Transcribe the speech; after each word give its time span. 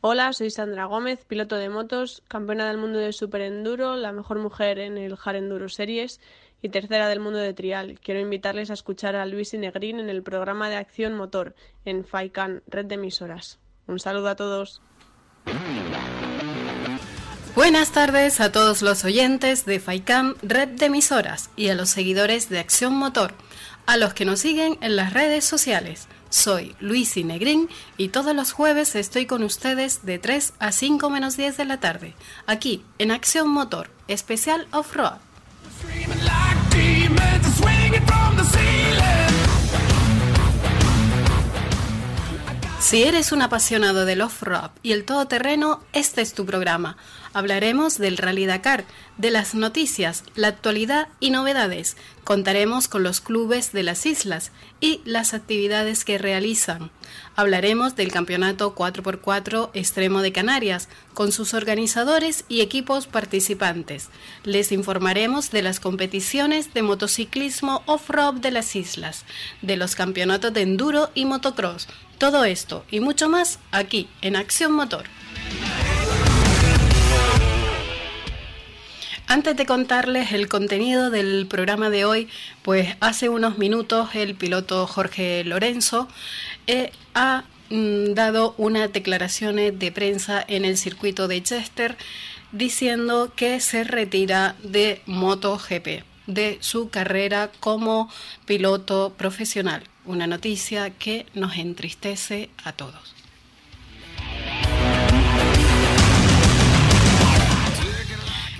Hola, 0.00 0.32
soy 0.32 0.52
Sandra 0.52 0.84
Gómez, 0.84 1.24
piloto 1.24 1.56
de 1.56 1.68
motos, 1.68 2.22
campeona 2.28 2.68
del 2.68 2.76
mundo 2.76 3.00
de 3.00 3.12
Super 3.12 3.40
Enduro, 3.40 3.96
la 3.96 4.12
mejor 4.12 4.38
mujer 4.38 4.78
en 4.78 4.96
el 4.96 5.18
Hard 5.20 5.34
Enduro 5.34 5.68
Series 5.68 6.20
y 6.62 6.68
tercera 6.68 7.08
del 7.08 7.18
mundo 7.18 7.40
de 7.40 7.52
trial. 7.52 7.98
Quiero 8.00 8.20
invitarles 8.20 8.70
a 8.70 8.74
escuchar 8.74 9.16
a 9.16 9.26
Luis 9.26 9.54
Inegrín 9.54 9.98
en 9.98 10.08
el 10.08 10.22
programa 10.22 10.68
de 10.70 10.76
acción 10.76 11.16
motor 11.16 11.56
en 11.84 12.04
FAICAN, 12.04 12.62
red 12.68 12.84
de 12.84 12.94
emisoras. 12.94 13.58
Un 13.88 13.98
saludo 13.98 14.28
a 14.28 14.36
todos. 14.36 14.82
Buenas 17.56 17.90
tardes 17.90 18.40
a 18.40 18.52
todos 18.52 18.82
los 18.82 19.04
oyentes 19.04 19.66
de 19.66 19.80
FAICAM, 19.80 20.36
red 20.42 20.68
de 20.68 20.86
emisoras, 20.86 21.50
y 21.56 21.70
a 21.70 21.74
los 21.74 21.90
seguidores 21.90 22.48
de 22.48 22.60
Acción 22.60 22.94
Motor, 22.94 23.34
a 23.88 23.96
los 23.96 24.12
que 24.12 24.26
nos 24.26 24.40
siguen 24.40 24.76
en 24.82 24.96
las 24.96 25.14
redes 25.14 25.46
sociales. 25.46 26.08
Soy 26.28 26.76
Luis 26.78 27.16
Negrín 27.16 27.70
y 27.96 28.08
todos 28.08 28.36
los 28.36 28.52
jueves 28.52 28.94
estoy 28.94 29.24
con 29.24 29.42
ustedes 29.42 30.04
de 30.04 30.18
3 30.18 30.52
a 30.58 30.72
5 30.72 31.08
menos 31.08 31.38
10 31.38 31.56
de 31.56 31.64
la 31.64 31.80
tarde, 31.80 32.14
aquí 32.46 32.84
en 32.98 33.10
Acción 33.10 33.48
Motor, 33.48 33.88
especial 34.06 34.68
off-road. 34.72 35.16
Si 42.78 43.02
eres 43.02 43.32
un 43.32 43.40
apasionado 43.40 44.04
del 44.04 44.20
off-road 44.20 44.70
y 44.82 44.92
el 44.92 45.06
todoterreno, 45.06 45.80
este 45.94 46.20
es 46.20 46.34
tu 46.34 46.44
programa. 46.44 46.98
Hablaremos 47.38 47.98
del 47.98 48.16
Rally 48.16 48.46
Dakar, 48.46 48.84
de 49.16 49.30
las 49.30 49.54
noticias, 49.54 50.24
la 50.34 50.48
actualidad 50.48 51.06
y 51.20 51.30
novedades. 51.30 51.96
Contaremos 52.24 52.88
con 52.88 53.04
los 53.04 53.20
clubes 53.20 53.70
de 53.70 53.84
las 53.84 54.06
islas 54.06 54.50
y 54.80 55.00
las 55.04 55.34
actividades 55.34 56.04
que 56.04 56.18
realizan. 56.18 56.90
Hablaremos 57.36 57.94
del 57.94 58.10
Campeonato 58.10 58.74
4x4 58.74 59.70
Extremo 59.72 60.20
de 60.20 60.32
Canarias, 60.32 60.88
con 61.14 61.30
sus 61.30 61.54
organizadores 61.54 62.44
y 62.48 62.60
equipos 62.60 63.06
participantes. 63.06 64.08
Les 64.42 64.72
informaremos 64.72 65.52
de 65.52 65.62
las 65.62 65.78
competiciones 65.78 66.74
de 66.74 66.82
motociclismo 66.82 67.84
off-road 67.86 68.34
de 68.34 68.50
las 68.50 68.74
islas, 68.74 69.24
de 69.62 69.76
los 69.76 69.94
campeonatos 69.94 70.52
de 70.52 70.62
enduro 70.62 71.10
y 71.14 71.24
motocross. 71.24 71.86
Todo 72.18 72.44
esto 72.44 72.84
y 72.90 72.98
mucho 72.98 73.28
más 73.28 73.60
aquí 73.70 74.08
en 74.22 74.34
Acción 74.34 74.72
Motor. 74.72 75.04
Antes 79.30 79.58
de 79.58 79.66
contarles 79.66 80.32
el 80.32 80.48
contenido 80.48 81.10
del 81.10 81.46
programa 81.46 81.90
de 81.90 82.06
hoy, 82.06 82.28
pues 82.62 82.96
hace 83.00 83.28
unos 83.28 83.58
minutos 83.58 84.14
el 84.14 84.34
piloto 84.34 84.86
Jorge 84.86 85.44
Lorenzo 85.44 86.08
eh, 86.66 86.92
ha 87.14 87.44
mm, 87.68 88.14
dado 88.14 88.54
unas 88.56 88.90
declaraciones 88.90 89.78
de 89.78 89.92
prensa 89.92 90.42
en 90.48 90.64
el 90.64 90.78
circuito 90.78 91.28
de 91.28 91.42
Chester 91.42 91.98
diciendo 92.52 93.30
que 93.36 93.60
se 93.60 93.84
retira 93.84 94.56
de 94.62 95.02
MotoGP, 95.04 96.04
de 96.26 96.56
su 96.60 96.88
carrera 96.88 97.50
como 97.60 98.10
piloto 98.46 99.12
profesional. 99.14 99.82
Una 100.06 100.26
noticia 100.26 100.88
que 100.88 101.26
nos 101.34 101.58
entristece 101.58 102.48
a 102.64 102.72
todos. 102.72 103.17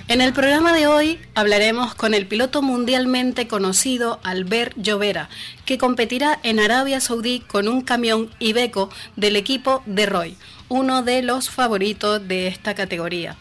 En 0.09 0.21
el 0.21 0.33
programa 0.33 0.73
de 0.73 0.87
hoy 0.87 1.19
hablaremos 1.35 1.93
con 1.93 2.15
el 2.15 2.25
piloto 2.25 2.63
mundialmente 2.63 3.47
conocido 3.47 4.19
Albert 4.23 4.75
Llovera, 4.75 5.29
que 5.65 5.77
competirá 5.77 6.39
en 6.41 6.59
Arabia 6.59 6.99
Saudí 6.99 7.41
con 7.41 7.67
un 7.67 7.81
camión 7.81 8.31
Ibeco 8.39 8.89
del 9.17 9.35
equipo 9.35 9.83
de 9.85 10.07
Roy, 10.07 10.35
uno 10.67 11.03
de 11.03 11.21
los 11.21 11.51
favoritos 11.51 12.27
de 12.27 12.47
esta 12.47 12.73
categoría. 12.73 13.37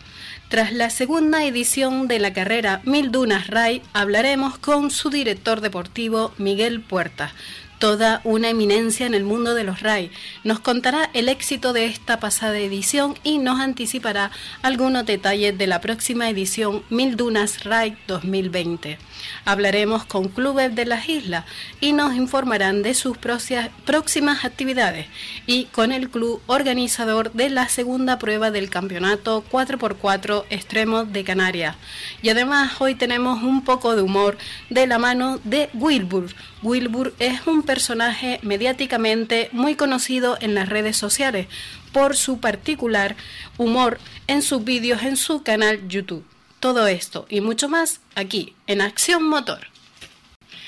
Tras 0.51 0.75
la 0.75 0.91
segunda 0.91 1.43
edición 1.43 2.07
de 2.07 2.19
la 2.19 2.35
carrera 2.35 2.83
Mil 2.85 3.11
Dunas 3.13 3.47
Ray, 3.47 3.81
hablaremos 3.95 4.59
con 4.59 4.91
su 4.91 5.09
director 5.09 5.63
deportivo 5.63 6.35
Miguel 6.37 6.83
Puerta, 6.83 7.33
toda 7.79 8.21
una 8.25 8.51
eminencia 8.51 9.07
en 9.07 9.15
el 9.15 9.25
mundo 9.25 9.55
de 9.55 9.65
los 9.65 9.81
RAI. 9.81 10.11
Nos 10.45 10.61
contará 10.61 11.11
el 11.15 11.29
éxito 11.29 11.73
de 11.73 11.87
esta 11.87 12.21
pasada 12.21 12.59
edición 12.59 13.15
y 13.23 13.39
nos 13.39 13.61
anticipará 13.61 14.31
algunos 14.63 15.07
detalles 15.07 15.57
de 15.57 15.67
la 15.67 15.81
próxima 15.81 16.29
edición 16.29 16.83
Mil 16.91 17.17
Dunas 17.17 17.65
RAI 17.65 17.97
2020. 18.07 18.99
Hablaremos 19.45 20.05
con 20.05 20.29
clubes 20.29 20.75
de 20.75 20.87
las 20.87 21.09
islas 21.09 21.45
y 21.81 21.93
nos 21.93 22.15
informarán 22.15 22.83
de 22.83 22.95
sus 22.95 23.17
próximas 23.19 24.45
actividades 24.45 25.07
y 25.47 25.65
con 25.67 25.93
el 25.93 26.11
club 26.11 26.41
organizador 26.47 27.33
de 27.33 27.51
la 27.51 27.69
segunda 27.69 28.19
prueba 28.19 28.51
del 28.51 28.71
campeonato 28.71 29.45
4x4 29.51 30.45
Extremos 30.51 31.13
de 31.13 31.25
Canarias. 31.25 31.77
Y 32.23 32.29
además 32.29 32.81
hoy 32.81 32.95
tenemos 32.95 33.43
un 33.43 33.65
poco 33.65 33.97
de 33.97 34.03
humor 34.03 34.37
de 34.71 34.87
la 34.87 34.99
mano 34.99 35.41
de 35.45 35.71
Wilbur. 35.75 36.35
Wilbur 36.63 37.15
es 37.19 37.47
un 37.47 37.63
personaje 37.63 38.41
mediáticamente 38.43 39.49
muy 39.53 39.75
conocido 39.75 40.37
en 40.41 40.55
las 40.55 40.69
redes 40.69 40.97
sociales 40.97 41.47
por 41.93 42.17
su 42.17 42.39
particular 42.39 43.17
humor 43.57 43.99
en 44.27 44.43
sus 44.43 44.65
vídeos 44.65 45.03
en 45.03 45.17
su 45.17 45.43
canal 45.43 45.89
YouTube. 45.89 46.25
Todo 46.61 46.89
esto 46.89 47.27
y 47.29 47.41
mucho 47.41 47.69
más 47.69 48.01
aquí 48.17 48.55
en 48.67 48.81
Acción 48.81 49.23
Motor. 49.23 49.69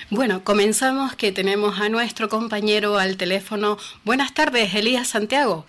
Bueno, 0.09 0.45
comenzamos 0.45 1.17
que 1.17 1.33
tenemos 1.33 1.81
a 1.81 1.89
nuestro 1.89 2.29
compañero 2.29 2.99
al 2.99 3.17
teléfono. 3.17 3.77
Buenas 4.05 4.33
tardes, 4.33 4.75
Elías 4.75 5.09
Santiago. 5.09 5.67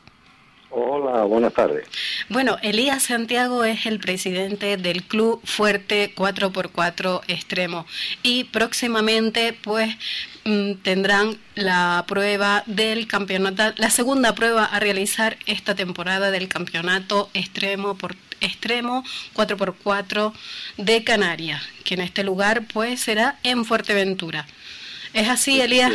Hola, 0.74 1.24
buenas 1.24 1.54
tardes. 1.54 1.86
Bueno, 2.30 2.58
Elías 2.62 3.04
Santiago 3.04 3.66
es 3.66 3.86
el 3.86 4.00
presidente 4.00 4.78
del 4.78 5.04
Club 5.04 5.42
Fuerte 5.44 6.16
4x4 6.16 7.24
Extremo 7.28 7.86
y 8.24 8.46
próximamente 8.46 9.52
pues 9.52 9.94
mm, 10.46 10.76
tendrán 10.76 11.38
la 11.56 12.06
prueba 12.08 12.64
del 12.68 13.06
campeonato, 13.08 13.74
la 13.76 13.90
segunda 13.90 14.34
prueba 14.34 14.64
a 14.64 14.80
realizar 14.80 15.38
esta 15.46 15.76
temporada 15.76 16.32
del 16.32 16.48
campeonato 16.48 17.30
extremo 17.34 17.98
por 17.98 18.16
extremo 18.40 19.04
4x4 19.36 20.32
de 20.78 21.04
Canarias, 21.04 21.62
que 21.84 21.96
en 21.96 22.02
este 22.02 22.24
lugar 22.24 22.64
pues 22.72 23.02
será 23.02 23.38
en 23.44 23.66
Fuerteventura. 23.66 24.48
¿Es 25.14 25.28
así, 25.28 25.60
Elías? 25.60 25.92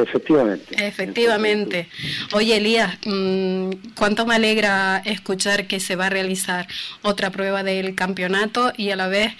Efectivamente. 0.00 0.86
Efectivamente. 0.86 1.88
Oye, 2.32 2.56
Elías, 2.56 2.98
mm, 3.04 3.70
cuánto 3.94 4.26
me 4.26 4.34
alegra 4.34 4.98
escuchar 5.04 5.66
que 5.66 5.80
se 5.80 5.96
va 5.96 6.06
a 6.06 6.10
realizar 6.10 6.66
otra 7.02 7.30
prueba 7.30 7.62
del 7.62 7.94
campeonato 7.94 8.72
y 8.76 8.90
a 8.90 8.96
la 8.96 9.08
vez 9.08 9.32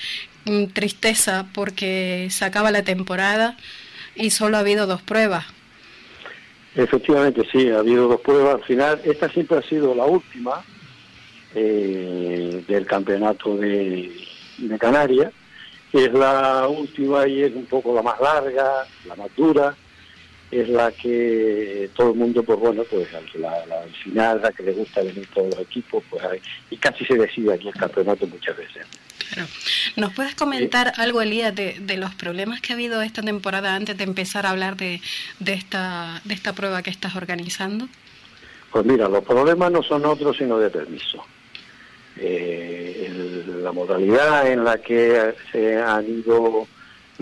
mm, 0.44 0.66
tristeza 0.66 1.46
porque 1.54 2.28
se 2.30 2.44
acaba 2.44 2.70
la 2.70 2.82
temporada 2.82 3.56
y 4.14 4.30
solo 4.30 4.56
ha 4.56 4.60
habido 4.60 4.86
dos 4.86 5.02
pruebas. 5.02 5.46
Efectivamente, 6.74 7.42
sí, 7.52 7.69
ha 7.70 7.78
habido 7.78 8.08
dos 8.08 8.20
pruebas. 8.20 8.56
Al 8.56 8.64
final, 8.64 9.00
esta 9.04 9.28
siempre 9.28 9.58
ha 9.58 9.62
sido 9.62 9.94
la 9.94 10.04
última 10.04 10.64
eh, 11.54 12.64
del 12.66 12.86
campeonato 12.86 13.56
de, 13.56 14.10
de 14.58 14.78
Canarias. 14.78 15.32
Es 15.92 16.10
la 16.14 16.66
última 16.69 17.28
y 17.28 17.42
es 17.42 17.54
un 17.54 17.66
poco 17.66 17.94
la 17.94 18.02
más 18.02 18.19
larga, 18.19 18.86
la 19.06 19.14
más 19.14 19.28
dura 19.36 19.76
es 20.52 20.68
la 20.68 20.92
que 20.92 21.88
todo 21.96 22.10
el 22.10 22.18
mundo, 22.18 22.42
pues 22.42 22.58
bueno, 22.58 22.84
pues 22.84 23.08
al, 23.14 23.26
final, 23.94 24.42
la 24.42 24.52
que 24.52 24.62
le 24.62 24.72
gusta 24.72 25.02
venir 25.02 25.26
todos 25.32 25.48
los 25.48 25.60
equipos, 25.60 26.04
pues 26.10 26.22
y 26.70 26.76
casi 26.76 27.06
se 27.06 27.14
decide 27.14 27.54
aquí 27.54 27.68
el 27.68 27.74
campeonato 27.74 28.26
muchas 28.26 28.58
veces. 28.58 28.86
Claro. 29.32 29.48
¿Nos 29.96 30.12
puedes 30.12 30.34
comentar 30.34 30.92
algo, 30.98 31.22
Elías, 31.22 31.54
de, 31.54 31.78
de, 31.80 31.96
los 31.96 32.14
problemas 32.14 32.60
que 32.60 32.74
ha 32.74 32.76
habido 32.76 33.00
esta 33.00 33.22
temporada 33.22 33.74
antes 33.74 33.96
de 33.96 34.04
empezar 34.04 34.44
a 34.44 34.50
hablar 34.50 34.76
de, 34.76 35.00
de, 35.38 35.54
esta, 35.54 36.20
de 36.24 36.34
esta 36.34 36.52
prueba 36.52 36.82
que 36.82 36.90
estás 36.90 37.16
organizando? 37.16 37.88
Pues 38.70 38.84
mira, 38.84 39.08
los 39.08 39.24
problemas 39.24 39.72
no 39.72 39.82
son 39.82 40.04
otros 40.04 40.36
sino 40.36 40.58
de 40.58 40.69
permiso. 40.69 41.25
Eh, 42.19 43.10
la 43.62 43.72
modalidad 43.72 44.50
en 44.50 44.64
la 44.64 44.76
que 44.76 45.34
se 45.50 45.78
han 45.78 46.04
ido 46.10 46.66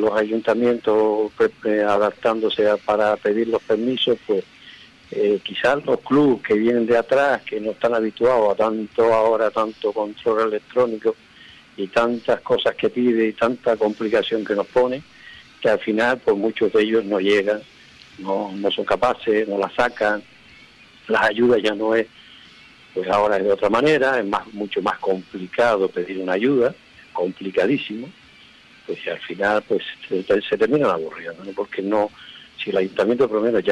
los 0.01 0.13
ayuntamientos 0.13 1.31
pues, 1.37 1.51
eh, 1.65 1.83
adaptándose 1.87 2.65
para 2.85 3.17
pedir 3.17 3.49
los 3.49 3.63
permisos, 3.63 4.19
pues 4.27 4.45
eh, 5.11 5.41
quizás 5.43 5.85
los 5.85 6.01
clubes 6.01 6.43
que 6.43 6.55
vienen 6.55 6.87
de 6.87 6.97
atrás, 6.97 7.43
que 7.43 7.61
no 7.61 7.73
están 7.73 7.95
habituados 7.95 8.53
a 8.53 8.57
tanto 8.57 9.13
ahora, 9.13 9.51
tanto 9.51 9.93
control 9.93 10.49
electrónico 10.49 11.15
y 11.77 11.89
tantas 11.89 12.41
cosas 12.41 12.75
que 12.77 12.91
pide 12.91 13.29
y 13.29 13.33
tanta 13.33 13.77
complicación 13.77 14.45
que 14.45 14.55
nos 14.55 14.67
pone, 14.67 15.03
que 15.61 15.69
al 15.69 15.81
final 15.81 16.19
pues 16.19 16.37
muchos 16.37 16.73
de 16.73 16.83
ellos 16.83 17.05
no 17.05 17.19
llegan, 17.19 17.61
no, 18.19 18.53
no 18.55 18.71
son 18.71 18.85
capaces, 18.85 19.49
no 19.49 19.59
la 19.59 19.71
sacan, 19.71 20.23
las 21.09 21.23
ayudas 21.23 21.61
ya 21.63 21.75
no 21.75 21.95
es, 21.95 22.07
pues 22.95 23.09
ahora 23.09 23.37
es 23.37 23.45
de 23.45 23.53
otra 23.53 23.69
manera, 23.69 24.19
es 24.19 24.27
más 24.27 24.47
mucho 24.53 24.81
más 24.83 24.99
complicado 24.99 25.89
pedir 25.89 26.19
una 26.19 26.33
ayuda, 26.33 26.75
complicadísimo 27.13 28.09
pues 28.91 29.07
al 29.07 29.21
final 29.21 29.63
pues 29.63 29.85
se, 30.09 30.59
terminan 30.59 30.91
aburriendo, 30.91 31.45
¿no? 31.45 31.53
porque 31.53 31.81
no, 31.81 32.11
si 32.63 32.71
el 32.71 32.79
ayuntamiento 32.79 33.29
por 33.29 33.41
lo 33.41 33.45
menos 33.45 33.63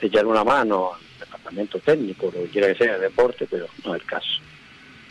echara 0.00 0.26
una 0.28 0.44
mano 0.44 0.92
departamento 1.18 1.80
técnico, 1.80 2.26
lo 2.26 2.44
que 2.44 2.48
quiera 2.48 2.68
que 2.68 2.84
sea, 2.84 2.98
deporte, 2.98 3.48
pero 3.50 3.66
no 3.84 3.94
es 3.94 4.02
el 4.02 4.06
caso. 4.06 4.28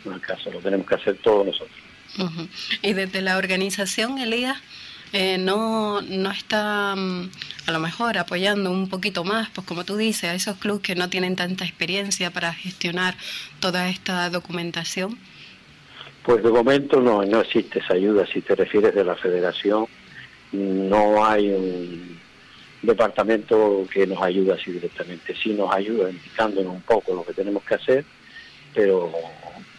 No 0.05 0.11
es 0.11 0.21
el 0.21 0.27
caso, 0.27 0.51
lo 0.51 0.59
tenemos 0.59 0.87
que 0.87 0.95
hacer 0.95 1.17
todos 1.17 1.45
nosotros. 1.45 1.77
Y 2.81 2.93
desde 2.93 3.21
la 3.21 3.37
organización, 3.37 4.17
Elías, 4.19 4.57
eh, 5.11 5.37
no, 5.37 6.01
no 6.01 6.31
está 6.31 6.95
mm, 6.95 7.29
a 7.65 7.71
lo 7.71 7.79
mejor 7.79 8.17
apoyando 8.17 8.71
un 8.71 8.87
poquito 8.87 9.25
más, 9.25 9.49
pues 9.49 9.67
como 9.67 9.83
tú 9.83 9.97
dices, 9.97 10.29
a 10.29 10.33
esos 10.33 10.57
clubes 10.57 10.81
que 10.81 10.95
no 10.95 11.09
tienen 11.09 11.35
tanta 11.35 11.65
experiencia 11.65 12.31
para 12.31 12.53
gestionar 12.53 13.17
toda 13.59 13.89
esta 13.89 14.29
documentación? 14.29 15.17
Pues 16.27 16.43
de 16.43 16.51
momento 16.51 16.99
no, 16.99 17.23
no 17.23 17.39
existe 17.39 17.79
esa 17.79 17.93
ayuda. 17.93 18.27
Si 18.27 18.41
te 18.41 18.53
refieres 18.53 18.93
de 18.93 19.05
la 19.05 19.15
federación, 19.15 19.87
no 20.51 21.25
hay 21.25 21.49
un 21.49 22.19
departamento 22.81 23.87
que 23.89 24.05
nos 24.05 24.21
ayude 24.21 24.51
así 24.51 24.73
directamente. 24.73 25.33
Sí 25.41 25.53
nos 25.53 25.73
ayuda 25.73 26.09
indicándonos 26.09 26.73
un 26.73 26.81
poco 26.81 27.15
lo 27.15 27.23
que 27.23 27.31
tenemos 27.31 27.63
que 27.63 27.75
hacer, 27.75 28.05
pero 28.75 29.09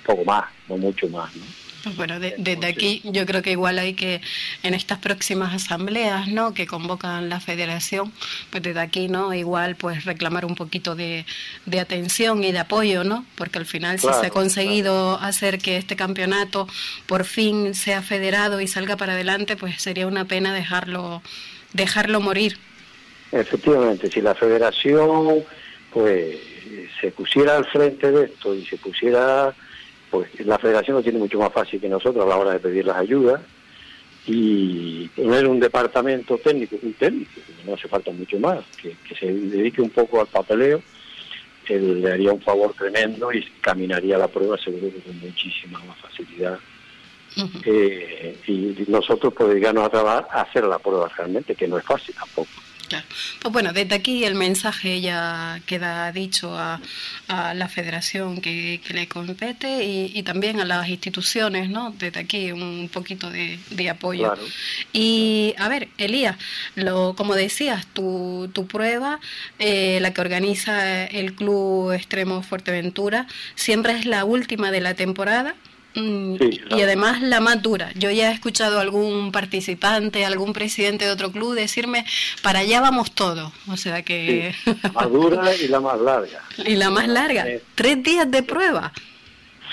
poco 0.07 0.25
más, 0.25 0.47
no 0.71 0.79
mucho 0.79 1.07
más. 1.11 1.37
¿no? 1.37 1.45
Bueno, 1.97 2.19
desde 2.21 2.67
aquí 2.67 3.01
yo 3.05 3.27
creo 3.27 3.43
que 3.43 3.53
igual 3.53 3.79
hay 3.79 3.95
que, 3.95 4.21
en 4.63 4.75
estas 4.75 4.99
próximas 4.99 5.55
asambleas, 5.55 6.29
¿no? 6.29 6.55
Que 6.55 6.67
convocan 6.67 7.29
la 7.29 7.41
federación, 7.41 8.13
pues 8.51 8.63
desde 8.63 8.81
aquí, 8.81 9.09
¿no? 9.09 9.33
Igual, 9.35 9.77
pues 9.77 10.05
reclamar 10.05 10.45
un 10.45 10.55
poquito 10.55 10.95
de, 10.95 11.25
atención 11.81 12.43
y 12.45 12.53
de 12.53 12.59
apoyo, 12.59 13.05
¿no? 13.05 13.25
Porque 13.37 13.59
al 13.59 13.67
final 13.67 13.99
si 13.99 14.09
se 14.09 14.27
ha 14.27 14.31
conseguido 14.31 15.19
hacer 15.21 15.59
que 15.59 15.77
este 15.77 15.97
campeonato 15.97 16.67
por 17.07 17.25
fin 17.25 17.75
sea 17.75 18.03
federado 18.03 18.61
y 18.61 18.69
salga 18.69 18.97
para 18.97 19.13
adelante, 19.13 19.57
pues 19.57 19.81
sería 19.81 20.07
una 20.07 20.25
pena 20.25 20.53
dejarlo, 20.53 21.23
dejarlo 21.73 22.21
morir. 22.21 22.59
Efectivamente, 23.31 24.11
si 24.11 24.21
la 24.21 24.35
federación, 24.35 25.45
pues, 25.93 26.37
se 27.01 27.11
pusiera 27.11 27.57
al 27.57 27.67
frente 27.67 28.11
de 28.11 28.25
esto 28.25 28.55
y 28.55 28.65
se 28.65 28.77
pusiera 28.79 29.55
pues 30.11 30.29
la 30.47 30.59
federación 30.59 30.97
lo 30.97 31.03
tiene 31.03 31.19
mucho 31.19 31.39
más 31.39 31.53
fácil 31.53 31.81
que 31.81 31.89
nosotros 31.89 32.25
a 32.25 32.29
la 32.29 32.37
hora 32.37 32.53
de 32.53 32.61
pedir 32.61 32.87
las 32.87 32.97
ayudas 32.97 33.41
y 34.27 35.09
tener 35.09 35.47
un 35.47 35.59
departamento 35.59 36.37
técnico, 36.39 36.77
un 36.83 36.93
técnico, 36.95 37.41
no 37.65 37.75
hace 37.75 37.89
falta 37.89 38.11
mucho 38.11 38.39
más, 38.39 38.65
que, 38.81 38.95
se 39.19 39.27
dedique 39.27 39.81
un 39.81 39.91
poco 39.91 40.21
al 40.21 40.27
papeleo, 40.27 40.83
le 41.69 42.13
haría 42.13 42.33
un 42.33 42.41
favor 42.41 42.73
tremendo 42.75 43.33
y 43.33 43.43
caminaría 43.61 44.17
la 44.19 44.29
prueba 44.29 44.57
seguro 44.59 44.91
que 44.91 45.01
con 45.01 45.19
muchísima 45.21 45.81
más 45.85 45.99
facilidad. 45.99 46.59
Eh, 47.65 48.37
y 48.49 48.85
nosotros 48.89 49.33
podríamos 49.33 49.85
a 49.85 49.91
trabajar 49.91 50.27
a 50.31 50.41
hacer 50.43 50.65
la 50.65 50.79
prueba 50.79 51.09
realmente, 51.17 51.55
que 51.55 51.69
no 51.69 51.79
es 51.79 51.85
fácil 51.85 52.15
tampoco. 52.15 52.49
Pues 53.41 53.53
bueno, 53.53 53.73
desde 53.73 53.95
aquí 53.95 54.25
el 54.25 54.35
mensaje 54.35 55.01
ya 55.01 55.61
queda 55.67 56.11
dicho 56.13 56.57
a, 56.57 56.81
la 57.29 57.69
federación 57.69 58.41
que, 58.41 58.81
le 58.89 59.07
compete 59.07 59.85
y, 59.85 60.23
también 60.23 60.61
a 60.61 60.65
las 60.65 60.89
instituciones, 60.89 61.69
¿no? 61.69 61.95
Desde 61.99 62.21
aquí 62.21 62.53
un 62.53 62.89
poquito 62.93 63.31
de, 63.31 63.91
apoyo. 63.91 64.35
Y 64.93 65.55
a 65.59 65.69
ver, 65.69 65.89
Elías, 65.99 66.37
lo, 66.75 67.15
como 67.17 67.35
decías, 67.35 67.87
tu, 67.87 68.51
tu 68.53 68.67
prueba, 68.67 69.21
eh, 69.59 69.99
la 70.01 70.13
que 70.13 70.21
organiza 70.21 71.05
el 71.05 71.35
Club 71.35 71.93
Extremo 71.93 72.43
Fuerteventura, 72.43 73.27
siempre 73.55 73.93
es 73.93 74.07
la 74.07 74.25
última 74.25 74.71
de 74.71 74.81
la 74.81 74.95
temporada. 74.95 75.55
Mm, 75.95 76.37
y 76.71 76.83
además 76.83 77.23
la 77.23 77.41
más 77.41 77.63
dura. 77.63 77.91
Yo 77.95 78.11
ya 78.11 78.31
he 78.31 78.35
escuchado 78.35 78.79
a 78.79 78.83
algún 78.83 79.33
participante, 79.33 80.25
algún 80.25 80.53
presidente 80.53 81.07
de 81.07 81.11
otro 81.11 81.33
club 81.33 81.55
decirme, 81.55 82.05
para 82.43 82.61
allá 82.61 82.81
vamos 82.81 83.13
todos. 83.13 83.53
O 83.69 83.77
sea 83.77 84.03
que... 84.03 84.55
la 84.83 84.93
más 84.93 85.11
dura 85.11 85.55
y 85.55 85.69
la 85.69 85.81
más 85.81 86.01
larga. 86.01 86.43
Y 86.65 86.77
la 86.77 86.91
más 86.91 87.09
larga. 87.09 87.47
Tres 87.75 88.03
días 88.03 88.31
de 88.31 88.43
prueba. 88.43 88.93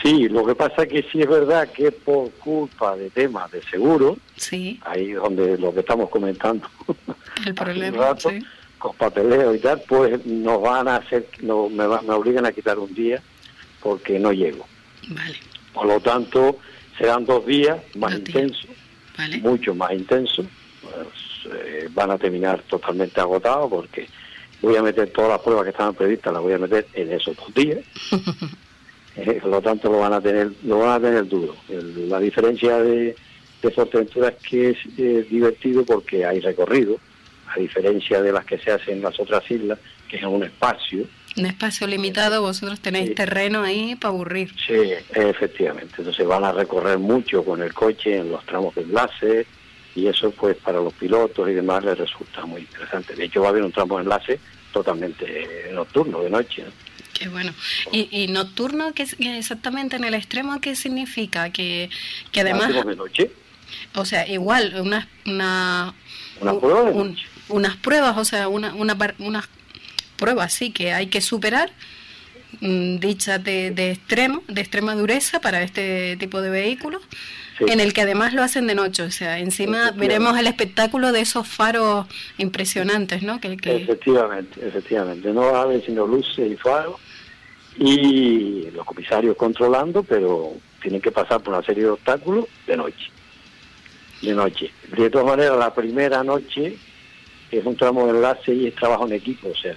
Sí, 0.01 0.27
lo 0.27 0.45
que 0.45 0.55
pasa 0.55 0.83
es 0.83 0.89
que 0.89 1.05
sí 1.11 1.21
es 1.21 1.27
verdad 1.27 1.69
que 1.69 1.91
por 1.91 2.31
culpa 2.33 2.95
de 2.95 3.09
temas 3.09 3.51
de 3.51 3.61
seguro, 3.63 4.17
sí. 4.35 4.79
ahí 4.83 5.11
donde 5.11 5.57
lo 5.57 5.73
que 5.73 5.79
estamos 5.79 6.09
comentando, 6.09 6.67
el 7.45 7.55
problema, 7.55 8.15
con 8.77 8.95
papeleo 8.95 9.55
y 9.55 9.59
tal, 9.59 9.81
pues 9.87 10.25
nos 10.25 10.61
van 10.61 10.87
a 10.89 10.97
hacer, 10.97 11.27
no, 11.41 11.69
me, 11.69 11.87
me 11.87 12.13
obligan 12.13 12.45
a 12.45 12.51
quitar 12.51 12.77
un 12.77 12.93
día 12.93 13.21
porque 13.81 14.19
no 14.19 14.31
llego. 14.31 14.67
Vale. 15.09 15.37
Por 15.75 15.85
lo 15.85 15.99
tanto, 15.99 16.57
serán 16.97 17.25
dos 17.25 17.45
días 17.45 17.77
más 17.97 18.15
intensos, 18.15 18.69
mucho 19.41 19.75
más 19.75 19.91
intensos. 19.91 20.45
Pues, 20.81 21.53
eh, 21.53 21.89
van 21.93 22.11
a 22.11 22.17
terminar 22.17 22.61
totalmente 22.63 23.19
agotados 23.19 23.69
porque 23.69 24.07
voy 24.61 24.77
a 24.77 24.81
meter 24.81 25.11
todas 25.11 25.31
las 25.31 25.41
pruebas 25.41 25.65
que 25.65 25.71
estaban 25.71 25.93
previstas, 25.93 26.33
las 26.33 26.41
voy 26.41 26.53
a 26.53 26.57
meter 26.57 26.87
en 26.93 27.11
esos 27.11 27.35
dos 27.35 27.53
días. 27.53 27.79
Eh, 29.17 29.39
por 29.41 29.49
lo 29.49 29.61
tanto, 29.61 29.89
lo 29.89 29.99
van 29.99 30.11
a 30.11 30.19
tener, 30.19 30.51
lo 30.65 30.79
van 30.79 30.89
a 30.89 30.99
tener 30.99 31.25
duro. 31.25 31.55
la 31.69 32.19
diferencia 32.19 32.79
de, 32.79 33.15
de 33.61 33.71
Fuerteventura 33.71 34.27
es 34.27 34.35
que 34.45 34.69
es 34.71 34.77
eh, 34.97 35.25
divertido 35.29 35.85
porque 35.85 36.25
hay 36.25 36.41
recorrido, 36.41 36.99
a 37.47 37.57
diferencia 37.57 38.21
de 38.21 38.33
las 38.33 38.43
que 38.43 38.57
se 38.57 38.71
hacen 38.71 38.95
en 38.95 39.03
las 39.03 39.17
otras 39.17 39.49
islas, 39.49 39.79
que 40.09 40.17
es 40.17 40.23
un 40.25 40.43
espacio 40.43 41.07
un 41.37 41.45
espacio 41.45 41.87
limitado, 41.87 42.41
vosotros 42.41 42.79
tenéis 42.79 43.13
terreno 43.15 43.61
ahí 43.61 43.95
para 43.95 44.13
aburrir. 44.13 44.53
Sí, 44.65 44.93
efectivamente. 45.13 45.95
Entonces 45.97 46.25
van 46.25 46.43
a 46.43 46.51
recorrer 46.51 46.97
mucho 46.97 47.43
con 47.43 47.61
el 47.61 47.73
coche 47.73 48.17
en 48.17 48.31
los 48.31 48.45
tramos 48.45 48.73
de 48.75 48.81
enlace 48.81 49.45
y 49.95 50.07
eso 50.07 50.31
pues 50.31 50.57
para 50.57 50.79
los 50.79 50.93
pilotos 50.93 51.49
y 51.49 51.53
demás 51.53 51.83
les 51.83 51.97
resulta 51.97 52.45
muy 52.45 52.61
interesante. 52.61 53.15
De 53.15 53.25
hecho 53.25 53.41
va 53.41 53.47
a 53.47 53.49
haber 53.49 53.63
un 53.63 53.71
tramo 53.71 53.97
de 53.97 54.03
enlace 54.03 54.39
totalmente 54.71 55.69
nocturno, 55.73 56.21
de 56.21 56.29
noche. 56.29 56.65
Qué 57.13 57.29
bueno. 57.29 57.53
¿Y, 57.91 58.09
y 58.11 58.27
nocturno 58.27 58.93
qué, 58.93 59.07
exactamente 59.19 59.95
en 59.95 60.03
el 60.03 60.13
extremo 60.13 60.59
qué 60.59 60.75
significa? 60.75 61.49
Que, 61.49 61.89
que 62.31 62.41
además... 62.41 62.73
de 62.73 62.95
noche. 62.95 63.31
O 63.95 64.05
sea, 64.05 64.27
igual, 64.27 64.75
una, 64.81 65.07
una, 65.25 65.93
una 66.41 66.53
unas 67.47 67.75
pruebas, 67.77 68.17
o 68.17 68.25
sea, 68.25 68.47
una, 68.47 68.73
una, 68.75 68.97
unas 69.19 69.47
pruebas 70.17 70.53
sí 70.53 70.71
que 70.71 70.93
hay 70.93 71.07
que 71.07 71.21
superar, 71.21 71.71
mm, 72.61 72.97
dichas 72.97 73.43
de, 73.43 73.71
de, 73.71 73.91
extremo, 73.91 74.43
de 74.47 74.61
extrema 74.61 74.95
dureza 74.95 75.39
para 75.39 75.61
este 75.61 76.17
tipo 76.17 76.41
de 76.41 76.49
vehículos, 76.49 77.01
en 77.59 77.79
el 77.79 77.93
que 77.93 78.01
además 78.01 78.33
lo 78.33 78.43
hacen 78.43 78.67
de 78.67 78.75
noche, 78.75 79.03
o 79.03 79.11
sea, 79.11 79.39
encima 79.39 79.91
veremos 79.91 80.37
el 80.37 80.47
espectáculo 80.47 81.11
de 81.11 81.21
esos 81.21 81.47
faros 81.47 82.05
impresionantes, 82.37 83.23
¿no? 83.23 83.39
Que, 83.39 83.57
Efectivamente, 83.63 84.59
efectivamente, 84.65 85.31
no 85.31 85.41
va 85.41 85.59
a 85.59 85.61
haber 85.61 85.85
sino 85.85 86.05
luces 86.05 86.51
y 86.51 86.55
faros 86.57 86.99
y 87.77 88.69
los 88.71 88.85
comisarios 88.85 89.35
controlando, 89.35 90.03
pero 90.03 90.53
tienen 90.81 91.01
que 91.01 91.11
pasar 91.11 91.41
por 91.41 91.53
una 91.53 91.65
serie 91.65 91.83
de 91.83 91.89
obstáculos 91.91 92.45
de 92.67 92.77
noche. 92.77 93.11
De 94.21 94.33
noche. 94.33 94.71
De 94.95 95.09
todas 95.09 95.27
maneras, 95.27 95.57
la 95.57 95.73
primera 95.73 96.23
noche 96.23 96.77
es 97.51 97.65
un 97.65 97.75
tramo 97.75 98.05
de 98.05 98.11
enlace 98.11 98.53
y 98.53 98.67
es 98.67 98.75
trabajo 98.75 99.05
en 99.07 99.13
equipo, 99.13 99.49
o 99.49 99.55
sea, 99.55 99.75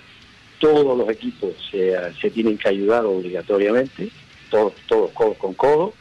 todos 0.58 0.96
los 0.96 1.08
equipos 1.08 1.50
se, 1.70 2.30
tienen 2.30 2.58
que 2.58 2.68
ayudar 2.68 3.04
obligatoriamente, 3.04 4.10
todos, 4.50 4.74
todos 4.86 5.10
codo 5.12 5.34
con 5.34 5.54
codo. 5.54 5.94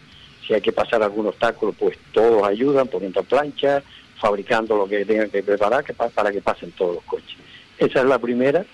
Si 0.45 0.53
hay 0.53 0.61
que 0.61 0.71
pasar 0.71 1.03
algún 1.03 1.27
obstáculo, 1.27 1.73
pues 1.73 1.97
todos 2.13 2.47
ayudan 2.47 2.87
poniendo 2.87 3.21
plancha, 3.23 3.83
fabricando 4.19 4.77
lo 4.77 4.87
que 4.87 5.05
tengan 5.05 5.29
que 5.29 5.43
preparar 5.43 5.83
para 6.13 6.31
que 6.31 6.41
pasen 6.41 6.71
todos 6.71 6.95
los 6.95 7.03
coches. 7.03 7.37
Esa 7.77 7.99
es 7.99 8.05
la 8.05 8.17
primera 8.17 8.65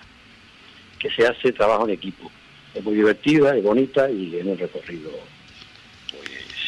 que 0.98 1.10
se 1.10 1.26
hace 1.26 1.52
trabajo 1.52 1.84
en 1.84 1.94
equipo. 1.94 2.30
Es 2.74 2.82
muy 2.82 2.94
divertida, 2.94 3.56
es 3.56 3.62
bonita 3.62 4.10
y 4.10 4.38
en 4.38 4.48
un 4.50 4.58
recorrido 4.58 5.10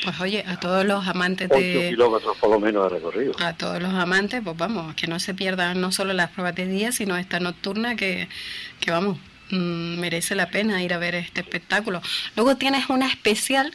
pues 0.06 0.20
oye, 0.20 0.44
a 0.46 0.56
todos 0.60 0.84
los 0.84 1.04
amantes 1.08 1.48
de... 1.48 1.88
kilómetros 1.90 2.36
por 2.36 2.48
lo 2.50 2.60
menos 2.60 2.84
de 2.84 2.90
recorrido. 2.90 3.32
A 3.40 3.54
todos 3.54 3.82
los 3.82 3.92
amantes, 3.92 4.40
pues 4.44 4.56
vamos, 4.56 4.94
que 4.94 5.08
no 5.08 5.18
se 5.18 5.34
pierdan 5.34 5.80
no 5.80 5.90
solo 5.90 6.12
las 6.12 6.30
pruebas 6.30 6.54
de 6.54 6.64
día, 6.68 6.92
sino 6.92 7.16
esta 7.16 7.40
nocturna 7.40 7.96
que, 7.96 8.28
que 8.78 8.92
vamos, 8.92 9.18
mm, 9.50 9.98
merece 9.98 10.36
la 10.36 10.48
pena 10.48 10.80
ir 10.80 10.94
a 10.94 10.98
ver 10.98 11.16
este 11.16 11.40
espectáculo. 11.40 12.02
Luego 12.36 12.54
tienes 12.54 12.88
una 12.88 13.08
especial 13.08 13.72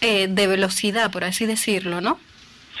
eh, 0.00 0.28
de 0.28 0.46
velocidad, 0.46 1.10
por 1.10 1.24
así 1.24 1.46
decirlo, 1.46 2.00
¿no? 2.00 2.20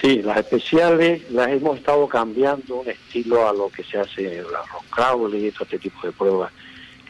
Sí, 0.00 0.22
las 0.22 0.36
especiales 0.36 1.28
las 1.32 1.48
hemos 1.48 1.78
estado 1.78 2.06
cambiando 2.06 2.76
un 2.76 2.88
estilo 2.88 3.48
a 3.48 3.52
lo 3.52 3.68
que 3.68 3.82
se 3.82 3.98
hace 3.98 4.38
en 4.38 4.44
la 4.44 4.62
rock 4.62 5.34
y 5.34 5.50
todo 5.50 5.64
este 5.64 5.80
tipo 5.80 6.06
de 6.06 6.12
pruebas 6.12 6.52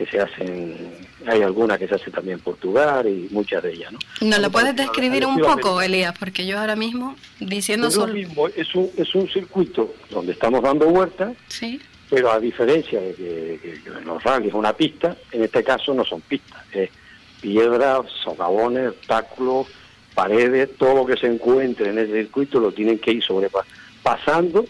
que 0.05 0.11
se 0.11 0.21
hacen, 0.21 0.77
hay 1.27 1.43
algunas 1.43 1.79
que 1.79 1.87
se 1.87 1.95
hacen 1.95 2.13
también 2.13 2.39
en 2.39 2.45
Portugal 2.45 3.07
y 3.07 3.29
muchas 3.31 3.63
de 3.63 3.73
ellas, 3.73 3.93
¿no? 3.93 3.99
¿No 4.21 4.39
lo 4.39 4.51
puedes 4.51 4.75
describir 4.75 5.25
un 5.27 5.39
poco, 5.39 5.81
Elías? 5.81 6.15
Porque 6.19 6.45
yo 6.47 6.59
ahora 6.59 6.75
mismo, 6.75 7.15
diciendo 7.39 7.89
es 7.89 7.95
solo... 7.95 8.13
Mismo, 8.13 8.49
es, 8.49 8.75
un, 8.75 8.91
es 8.97 9.15
un 9.15 9.29
circuito 9.29 9.95
donde 10.11 10.33
estamos 10.33 10.63
dando 10.63 10.87
vueltas, 10.87 11.37
sí. 11.47 11.81
pero 12.11 12.33
a 12.33 12.41
diferencia 12.41 13.01
de 13.01 13.15
que, 13.15 13.81
en 13.87 14.05
los 14.05 14.23
rallies 14.23 14.55
una 14.55 14.73
pista, 14.73 15.17
en 15.31 15.45
este 15.45 15.63
caso 15.63 15.95
no 15.95 16.05
son 16.05 16.21
pistas, 16.23 16.63
es 16.73 16.91
piedras, 17.41 18.07
socavones, 18.25 18.89
obstáculos, 18.89 19.69
paredes, 20.15 20.77
todo 20.77 20.95
lo 20.95 21.07
que 21.07 21.17
se 21.17 21.27
encuentre 21.27 21.91
en 21.91 21.99
ese 21.99 22.13
circuito 22.13 22.59
lo 22.59 22.73
tienen 22.73 22.99
que 22.99 23.13
ir 23.13 23.23
sobrepasando 23.23 24.65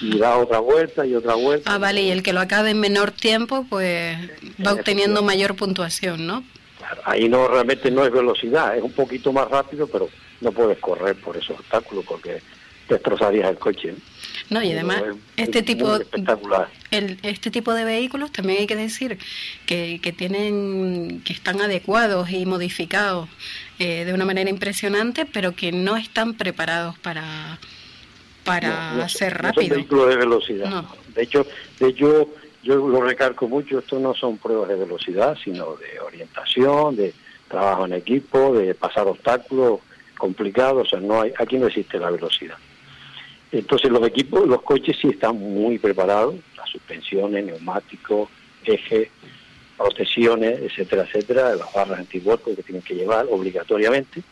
y 0.00 0.18
da 0.18 0.36
otra 0.38 0.60
vuelta 0.60 1.06
y 1.06 1.14
otra 1.14 1.34
vuelta. 1.34 1.74
Ah, 1.74 1.78
vale, 1.78 2.02
y 2.02 2.10
el 2.10 2.22
que 2.22 2.32
lo 2.32 2.40
acabe 2.40 2.70
en 2.70 2.80
menor 2.80 3.10
tiempo, 3.10 3.66
pues 3.68 4.16
va 4.64 4.72
obteniendo 4.72 5.22
mayor 5.22 5.56
puntuación, 5.56 6.26
¿no? 6.26 6.44
ahí 7.04 7.28
no 7.28 7.48
realmente 7.48 7.90
no 7.90 8.04
es 8.04 8.12
velocidad, 8.12 8.76
es 8.76 8.82
un 8.82 8.92
poquito 8.92 9.32
más 9.32 9.48
rápido, 9.48 9.86
pero 9.86 10.08
no 10.40 10.52
puedes 10.52 10.78
correr 10.78 11.16
por 11.16 11.36
esos 11.36 11.58
obstáculos 11.58 12.04
porque 12.06 12.40
destrozarías 12.88 13.50
el 13.50 13.58
coche. 13.58 13.94
No, 14.50 14.62
y 14.62 14.72
además 14.72 15.02
este 15.36 15.62
tipo 15.62 15.98
el, 16.90 17.18
este 17.22 17.50
tipo 17.50 17.74
de 17.74 17.84
vehículos 17.84 18.32
también 18.32 18.60
hay 18.60 18.66
que 18.66 18.76
decir 18.76 19.18
que, 19.66 20.00
que 20.02 20.12
tienen 20.12 21.20
que 21.24 21.34
están 21.34 21.60
adecuados 21.60 22.30
y 22.30 22.46
modificados 22.46 23.28
eh, 23.78 24.06
de 24.06 24.14
una 24.14 24.24
manera 24.24 24.48
impresionante, 24.48 25.26
pero 25.26 25.54
que 25.54 25.70
no 25.70 25.96
están 25.96 26.34
preparados 26.34 26.98
para 26.98 27.58
para 28.48 29.08
ser 29.08 29.36
rápido. 29.36 29.76
vehículos 29.76 30.08
de 30.08 30.16
velocidad. 30.16 30.84
De 31.14 31.22
hecho, 31.22 31.46
de 31.78 31.88
hecho 31.88 32.28
yo 32.62 32.76
lo 32.76 33.00
recalco 33.00 33.48
mucho, 33.48 33.78
esto 33.78 33.98
no 33.98 34.14
son 34.14 34.38
pruebas 34.38 34.68
de 34.68 34.76
velocidad, 34.76 35.36
sino 35.42 35.76
de 35.76 36.00
orientación, 36.00 36.96
de 36.96 37.14
trabajo 37.48 37.86
en 37.86 37.94
equipo, 37.94 38.54
de 38.54 38.74
pasar 38.74 39.06
obstáculos 39.06 39.80
complicados, 40.16 40.86
o 40.86 40.90
sea, 40.90 41.00
no 41.00 41.20
hay, 41.20 41.32
aquí 41.38 41.56
no 41.58 41.68
existe 41.68 41.98
la 41.98 42.10
velocidad. 42.10 42.56
Entonces 43.52 43.90
los 43.90 44.06
equipos, 44.06 44.46
los 44.46 44.62
coches 44.62 44.96
sí 45.00 45.08
están 45.08 45.38
muy 45.38 45.78
preparados, 45.78 46.34
las 46.56 46.68
suspensiones, 46.68 47.44
neumáticos, 47.46 48.28
ejes, 48.64 49.08
protecciones, 49.76 50.60
etcétera, 50.60 51.04
etcétera, 51.04 51.54
las 51.54 51.72
barras 51.72 52.00
antivuelco 52.00 52.54
que 52.54 52.62
tienen 52.62 52.82
que 52.82 52.94
llevar 52.94 53.26
obligatoriamente, 53.30 54.22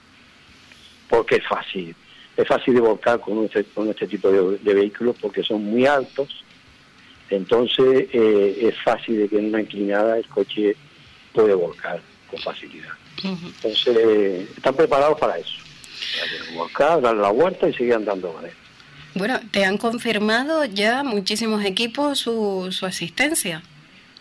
porque 1.09 1.37
es 1.37 1.47
fácil, 1.47 1.95
es 2.37 2.47
fácil 2.47 2.75
de 2.75 2.81
volcar 2.81 3.21
con, 3.21 3.45
este, 3.45 3.65
con 3.65 3.89
este 3.89 4.07
tipo 4.07 4.31
de, 4.31 4.75
vehículos 4.75 5.17
porque 5.21 5.43
son 5.43 5.65
muy 5.65 5.87
altos, 5.87 6.45
entonces 7.31 8.09
eh, 8.13 8.59
es 8.63 8.83
fácil 8.83 9.19
de 9.19 9.29
que 9.29 9.39
en 9.39 9.47
una 9.47 9.63
inclinada 9.63 10.19
el 10.19 10.27
coche 10.29 10.77
puede 11.33 11.55
volcar 11.55 12.01
con 12.31 12.41
facilidad. 12.41 12.93
Entonces 13.23 14.49
están 14.57 14.75
preparados 14.75 15.19
para 15.19 15.39
eso, 15.39 15.59
para 16.21 16.55
volcar, 16.59 17.01
dar 17.01 17.17
la 17.17 17.31
vuelta 17.31 17.69
y 17.69 17.73
seguir 17.73 17.95
andando 17.95 18.33
con 18.33 18.45
él. 18.45 18.53
Bueno, 19.15 19.41
¿te 19.51 19.65
han 19.65 19.79
confirmado 19.79 20.67
ya 20.67 21.03
muchísimos 21.03 21.65
equipos 21.65 22.19
su, 22.19 22.69
su 22.71 22.85
asistencia? 22.85 23.63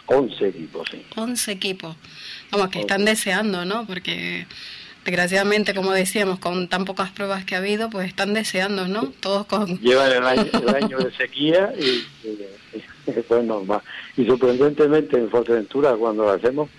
11 0.06 0.48
equipos, 0.48 0.88
sí. 0.90 1.06
11 1.16 1.52
equipos. 1.52 1.96
Vamos, 2.52 2.70
que 2.70 2.80
están 2.80 3.04
deseando, 3.04 3.66
¿no? 3.66 3.86
Porque 3.86 4.48
desgraciadamente, 5.06 5.74
como 5.74 5.92
decíamos, 5.92 6.40
con 6.40 6.68
tan 6.68 6.84
pocas 6.84 7.12
pruebas 7.12 7.46
que 7.46 7.56
ha 7.56 7.60
habido, 7.60 7.90
pues 7.90 8.08
están 8.08 8.34
deseando, 8.34 8.88
¿no? 8.88 9.14
Todos 9.20 9.46
con... 9.46 9.80
Llevan 9.82 10.12
el 10.12 10.76
año, 10.76 10.98
de 10.98 11.12
sequía 11.16 11.72
y, 11.80 12.06
y, 12.28 12.40
normal. 13.44 13.82
Y 14.18 14.26
sorprendentemente 14.26 15.18
en 15.18 15.30
Fuerteventura, 15.30 15.96
cuando 15.96 16.24
lo 16.24 16.32
hacemos, 16.32 16.70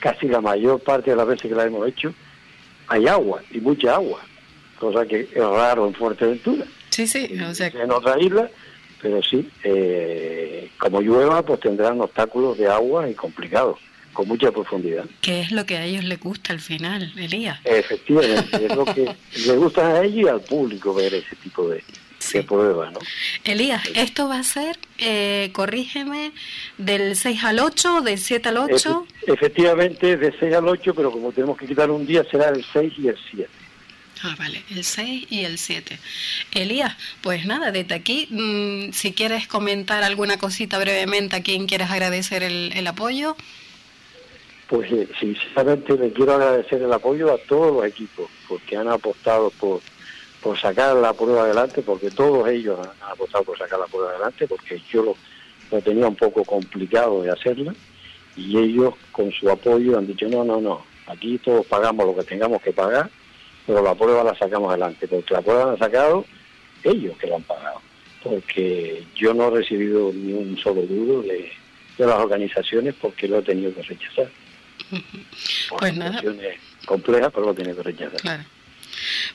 casi 0.00 0.26
la 0.26 0.40
mayor 0.40 0.80
parte 0.80 1.10
de 1.10 1.16
las 1.16 1.26
veces 1.26 1.50
que 1.50 1.54
la 1.54 1.64
hemos 1.64 1.86
hecho, 1.86 2.14
hay 2.88 3.06
agua, 3.06 3.42
y 3.50 3.60
mucha 3.60 3.94
agua, 3.94 4.20
cosa 4.78 5.06
que 5.06 5.20
es 5.20 5.34
raro 5.34 5.86
en 5.86 5.94
Fuerteventura. 5.94 6.64
Sí, 6.90 7.06
sí, 7.06 7.28
En 7.30 7.90
otra 7.90 8.18
isla, 8.20 8.48
pero 9.02 9.22
sí, 9.22 9.50
eh, 9.62 10.70
como 10.78 11.00
llueva, 11.02 11.42
pues 11.42 11.60
tendrán 11.60 12.00
obstáculos 12.00 12.56
de 12.56 12.68
agua 12.68 13.08
y 13.08 13.14
complicados, 13.14 13.78
con 14.14 14.26
mucha 14.26 14.50
profundidad. 14.50 15.04
¿Qué 15.20 15.40
es 15.40 15.52
lo 15.52 15.66
que 15.66 15.76
a 15.76 15.84
ellos 15.84 16.04
les 16.04 16.18
gusta 16.18 16.52
al 16.52 16.60
final, 16.60 17.12
Elías? 17.16 17.60
Efectivamente, 17.64 18.64
es 18.64 18.74
lo 18.74 18.84
que 18.86 19.04
les 19.32 19.56
gusta 19.56 19.86
a 19.86 20.04
ellos 20.04 20.24
y 20.24 20.28
al 20.28 20.40
público 20.40 20.94
ver 20.94 21.14
ese 21.14 21.36
tipo 21.36 21.68
de, 21.68 21.84
pruebas, 22.48 22.92
¿no? 22.92 23.00
Elías, 23.44 23.82
¿esto 23.94 24.28
va 24.28 24.38
a 24.38 24.42
ser, 24.44 24.78
eh, 24.98 25.50
corrígeme, 25.52 26.32
del 26.78 27.16
6 27.16 27.44
al 27.44 27.58
8, 27.58 28.00
del 28.00 28.18
7 28.18 28.48
al 28.48 28.56
8? 28.56 29.06
efectivamente, 29.26 30.16
de 30.16 30.32
6 30.40 30.54
al 30.54 30.66
8, 30.66 30.94
pero 30.94 31.10
como 31.12 31.32
tenemos 31.32 31.58
que 31.58 31.66
quitar 31.66 31.90
un 31.90 32.06
día, 32.06 32.24
será 32.30 32.48
el 32.48 32.64
6 32.72 32.92
y 32.98 33.08
el 33.08 33.18
7. 33.30 33.48
Ah, 34.26 34.34
vale, 34.38 34.62
el 34.70 34.84
6 34.84 35.26
y 35.28 35.44
el 35.44 35.58
7. 35.58 35.98
Elías, 36.52 36.96
pues 37.20 37.44
nada, 37.44 37.72
desde 37.72 37.94
aquí, 37.94 38.26
mm, 38.30 38.92
si 38.92 39.12
quieres 39.12 39.46
comentar 39.46 40.02
alguna 40.02 40.38
cosita 40.38 40.78
brevemente 40.78 41.36
a 41.36 41.42
quien 41.42 41.66
quieres 41.66 41.90
agradecer 41.90 42.42
el, 42.42 42.86
apoyo. 42.86 43.36
Pues 44.74 44.90
eh, 44.90 45.08
sinceramente 45.20 45.96
le 45.96 46.12
quiero 46.12 46.34
agradecer 46.34 46.82
el 46.82 46.92
apoyo 46.92 47.32
a 47.32 47.38
todos 47.38 47.72
los 47.72 47.84
equipos, 47.84 48.28
porque 48.48 48.76
han 48.76 48.88
apostado 48.88 49.50
por, 49.50 49.80
por 50.42 50.58
sacar 50.58 50.96
la 50.96 51.12
prueba 51.12 51.44
adelante, 51.44 51.80
porque 51.80 52.10
todos 52.10 52.48
ellos 52.48 52.80
han, 52.80 53.12
apostado 53.12 53.44
por 53.44 53.56
sacar 53.56 53.78
la 53.78 53.86
prueba 53.86 54.10
adelante, 54.10 54.48
porque 54.48 54.82
yo 54.90 55.04
lo, 55.04 55.16
lo 55.70 55.80
tenía 55.80 56.08
un 56.08 56.16
poco 56.16 56.42
complicado 56.42 57.22
de 57.22 57.30
hacerla, 57.30 57.72
y 58.36 58.58
ellos 58.58 58.94
con 59.12 59.30
su 59.30 59.48
apoyo 59.48 59.96
han 59.96 60.08
dicho, 60.08 60.26
no, 60.28 60.42
no, 60.42 60.60
no, 60.60 60.84
aquí 61.06 61.38
todos 61.38 61.64
pagamos 61.66 62.06
lo 62.06 62.16
que 62.16 62.24
tengamos 62.24 62.60
que 62.60 62.72
pagar, 62.72 63.08
pero 63.68 63.80
la 63.80 63.94
prueba 63.94 64.24
la 64.24 64.36
sacamos 64.36 64.70
adelante, 64.70 65.06
porque 65.06 65.34
la 65.34 65.42
prueba 65.42 65.66
la 65.66 65.70
han 65.70 65.78
sacado 65.78 66.24
ellos 66.82 67.16
que 67.16 67.28
la 67.28 67.36
han 67.36 67.44
pagado, 67.44 67.80
porque 68.24 69.04
yo 69.14 69.34
no 69.34 69.46
he 69.46 69.60
recibido 69.60 70.10
ni 70.12 70.32
un 70.32 70.58
solo 70.58 70.82
duro 70.82 71.22
de, 71.22 71.52
las 71.96 72.18
organizaciones 72.18 72.92
porque 73.00 73.28
lo 73.28 73.38
he 73.38 73.42
tenido 73.42 73.72
que 73.72 73.82
rechazar. 73.82 74.28
pues 75.78 75.96
nada. 75.96 76.22
complejas, 76.86 77.30
pero 77.32 77.46
lo 77.46 77.52
he 77.52 77.54
tenido 77.54 77.76
que 77.76 77.82
rechazar. 77.82 78.20
Claro. 78.20 78.44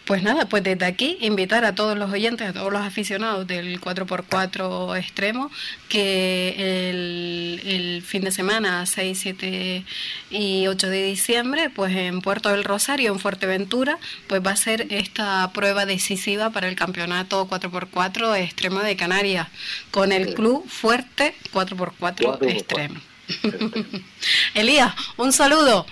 Pues 0.06 0.24
nada, 0.24 0.48
pues 0.48 0.64
desde 0.64 0.86
aquí 0.86 1.18
invitar 1.22 1.66
a 1.66 1.76
todos 1.76 1.98
los 1.98 2.12
oyentes, 2.12 2.48
a 2.48 2.54
todos 2.54 2.72
los 2.72 2.82
aficionados 2.82 3.48
del 3.48 3.80
4x4 3.80 4.98
extremo, 4.98 5.52
que 5.88 6.90
el, 6.90 8.02
fin 8.06 8.24
de 8.24 8.32
semana 8.32 8.86
6, 8.86 9.20
7 9.20 9.86
y 10.32 10.68
8 10.68 10.90
de 10.90 11.04
diciembre, 11.04 11.70
pues 11.70 11.96
en 11.96 12.22
Puerto 12.22 12.50
del 12.50 12.64
Rosario, 12.64 13.12
en 13.12 13.20
Fuerteventura, 13.20 13.98
pues 14.28 14.42
va 14.46 14.52
a 14.52 14.56
ser 14.56 14.88
esta 14.90 15.52
prueba 15.54 15.86
decisiva 15.86 16.50
para 16.50 16.68
el 16.68 16.76
campeonato 16.76 17.48
4x4 17.48 18.38
extremo 18.38 18.80
de 18.80 18.96
Canarias, 18.96 19.48
con 19.92 20.12
el 20.12 20.34
club 20.34 20.68
Fuerte 20.68 21.36
4x4 21.54 22.50
extremo. 22.50 23.09
Elías, 24.54 24.94
un 25.18 25.32
saludo. 25.32 25.86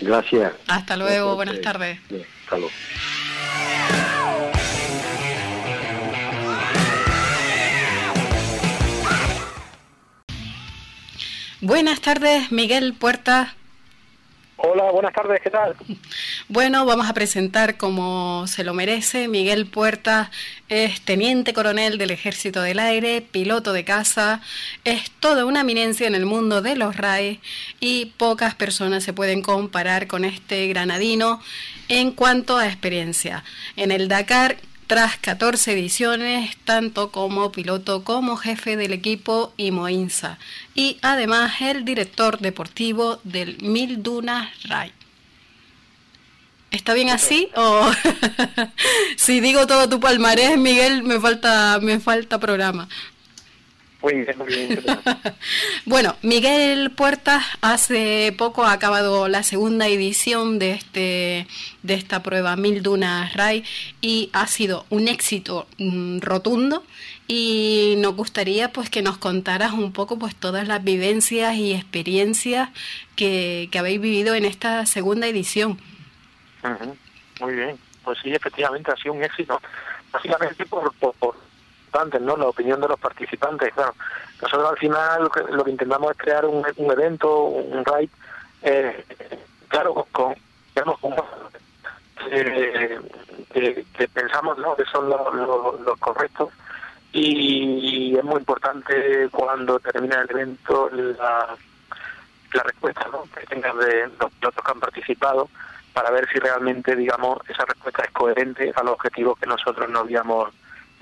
Gracias. 0.00 0.52
Hasta 0.66 0.96
luego, 0.96 1.34
buenas 1.34 1.60
tardes. 1.60 2.00
Buenas 11.60 12.00
tardes, 12.00 12.50
Miguel 12.50 12.94
Puerta. 12.94 13.54
Hola, 14.62 14.90
buenas 14.90 15.14
tardes, 15.14 15.40
¿qué 15.42 15.48
tal? 15.48 15.74
Bueno, 16.48 16.84
vamos 16.84 17.08
a 17.08 17.14
presentar 17.14 17.78
como 17.78 18.46
se 18.46 18.62
lo 18.62 18.74
merece. 18.74 19.26
Miguel 19.26 19.64
Puerta 19.64 20.30
es 20.68 21.00
teniente 21.00 21.54
coronel 21.54 21.96
del 21.96 22.10
Ejército 22.10 22.60
del 22.60 22.78
Aire, 22.78 23.22
piloto 23.22 23.72
de 23.72 23.84
caza, 23.84 24.42
es 24.84 25.10
toda 25.12 25.46
una 25.46 25.62
eminencia 25.62 26.06
en 26.06 26.14
el 26.14 26.26
mundo 26.26 26.60
de 26.60 26.76
los 26.76 26.94
RAE 26.96 27.40
y 27.80 28.12
pocas 28.18 28.54
personas 28.54 29.02
se 29.02 29.14
pueden 29.14 29.40
comparar 29.40 30.06
con 30.06 30.26
este 30.26 30.66
granadino 30.66 31.40
en 31.88 32.12
cuanto 32.12 32.58
a 32.58 32.66
experiencia. 32.66 33.44
En 33.76 33.90
el 33.92 34.08
Dakar 34.08 34.58
tras 34.90 35.18
14 35.18 35.74
ediciones, 35.74 36.56
tanto 36.64 37.12
como 37.12 37.52
piloto 37.52 38.02
como 38.02 38.36
jefe 38.36 38.76
del 38.76 38.92
equipo 38.92 39.52
Imoinsa, 39.56 40.36
y 40.74 40.98
además 41.00 41.60
el 41.60 41.84
director 41.84 42.40
deportivo 42.40 43.20
del 43.22 43.62
Mil 43.62 44.02
Dunas 44.02 44.50
Ray. 44.64 44.90
¿Está 46.72 46.92
bien 46.94 47.10
así? 47.10 47.50
O 47.54 47.88
si 49.16 49.38
digo 49.38 49.68
todo 49.68 49.88
tu 49.88 50.00
palmarés, 50.00 50.58
Miguel, 50.58 51.04
me 51.04 51.20
falta, 51.20 51.78
me 51.80 52.00
falta 52.00 52.40
programa. 52.40 52.88
bueno, 55.86 56.16
Miguel 56.22 56.90
Puertas 56.90 57.44
hace 57.60 58.34
poco 58.36 58.64
ha 58.64 58.72
acabado 58.72 59.28
la 59.28 59.42
segunda 59.42 59.86
edición 59.88 60.58
de 60.58 60.72
este 60.72 61.46
de 61.82 61.94
esta 61.94 62.22
prueba 62.22 62.56
Mil 62.56 62.82
Dunas 62.82 63.34
Ray 63.34 63.64
y 64.00 64.30
ha 64.32 64.46
sido 64.46 64.86
un 64.90 65.08
éxito 65.08 65.66
mm, 65.78 66.20
rotundo. 66.20 66.82
Y 67.28 67.94
nos 67.98 68.16
gustaría 68.16 68.72
pues 68.72 68.90
que 68.90 69.02
nos 69.02 69.16
contaras 69.16 69.72
un 69.72 69.92
poco 69.92 70.18
pues 70.18 70.34
todas 70.34 70.66
las 70.66 70.82
vivencias 70.82 71.54
y 71.54 71.74
experiencias 71.74 72.70
que, 73.14 73.68
habéis 73.78 74.00
vivido 74.00 74.34
en 74.34 74.44
esta 74.44 74.84
segunda 74.86 75.28
edición. 75.28 75.78
Muy 77.40 77.54
bien, 77.54 77.78
pues 78.02 78.18
sí, 78.20 78.32
efectivamente 78.32 78.90
ha 78.90 78.96
sido 78.96 79.14
un 79.14 79.22
éxito, 79.22 79.60
básicamente 80.12 80.66
por 80.66 80.92
La 81.92 82.46
opinión 82.46 82.80
de 82.80 82.88
los 82.88 82.98
participantes. 82.98 83.72
Claro, 83.74 83.94
nosotros 84.40 84.70
al 84.70 84.78
final 84.78 85.30
lo 85.50 85.64
que, 85.64 85.70
intentamos 85.70 86.12
es 86.12 86.16
crear 86.16 86.46
un, 86.46 86.64
evento, 86.90 87.44
un 87.44 87.84
raid, 87.84 88.08
eh, 88.62 89.04
claro, 89.68 90.06
con, 90.12 90.34
digamos, 90.74 90.98
eh, 92.30 93.00
que, 93.52 94.08
pensamos 94.08 94.58
¿no? 94.58 94.76
que 94.76 94.84
son 94.84 95.08
los, 95.08 95.98
correctos 95.98 96.50
y 97.12 98.16
es 98.16 98.24
muy 98.24 98.38
importante 98.38 99.28
cuando 99.32 99.80
termina 99.80 100.20
el 100.20 100.30
evento 100.30 100.88
la, 100.92 101.56
la 102.52 102.62
respuesta 102.62 103.08
¿no? 103.10 103.24
que 103.34 103.46
tengan 103.46 103.76
de 103.78 104.08
los 104.20 104.32
pilotos 104.32 104.64
que 104.64 104.70
han 104.70 104.80
participado 104.80 105.48
para 105.92 106.10
ver 106.10 106.28
si 106.32 106.38
realmente 106.38 106.94
digamos 106.94 107.38
esa 107.48 107.64
respuesta 107.64 108.04
es 108.04 108.10
coherente 108.12 108.72
a 108.76 108.82
los 108.84 108.94
objetivos 108.94 109.38
que 109.38 109.46
nosotros 109.46 109.88
nos 109.88 110.02
habíamos 110.02 110.50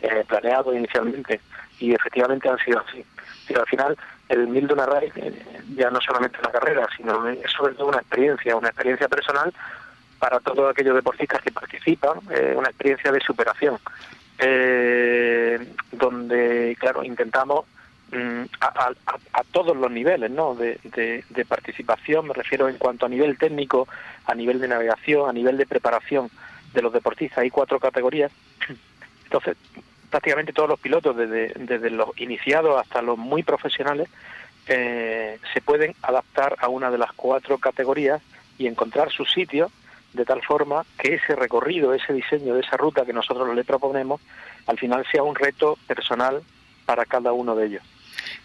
eh, 0.02 0.24
planeado 0.26 0.74
inicialmente 0.74 1.40
y 1.80 1.94
efectivamente 1.94 2.48
han 2.48 2.58
sido 2.58 2.80
así. 2.80 3.04
Pero 3.46 3.60
al 3.60 3.66
final 3.66 3.96
el 4.28 4.46
Mil 4.46 4.66
de 4.66 4.74
una 4.74 4.86
Raid 4.86 5.12
eh, 5.16 5.32
ya 5.74 5.90
no 5.90 6.00
solamente 6.00 6.38
una 6.40 6.50
carrera, 6.50 6.86
sino 6.96 7.28
es 7.28 7.50
sobre 7.50 7.74
todo 7.74 7.88
una 7.88 7.98
experiencia, 7.98 8.56
una 8.56 8.68
experiencia 8.68 9.08
personal 9.08 9.52
para 10.18 10.40
todos 10.40 10.70
aquellos 10.70 10.94
deportistas 10.94 11.40
que 11.42 11.52
participan, 11.52 12.18
eh, 12.30 12.54
una 12.56 12.68
experiencia 12.68 13.12
de 13.12 13.20
superación, 13.20 13.78
eh, 14.38 15.58
donde, 15.92 16.76
claro, 16.78 17.04
intentamos 17.04 17.64
mm, 18.12 18.42
a, 18.60 18.92
todos 19.52 19.76
los 19.76 19.90
niveles 19.90 20.30
¿no? 20.30 20.54
De, 20.54 20.78
participación, 21.48 22.26
me 22.26 22.34
refiero 22.34 22.68
en 22.68 22.76
cuanto 22.76 23.06
a 23.06 23.08
nivel 23.08 23.38
técnico, 23.38 23.88
a 24.26 24.34
nivel 24.34 24.60
de 24.60 24.68
navegación, 24.68 25.30
a 25.30 25.32
nivel 25.32 25.56
de 25.56 25.66
preparación 25.66 26.30
de 26.74 26.82
los 26.82 26.92
deportistas, 26.92 27.38
hay 27.38 27.50
cuatro 27.50 27.80
categorías. 27.80 28.30
Entonces, 29.28 29.58
prácticamente 30.08 30.54
todos 30.54 30.70
los 30.70 30.80
pilotos, 30.80 31.14
desde, 31.14 31.52
desde 31.54 31.90
los 31.90 32.18
iniciados 32.18 32.80
hasta 32.80 33.02
los 33.02 33.18
muy 33.18 33.42
profesionales, 33.42 34.08
eh, 34.66 35.38
se 35.52 35.60
pueden 35.60 35.94
adaptar 36.02 36.56
a 36.60 36.68
una 36.68 36.90
de 36.90 36.96
las 36.96 37.12
cuatro 37.12 37.58
categorías 37.58 38.22
y 38.58 38.66
encontrar 38.66 39.10
su 39.10 39.26
sitio 39.26 39.70
de 40.14 40.24
tal 40.24 40.42
forma 40.42 40.86
que 40.98 41.14
ese 41.14 41.36
recorrido, 41.36 41.92
ese 41.92 42.14
diseño 42.14 42.54
de 42.54 42.60
esa 42.60 42.78
ruta 42.78 43.04
que 43.04 43.12
nosotros 43.12 43.54
le 43.54 43.64
proponemos, 43.64 44.20
al 44.66 44.78
final 44.78 45.06
sea 45.12 45.22
un 45.22 45.34
reto 45.34 45.78
personal 45.86 46.42
para 46.86 47.04
cada 47.04 47.32
uno 47.32 47.54
de 47.54 47.66
ellos. 47.66 47.82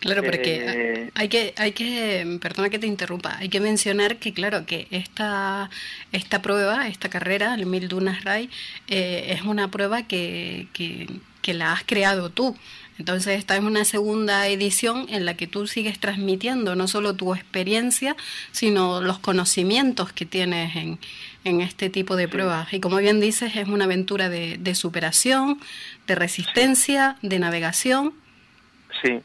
Claro, 0.03 0.21
porque 0.21 0.65
eh, 0.67 1.11
hay 1.15 1.29
que, 1.29 1.53
hay 1.55 1.71
que, 1.71 2.37
perdona 2.41 2.69
que 2.69 2.77
te 2.77 2.87
interrumpa, 2.87 3.37
hay 3.37 3.47
que 3.47 3.61
mencionar 3.61 4.17
que 4.17 4.33
claro 4.33 4.65
que 4.65 4.85
esta, 4.91 5.69
esta 6.11 6.41
prueba, 6.41 6.89
esta 6.89 7.07
carrera, 7.07 7.53
el 7.53 7.65
Mil 7.65 7.87
Dunas 7.87 8.25
Ray, 8.25 8.49
eh, 8.89 9.27
es 9.29 9.43
una 9.43 9.71
prueba 9.71 10.03
que, 10.03 10.67
que, 10.73 11.07
que 11.41 11.53
la 11.53 11.71
has 11.71 11.85
creado 11.85 12.29
tú. 12.29 12.57
Entonces 12.99 13.39
esta 13.39 13.55
es 13.55 13.63
una 13.63 13.85
segunda 13.85 14.45
edición 14.49 15.07
en 15.09 15.25
la 15.25 15.35
que 15.35 15.47
tú 15.47 15.67
sigues 15.67 15.97
transmitiendo 15.99 16.75
no 16.75 16.89
solo 16.89 17.15
tu 17.15 17.33
experiencia, 17.33 18.17
sino 18.51 19.01
los 19.01 19.19
conocimientos 19.19 20.11
que 20.11 20.25
tienes 20.25 20.75
en, 20.75 20.99
en 21.45 21.61
este 21.61 21.89
tipo 21.89 22.17
de 22.17 22.27
pruebas. 22.27 22.73
Y 22.73 22.81
como 22.81 22.97
bien 22.97 23.21
dices, 23.21 23.55
es 23.55 23.69
una 23.69 23.85
aventura 23.85 24.27
de, 24.27 24.57
de 24.57 24.75
superación, 24.75 25.61
de 26.07 26.15
resistencia, 26.15 27.15
de 27.21 27.39
navegación. 27.39 28.13
Sí, 29.01 29.21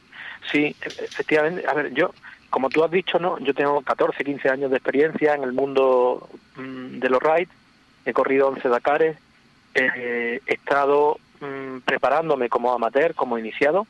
sí, 0.51 0.75
efectivamente. 0.81 1.65
A 1.67 1.75
ver, 1.75 1.93
yo, 1.93 2.13
como 2.51 2.71
tú 2.71 2.85
has 2.85 2.91
dicho, 2.91 3.19
no, 3.19 3.39
yo 3.39 3.55
tengo 3.55 3.81
14, 3.83 4.25
15 4.25 4.49
años 4.49 4.71
de 4.71 4.77
experiencia 4.77 5.35
en 5.35 5.43
el 5.43 5.53
mundo 5.53 6.29
mm, 6.57 6.99
de 6.99 7.11
los 7.11 7.23
rides, 7.23 7.49
he 8.05 8.13
corrido 8.13 8.49
11 8.49 8.69
Dakares, 8.69 9.17
he 9.75 10.41
estado 10.47 11.19
Mm, 11.41 11.81
preparándome 11.85 12.49
como 12.49 12.73
amateur, 12.73 13.15
como 13.15 13.39
iniciado, 13.39 13.87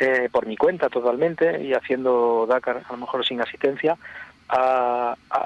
eh, 0.00 0.28
por 0.32 0.46
mi 0.46 0.56
cuenta 0.56 0.88
totalmente 0.88 1.62
y 1.62 1.74
haciendo 1.74 2.46
Dakar 2.48 2.82
a 2.88 2.92
lo 2.92 2.98
mejor 2.98 3.26
sin 3.26 3.42
asistencia, 3.42 3.98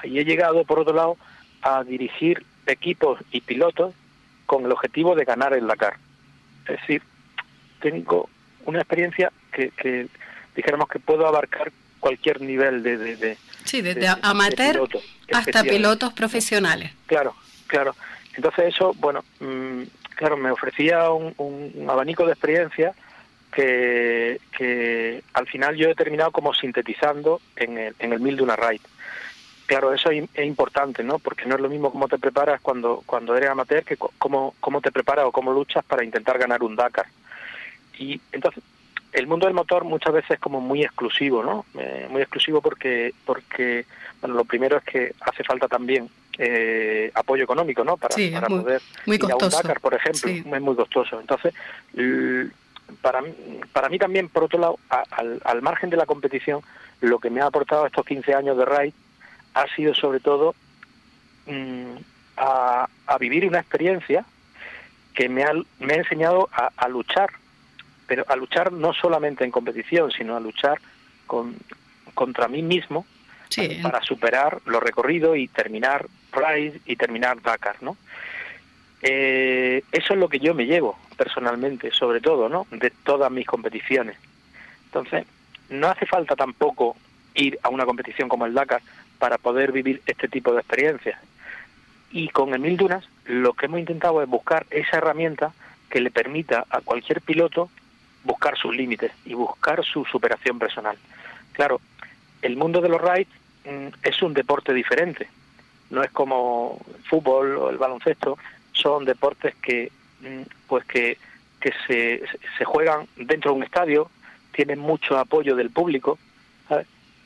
y 0.04 0.18
he 0.18 0.24
llegado 0.24 0.64
por 0.64 0.78
otro 0.78 0.94
lado 0.94 1.16
a 1.62 1.82
dirigir 1.82 2.44
equipos 2.66 3.18
y 3.32 3.40
pilotos 3.40 3.94
con 4.46 4.64
el 4.64 4.70
objetivo 4.70 5.16
de 5.16 5.24
ganar 5.24 5.52
el 5.54 5.66
Dakar. 5.66 5.96
Es 6.68 6.80
decir, 6.80 7.02
tengo 7.80 8.28
una 8.64 8.78
experiencia 8.78 9.32
que, 9.50 10.06
dijéramos 10.54 10.88
que 10.88 10.98
puedo 10.98 11.26
abarcar 11.26 11.72
cualquier 12.00 12.40
nivel 12.40 12.82
de... 12.82 12.96
de, 12.98 13.38
sí, 13.64 13.80
desde 13.80 14.08
amateur 14.22 14.88
hasta 15.32 15.62
pilotos 15.62 16.12
profesionales. 16.12 16.92
Claro, 17.06 17.34
claro. 17.66 17.94
Entonces 18.34 18.74
eso, 18.74 18.94
bueno, 18.94 19.24
mm, 19.40 19.82
claro, 20.16 20.36
me 20.36 20.50
ofrecía 20.50 21.10
un, 21.10 21.86
abanico 21.88 22.26
de 22.26 22.32
experiencia 22.32 22.94
que, 23.52 24.40
al 25.34 25.46
final 25.46 25.76
yo 25.76 25.88
he 25.88 25.94
terminado 25.94 26.30
como 26.30 26.54
sintetizando 26.54 27.40
en 27.56 27.78
el, 27.78 27.94
en 27.98 28.12
el 28.12 28.20
mil 28.20 28.36
de 28.36 28.42
una 28.42 28.56
raid. 28.56 28.80
Claro, 29.66 29.92
eso 29.92 30.10
es, 30.10 30.28
importante, 30.44 31.02
¿no? 31.02 31.18
Porque 31.18 31.46
no 31.46 31.54
es 31.54 31.60
lo 31.60 31.68
mismo 31.68 31.90
cómo 31.90 32.08
te 32.08 32.18
preparas 32.18 32.60
cuando, 32.60 33.02
cuando 33.06 33.36
eres 33.36 33.50
amateur 33.50 33.84
que 33.84 33.96
cómo, 33.96 34.54
cómo 34.60 34.80
te 34.80 34.92
preparas 34.92 35.24
o 35.26 35.32
cómo 35.32 35.52
luchas 35.52 35.84
para 35.84 36.04
intentar 36.04 36.38
ganar 36.38 36.62
un 36.62 36.76
Dakar. 36.76 37.06
Y 37.98 38.20
entonces, 38.32 38.62
el 39.12 39.26
mundo 39.26 39.46
del 39.46 39.54
motor 39.54 39.84
muchas 39.84 40.12
veces 40.12 40.32
es 40.32 40.40
como 40.40 40.60
muy 40.60 40.82
exclusivo, 40.82 41.42
¿no? 41.42 41.64
Eh, 41.78 42.06
muy 42.10 42.22
exclusivo 42.22 42.60
porque, 42.60 43.14
porque, 43.24 43.84
bueno, 44.20 44.36
lo 44.36 44.44
primero 44.44 44.78
es 44.78 44.84
que 44.84 45.14
hace 45.20 45.44
falta 45.44 45.68
también 45.68 46.08
eh, 46.38 47.10
apoyo 47.14 47.44
económico, 47.44 47.84
¿no? 47.84 47.96
Para, 47.96 48.14
para 48.32 48.46
poder 48.46 48.82
muy 49.06 49.16
ir 49.16 49.22
a 49.24 49.36
un 49.36 49.50
Dakar, 49.50 49.80
por 49.80 49.94
ejemplo, 49.94 50.30
es 50.30 50.62
muy 50.62 50.76
costoso. 50.76 51.20
Entonces, 51.20 51.52
para, 53.00 53.22
para 53.72 53.88
mí 53.88 53.98
también, 53.98 54.28
por 54.28 54.44
otro 54.44 54.58
lado, 54.58 54.78
al, 54.88 55.40
al, 55.44 55.62
margen 55.62 55.90
de 55.90 55.96
la 55.96 56.06
competición, 56.06 56.60
lo 57.00 57.18
que 57.18 57.30
me 57.30 57.40
ha 57.40 57.46
aportado 57.46 57.86
estos 57.86 58.04
15 58.06 58.34
años 58.34 58.56
de 58.56 58.64
ride 58.64 58.94
ha 59.54 59.66
sido 59.74 59.94
sobre 59.94 60.20
todo 60.20 60.54
mm, 61.46 61.96
a, 62.36 62.88
a, 63.06 63.18
vivir 63.18 63.46
una 63.46 63.60
experiencia 63.60 64.24
que 65.14 65.28
me 65.28 65.44
ha, 65.44 65.52
me 65.78 65.94
ha 65.94 65.96
enseñado 65.96 66.48
a, 66.52 66.70
a, 66.76 66.88
luchar, 66.88 67.30
pero 68.12 68.26
a 68.28 68.36
luchar 68.36 68.72
no 68.72 68.92
solamente 68.92 69.42
en 69.42 69.50
competición, 69.50 70.10
sino 70.10 70.36
a 70.36 70.40
luchar 70.40 70.78
con, 71.26 71.56
contra 72.12 72.46
mí 72.46 72.60
mismo 72.60 73.06
para 73.80 74.02
superar 74.02 74.60
los 74.66 74.82
recorridos 74.82 75.38
y 75.38 75.48
terminar 75.48 76.06
Pride 76.30 76.82
y 76.84 76.96
terminar 76.96 77.40
Dakar, 77.40 77.76
¿no? 77.82 77.96
Eh, 79.00 79.82
eso 79.90 80.12
es 80.12 80.20
lo 80.20 80.28
que 80.28 80.40
yo 80.40 80.52
me 80.52 80.66
llevo 80.66 80.98
personalmente, 81.16 81.90
sobre 81.90 82.20
todo, 82.20 82.50
¿no? 82.50 82.66
De 82.70 82.90
todas 82.90 83.32
mis 83.32 83.46
competiciones. 83.46 84.18
Entonces, 84.84 85.24
no 85.70 85.88
hace 85.88 86.04
falta 86.04 86.36
tampoco 86.36 86.98
ir 87.34 87.58
a 87.62 87.70
una 87.70 87.86
competición 87.86 88.28
como 88.28 88.44
el 88.44 88.52
Dakar 88.52 88.82
para 89.18 89.38
poder 89.38 89.72
vivir 89.72 90.02
este 90.04 90.28
tipo 90.28 90.52
de 90.52 90.58
experiencias. 90.58 91.18
Y 92.10 92.28
con 92.28 92.52
el 92.52 92.60
Mil 92.60 92.76
Dunas 92.76 93.08
lo 93.24 93.54
que 93.54 93.64
hemos 93.64 93.80
intentado 93.80 94.22
es 94.22 94.28
buscar 94.28 94.66
esa 94.68 94.98
herramienta 94.98 95.54
que 95.88 96.02
le 96.02 96.10
permita 96.10 96.66
a 96.68 96.82
cualquier 96.82 97.22
piloto 97.22 97.70
buscar 98.24 98.56
sus 98.56 98.74
límites 98.74 99.12
y 99.24 99.34
buscar 99.34 99.84
su 99.84 100.04
superación 100.04 100.58
personal. 100.58 100.96
Claro, 101.52 101.80
el 102.40 102.56
mundo 102.56 102.80
de 102.80 102.88
los 102.88 103.00
rides 103.00 103.28
mm, 103.64 103.88
es 104.02 104.22
un 104.22 104.34
deporte 104.34 104.72
diferente 104.72 105.28
no 105.92 106.02
es 106.02 106.10
como 106.10 106.80
el 106.88 107.02
fútbol 107.04 107.56
o 107.56 107.70
el 107.70 107.76
baloncesto, 107.76 108.38
son 108.72 109.04
deportes 109.04 109.54
que 109.56 109.92
mm, 110.20 110.42
pues 110.66 110.84
que, 110.86 111.18
que 111.60 111.72
se, 111.86 112.22
se 112.58 112.64
juegan 112.64 113.06
dentro 113.16 113.52
de 113.52 113.58
un 113.58 113.62
estadio, 113.62 114.10
tienen 114.52 114.80
mucho 114.80 115.18
apoyo 115.18 115.54
del 115.54 115.70
público, 115.70 116.18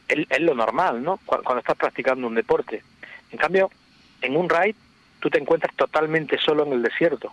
Es, 0.09 0.40
lo 0.40 0.54
normal, 0.54 1.02
¿no? 1.02 1.18
Cuando, 1.24 1.59
estás 1.59 1.76
practicando 1.76 2.26
un 2.28 2.35
deporte. 2.35 2.82
En 3.32 3.38
cambio, 3.38 3.70
en 4.20 4.37
un 4.37 4.48
ride 4.48 4.76
tú 5.20 5.30
te 5.30 5.38
encuentras 5.38 5.74
totalmente 5.74 6.38
solo 6.38 6.64
en 6.64 6.72
el 6.72 6.82
desierto. 6.82 7.32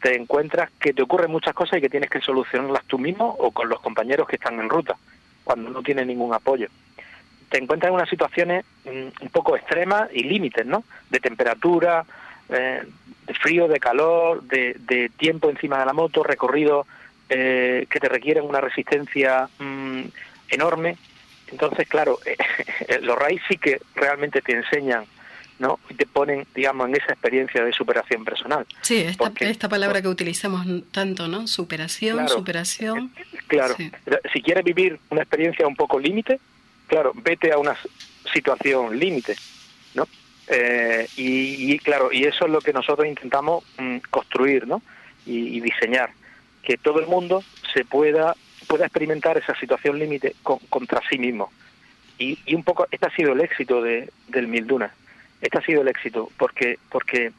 Te 0.00 0.16
encuentras 0.16 0.70
que 0.78 0.92
te 0.92 1.02
ocurren 1.02 1.30
muchas 1.30 1.54
cosas 1.54 1.78
y 1.78 1.80
que 1.82 1.90
tienes 1.90 2.10
que 2.10 2.20
solucionarlas 2.20 2.84
tú 2.84 2.98
mismo 2.98 3.36
o 3.38 3.50
con 3.50 3.68
los 3.68 3.80
compañeros 3.80 4.26
que 4.26 4.36
están 4.36 4.58
en 4.58 4.68
ruta, 4.68 4.96
cuando 5.44 5.70
no 5.70 5.82
tienes 5.82 6.06
ningún 6.06 6.34
apoyo 6.34 6.68
te 7.50 7.58
encuentras 7.58 7.88
en 7.88 7.96
unas 7.96 8.08
situaciones 8.08 8.64
mm, 8.84 9.22
un 9.22 9.28
poco 9.30 9.56
extremas 9.56 10.08
y 10.12 10.22
límites, 10.22 10.64
¿no? 10.64 10.84
De 11.10 11.18
temperatura, 11.18 12.04
eh, 12.48 12.82
de 13.26 13.34
frío, 13.34 13.68
de 13.68 13.80
calor, 13.80 14.42
de, 14.44 15.10
tiempo 15.18 15.50
encima 15.50 15.78
de 15.78 15.86
la 15.86 15.92
moto, 15.92 16.22
recorrido 16.22 16.86
eh, 17.28 17.86
que 17.90 18.00
te 18.00 18.08
requieren 18.08 18.44
una 18.44 18.60
resistencia 18.60 19.48
mm, 19.58 20.02
enorme. 20.48 20.96
Entonces, 21.48 21.88
claro, 21.88 22.18
los 23.02 23.18
RAIs 23.18 23.42
sí 23.48 23.58
que 23.58 23.80
realmente 23.96 24.40
te 24.40 24.52
enseñan 24.52 25.04
¿no? 25.60 25.78
Y 25.90 25.94
te 25.94 26.06
ponen, 26.06 26.46
digamos, 26.54 26.88
en 26.88 26.96
esa 26.96 27.12
experiencia 27.12 27.62
de 27.62 27.72
superación 27.72 28.24
personal. 28.24 28.66
Sí, 28.80 28.96
esta, 28.96 29.30
esta 29.40 29.68
palabra 29.68 30.00
que 30.00 30.08
utilizamos 30.08 30.66
tanto, 30.90 31.28
¿no? 31.28 31.46
Superación, 31.46 32.28
superación. 32.28 33.12
Claro, 33.46 33.76
si 34.32 34.42
quieres 34.42 34.64
vivir 34.64 34.98
una 35.10 35.20
experiencia 35.20 35.66
un 35.66 35.76
poco 35.76 36.00
límite, 36.00 36.40
claro, 36.86 37.12
vete 37.14 37.52
a 37.52 37.58
una 37.58 37.76
situación 38.32 38.98
límite, 38.98 39.36
¿no? 39.94 40.08
Eh, 40.48 41.06
y, 41.16 41.78
claro, 41.80 42.08
y 42.10 42.24
eso 42.24 42.46
es 42.46 42.50
lo 42.50 42.62
que 42.62 42.72
nosotros 42.72 43.06
intentamos 43.06 43.62
mm, 43.78 43.98
construir, 44.08 44.66
¿no? 44.66 44.82
Y, 45.26 45.60
diseñar, 45.60 46.10
que 46.62 46.78
todo 46.78 47.00
el 47.00 47.06
mundo 47.06 47.44
se 47.74 47.84
pueda 47.84 48.34
pueda 48.66 48.86
experimentar 48.86 49.36
esa 49.36 49.54
situación 49.58 49.98
límite 49.98 50.36
contra 50.42 51.02
sí 51.10 51.18
mismo. 51.18 51.50
Y, 52.18 52.38
y, 52.46 52.54
un 52.54 52.62
poco, 52.62 52.86
este 52.90 53.06
ha 53.06 53.10
sido 53.10 53.32
el 53.32 53.40
éxito 53.40 53.82
de, 53.82 54.10
del 54.28 54.46
Mil 54.46 54.66
Dunas. 54.66 54.92
Este 55.40 55.58
ha 55.58 55.62
sido 55.62 55.82
el 55.82 55.88
éxito, 55.88 56.30
porque, 56.36 56.78
porque 56.90 57.32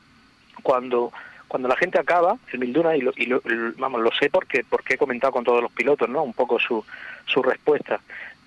cuando, 0.64 1.12
cuando 1.48 1.68
la 1.68 1.76
gente 1.76 2.00
acaba 2.00 2.38
el 2.52 2.60
Milduna 2.60 2.96
y, 2.96 3.02
lo, 3.02 3.14
y 3.16 3.26
lo, 3.26 3.42
vamos 3.78 4.02
lo 4.02 4.12
sé 4.12 4.30
porque 4.30 4.64
porque 4.68 4.96
he 4.96 4.98
comentado 4.98 5.34
con 5.34 5.44
todos 5.44 5.62
los 5.62 5.72
pilotos 5.72 6.10
no 6.10 6.24
un 6.24 6.34
poco 6.34 6.60
su 6.60 6.84
su 7.26 7.42
respuesta. 7.44 8.00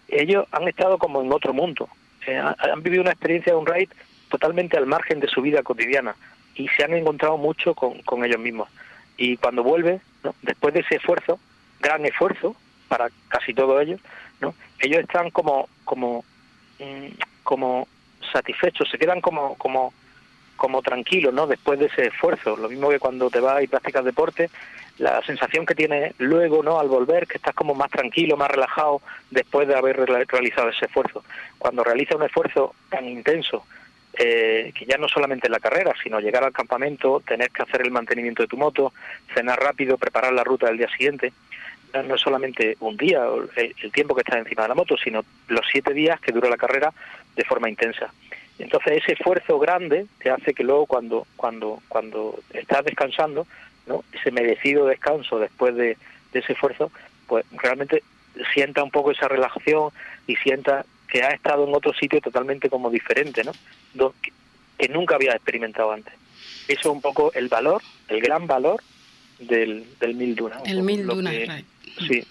Ellos 0.08 0.46
han 0.52 0.68
estado 0.68 0.98
como 0.98 1.22
en 1.22 1.32
otro 1.32 1.52
mundo. 1.52 1.88
Eh, 2.26 2.36
han 2.36 2.82
vivido 2.82 3.02
una 3.02 3.12
experiencia 3.12 3.52
de 3.52 3.58
un 3.58 3.66
raid 3.66 3.90
totalmente 4.28 4.76
al 4.76 4.86
margen 4.86 5.20
de 5.20 5.28
su 5.28 5.42
vida 5.42 5.62
cotidiana 5.62 6.16
y 6.54 6.68
se 6.68 6.84
han 6.84 6.94
encontrado 6.94 7.36
mucho 7.36 7.74
con, 7.74 8.00
con 8.02 8.24
ellos 8.24 8.40
mismos. 8.40 8.68
Y 9.16 9.36
cuando 9.36 9.62
vuelve 9.62 10.00
¿no? 10.22 10.34
después 10.42 10.74
de 10.74 10.80
ese 10.80 10.96
esfuerzo 10.96 11.38
gran 11.80 12.04
esfuerzo 12.06 12.56
para 12.88 13.10
casi 13.28 13.52
todos 13.52 13.80
ellos 13.82 14.00
no 14.40 14.54
ellos 14.78 15.00
están 15.00 15.30
como 15.30 15.68
como 15.84 16.24
mm, 16.78 17.08
como 17.42 17.86
satisfechos 18.32 18.88
se 18.90 18.98
quedan 18.98 19.20
como 19.20 19.56
como 19.56 19.92
como 20.56 20.82
tranquilo, 20.82 21.32
¿no? 21.32 21.46
Después 21.46 21.78
de 21.78 21.86
ese 21.86 22.06
esfuerzo. 22.06 22.56
Lo 22.56 22.68
mismo 22.68 22.88
que 22.88 22.98
cuando 22.98 23.30
te 23.30 23.40
vas 23.40 23.62
y 23.62 23.66
practicas 23.66 24.04
deporte, 24.04 24.50
la 24.98 25.20
sensación 25.22 25.66
que 25.66 25.74
tienes 25.74 26.14
luego, 26.18 26.62
¿no? 26.62 26.78
Al 26.78 26.88
volver, 26.88 27.26
que 27.26 27.38
estás 27.38 27.54
como 27.54 27.74
más 27.74 27.90
tranquilo, 27.90 28.36
más 28.36 28.50
relajado 28.50 29.00
después 29.30 29.66
de 29.66 29.74
haber 29.74 29.96
realizado 29.96 30.68
ese 30.68 30.86
esfuerzo. 30.86 31.24
Cuando 31.58 31.82
realizas 31.82 32.16
un 32.16 32.22
esfuerzo 32.22 32.74
tan 32.88 33.08
intenso, 33.08 33.64
eh, 34.16 34.72
que 34.78 34.86
ya 34.86 34.96
no 34.96 35.08
solamente 35.08 35.48
en 35.48 35.52
la 35.52 35.58
carrera, 35.58 35.92
sino 36.00 36.20
llegar 36.20 36.44
al 36.44 36.52
campamento, 36.52 37.20
tener 37.26 37.50
que 37.50 37.62
hacer 37.62 37.80
el 37.82 37.90
mantenimiento 37.90 38.42
de 38.42 38.48
tu 38.48 38.56
moto, 38.56 38.92
cenar 39.34 39.58
rápido, 39.58 39.98
preparar 39.98 40.32
la 40.32 40.44
ruta 40.44 40.68
del 40.68 40.78
día 40.78 40.88
siguiente, 40.88 41.32
no 41.92 42.14
es 42.14 42.20
solamente 42.20 42.76
un 42.80 42.96
día, 42.96 43.24
el, 43.56 43.74
el 43.80 43.92
tiempo 43.92 44.14
que 44.14 44.22
estás 44.22 44.38
encima 44.38 44.62
de 44.62 44.68
la 44.68 44.74
moto, 44.74 44.96
sino 44.96 45.24
los 45.48 45.66
siete 45.70 45.92
días 45.92 46.20
que 46.20 46.32
dura 46.32 46.48
la 46.48 46.56
carrera 46.56 46.92
de 47.36 47.44
forma 47.44 47.68
intensa. 47.68 48.12
Entonces 48.58 49.02
ese 49.02 49.12
esfuerzo 49.12 49.58
grande 49.58 50.06
te 50.22 50.30
hace 50.30 50.54
que 50.54 50.62
luego 50.62 50.86
cuando 50.86 51.26
cuando 51.36 51.82
cuando 51.88 52.38
estás 52.52 52.84
descansando, 52.84 53.46
¿no? 53.86 54.04
ese 54.12 54.30
merecido 54.30 54.86
descanso 54.86 55.38
después 55.38 55.74
de, 55.74 55.96
ese 56.32 56.52
esfuerzo, 56.52 56.90
pues 57.26 57.44
realmente 57.52 58.02
sienta 58.52 58.82
un 58.82 58.90
poco 58.90 59.12
esa 59.12 59.28
relajación 59.28 59.90
y 60.26 60.36
sienta 60.36 60.84
que 61.08 61.22
ha 61.22 61.30
estado 61.30 61.66
en 61.66 61.74
otro 61.74 61.92
sitio 61.94 62.20
totalmente 62.20 62.68
como 62.68 62.90
diferente, 62.90 63.42
¿no? 63.44 64.12
que, 64.20 64.88
nunca 64.88 65.14
había 65.14 65.32
experimentado 65.32 65.92
antes. 65.92 66.12
Eso 66.66 66.80
es 66.80 66.86
un 66.86 67.00
poco 67.00 67.32
el 67.34 67.48
valor, 67.48 67.82
el 68.08 68.20
gran 68.20 68.46
valor 68.46 68.82
del, 69.38 69.86
del 69.98 70.14
Mil 70.14 70.34
Duna. 70.34 70.60
El 70.64 70.82
Mil 70.82 71.06
Duna, 71.06 71.30
Sí, 72.08 72.24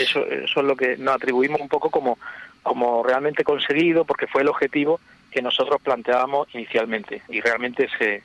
eso, 0.00 0.26
eso 0.26 0.60
es 0.60 0.66
lo 0.66 0.76
que 0.76 0.96
nos 0.96 1.14
atribuimos 1.14 1.60
un 1.60 1.68
poco 1.68 1.90
como, 1.90 2.18
como 2.64 3.04
realmente 3.04 3.44
conseguido, 3.44 4.04
porque 4.04 4.26
fue 4.26 4.42
el 4.42 4.48
objetivo 4.48 4.98
que 5.30 5.42
nosotros 5.42 5.80
planteábamos 5.82 6.48
inicialmente. 6.54 7.22
Y 7.28 7.40
realmente 7.40 7.88
se, 7.98 8.24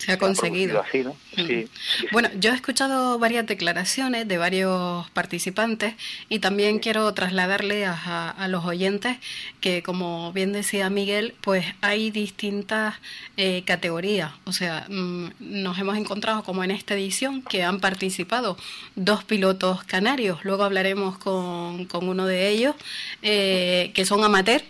se 0.00 0.12
ha 0.12 0.18
conseguido. 0.18 0.80
Así, 0.80 1.04
¿no? 1.04 1.14
sí, 1.36 1.68
bueno, 2.10 2.30
yo 2.38 2.52
he 2.52 2.54
escuchado 2.54 3.18
varias 3.18 3.46
declaraciones 3.46 4.26
de 4.26 4.38
varios 4.38 5.08
participantes 5.10 5.94
y 6.30 6.38
también 6.38 6.78
quiero 6.78 7.12
trasladarle 7.12 7.84
a, 7.84 8.30
a, 8.30 8.48
los 8.48 8.64
oyentes 8.64 9.18
que, 9.60 9.82
como 9.82 10.32
bien 10.32 10.52
decía 10.52 10.88
Miguel, 10.88 11.34
pues 11.42 11.66
hay 11.82 12.10
distintas 12.10 12.94
eh, 13.36 13.62
categorías. 13.66 14.32
O 14.44 14.52
sea, 14.52 14.86
mm, 14.88 15.32
nos 15.38 15.78
hemos 15.78 15.98
encontrado 15.98 16.44
como 16.44 16.64
en 16.64 16.70
esta 16.70 16.94
edición 16.94 17.42
que 17.42 17.62
han 17.62 17.78
participado 17.78 18.56
dos 18.96 19.22
pilotos 19.24 19.84
canarios. 19.84 20.44
Luego 20.44 20.64
hablaremos 20.64 21.18
con, 21.18 21.84
con 21.84 22.08
uno 22.08 22.24
de 22.26 22.48
ellos, 22.48 22.74
eh, 23.20 23.90
que 23.94 24.06
son 24.06 24.24
amateur 24.24 24.62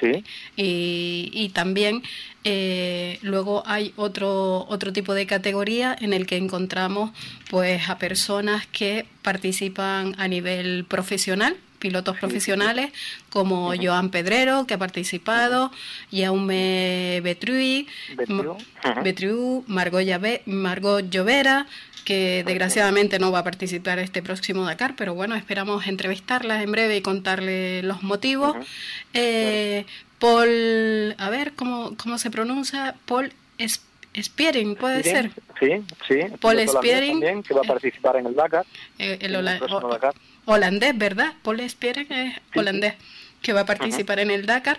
Sí. 0.00 0.24
Y, 0.56 1.30
y 1.32 1.48
también 1.50 2.02
eh, 2.44 3.18
luego 3.22 3.62
hay 3.66 3.94
otro, 3.96 4.66
otro 4.68 4.92
tipo 4.92 5.14
de 5.14 5.26
categoría 5.26 5.96
en 5.98 6.12
el 6.12 6.26
que 6.26 6.36
encontramos 6.36 7.10
pues 7.50 7.88
a 7.88 7.98
personas 7.98 8.66
que 8.66 9.06
participan 9.22 10.14
a 10.18 10.28
nivel 10.28 10.84
profesional, 10.84 11.56
pilotos 11.84 12.16
profesionales 12.16 12.92
como 13.28 13.74
Joan 13.76 14.08
Pedrero, 14.08 14.66
que 14.66 14.72
ha 14.72 14.78
participado, 14.78 15.70
Jaume 16.10 17.20
Betrui, 17.22 17.86
Betriu, 19.02 19.64
Margot, 19.66 20.02
Margot 20.46 21.10
Llovera, 21.10 21.66
que 22.06 22.42
desgraciadamente 22.46 23.18
no 23.18 23.30
va 23.30 23.40
a 23.40 23.44
participar 23.44 23.98
este 23.98 24.22
próximo 24.22 24.64
Dakar, 24.64 24.94
pero 24.96 25.12
bueno, 25.12 25.34
esperamos 25.34 25.86
entrevistarla 25.86 26.62
en 26.62 26.72
breve 26.72 26.96
y 26.96 27.02
contarle 27.02 27.82
los 27.82 28.02
motivos. 28.02 28.56
eh, 29.12 29.84
Paul, 30.18 31.14
a 31.18 31.28
ver, 31.28 31.52
¿cómo, 31.52 31.94
cómo 31.98 32.16
se 32.16 32.30
pronuncia? 32.30 32.94
Paul 33.04 33.30
Spiering, 34.18 34.76
¿puede 34.76 35.02
ser? 35.02 35.32
Sí, 35.60 35.84
sí. 36.08 36.20
Paul 36.40 36.66
Spiering. 36.66 37.20
También, 37.20 37.42
que 37.42 37.52
va 37.52 37.60
a 37.60 37.68
participar 37.68 38.16
en 38.16 38.26
el 38.28 38.34
Dakar. 38.34 38.64
Eh, 38.98 39.18
el, 39.20 39.34
holandés, 40.44 40.96
¿verdad? 40.96 41.34
Paul 41.42 41.60
Spiering 41.60 42.12
es 42.12 42.40
holandés 42.54 42.94
que 43.42 43.52
va 43.52 43.60
a 43.60 43.66
participar 43.66 44.20
en 44.20 44.30
el 44.30 44.46
Dakar 44.46 44.78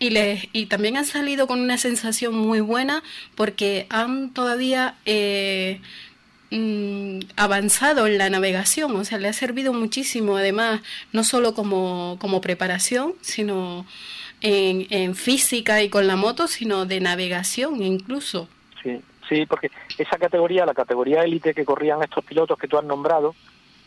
y 0.00 0.10
les 0.10 0.48
y 0.52 0.66
también 0.66 0.96
han 0.96 1.04
salido 1.04 1.46
con 1.46 1.60
una 1.60 1.78
sensación 1.78 2.34
muy 2.34 2.58
buena 2.60 3.04
porque 3.36 3.86
han 3.88 4.30
todavía 4.30 4.96
eh, 5.04 5.80
Mm, 6.52 7.20
avanzado 7.36 8.08
en 8.08 8.18
la 8.18 8.28
navegación, 8.28 8.96
o 8.96 9.04
sea, 9.04 9.18
le 9.18 9.28
ha 9.28 9.32
servido 9.32 9.72
muchísimo, 9.72 10.36
además, 10.36 10.80
no 11.12 11.22
solo 11.22 11.54
como, 11.54 12.16
como 12.20 12.40
preparación, 12.40 13.14
sino 13.20 13.86
en, 14.40 14.88
en 14.90 15.14
física 15.14 15.80
y 15.80 15.88
con 15.88 16.08
la 16.08 16.16
moto, 16.16 16.48
sino 16.48 16.86
de 16.86 16.98
navegación 16.98 17.80
incluso. 17.84 18.48
Sí, 18.82 19.00
sí, 19.28 19.46
porque 19.46 19.70
esa 19.96 20.18
categoría, 20.18 20.66
la 20.66 20.74
categoría 20.74 21.22
élite 21.22 21.54
que 21.54 21.64
corrían 21.64 22.02
estos 22.02 22.24
pilotos 22.24 22.58
que 22.58 22.66
tú 22.66 22.76
has 22.76 22.84
nombrado, 22.84 23.36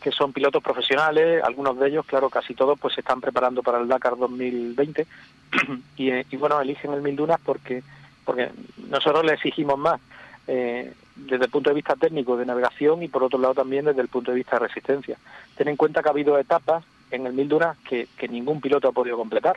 que 0.04 0.12
son 0.12 0.34
pilotos 0.34 0.62
profesionales, 0.62 1.42
algunos 1.42 1.78
de 1.78 1.88
ellos, 1.88 2.04
claro, 2.04 2.28
casi 2.28 2.52
todos, 2.52 2.78
pues 2.78 2.92
se 2.92 3.00
están 3.00 3.22
preparando 3.22 3.62
para 3.62 3.80
el 3.80 3.88
Dakar 3.88 4.18
2020 4.18 5.06
y, 5.96 6.10
y 6.12 6.36
bueno, 6.36 6.60
eligen 6.60 6.92
el 6.92 7.00
Mil 7.00 7.16
Dunas 7.16 7.40
porque, 7.42 7.82
porque 8.22 8.50
nosotros 8.90 9.24
le 9.24 9.32
exigimos 9.32 9.78
más. 9.78 9.98
Eh, 10.46 10.92
desde 11.16 11.46
el 11.46 11.50
punto 11.50 11.70
de 11.70 11.76
vista 11.76 11.96
técnico 11.96 12.36
de 12.36 12.44
navegación 12.44 13.02
y 13.02 13.08
por 13.08 13.22
otro 13.22 13.38
lado 13.38 13.54
también 13.54 13.86
desde 13.86 14.02
el 14.02 14.08
punto 14.08 14.30
de 14.30 14.36
vista 14.36 14.58
de 14.58 14.66
resistencia. 14.66 15.16
Ten 15.56 15.68
en 15.68 15.76
cuenta 15.76 16.02
que 16.02 16.08
ha 16.10 16.12
habido 16.12 16.38
etapas 16.38 16.84
en 17.10 17.26
el 17.26 17.32
Mil 17.32 17.48
Dunas 17.48 17.78
que, 17.88 18.06
que 18.18 18.28
ningún 18.28 18.60
piloto 18.60 18.88
ha 18.88 18.92
podido 18.92 19.16
completar. 19.16 19.56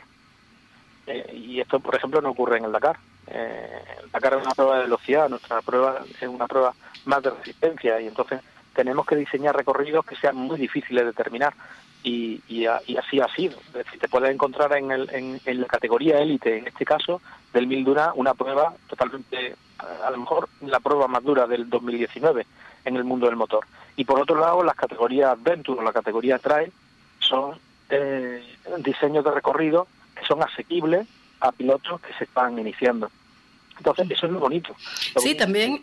Eh, 1.06 1.30
y 1.34 1.60
esto, 1.60 1.78
por 1.78 1.94
ejemplo, 1.94 2.22
no 2.22 2.30
ocurre 2.30 2.56
en 2.56 2.64
el 2.64 2.72
Dakar. 2.72 2.96
Eh, 3.26 3.82
el 4.02 4.10
Dakar 4.12 4.32
es 4.32 4.46
una 4.46 4.54
prueba 4.54 4.76
de 4.76 4.84
velocidad, 4.84 5.28
nuestra 5.28 5.60
prueba 5.60 6.00
es 6.18 6.26
una 6.26 6.46
prueba 6.46 6.72
más 7.04 7.22
de 7.22 7.30
resistencia 7.32 8.00
y 8.00 8.06
entonces 8.06 8.40
tenemos 8.78 9.04
que 9.06 9.16
diseñar 9.16 9.56
recorridos 9.56 10.06
que 10.06 10.14
sean 10.14 10.36
muy 10.36 10.56
difíciles 10.56 11.04
de 11.04 11.12
terminar. 11.12 11.52
Y, 12.04 12.64
así 12.64 13.20
ha 13.20 13.28
sido. 13.34 13.58
Es 13.58 13.72
decir, 13.72 13.98
te 13.98 14.08
puedes 14.08 14.32
encontrar 14.32 14.72
en, 14.76 14.92
el, 14.92 15.10
en, 15.12 15.40
en 15.44 15.60
la 15.60 15.66
categoría 15.66 16.20
élite, 16.20 16.58
en 16.58 16.68
este 16.68 16.84
caso, 16.84 17.20
del 17.52 17.66
Mil 17.66 17.84
Duna, 17.84 18.12
una 18.14 18.34
prueba 18.34 18.72
totalmente 18.88 19.56
a 20.04 20.10
lo 20.12 20.18
mejor 20.18 20.48
la 20.60 20.78
prueba 20.78 21.08
más 21.08 21.24
dura 21.24 21.48
del 21.48 21.68
2019 21.68 22.46
en 22.84 22.96
el 22.96 23.02
mundo 23.02 23.26
del 23.26 23.34
motor. 23.34 23.66
Y 23.96 24.04
por 24.04 24.20
otro 24.20 24.38
lado, 24.38 24.62
las 24.62 24.76
categorías 24.76 25.32
Adventure 25.32 25.80
o 25.80 25.82
la 25.82 25.92
categoría 25.92 26.38
Trail 26.38 26.72
son 27.18 27.58
eh, 27.90 28.42
diseños 28.78 29.24
de 29.24 29.32
recorrido 29.32 29.88
que 30.14 30.24
son 30.24 30.40
asequibles 30.40 31.08
a 31.40 31.50
pilotos 31.50 32.00
que 32.00 32.14
se 32.14 32.24
están 32.24 32.56
iniciando. 32.60 33.10
Entonces, 33.78 34.10
eso 34.10 34.26
es 34.26 34.32
lo 34.32 34.40
bonito. 34.40 34.74
sí, 35.16 35.34
también 35.34 35.80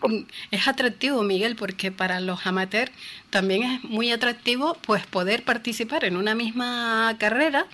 es 0.51 0.67
atractivo, 0.67 1.23
Miguel, 1.23 1.55
porque 1.55 1.91
para 1.91 2.19
los 2.19 2.45
amateurs 2.45 2.91
también 3.29 3.63
es 3.63 3.84
muy 3.84 4.12
atractivo 4.12 4.77
pues 4.86 5.05
poder 5.08 5.43
participar 5.43 6.05
en 6.05 6.17
una 6.17 6.36
misma 6.36 7.15
carrera 7.17 7.67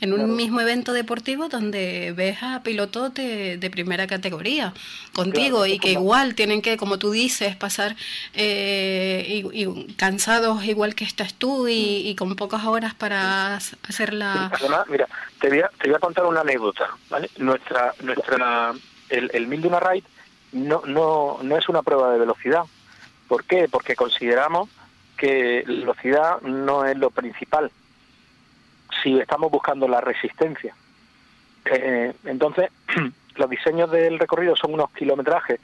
en 0.00 0.12
un 0.12 0.36
mismo 0.36 0.60
evento 0.60 0.92
deportivo 0.92 1.48
donde 1.48 2.12
ves 2.16 2.42
a 2.42 2.62
pilotos 2.62 3.14
de, 3.14 3.56
de 3.56 3.70
primera 3.70 4.06
categoría 4.06 4.74
contigo 5.14 5.66
y 5.66 5.78
que 5.78 5.92
igual 5.92 6.34
tienen 6.34 6.62
que, 6.62 6.76
como 6.76 6.98
tú 6.98 7.10
dices, 7.10 7.56
pasar 7.56 7.96
eh, 8.34 9.42
y, 9.52 9.94
cansados 9.94 10.64
igual 10.64 10.94
que 10.94 11.04
estás 11.04 11.34
tú 11.34 11.68
y, 11.68 12.08
y, 12.08 12.14
con 12.16 12.34
pocas 12.36 12.64
horas 12.64 12.94
para 12.94 13.56
hacer 13.56 14.12
la... 14.12 14.50
Además, 14.52 14.86
mira, 14.88 15.08
te 15.40 15.48
voy, 15.48 15.60
a, 15.60 15.68
te 15.80 15.88
voy 15.88 15.96
a 15.96 16.00
contar 16.00 16.26
una 16.26 16.40
anécdota, 16.40 16.90
¿vale? 17.08 17.30
Nuestra, 17.38 17.94
nuestra, 18.02 18.74
el, 19.08 19.30
el 19.32 19.46
Mil 19.46 19.62
Duna 19.62 19.80
Ride 19.80 20.04
no, 20.52 20.82
no, 20.86 21.38
no 21.42 21.56
es 21.58 21.68
una 21.68 21.82
prueba 21.82 22.12
de 22.12 22.18
velocidad. 22.18 22.64
¿Por 23.28 23.44
qué? 23.44 23.68
Porque 23.68 23.96
consideramos 23.96 24.68
que 25.16 25.64
la 25.66 25.80
velocidad 25.80 26.40
no 26.42 26.84
es 26.84 26.96
lo 26.96 27.10
principal 27.10 27.70
si 29.02 29.18
estamos 29.18 29.50
buscando 29.50 29.88
la 29.88 30.00
resistencia. 30.00 30.74
Eh, 31.64 32.12
entonces, 32.24 32.70
los 33.36 33.50
diseños 33.50 33.90
del 33.90 34.18
recorrido 34.18 34.56
son 34.56 34.74
unos 34.74 34.90
kilometrajes 34.92 35.60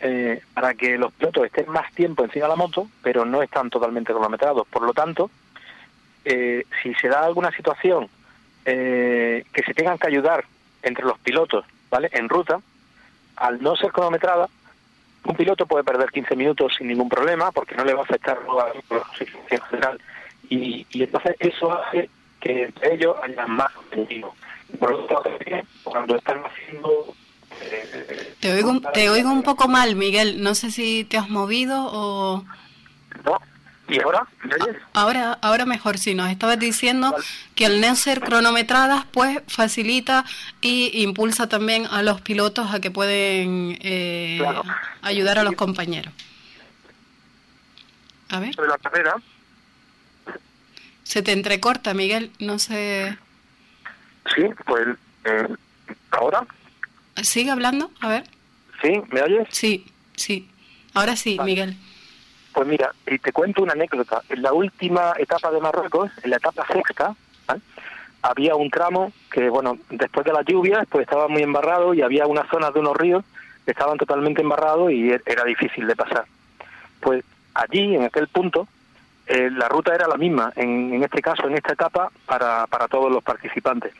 eh, 0.00 0.42
para 0.54 0.74
que 0.74 0.96
los 0.96 1.12
pilotos 1.12 1.46
estén 1.46 1.68
más 1.70 1.92
tiempo 1.92 2.24
encima 2.24 2.44
de 2.44 2.50
la 2.50 2.56
moto, 2.56 2.88
pero 3.02 3.24
no 3.24 3.42
están 3.42 3.70
totalmente 3.70 4.12
cronometrados. 4.12 4.66
Por 4.68 4.82
lo 4.82 4.92
tanto, 4.92 5.30
eh, 6.24 6.64
si 6.82 6.94
se 6.94 7.08
da 7.08 7.24
alguna 7.24 7.50
situación 7.50 8.08
que 8.64 9.62
se 9.64 9.72
tengan 9.72 9.96
que 9.96 10.08
ayudar 10.08 10.44
entre 10.82 11.06
los 11.06 11.18
pilotos, 11.20 11.64
¿vale? 11.88 12.10
En 12.12 12.28
ruta, 12.28 12.60
al 13.40 13.62
no 13.62 13.76
ser 13.76 13.92
cronometrada, 13.92 14.48
un 15.24 15.36
piloto 15.36 15.66
puede 15.66 15.84
perder 15.84 16.10
15 16.10 16.36
minutos 16.36 16.74
sin 16.76 16.88
ningún 16.88 17.08
problema 17.08 17.52
porque 17.52 17.74
no 17.74 17.84
le 17.84 17.94
va 17.94 18.00
a 18.00 18.04
afectar 18.04 18.38
a 18.38 18.54
la 18.54 18.72
en 19.50 19.60
general. 19.60 20.00
Y, 20.48 20.86
y 20.90 21.02
entonces 21.02 21.36
eso 21.38 21.72
hace 21.72 22.08
que 22.40 22.64
entre 22.64 22.94
ellos 22.94 23.16
haya 23.22 23.46
más 23.46 23.72
contenido. 23.72 24.32
Por 24.78 24.90
lo 24.92 25.04
tanto, 25.04 25.30
cuando 25.84 26.16
están 26.16 26.42
haciendo 26.44 27.14
eh, 27.60 28.34
te 28.40 28.52
oigo, 28.52 28.80
te 28.92 29.10
oigo 29.10 29.30
un 29.30 29.42
poco 29.42 29.68
mal, 29.68 29.96
Miguel. 29.96 30.42
No 30.42 30.54
sé 30.54 30.70
si 30.70 31.04
te 31.04 31.18
has 31.18 31.28
movido 31.28 31.88
o... 31.90 32.44
No. 33.24 33.38
¿Y 33.88 34.00
ahora? 34.02 34.26
Ahora, 34.92 35.38
ahora 35.40 35.64
mejor, 35.64 35.96
sí. 35.96 36.14
Nos 36.14 36.30
estabas 36.30 36.58
diciendo 36.58 37.14
que 37.54 37.66
al 37.66 37.80
no 37.80 37.96
ser 37.96 38.20
cronometradas, 38.20 39.06
pues 39.12 39.40
facilita 39.48 40.24
y 40.60 41.02
impulsa 41.02 41.48
también 41.48 41.86
a 41.86 42.02
los 42.02 42.20
pilotos 42.20 42.72
a 42.72 42.80
que 42.80 42.90
pueden 42.90 43.78
eh, 43.80 44.42
ayudar 45.00 45.38
a 45.38 45.42
los 45.42 45.54
compañeros. 45.54 46.12
A 48.28 48.40
ver. 48.40 48.54
la 48.58 48.76
carrera. 48.76 49.16
Se 51.02 51.22
te 51.22 51.32
entrecorta, 51.32 51.94
Miguel. 51.94 52.30
No 52.38 52.58
sé. 52.58 53.16
Sí, 54.34 54.42
pues 54.66 54.88
eh, 55.24 55.48
ahora. 56.10 56.46
Sigue 57.22 57.50
hablando, 57.50 57.90
a 58.00 58.08
ver. 58.08 58.24
¿Sí? 58.82 59.00
¿Me 59.10 59.22
oyes? 59.22 59.48
Sí, 59.50 59.86
sí. 60.14 60.50
Ahora 60.92 61.16
sí, 61.16 61.38
Miguel. 61.42 61.76
Pues 62.58 62.66
mira, 62.66 62.92
y 63.06 63.20
te 63.20 63.32
cuento 63.32 63.62
una 63.62 63.74
anécdota. 63.74 64.20
En 64.28 64.42
la 64.42 64.52
última 64.52 65.12
etapa 65.16 65.52
de 65.52 65.60
Marruecos, 65.60 66.10
en 66.24 66.30
la 66.30 66.38
etapa 66.38 66.66
sexta, 66.66 67.14
había 68.20 68.56
un 68.56 68.68
tramo 68.68 69.12
que, 69.30 69.48
bueno, 69.48 69.78
después 69.90 70.26
de 70.26 70.32
las 70.32 70.44
lluvias, 70.44 70.84
pues 70.90 71.02
estaba 71.02 71.28
muy 71.28 71.44
embarrado 71.44 71.94
y 71.94 72.02
había 72.02 72.26
unas 72.26 72.48
zonas 72.48 72.74
de 72.74 72.80
unos 72.80 72.96
ríos 72.96 73.24
que 73.64 73.70
estaban 73.70 73.96
totalmente 73.96 74.42
embarrados 74.42 74.90
y 74.90 75.12
e-, 75.12 75.22
era 75.24 75.44
difícil 75.44 75.86
de 75.86 75.94
pasar. 75.94 76.24
Pues 76.98 77.22
allí, 77.54 77.94
en 77.94 78.02
aquel 78.02 78.26
punto, 78.26 78.66
eh, 79.28 79.50
la 79.52 79.68
ruta 79.68 79.94
era 79.94 80.08
la 80.08 80.16
misma, 80.16 80.52
en, 80.56 80.94
en 80.94 81.04
este 81.04 81.22
caso, 81.22 81.46
en 81.46 81.54
esta 81.54 81.74
etapa, 81.74 82.10
para, 82.26 82.66
para 82.66 82.88
todos 82.88 83.12
los 83.12 83.22
participantes. 83.22 83.94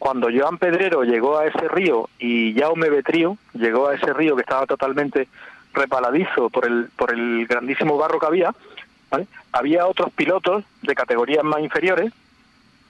Cuando 0.00 0.30
Joan 0.36 0.58
Pedrero 0.58 1.04
llegó 1.04 1.38
a 1.38 1.46
ese 1.46 1.68
río 1.68 2.08
y 2.18 2.58
Jaume 2.58 2.90
Betrío 2.90 3.36
llegó 3.54 3.86
a 3.86 3.94
ese 3.94 4.12
río 4.14 4.34
que 4.34 4.42
estaba 4.42 4.66
totalmente 4.66 5.28
repaladizo 5.72 6.50
por 6.50 6.66
el, 6.66 6.88
por 6.96 7.12
el 7.12 7.46
grandísimo 7.46 7.96
barro 7.96 8.18
que 8.18 8.26
había, 8.26 8.54
había 9.52 9.86
otros 9.86 10.12
pilotos 10.12 10.64
de 10.82 10.94
categorías 10.94 11.44
más 11.44 11.60
inferiores 11.60 12.12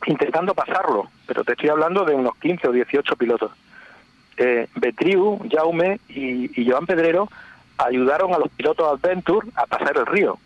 intentando 0.06 0.54
pasarlo, 0.54 1.10
pero 1.26 1.44
te 1.44 1.52
estoy 1.52 1.68
hablando 1.68 2.04
de 2.04 2.14
unos 2.14 2.36
15 2.36 2.68
o 2.68 2.72
18 2.72 3.16
pilotos. 3.16 3.52
Eh, 4.36 4.68
Betriu, 4.74 5.38
Jaume 5.50 6.00
y, 6.08 6.60
y 6.60 6.70
Joan 6.70 6.86
Pedrero 6.86 7.28
ayudaron 7.76 8.34
a 8.34 8.38
los 8.38 8.48
pilotos 8.50 8.88
Adventure 8.88 9.48
a 9.54 9.66
pasar 9.66 9.96
el 9.96 10.06
río. 10.06 10.38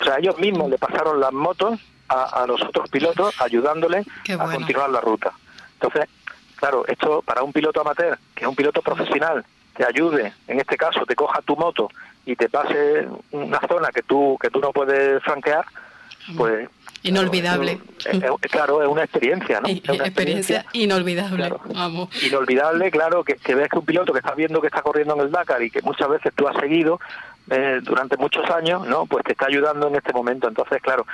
O 0.00 0.04
sea, 0.04 0.16
ellos 0.18 0.38
mismos 0.38 0.70
le 0.70 0.78
pasaron 0.78 1.20
las 1.20 1.32
motos 1.32 1.78
a, 2.08 2.44
los 2.46 2.60
otros 2.62 2.88
pilotos 2.90 3.40
ayudándoles 3.40 4.04
a 4.36 4.44
continuar 4.44 4.90
la 4.90 5.00
ruta. 5.00 5.32
Entonces, 5.74 6.08
claro, 6.56 6.84
esto 6.88 7.22
para 7.22 7.42
un 7.42 7.52
piloto 7.52 7.80
amateur, 7.80 8.18
que 8.34 8.44
es 8.44 8.48
un 8.48 8.56
piloto 8.56 8.82
profesional, 8.82 9.44
te 9.80 9.86
ayude, 9.86 10.34
en 10.46 10.60
este 10.60 10.76
caso, 10.76 11.06
te 11.06 11.16
coja 11.16 11.40
tu 11.40 11.56
moto 11.56 11.88
y 12.26 12.36
te 12.36 12.50
pase 12.50 13.08
una 13.30 13.58
zona 13.66 13.88
que 13.88 14.02
tú 14.02 14.36
que 14.38 14.50
tú 14.50 14.60
no 14.60 14.72
puedes 14.72 15.22
franquear, 15.22 15.64
pues 16.36 16.68
Inolvidable. 17.02 17.80
claro, 18.50 18.82
es 18.82 18.88
una 18.88 19.04
experiencia, 19.04 19.58
¿no? 19.62 19.68
Es 19.68 19.88
una 19.88 20.04
experiencia, 20.04 20.66
inolvidable, 20.74 21.50
vamos. 21.72 22.10
Inolvidable, 22.22 22.90
claro, 22.90 23.24
que, 23.24 23.36
que, 23.36 23.54
ves 23.54 23.70
que 23.70 23.78
un 23.78 23.86
piloto 23.86 24.12
que 24.12 24.18
está 24.18 24.34
viendo 24.34 24.60
que 24.60 24.66
está 24.66 24.82
corriendo 24.82 25.14
en 25.14 25.20
el 25.22 25.30
Dakar 25.30 25.62
y 25.62 25.70
que 25.70 25.80
muchas 25.80 26.10
veces 26.10 26.34
tú 26.36 26.46
has 26.46 26.56
seguido 26.60 27.00
eh, 27.48 27.80
durante 27.82 28.18
muchos 28.18 28.50
años, 28.50 28.86
¿no? 28.86 29.06
Pues 29.06 29.24
te 29.24 29.32
está 29.32 29.46
ayudando 29.46 29.88
en 29.88 29.94
este 29.94 30.12
momento. 30.12 30.46
Entonces, 30.46 30.82
claro, 30.82 31.06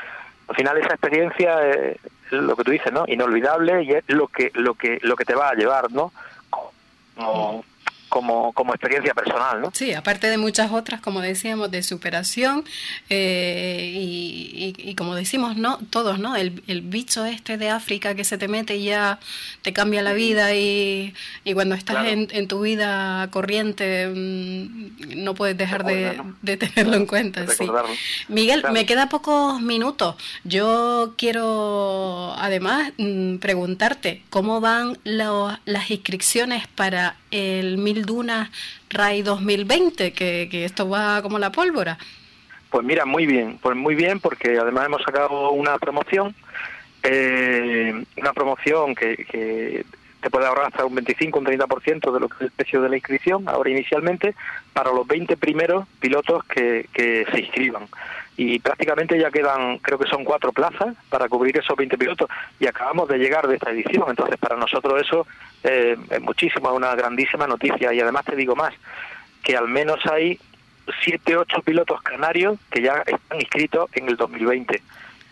al 0.48 0.56
final 0.56 0.76
esa 0.78 0.94
experiencia 0.94 1.70
es 1.70 1.98
lo 2.32 2.56
que 2.56 2.64
tú 2.64 2.72
dices, 2.72 2.92
¿no? 2.92 3.04
Inolvidable 3.06 3.84
y 3.84 3.92
es 3.92 4.02
lo 4.08 4.26
que 4.26 4.50
lo 4.54 4.74
que 4.74 4.98
lo 5.02 5.14
que 5.14 5.24
te 5.24 5.36
va 5.36 5.50
a 5.50 5.54
llevar, 5.54 5.92
¿no? 5.92 6.12
Como, 6.50 7.64
como, 8.08 8.52
como 8.52 8.72
experiencia 8.72 9.14
personal, 9.14 9.60
¿no? 9.60 9.70
Sí, 9.74 9.92
aparte 9.92 10.28
de 10.28 10.38
muchas 10.38 10.70
otras, 10.72 11.00
como 11.00 11.20
decíamos, 11.20 11.70
de 11.70 11.82
superación 11.82 12.64
eh, 13.08 13.92
y, 13.94 14.94
como 14.94 15.14
decimos, 15.14 15.56
¿no? 15.56 15.78
Todos, 15.90 16.18
¿no? 16.18 16.36
El, 16.36 16.62
el, 16.66 16.80
bicho 16.80 17.24
este 17.24 17.58
de 17.58 17.70
África 17.70 18.14
que 18.14 18.24
se 18.24 18.38
te 18.38 18.48
mete 18.48 18.76
y 18.76 18.86
ya 18.86 19.18
te 19.62 19.72
cambia 19.72 20.02
la 20.02 20.12
vida 20.12 20.54
y, 20.54 21.14
y 21.44 21.54
cuando 21.54 21.74
estás 21.74 22.06
en, 22.06 22.28
en, 22.30 22.48
tu 22.48 22.60
vida 22.60 23.28
corriente 23.30 24.08
mm, 24.08 25.24
no 25.24 25.34
puedes 25.34 25.56
dejar 25.56 25.84
de, 25.84 26.20
de, 26.42 26.56
tenerlo 26.56 26.96
en 26.96 27.06
cuenta, 27.06 27.46
sí. 27.48 27.66
Miguel, 28.28 28.64
me 28.72 28.86
queda 28.86 29.08
pocos 29.08 29.60
minutos. 29.60 30.16
Yo 30.44 31.14
quiero, 31.16 32.34
además, 32.38 32.92
mm, 32.98 33.36
preguntarte, 33.36 34.22
¿cómo 34.30 34.60
van 34.60 34.98
las 35.04 35.90
inscripciones 35.90 36.66
para 36.68 37.16
el 37.36 37.78
Mil 37.78 38.04
Dunas 38.04 38.50
RAI 38.90 39.22
2020, 39.22 40.12
que, 40.12 40.48
que 40.50 40.64
esto 40.64 40.88
va 40.88 41.22
como 41.22 41.38
la 41.38 41.52
pólvora. 41.52 41.98
Pues 42.70 42.84
mira, 42.84 43.04
muy 43.04 43.26
bien, 43.26 43.58
pues 43.60 43.76
muy 43.76 43.94
bien 43.94 44.20
porque 44.20 44.58
además 44.58 44.86
hemos 44.86 45.02
sacado 45.02 45.50
una 45.50 45.78
promoción, 45.78 46.34
eh, 47.02 48.04
una 48.16 48.32
promoción 48.32 48.94
que, 48.94 49.16
que 49.16 49.84
te 50.20 50.30
puede 50.30 50.46
ahorrar 50.46 50.66
hasta 50.66 50.84
un 50.84 50.94
25, 50.94 51.38
un 51.38 51.46
30% 51.46 52.12
de 52.12 52.20
lo 52.20 52.28
que 52.28 52.36
es 52.36 52.40
el 52.42 52.50
precio 52.50 52.82
de 52.82 52.88
la 52.88 52.96
inscripción, 52.96 53.48
ahora 53.48 53.70
inicialmente, 53.70 54.34
para 54.72 54.90
los 54.92 55.06
20 55.06 55.36
primeros 55.36 55.86
pilotos 56.00 56.44
que, 56.44 56.88
que 56.92 57.26
se 57.30 57.40
inscriban 57.40 57.86
y 58.36 58.58
prácticamente 58.58 59.18
ya 59.18 59.30
quedan, 59.30 59.78
creo 59.78 59.98
que 59.98 60.08
son 60.08 60.24
cuatro 60.24 60.52
plazas 60.52 60.94
para 61.08 61.28
cubrir 61.28 61.56
esos 61.56 61.76
20 61.76 61.96
pilotos 61.96 62.28
y 62.60 62.66
acabamos 62.66 63.08
de 63.08 63.18
llegar 63.18 63.48
de 63.48 63.54
esta 63.54 63.70
edición. 63.70 64.04
Entonces, 64.08 64.36
para 64.38 64.56
nosotros 64.56 65.00
eso 65.00 65.26
eh, 65.64 65.96
es 66.10 66.20
muchísimo, 66.20 66.68
es 66.68 66.76
una 66.76 66.94
grandísima 66.94 67.46
noticia. 67.46 67.94
Y 67.94 68.00
además 68.00 68.26
te 68.26 68.36
digo 68.36 68.54
más, 68.54 68.74
que 69.42 69.56
al 69.56 69.68
menos 69.68 70.04
hay 70.06 70.38
siete, 71.02 71.36
ocho 71.36 71.62
pilotos 71.62 72.02
canarios 72.02 72.58
que 72.70 72.82
ya 72.82 73.02
están 73.06 73.40
inscritos 73.40 73.88
en 73.94 74.08
el 74.08 74.16
2020. 74.16 74.82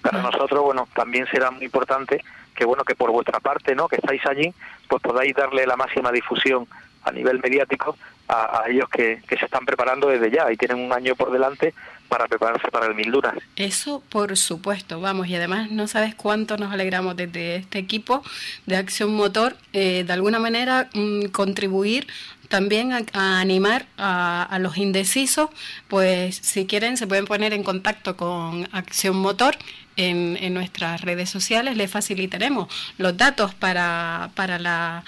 Para 0.01 0.23
nosotros, 0.23 0.63
bueno, 0.63 0.89
también 0.95 1.27
será 1.27 1.51
muy 1.51 1.65
importante 1.65 2.23
que, 2.55 2.65
bueno, 2.65 2.85
que 2.85 2.95
por 2.95 3.11
vuestra 3.11 3.41
parte, 3.41 3.75
¿no?, 3.75 3.89
que 3.89 3.97
estáis 3.97 4.25
allí, 4.27 4.53
pues 4.89 5.03
podáis 5.03 5.35
darle 5.35 5.67
la 5.67 5.77
máxima 5.77 6.11
difusión 6.11 6.67
a 7.03 7.11
nivel 7.11 7.41
mediático 7.43 7.97
a, 8.29 8.65
ellos 8.69 8.89
que, 8.89 9.21
que, 9.29 9.37
se 9.37 9.45
están 9.45 9.67
preparando 9.67 10.09
desde 10.09 10.31
ya 10.31 10.51
y 10.51 10.57
tienen 10.57 10.79
un 10.79 10.93
año 10.93 11.15
por 11.15 11.31
delante 11.31 11.75
para 12.15 12.29
prepararse 12.29 12.69
para 12.71 12.87
el 12.87 12.95
Mil 12.95 13.11
Dunas. 13.11 13.35
Eso 13.57 14.01
por 14.09 14.37
supuesto, 14.37 15.01
vamos, 15.01 15.27
y 15.27 15.35
además 15.35 15.73
no 15.73 15.89
sabes 15.89 16.15
cuánto 16.15 16.57
nos 16.57 16.73
alegramos 16.73 17.17
desde 17.17 17.57
este 17.57 17.81
equipo 17.81 18.23
de 18.67 18.77
Acción 18.77 19.13
Motor, 19.13 19.57
eh, 19.73 20.05
de 20.07 20.13
alguna 20.13 20.39
manera 20.39 20.89
mm, 20.95 21.25
contribuir 21.33 22.07
también 22.49 22.93
a, 22.93 23.41
animar 23.41 23.87
a, 23.99 24.59
los 24.61 24.77
indecisos, 24.77 25.51
pues 25.89 26.37
si 26.37 26.67
quieren 26.67 26.97
se 26.97 27.09
pueden 27.09 27.25
poner 27.25 27.53
en 27.53 27.65
contacto 27.65 28.17
con 28.17 28.69
Acción 28.71 29.17
Motor 29.17 29.57
en, 29.97 30.55
nuestras 30.55 31.01
redes 31.01 31.31
sociales, 31.31 31.77
les 31.77 31.91
facilitaremos 31.91 32.69
los 32.99 33.17
datos 33.17 33.55
para, 33.55 34.31
para 34.35 34.59
la, 34.59 35.03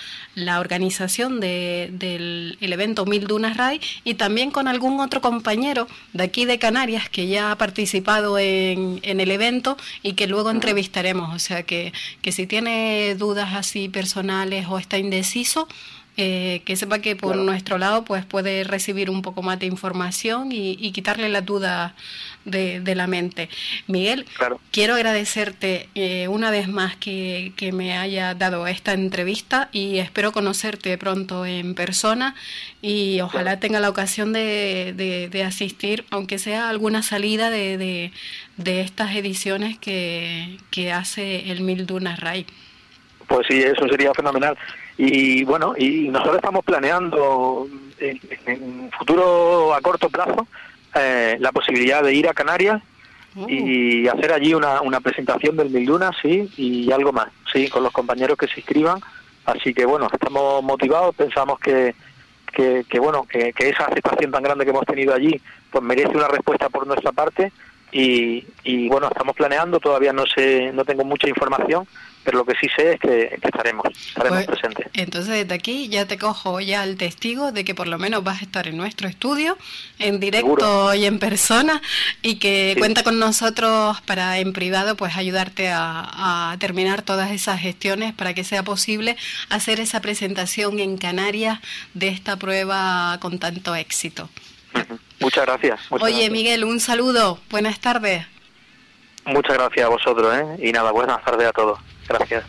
organización 0.59 1.41
de, 1.41 1.91
del 1.93 2.57
evento 2.61 3.05
Mil 3.07 3.27
Dunas 3.27 3.57
Ray 3.57 3.81
y 4.05 4.15
también 4.15 4.51
con 4.51 4.69
algún 4.69 5.01
otro 5.01 5.21
compañero 5.21 5.87
de 6.13 6.25
aquí 6.25 6.45
de 6.45 6.59
Canarias 6.59 7.09
que 7.09 7.27
ya 7.27 7.53
ha 7.53 7.59
participado 7.59 8.39
en, 8.39 9.01
en 9.03 9.21
el 9.21 9.31
evento 9.31 9.77
y 10.03 10.15
que 10.15 10.27
luego 10.27 10.51
entrevistaremos. 10.51 11.35
O 11.35 11.39
sea 11.39 11.63
que, 11.63 11.93
que 12.23 12.33
si 12.33 12.47
tiene 12.47 13.15
dudas 13.17 13.55
así 13.55 13.89
personales 13.89 14.67
o 14.69 14.79
está 14.79 14.99
indeciso, 14.99 15.69
eh, 16.19 16.63
que 16.65 16.77
sepa 16.77 17.01
que 17.01 17.15
por 17.15 17.37
nuestro 17.37 17.77
lado 17.77 18.05
pues 18.05 18.25
puede 18.25 18.65
recibir 18.65 19.11
un 19.11 19.21
poco 19.21 19.43
más 19.43 19.59
de 19.59 19.67
información 19.67 20.51
y, 20.51 20.93
quitarle 20.93 21.29
la 21.29 21.43
duda 21.43 21.95
de, 22.47 22.95
la 22.95 23.07
mente. 23.07 23.51
Miguel, 23.87 24.25
quiero 24.71 24.95
agradecerte 24.95 25.91
eh, 25.95 26.29
una 26.29 26.51
vez 26.51 26.69
más 26.69 26.97
que, 26.97 27.53
me 27.75 27.99
haya 27.99 28.35
dado 28.35 28.67
esta 28.67 28.95
entrevista 28.95 29.69
y 29.73 29.99
espero 29.99 30.33
conocerte 30.33 30.97
pronto 30.97 31.45
en 31.45 31.75
persona 31.75 32.35
y 32.81 33.21
ojalá 33.21 33.61
tenga 33.61 33.81
la 33.81 33.91
ocasión 33.91 34.33
de, 34.33 34.95
de, 35.31 35.45
asistir, 35.45 36.07
aunque 36.11 36.39
sea 36.39 36.71
alguna 36.71 37.03
salida 37.03 37.51
de, 37.51 38.13
estas 38.65 39.15
ediciones 39.15 39.79
que, 39.79 40.59
que 40.71 40.93
hace 40.93 41.51
el 41.51 41.61
Mil 41.61 41.85
Dunas 41.85 42.21
Ray. 42.21 42.47
Pues 43.27 43.47
sí, 43.51 43.61
eso 43.61 43.87
sería 43.89 44.15
fenomenal. 44.15 44.57
Y 44.99 45.45
bueno, 45.45 45.75
y 45.77 46.09
nosotros 46.09 46.37
estamos 46.37 46.65
planeando 46.65 47.67
en, 47.99 48.63
un 48.63 48.91
futuro 48.97 49.75
a 49.75 49.81
corto 49.81 50.09
plazo 50.09 50.47
eh, 50.95 51.37
la 51.39 51.53
posibilidad 51.53 52.03
de 52.03 52.15
ir 52.15 52.29
a 52.29 52.35
Canarias 52.35 52.83
oh. 53.37 53.47
y 53.49 54.09
hacer 54.09 54.33
allí 54.33 54.55
una, 54.55 54.81
una 54.81 55.01
presentación 55.01 55.57
del 55.57 55.71
Mil 55.71 55.91
sí, 56.23 56.51
y 56.57 56.91
algo 56.93 57.13
más, 57.13 57.29
sí, 57.53 57.69
con 57.69 57.83
los 57.83 57.93
compañeros 57.93 58.39
que 58.39 58.49
se 58.49 58.61
inscriban. 58.61 59.01
Así 59.45 59.75
que 59.75 59.85
bueno, 59.85 60.09
estamos 60.13 60.63
motivados, 60.63 61.15
pensamos 61.15 61.61
que, 61.61 61.95
que, 62.53 62.85
que 62.89 62.99
bueno, 62.99 63.25
que, 63.29 63.53
que 63.53 63.69
esa 63.69 63.85
aceptación 63.85 64.31
tan 64.31 64.43
grande 64.43 64.65
que 64.65 64.71
hemos 64.71 64.87
tenido 64.87 65.15
allí, 65.15 65.41
pues 65.71 65.85
merece 65.85 66.17
una 66.17 66.29
respuesta 66.29 66.69
por 66.71 66.87
nuestra 66.87 67.13
parte 67.13 67.53
y, 67.93 68.45
y 68.65 68.89
bueno, 68.89 69.09
estamos 69.09 69.35
planeando, 69.37 69.81
todavía 69.81 70.13
no 70.13 70.25
sé, 70.27 70.73
no 70.73 70.85
tengo 70.85 71.05
mucha 71.05 71.29
información, 71.29 71.87
pero 72.27 72.39
lo 72.39 72.45
que 72.45 72.55
sí 72.61 72.67
sé 72.77 72.95
es 72.95 73.01
que, 73.01 73.39
estaremos, 73.41 73.87
estaremos 74.09 74.45
pues, 74.45 74.59
presentes. 74.59 74.89
Entonces 74.95 75.33
desde 75.33 75.55
aquí 75.55 75.89
ya 75.89 76.07
te 76.07 76.19
cojo 76.19 76.59
ya 76.59 76.83
el 76.83 76.97
testigo 76.97 77.53
de 77.53 77.65
que 77.65 77.73
por 77.73 77.87
lo 77.87 77.99
menos 77.99 78.25
vas 78.25 78.41
a 78.41 78.45
estar 78.45 78.67
en 78.67 78.77
nuestro 78.77 79.07
estudio, 79.07 79.57
en 80.01 80.19
directo 80.19 80.93
y 80.93 81.05
en 81.05 81.21
persona, 81.21 81.81
y 82.23 82.41
que 82.41 82.75
cuenta 82.79 83.05
con 83.05 83.21
nosotros 83.21 84.01
para 84.03 84.39
en 84.41 84.53
privado 84.53 84.97
pues 84.97 85.17
ayudarte 85.17 85.69
a, 85.71 86.51
a, 86.51 86.59
terminar 86.59 87.03
todas 87.03 87.31
esas 87.31 87.61
gestiones 87.61 88.13
para 88.13 88.35
que 88.35 88.43
sea 88.43 88.65
posible 88.65 89.17
hacer 89.49 89.79
esa 89.79 90.01
presentación 90.01 90.81
en 90.81 90.99
Canarias 90.99 91.61
de 91.95 92.09
esta 92.09 92.37
prueba 92.37 93.19
con 93.21 93.39
tanto 93.39 93.77
éxito. 93.77 94.29
Muchas 95.21 95.47
gracias. 95.47 95.81
Oye 95.91 96.31
Miguel, 96.31 96.65
un 96.65 96.81
saludo, 96.81 97.39
buenas 97.51 97.81
tardes. 97.81 98.27
Muchas 99.25 99.55
gracias 99.55 99.87
a 99.87 99.89
vosotros, 99.89 100.35
¿eh? 100.37 100.69
y 100.69 100.73
nada, 100.73 100.93
buenas 100.93 101.25
tardes 101.25 101.49
a 101.49 101.53
todos. 101.53 101.81
Gracias. 102.09 102.45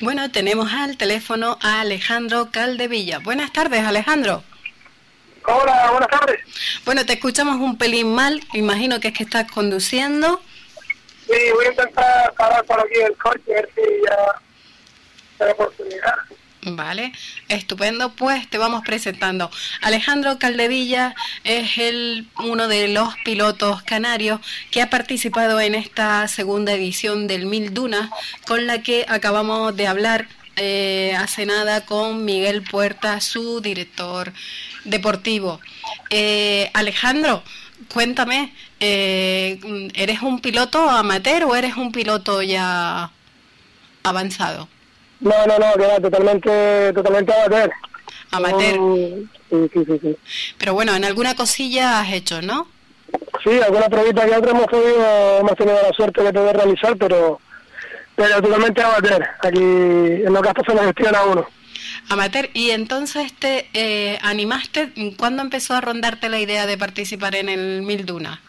Bueno, 0.00 0.30
tenemos 0.30 0.72
al 0.72 0.98
teléfono 0.98 1.58
a 1.62 1.80
Alejandro 1.80 2.50
Caldevilla. 2.50 3.18
Buenas 3.20 3.52
tardes, 3.52 3.82
Alejandro. 3.82 4.42
Hola, 5.44 5.90
buenas 5.90 6.08
tardes. 6.08 6.40
Bueno, 6.84 7.06
te 7.06 7.14
escuchamos 7.14 7.56
un 7.60 7.78
pelín 7.78 8.14
mal. 8.14 8.42
Imagino 8.52 9.00
que 9.00 9.08
es 9.08 9.14
que 9.14 9.22
estás 9.22 9.50
conduciendo. 9.50 10.42
Sí, 11.26 11.50
voy 11.54 11.66
a 11.66 11.70
intentar 11.70 12.34
parar 12.34 12.64
por 12.64 12.80
aquí 12.80 13.00
el 13.00 13.16
coche, 13.16 13.52
a 13.52 13.54
ver 13.54 13.70
si 13.74 13.82
ya 14.04 15.46
hay 15.46 15.52
oportunidad. 15.52 16.14
Vale, 16.68 17.12
estupendo. 17.48 18.10
Pues 18.10 18.50
te 18.50 18.58
vamos 18.58 18.82
presentando. 18.84 19.52
Alejandro 19.82 20.40
Caldevilla 20.40 21.14
es 21.44 21.78
el, 21.78 22.26
uno 22.42 22.66
de 22.66 22.88
los 22.88 23.14
pilotos 23.24 23.82
canarios 23.84 24.40
que 24.72 24.82
ha 24.82 24.90
participado 24.90 25.60
en 25.60 25.76
esta 25.76 26.26
segunda 26.26 26.72
edición 26.72 27.28
del 27.28 27.46
Mil 27.46 27.72
Dunas, 27.72 28.10
con 28.48 28.66
la 28.66 28.82
que 28.82 29.06
acabamos 29.08 29.76
de 29.76 29.86
hablar 29.86 30.26
eh, 30.56 31.14
hace 31.16 31.46
nada 31.46 31.86
con 31.86 32.24
Miguel 32.24 32.62
Puerta, 32.64 33.20
su 33.20 33.60
director 33.60 34.32
deportivo. 34.84 35.60
Eh, 36.10 36.68
Alejandro, 36.74 37.44
cuéntame, 37.92 38.52
eh, 38.80 39.60
¿eres 39.94 40.20
un 40.22 40.40
piloto 40.40 40.90
amateur 40.90 41.44
o 41.44 41.54
eres 41.54 41.76
un 41.76 41.92
piloto 41.92 42.42
ya 42.42 43.12
avanzado? 44.02 44.68
No, 45.20 45.46
no, 45.46 45.58
no, 45.58 45.72
que 45.74 46.00
totalmente, 46.00 46.92
totalmente 46.92 47.32
amateur. 47.32 47.72
Amateur. 48.32 48.78
sí, 49.50 49.70
sí, 49.72 49.84
sí, 49.86 49.98
sí, 50.02 50.16
Pero 50.58 50.74
bueno, 50.74 50.94
en 50.94 51.04
alguna 51.04 51.34
cosilla 51.34 52.00
has 52.00 52.12
hecho, 52.12 52.42
¿no? 52.42 52.68
Sí, 53.42 53.60
alguna 53.60 53.88
pruebita 53.88 54.26
que 54.26 54.36
otra 54.36 54.50
hemos 54.50 54.66
podido, 54.66 55.38
hemos 55.38 55.56
tenido 55.56 55.78
la 55.80 55.92
suerte 55.92 56.22
de 56.22 56.32
poder 56.32 56.56
realizar, 56.56 56.96
pero, 56.96 57.40
pero 58.14 58.42
totalmente 58.42 58.82
amateur. 58.82 59.26
Aquí 59.42 59.58
en 59.58 60.32
los 60.32 60.42
gastos 60.42 60.64
se 60.66 60.74
nos 60.74 60.84
gestiona 60.86 61.22
uno. 61.24 61.46
Amateur, 62.08 62.50
y 62.52 62.70
entonces 62.70 63.32
te 63.32 63.68
eh, 63.72 64.18
animaste, 64.22 64.92
¿cuándo 65.16 65.42
empezó 65.42 65.74
a 65.74 65.80
rondarte 65.80 66.28
la 66.28 66.38
idea 66.38 66.66
de 66.66 66.76
participar 66.76 67.34
en 67.36 67.48
el 67.48 67.82
Mil 67.82 68.04
Duna? 68.04 68.40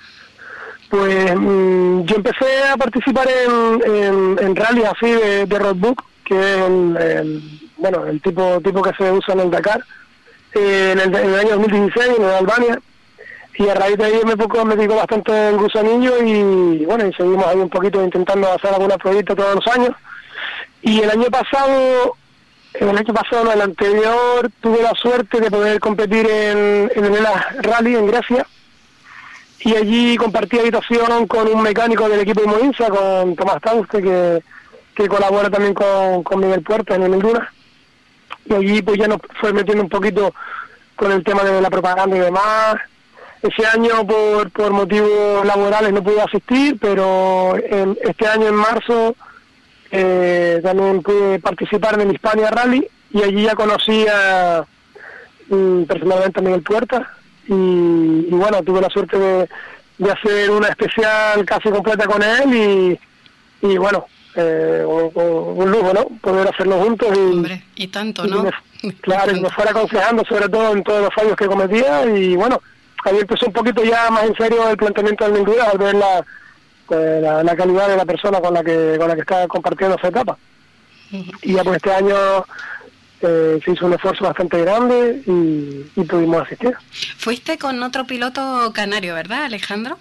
Pues 0.90 1.36
mm, 1.36 2.04
yo 2.04 2.16
empecé 2.16 2.64
a 2.64 2.78
participar 2.78 3.28
en, 3.30 3.94
en, 3.94 4.40
en 4.40 4.56
rally 4.56 4.84
así 4.84 5.10
de, 5.10 5.46
de 5.46 5.60
roadbook 5.60 6.04
que 6.28 6.36
es 6.36 6.58
el, 6.58 7.42
bueno, 7.78 8.06
el 8.06 8.22
tipo, 8.22 8.60
tipo 8.62 8.82
que 8.82 8.94
se 8.94 9.12
usa 9.12 9.34
en 9.34 9.40
el 9.42 9.52
Dakar, 9.52 9.84
eh, 10.54 10.92
en, 10.94 11.16
el, 11.16 11.36
año 11.36 11.52
2016 11.52 12.18
en 12.18 12.26
Albania. 12.26 12.80
Y 13.60 13.68
a 13.68 13.74
raíz 13.74 13.98
de 13.98 14.06
ahí 14.06 14.22
me, 14.24 14.38
poco, 14.38 14.64
me 14.66 14.76
digo 14.76 14.96
bastante 14.96 15.50
el 15.50 15.58
gusanillo 15.58 16.24
y 16.24 16.86
bueno, 16.86 17.08
y 17.08 17.14
seguimos 17.14 17.48
ahí 17.48 17.58
un 17.58 17.70
poquito 17.70 18.04
intentando 18.04 18.52
hacer 18.52 18.72
alguna 18.72 18.98
proyectos 18.98 19.36
todos 19.36 19.56
los 19.56 19.68
años. 19.68 19.96
Y 20.84 21.02
el 21.02 21.10
año 21.10 21.26
pasado, 21.32 22.16
el 22.76 22.90
año 22.90 23.14
pasado, 23.14 23.52
el 23.52 23.62
anterior, 23.62 24.52
tuve 24.62 24.84
la 24.84 24.94
suerte 24.94 25.40
de 25.40 25.50
poder 25.50 25.80
competir 25.80 26.30
en, 26.30 26.92
en 26.94 27.06
el 27.06 27.26
Rally 27.64 27.96
en 27.96 28.06
Grecia 28.06 28.46
y 29.60 29.76
allí 29.76 30.16
compartí 30.18 30.60
habitación 30.60 31.28
con 31.28 31.48
un 31.48 31.62
mecánico 31.62 32.08
del 32.08 32.20
equipo 32.20 32.42
de 32.42 32.48
Moinsa, 32.48 32.90
con 32.90 33.36
Tomás 33.36 33.62
Tauste, 33.62 34.02
que 34.02 34.44
que 34.98 35.08
colabora 35.08 35.50
también 35.52 35.76
con, 35.76 36.24
con 36.24 36.40
Miguel 36.40 36.64
Puerta 36.64 36.96
en 36.96 37.04
el. 37.04 37.24
Y 38.46 38.54
allí 38.54 38.82
pues 38.82 38.98
ya 38.98 39.08
nos 39.08 39.20
fue 39.40 39.54
metiendo 39.54 39.84
un 39.84 39.90
poquito 39.90 40.34
con 40.96 41.12
el 41.12 41.24
tema 41.24 41.44
de 41.44 41.62
la 41.62 41.70
propaganda 41.70 42.18
y 42.18 42.20
demás. 42.20 42.78
Ese 43.44 43.68
año 43.68 44.08
por, 44.08 44.50
por 44.50 44.72
motivos 44.72 45.46
laborales 45.46 45.94
no 45.94 46.02
pude 46.02 46.20
asistir, 46.20 46.78
pero 46.82 47.56
en, 47.58 47.96
este 48.02 48.28
año 48.28 48.48
en 48.48 48.56
marzo 48.56 49.16
eh, 49.92 50.60
también 50.64 51.04
pude 51.04 51.38
participar 51.40 51.94
en 51.94 52.10
el 52.10 52.16
Hispania 52.16 52.50
Rally 52.50 52.88
y 53.12 53.22
allí 53.22 53.44
ya 53.44 53.54
conocí 53.54 54.04
a, 54.08 54.66
mm, 55.50 55.84
personalmente 55.84 56.40
a 56.40 56.44
Miguel 56.44 56.64
Puerta 56.64 57.08
y, 57.48 57.54
y, 57.54 58.32
bueno, 58.32 58.64
tuve 58.64 58.82
la 58.82 58.90
suerte 58.90 59.20
de, 59.20 59.48
de 60.00 60.12
hacer 60.12 60.50
una 60.50 60.70
especial 60.70 61.46
casi 61.46 61.70
completa 61.70 62.08
con 62.08 62.24
él 62.24 62.54
y, 63.62 63.68
y 63.68 63.78
bueno, 63.78 64.08
eh, 64.38 64.86
un, 64.86 65.72
lujo, 65.72 65.94
¿no? 65.94 66.06
Poder 66.22 66.48
hacerlo 66.48 66.80
juntos 66.80 67.08
y, 67.16 67.20
Hombre, 67.20 67.64
y 67.76 67.88
tanto, 67.88 68.26
¿no? 68.26 68.50
claro, 69.02 69.36
y 69.36 69.42
me 69.42 69.50
fuera 69.50 69.72
aconsejando 69.72 70.24
sobre 70.26 70.48
todo 70.48 70.74
en 70.74 70.84
todos 70.84 71.02
los 71.02 71.14
fallos 71.14 71.36
que 71.36 71.48
cometía 71.48 72.06
y 72.06 72.36
bueno, 72.36 72.62
ahí 73.04 73.18
empezó 73.20 73.48
un 73.48 73.54
poquito 73.54 73.84
ya 73.84 74.10
más 74.12 74.26
en 74.26 74.36
serio 74.36 74.70
el 74.70 74.78
planteamiento 74.78 75.26
del 75.26 75.34
Mingura 75.34 75.72
al 75.72 75.78
ver 75.80 75.96
pues, 76.86 77.22
la, 77.22 77.44
la, 77.44 77.56
calidad 77.56 77.90
de 77.90 77.98
la 77.98 78.06
persona 78.06 78.40
con 78.40 78.54
la 78.54 78.64
que 78.64 78.96
con 79.00 79.08
la 79.08 79.16
que 79.16 79.22
está 79.22 79.48
compartiendo 79.48 79.98
esa 79.98 80.10
etapa. 80.10 80.38
Y 81.42 81.54
ya 81.54 81.64
pues 81.64 81.78
este 81.78 81.94
año 81.94 82.16
eh, 83.22 83.60
se 83.66 83.72
hizo 83.72 83.88
un 83.88 83.94
esfuerzo 83.94 84.24
bastante 84.26 84.62
grande 84.62 85.24
y, 85.26 86.00
y 86.00 86.04
pudimos 86.06 86.44
asistir. 86.44 86.76
Fuiste 87.18 87.58
con 87.58 87.82
otro 87.82 88.06
piloto 88.06 88.72
canario, 88.74 89.16
¿verdad, 89.16 89.46
Alejandro? 89.46 89.98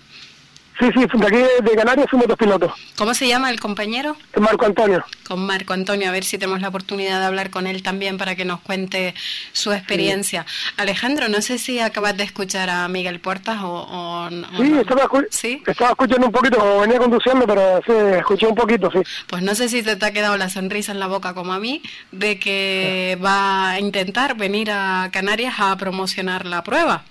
Sí, 0.79 0.87
sí, 0.93 1.19
de 1.19 1.27
aquí 1.27 1.39
de 1.63 1.77
Canarias 1.77 2.07
fuimos 2.11 2.29
dos 2.29 2.37
pilotos. 2.37 2.73
¿Cómo 2.97 3.15
se 3.15 3.27
llama 3.27 3.51
el 3.51 3.59
compañero? 3.61 4.17
Marco 4.39 4.67
Antonio. 4.67 5.05
Con 5.27 5.47
Marco 5.47 5.73
Antonio, 5.73 6.09
a 6.09 6.13
ver 6.13 6.25
si 6.25 6.37
tenemos 6.37 6.61
la 6.61 6.69
oportunidad 6.69 7.21
de 7.21 7.27
hablar 7.27 7.51
con 7.51 7.67
él 7.67 7.83
también 7.83 8.19
para 8.19 8.35
que 8.37 8.45
nos 8.45 8.61
cuente 8.61 9.15
su 9.53 9.73
experiencia. 9.73 10.45
Alejandro, 10.77 11.29
no 11.29 11.41
sé 11.41 11.59
si 11.59 11.81
acabas 11.81 12.17
de 12.17 12.25
escuchar 12.25 12.69
a 12.69 12.89
Miguel 12.89 13.21
Puertas 13.21 13.59
o, 13.63 14.29
sí, 14.59 14.73
estaba, 14.79 15.09
¿Sí? 15.31 15.63
estaba 15.67 15.91
escuchando 15.91 16.27
un 16.27 16.33
poquito, 16.33 16.81
venía 16.81 16.99
conduciendo, 16.99 17.47
pero 17.47 17.81
sí, 17.87 17.93
escuché 18.19 18.47
un 18.47 18.55
poquito, 18.55 18.91
sí. 18.91 18.99
Pues 19.29 19.43
no 19.43 19.55
sé 19.55 19.69
si 19.69 19.83
te, 19.83 19.97
te 19.97 20.07
ha 20.07 20.13
quedado 20.13 20.37
la 20.37 20.51
sonrisa 20.51 20.93
en 20.93 21.01
la 21.01 21.07
boca 21.07 21.33
como 21.33 21.55
a 21.55 21.59
mí, 21.59 21.83
de 22.13 22.39
que 22.39 23.19
va 23.25 23.71
a 23.71 23.81
intentar 23.81 24.37
venir 24.37 24.71
a 24.71 25.09
Canarias 25.11 25.55
a 25.59 25.77
promocionar 25.77 26.45
la 26.45 26.63
prueba. 26.63 27.05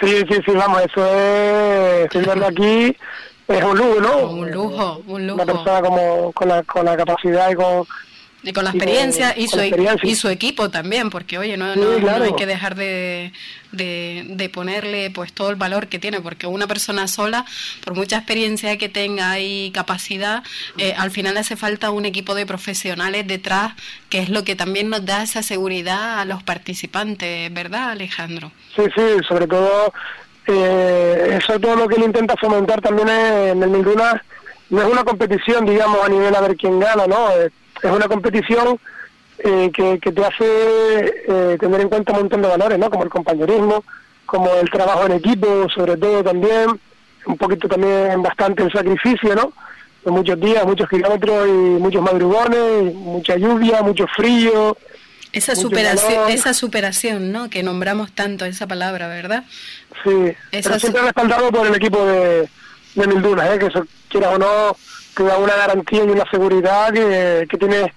Sí, 0.00 0.24
sí, 0.28 0.40
sí, 0.44 0.52
vamos, 0.52 0.82
eso 0.82 1.06
es, 1.06 2.26
verlo 2.26 2.46
aquí 2.46 2.96
es 3.48 3.64
un 3.64 3.78
lujo, 3.78 4.00
¿no? 4.00 4.18
Un 4.28 4.50
lujo, 4.50 5.02
un 5.06 5.26
lujo. 5.26 5.42
Una 5.42 5.46
persona 5.46 5.80
como, 5.80 6.32
con, 6.32 6.48
la, 6.48 6.62
con 6.64 6.84
la 6.84 6.96
capacidad 6.96 7.50
y 7.50 7.54
con, 7.54 7.86
y 8.42 8.52
con 8.52 8.64
la 8.64 8.70
experiencia 8.70 9.34
y, 9.36 9.48
su, 9.48 9.58
e- 9.58 9.74
y 10.02 10.14
su 10.14 10.28
equipo 10.28 10.70
también, 10.70 11.10
porque 11.10 11.38
oye, 11.38 11.56
no, 11.56 11.74
no, 11.74 12.22
hay 12.22 12.34
que 12.34 12.46
dejar 12.46 12.76
de, 12.76 13.32
de, 13.72 14.50
ponerle 14.52 15.10
pues 15.10 15.32
todo 15.32 15.50
el 15.50 15.56
valor 15.56 15.88
que 15.88 15.98
tiene, 15.98 16.20
porque 16.20 16.46
una 16.46 16.66
persona 16.66 17.08
sola, 17.08 17.44
por 17.84 17.94
mucha 17.94 18.18
experiencia 18.18 18.78
que 18.78 18.88
tenga 18.88 19.38
y 19.40 19.70
capacidad, 19.72 20.42
eh, 20.78 20.94
al 20.96 21.10
final 21.10 21.36
hace 21.36 21.56
falta 21.56 21.90
un 21.90 22.04
equipo 22.04 22.34
de 22.34 22.46
profesionales 22.46 23.26
detrás, 23.26 23.74
que 24.08 24.20
es 24.20 24.28
lo 24.28 24.44
que 24.44 24.54
también 24.54 24.90
nos 24.90 25.04
da 25.04 25.22
esa 25.22 25.42
seguridad 25.42 26.20
a 26.20 26.24
los 26.24 26.42
participantes, 26.42 27.52
¿verdad 27.52 27.90
Alejandro? 27.90 28.52
Sí, 28.76 28.82
sí, 28.94 29.02
sobre 29.28 29.46
todo 29.46 29.92
eh, 30.46 31.38
eso 31.42 31.54
es 31.54 31.60
todo 31.60 31.74
lo 31.74 31.88
que 31.88 31.96
él 31.96 32.04
intenta 32.04 32.36
fomentar 32.36 32.80
también 32.80 33.08
en 33.08 33.62
el 33.62 33.72
Ninguna, 33.72 34.22
no 34.70 34.82
es 34.82 34.88
una 34.92 35.04
competición, 35.04 35.66
digamos, 35.66 35.98
a 36.04 36.08
nivel 36.08 36.34
a 36.34 36.40
ver 36.40 36.56
quién 36.56 36.78
gana, 36.78 37.06
¿no? 37.06 37.28
Es 37.82 37.90
una 37.90 38.08
competición 38.08 38.78
eh, 39.38 39.70
que, 39.72 39.98
que, 40.00 40.12
te 40.12 40.24
hace 40.24 40.44
eh, 41.28 41.56
tener 41.60 41.80
en 41.80 41.88
cuenta 41.88 42.12
un 42.12 42.20
montón 42.20 42.42
de 42.42 42.48
valores, 42.48 42.78
¿no? 42.78 42.90
Como 42.90 43.04
el 43.04 43.10
compañerismo, 43.10 43.84
como 44.24 44.50
el 44.54 44.70
trabajo 44.70 45.06
en 45.06 45.12
equipo, 45.12 45.68
sobre 45.74 45.96
todo 45.96 46.24
también, 46.24 46.80
un 47.26 47.36
poquito 47.36 47.68
también 47.68 48.22
bastante 48.22 48.62
el 48.62 48.72
sacrificio, 48.72 49.34
¿no? 49.34 49.52
De 50.04 50.10
muchos 50.10 50.40
días, 50.40 50.64
muchos 50.64 50.88
kilómetros 50.88 51.48
y 51.48 51.50
muchos 51.50 52.02
madrugones, 52.02 52.94
mucha 52.94 53.36
lluvia, 53.36 53.82
mucho 53.82 54.06
frío. 54.06 54.76
Esa 55.32 55.54
superación, 55.54 56.30
esa 56.30 56.54
superación, 56.54 57.30
¿no? 57.30 57.50
Que 57.50 57.62
nombramos 57.62 58.12
tanto 58.12 58.46
esa 58.46 58.66
palabra, 58.66 59.06
¿verdad? 59.08 59.44
Sí, 60.02 60.34
pero 60.50 60.78
siempre 60.78 61.02
respaldado 61.02 61.52
por 61.52 61.66
el 61.66 61.74
equipo 61.74 62.06
de, 62.06 62.48
de 62.94 63.06
Mildunas, 63.06 63.54
¿eh? 63.54 63.58
Que 63.58 63.66
eso, 63.66 63.84
quieras 64.08 64.34
o 64.34 64.38
no, 64.38 64.76
te 65.16 65.24
da 65.24 65.38
una 65.38 65.56
garantía 65.56 66.04
y 66.04 66.08
una 66.08 66.30
seguridad 66.30 66.92
que, 66.92 67.46
que 67.48 67.56
tiene 67.56 67.92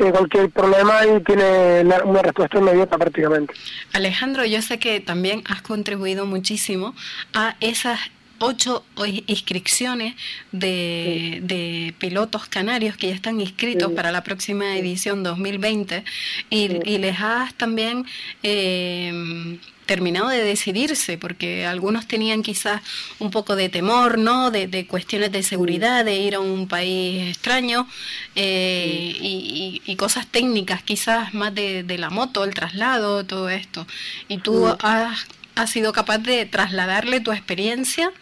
eh, 0.00 0.10
cualquier 0.10 0.48
problema 0.48 1.00
y 1.04 1.22
tiene 1.22 1.82
una 1.82 2.22
respuesta 2.22 2.58
inmediata 2.58 2.96
prácticamente. 2.96 3.52
Alejandro, 3.92 4.46
yo 4.46 4.62
sé 4.62 4.78
que 4.78 5.00
también 5.00 5.42
has 5.46 5.60
contribuido 5.60 6.24
muchísimo 6.24 6.94
a 7.34 7.56
esas 7.60 8.00
ocho 8.38 8.82
inscripciones 9.26 10.14
de, 10.50 11.94
pilotos 11.98 12.48
canarios 12.48 12.96
que 12.96 13.08
ya 13.08 13.14
están 13.14 13.38
inscritos 13.42 13.92
para 13.92 14.10
la 14.10 14.24
próxima 14.24 14.78
edición 14.78 15.22
2020 15.22 16.04
y, 16.48 16.68
les 16.96 17.20
has 17.20 17.52
también 17.54 18.06
eh, 18.42 19.58
terminado 19.90 20.28
de 20.28 20.44
decidirse, 20.44 21.18
porque 21.18 21.66
algunos 21.66 22.06
tenían 22.06 22.44
quizás 22.44 22.80
un 23.18 23.32
poco 23.32 23.56
de 23.56 23.68
temor, 23.68 24.18
¿no? 24.18 24.52
De, 24.52 24.86
cuestiones 24.86 25.32
de 25.32 25.42
seguridad, 25.42 26.04
de 26.04 26.14
ir 26.14 26.36
a 26.36 26.38
un 26.38 26.68
país 26.68 27.28
extraño 27.28 27.88
eh, 28.36 29.16
y, 29.20 29.96
cosas 29.96 30.28
técnicas, 30.28 30.84
quizás 30.84 31.34
más 31.34 31.52
de, 31.56 31.96
la 31.98 32.08
moto, 32.08 32.44
el 32.44 32.54
traslado, 32.54 33.24
todo 33.26 33.48
esto. 33.48 33.84
Y 34.28 34.38
tú 34.38 34.68
has, 34.68 35.26
has 35.56 35.70
sido 35.70 35.92
capaz 35.92 36.18
de 36.18 36.46
trasladarle 36.46 37.18
tu 37.18 37.32
experiencia 37.32 38.12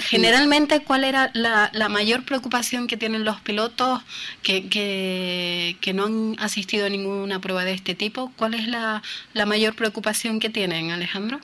Generalmente, 0.00 0.82
¿cuál 0.82 1.04
era 1.04 1.30
la, 1.34 1.88
mayor 1.88 2.24
preocupación 2.24 2.86
que 2.86 2.96
tienen 2.96 3.24
los 3.24 3.40
pilotos 3.40 4.02
que, 4.42 4.68
que, 4.68 5.92
no 5.92 6.06
han 6.06 6.36
asistido 6.38 6.86
a 6.86 6.88
ninguna 6.88 7.40
prueba 7.40 7.64
de 7.64 7.72
este 7.72 7.94
tipo? 7.94 8.32
¿Cuál 8.36 8.54
es 8.54 8.66
la, 8.66 9.02
mayor 9.46 9.74
preocupación 9.74 10.40
que 10.40 10.50
tienen, 10.50 10.90
Alejandro? 10.90 11.38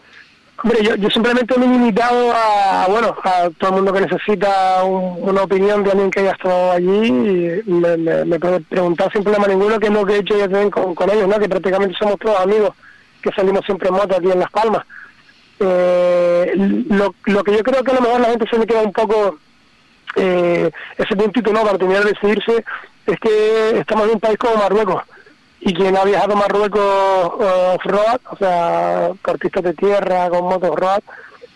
Hombre, 0.62 0.78
yo, 0.82 1.11
simplemente 1.11 1.59
me 1.59 1.66
he 1.66 1.68
limitado 1.68 2.32
a, 2.32 2.86
bueno, 2.88 3.14
a 3.24 3.51
todo 3.59 3.70
el 3.70 3.76
mundo 3.76 3.92
que 3.92 4.01
necesita 4.01 4.82
una 4.84 5.42
opinión 5.42 5.84
de 5.84 5.90
alguien 5.90 6.11
que 6.11 6.20
haya 6.20 6.32
estado 6.32 6.72
allí 6.72 7.09
y 7.09 7.70
me, 7.70 8.38
puede 8.38 8.61
preguntar 8.61 9.12
sin 9.12 9.22
problema 9.22 9.47
ninguno 9.49 9.78
qué 9.78 9.88
es 9.88 9.92
lo 9.92 10.07
que 10.07 10.14
he 10.14 10.18
hecho 10.20 10.38
ya 10.38 10.49
con, 10.70 10.94
con 10.94 11.11
ellos, 11.11 11.28
¿no? 11.28 11.38
Que 11.38 11.49
prácticamente 11.49 11.94
somos 11.99 12.18
todos 12.18 12.40
amigos 12.40 12.70
que 13.20 13.30
salimos 13.32 13.64
siempre 13.66 13.88
en 13.88 13.94
moto 13.97 14.16
aquí 14.16 14.30
en 14.30 14.40
Las 14.40 14.51
Palmas. 14.51 14.86
Eh, 15.59 16.52
lo, 16.57 17.14
lo 17.24 17.44
que 17.44 17.52
yo 17.52 17.62
creo 17.62 17.82
que 17.82 17.90
a 17.90 17.94
lo 17.94 18.00
mejor 18.02 18.20
la 18.20 18.28
gente 18.28 18.46
se 18.50 18.59
le 18.59 18.66
queda 18.66 18.82
un 18.82 18.92
poco 18.92 19.38
eh, 20.16 20.70
ese 20.96 21.16
puntito 21.16 21.52
no 21.52 21.62
para 21.62 21.78
terminar 21.78 22.04
de 22.04 22.12
decidirse 22.12 22.64
es 23.07 23.20
que 23.20 23.78
estamos 23.78 24.07
en 24.07 24.14
un 24.14 24.20
país 24.20 24.38
como 24.38 24.57
Marruecos. 24.57 25.02
Y 25.61 25.74
quien 25.74 25.96
ha 25.96 26.04
viajado 26.04 26.36
Marruecos 26.36 26.80
uh, 26.80 27.74
off-road, 27.74 28.20
o 28.30 28.36
sea, 28.36 29.11
cortistas 29.22 29.64
de 29.64 29.74
tierra 29.74 30.28
con 30.28 30.44
motos 30.44 30.74
road, 30.76 31.00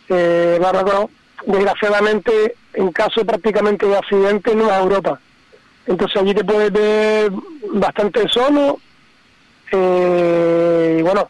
eh, 0.08 0.58
Marruecos, 0.60 1.10
desgraciadamente, 1.46 2.54
en 2.74 2.92
caso 2.92 3.24
prácticamente 3.24 3.86
de 3.86 3.96
accidente, 3.96 4.54
no 4.54 4.70
es 4.70 4.78
Europa. 4.78 5.20
Entonces 5.86 6.20
allí 6.20 6.34
te 6.34 6.44
puedes 6.44 6.72
ver 6.72 7.32
bastante 7.72 8.28
solo 8.28 8.78
eh, 9.72 10.96
y 10.98 11.02
bueno, 11.02 11.28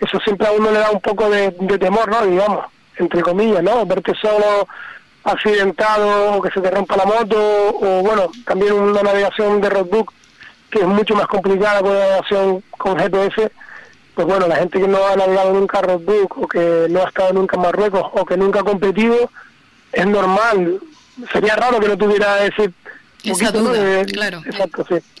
eso 0.00 0.18
siempre 0.20 0.46
a 0.46 0.52
uno 0.52 0.70
le 0.70 0.78
da 0.78 0.90
un 0.90 1.00
poco 1.00 1.28
de, 1.28 1.50
temor, 1.78 2.08
¿no? 2.08 2.26
Digamos, 2.26 2.66
entre 2.96 3.22
comillas, 3.22 3.62
¿no? 3.62 3.84
Verte 3.86 4.14
solo 4.20 4.66
accidentado 5.22 6.36
o 6.36 6.42
que 6.42 6.50
se 6.50 6.60
te 6.60 6.70
rompa 6.70 6.96
la 6.96 7.04
moto 7.04 7.36
o 7.36 8.02
bueno, 8.02 8.30
también 8.46 8.72
una 8.72 9.02
navegación 9.02 9.60
de 9.60 9.68
roadbook 9.68 10.12
que 10.70 10.78
es 10.78 10.86
mucho 10.86 11.14
más 11.14 11.26
complicada 11.26 11.80
que 11.82 11.88
una 11.88 11.98
navegación 11.98 12.62
con 12.70 12.98
GPS, 12.98 13.50
pues 14.14 14.26
bueno, 14.26 14.46
la 14.46 14.56
gente 14.56 14.80
que 14.80 14.88
no 14.88 15.04
ha 15.06 15.16
navegado 15.16 15.52
nunca 15.52 15.82
roadbook 15.82 16.38
o 16.38 16.48
que 16.48 16.86
no 16.88 17.00
ha 17.02 17.08
estado 17.08 17.32
nunca 17.32 17.56
en 17.56 17.62
Marruecos 17.62 18.04
o 18.12 18.24
que 18.24 18.36
nunca 18.36 18.60
ha 18.60 18.64
competido, 18.64 19.30
es 19.92 20.06
normal. 20.06 20.80
Sería 21.32 21.56
raro 21.56 21.80
que 21.80 21.88
no 21.88 21.98
tuviera 21.98 22.44
ese 22.44 22.72
esa 23.24 23.50
duda, 23.52 24.04
claro. 24.06 24.42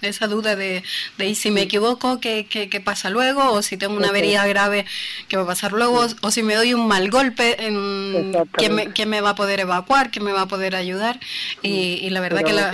Esa 0.00 0.26
duda 0.26 0.56
de, 0.56 0.82
de 1.18 1.26
y 1.26 1.34
si 1.34 1.50
me 1.50 1.62
equivoco, 1.62 2.20
¿qué, 2.20 2.46
qué, 2.48 2.80
pasa 2.80 3.10
luego? 3.10 3.52
O 3.52 3.62
si 3.62 3.76
tengo 3.76 3.96
una 3.96 4.08
avería 4.08 4.46
grave, 4.46 4.86
¿qué 5.28 5.36
va 5.36 5.42
a 5.42 5.46
pasar 5.46 5.72
luego? 5.72 6.06
O 6.22 6.30
si 6.30 6.42
me 6.42 6.54
doy 6.54 6.74
un 6.74 6.88
mal 6.88 7.10
golpe, 7.10 7.66
en, 7.66 8.32
¿quién, 8.52 8.74
me, 8.74 8.92
¿quién 8.92 9.08
me 9.08 9.20
va 9.20 9.30
a 9.30 9.34
poder 9.34 9.60
evacuar? 9.60 10.10
¿Quién 10.10 10.24
me 10.24 10.32
va 10.32 10.42
a 10.42 10.46
poder 10.46 10.74
ayudar? 10.74 11.20
Y, 11.62 12.08
la 12.10 12.20
verdad 12.20 12.42
que, 12.42 12.52
la, 12.52 12.70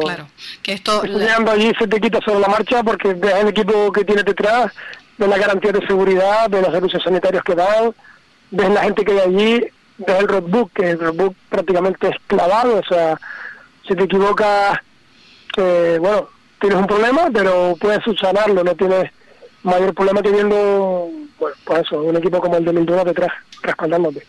claro, 0.00 0.28
que 0.62 0.72
esto... 0.72 1.04
Estudiando 1.04 1.52
allí 1.52 1.72
se 1.78 1.86
te 1.86 2.00
quita 2.00 2.20
sobre 2.24 2.40
la 2.40 2.48
marcha 2.48 2.82
porque 2.82 3.14
ves 3.14 3.34
el 3.34 3.48
equipo 3.48 3.92
que 3.92 4.04
tiene 4.04 4.22
detrás, 4.22 4.72
ves 5.16 5.28
la 5.28 5.38
garantía 5.38 5.72
de 5.72 5.86
seguridad, 5.86 6.48
ves 6.50 6.62
los 6.62 6.72
servicios 6.72 7.02
sanitarios 7.02 7.44
que 7.44 7.54
dan, 7.54 7.94
ves 8.50 8.70
la 8.70 8.82
gente 8.82 9.04
que 9.04 9.12
hay 9.12 9.20
allí, 9.20 9.66
ves 9.98 10.18
el 10.18 10.28
roadbook, 10.28 10.72
que 10.72 10.90
el 10.90 10.98
roadbook 10.98 11.34
prácticamente 11.48 12.08
es 12.08 12.16
clavado, 12.26 12.78
o 12.78 12.84
sea 12.84 13.18
si 13.86 13.94
te 13.94 14.04
equivocas, 14.04 14.78
eh, 15.56 15.98
bueno, 16.00 16.28
tienes 16.60 16.78
un 16.78 16.86
problema, 16.86 17.28
pero 17.32 17.76
puedes 17.80 18.02
subsanarlo, 18.02 18.64
no 18.64 18.74
tienes 18.74 19.10
mayor 19.62 19.94
problema 19.94 20.22
teniendo, 20.22 21.08
bueno, 21.38 21.56
pues 21.64 21.80
eso, 21.80 22.02
un 22.02 22.16
equipo 22.16 22.40
como 22.40 22.56
el 22.56 22.64
de 22.64 22.72
Mildura 22.72 23.04
detrás, 23.04 23.32
respaldándote. 23.62 24.26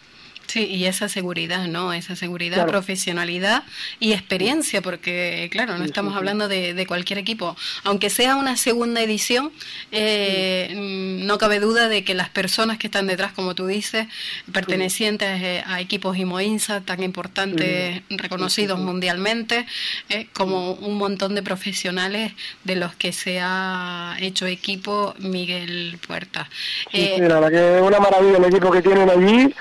Sí, 0.48 0.66
y 0.66 0.86
esa 0.86 1.10
seguridad, 1.10 1.68
¿no? 1.68 1.94
Esa 1.94 2.16
seguridad, 2.16 2.68
profesionalidad 2.68 3.64
y 4.00 4.14
experiencia, 4.14 4.82
porque, 4.82 5.50
claro, 5.52 5.78
no 5.78 5.84
estamos 5.84 6.16
hablando 6.16 6.48
de, 6.48 6.86
cualquier 6.88 7.18
equipo. 7.18 7.58
Aunque 7.84 8.10
sea 8.10 8.36
una 8.36 8.58
segunda 8.58 9.02
edición, 9.02 9.52
eh, 9.92 10.72
mm, 10.76 11.26
no 11.26 11.38
cabe 11.38 11.60
duda 11.60 11.88
de 11.88 12.04
que 12.04 12.14
las 12.14 12.30
personas 12.30 12.78
que 12.78 12.88
están 12.88 13.08
detrás, 13.08 13.34
como 13.34 13.56
tú 13.56 13.66
dices, 13.66 14.08
pertenecientes 14.52 15.42
eh, 15.42 15.64
a 15.66 15.82
equipos 15.82 16.18
IMOINSA 16.18 16.82
tan 16.82 17.02
importantes, 17.02 18.04
reconocidos 18.10 18.80
mundialmente, 18.80 19.66
eh, 20.10 20.28
como 20.34 20.74
un 20.74 20.98
montón 20.98 21.34
de 21.34 21.42
profesionales 21.42 22.34
de 22.64 22.76
los 22.76 22.94
que 22.96 23.14
se 23.14 23.40
ha 23.42 24.16
hecho 24.20 24.46
equipo 24.46 25.16
Miguel 25.20 25.98
Puerta. 26.06 26.50
Sí, 26.92 27.16
la 27.18 27.50
que 27.50 27.78
es 27.78 27.82
una 27.82 28.00
maravilla 28.00 28.38
el 28.38 28.46
equipo 28.46 28.72
que 28.72 28.82
tienen 28.82 29.10
allí 29.10 29.54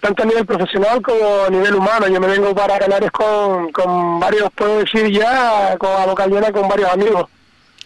tanto 0.00 0.22
a 0.22 0.26
nivel 0.26 0.46
profesional 0.46 1.02
como 1.02 1.44
a 1.46 1.50
nivel 1.50 1.74
humano. 1.74 2.08
Yo 2.08 2.20
me 2.20 2.26
vengo 2.26 2.54
para 2.54 2.78
Canarias 2.78 3.10
con, 3.10 3.70
con 3.72 4.20
varios, 4.20 4.50
puedo 4.54 4.78
decir 4.80 5.10
ya, 5.10 5.76
con 5.78 5.90
a 5.90 6.06
boca 6.06 6.26
llena 6.26 6.52
con 6.52 6.68
varios 6.68 6.90
amigos. 6.90 7.28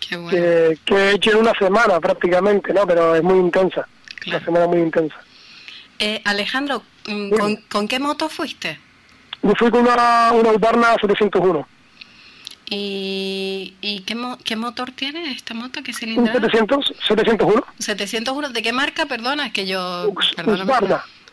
que, 0.00 0.76
he 0.88 1.10
hecho 1.12 1.30
en 1.32 1.38
una 1.38 1.52
semana 1.54 2.00
prácticamente, 2.00 2.72
¿no? 2.72 2.86
Pero 2.86 3.14
es 3.14 3.22
muy 3.22 3.38
intensa, 3.38 3.86
una 4.26 4.44
semana 4.44 4.66
muy 4.66 4.80
intensa. 4.80 5.16
Eh, 5.98 6.20
Alejandro, 6.24 6.82
mm, 7.06 7.30
¿con, 7.68 7.88
qué 7.88 7.98
moto 7.98 8.28
fuiste? 8.28 8.78
Yo 9.42 9.54
fui 9.54 9.70
con 9.70 9.80
una, 9.82 10.32
una 10.32 10.50
Ubarna 10.50 10.94
701. 11.00 11.66
¿Y, 12.74 13.74
y 13.82 14.00
qué, 14.00 14.16
qué 14.44 14.56
motor 14.56 14.92
tiene 14.92 15.30
esta 15.32 15.52
moto? 15.52 15.82
¿Qué 15.82 15.92
cilindrada? 15.92 16.40
700, 16.40 16.94
701. 17.06 17.64
701, 17.78 18.48
¿de 18.48 18.62
qué 18.62 18.72
marca? 18.72 19.06
Perdona, 19.06 19.46
es 19.46 19.52
que 19.52 19.66
yo... 19.66 20.12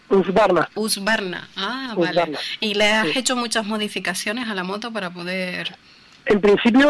Usbarna. 0.10 0.70
Usbarna, 0.76 1.47
ah, 1.55 1.93
vale. 1.95 2.34
¿Y 2.60 2.74
le 2.74 2.91
has 2.91 3.16
hecho 3.16 3.36
muchas 3.36 3.66
modificaciones 3.66 4.47
a 4.47 4.55
la 4.55 4.64
moto 4.64 4.91
para 4.91 5.10
poder...? 5.10 5.76
En 6.26 6.41
principio, 6.41 6.88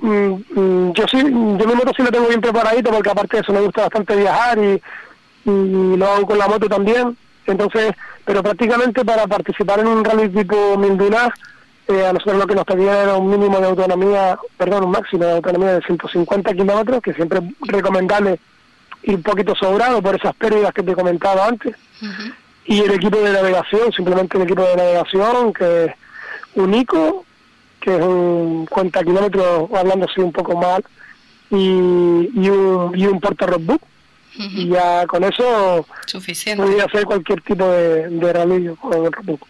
mm, 0.00 0.60
mm, 0.60 0.92
yo 0.92 1.04
sí, 1.10 1.18
yo 1.18 1.66
mi 1.66 1.74
moto 1.74 1.92
sí 1.96 2.02
la 2.02 2.10
tengo 2.10 2.28
bien 2.28 2.40
preparadita 2.40 2.90
porque 2.90 3.10
aparte 3.10 3.36
de 3.36 3.42
eso 3.42 3.52
me 3.52 3.60
gusta 3.60 3.82
bastante 3.82 4.14
viajar 4.14 4.58
y, 4.58 4.80
lo 5.44 6.06
hago 6.06 6.26
con 6.26 6.38
la 6.38 6.46
moto 6.46 6.68
también. 6.68 7.16
Entonces, 7.46 7.92
pero 8.24 8.42
prácticamente 8.42 9.04
para 9.04 9.26
participar 9.26 9.80
en 9.80 9.86
un 9.86 10.04
rally 10.04 10.28
tipo 10.28 10.76
Minduna, 10.76 11.32
eh, 11.88 12.06
a 12.06 12.12
nosotros 12.12 12.36
lo 12.36 12.46
que 12.46 12.54
nos 12.54 12.64
pedían 12.64 12.94
era 12.94 13.16
un 13.16 13.30
mínimo 13.30 13.58
de 13.58 13.66
autonomía, 13.66 14.38
perdón, 14.58 14.84
un 14.84 14.90
máximo 14.90 15.24
de 15.24 15.32
autonomía 15.32 15.72
de 15.72 15.82
150 15.86 16.52
kilómetros, 16.52 17.00
que 17.00 17.14
siempre 17.14 17.40
recomendable 17.62 18.38
ir 19.04 19.14
un 19.14 19.22
poquito 19.22 19.54
sobrado 19.54 20.02
por 20.02 20.14
esas 20.14 20.34
pérdidas 20.34 20.74
que 20.74 20.82
te 20.82 20.90
he 20.90 20.94
comentado 20.94 21.42
antes 21.42 21.74
y 22.68 22.80
el 22.80 22.92
equipo 22.92 23.16
de 23.18 23.32
navegación, 23.32 23.90
simplemente 23.92 24.36
el 24.36 24.44
equipo 24.44 24.62
de 24.62 24.76
navegación 24.76 25.52
que 25.54 25.86
es 25.86 25.92
único, 26.54 27.24
que 27.80 27.96
es 27.96 28.02
un 28.02 28.66
cuenta 28.66 29.02
kilómetros, 29.02 29.70
hablando 29.74 30.06
así 30.06 30.20
un 30.20 30.32
poco 30.32 30.54
mal, 30.54 30.84
y, 31.50 31.56
y 31.56 32.50
un, 32.50 32.92
y 32.94 33.06
un 33.06 33.20
porta 33.20 33.46
roadbook. 33.46 33.80
Y 34.40 34.68
ya 34.68 35.04
con 35.06 35.24
eso 35.24 35.84
Suficiente. 36.06 36.62
podía 36.62 36.84
hacer 36.84 37.04
cualquier 37.06 37.40
tipo 37.40 37.66
de, 37.66 38.08
de 38.08 38.32
rally 38.32 38.68
con 38.76 39.04
el 39.04 39.10
roadbook. 39.10 39.40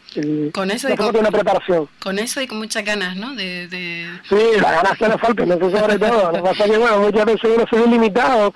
con 0.53 0.71
eso 0.71 0.89
y 0.89 0.97
con, 0.97 1.15
una 1.15 1.31
preparación. 1.31 1.89
Con 2.01 2.19
eso 2.19 2.41
y 2.41 2.47
con 2.47 2.57
muchas 2.59 2.85
ganas, 2.85 3.15
¿no? 3.17 3.35
De, 3.35 3.69
de... 3.69 4.09
Sí, 4.29 4.37
las 4.59 4.73
ganas 4.77 4.97
que 4.97 5.09
le 5.09 5.19
faltan, 5.19 5.53
eso 5.53 5.71
sobre 5.71 5.99
todo. 5.99 6.33
Lo 6.33 6.39
que 6.39 6.43
pasa 6.51 6.65
es 6.65 6.71
que, 6.71 6.79
bueno, 6.79 7.01
muchas 7.01 7.27
veces 7.27 7.51
uno 7.55 7.67
se 7.69 7.77
ve 7.77 7.87
limitado 7.87 8.55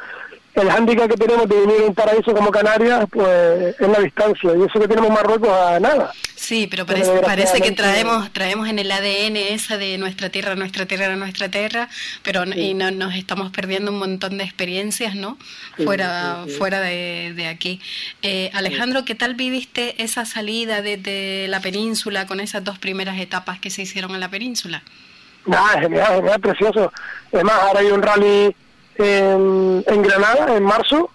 el 0.55 0.71
hándicap 0.71 1.09
que 1.09 1.17
tenemos 1.17 1.49
de 1.49 1.61
vivir 1.61 1.77
en 1.81 1.89
un 1.89 1.95
paraíso 1.95 2.35
como 2.35 2.51
Canarias, 2.51 3.07
pues 3.11 3.75
es 3.79 3.89
la 3.89 4.01
distancia, 4.01 4.51
y 4.55 4.63
eso 4.63 4.79
que 4.79 4.89
tenemos 4.89 5.11
Marruecos 5.11 5.49
a 5.49 5.81
nada. 5.81 6.13
Sí, 6.37 6.67
pero 6.69 6.85
parece, 6.85 7.61
que 7.61 7.71
traemos 7.71 8.33
traemos 8.33 8.69
en 8.69 8.81
el 8.81 8.91
ADN 8.91 9.37
esa 9.37 9.79
de 9.79 9.97
nuestra 9.97 10.29
tierra, 10.29 10.57
nuestra 10.57 10.87
tierra, 10.87 11.15
nuestra 11.15 11.49
tierra, 11.49 11.89
pero 12.23 12.45
y 12.45 12.75
no, 12.75 12.91
nos 12.91 13.15
estamos 13.15 13.53
perdiendo 13.53 13.93
un 13.93 13.99
montón 13.99 14.39
de 14.39 14.45
experiencias, 14.45 15.15
¿no? 15.15 15.39
fuera 15.85 16.45
fuera 16.59 16.81
de, 16.81 17.33
de 17.35 17.47
aquí. 17.47 17.81
Eh, 18.23 18.51
Alejandro, 18.55 19.05
¿qué 19.05 19.15
tal 19.15 19.35
viviste 19.35 20.03
esa 20.03 20.27
salida 20.27 20.83
desde 20.83 21.47
la 21.49 21.61
península 21.61 22.27
con 22.27 22.41
esas 22.41 22.65
dos 22.65 22.79
primeras 22.79 23.19
etapas 23.21 23.61
que 23.61 23.71
se 23.71 23.83
hicieron 23.83 24.13
en 24.13 24.21
la 24.21 24.29
península? 24.29 24.83
Nada, 25.47 25.81
genial, 25.81 26.17
genial, 26.17 26.41
precioso. 26.41 26.93
Es 27.31 27.45
más, 27.45 27.55
ahora 27.55 27.81
hay 27.81 27.87
un 27.87 28.03
rally 28.03 28.55
en, 28.97 29.85
en 29.87 30.03
Granada 30.03 30.57
en 30.57 30.63
marzo 30.63 31.11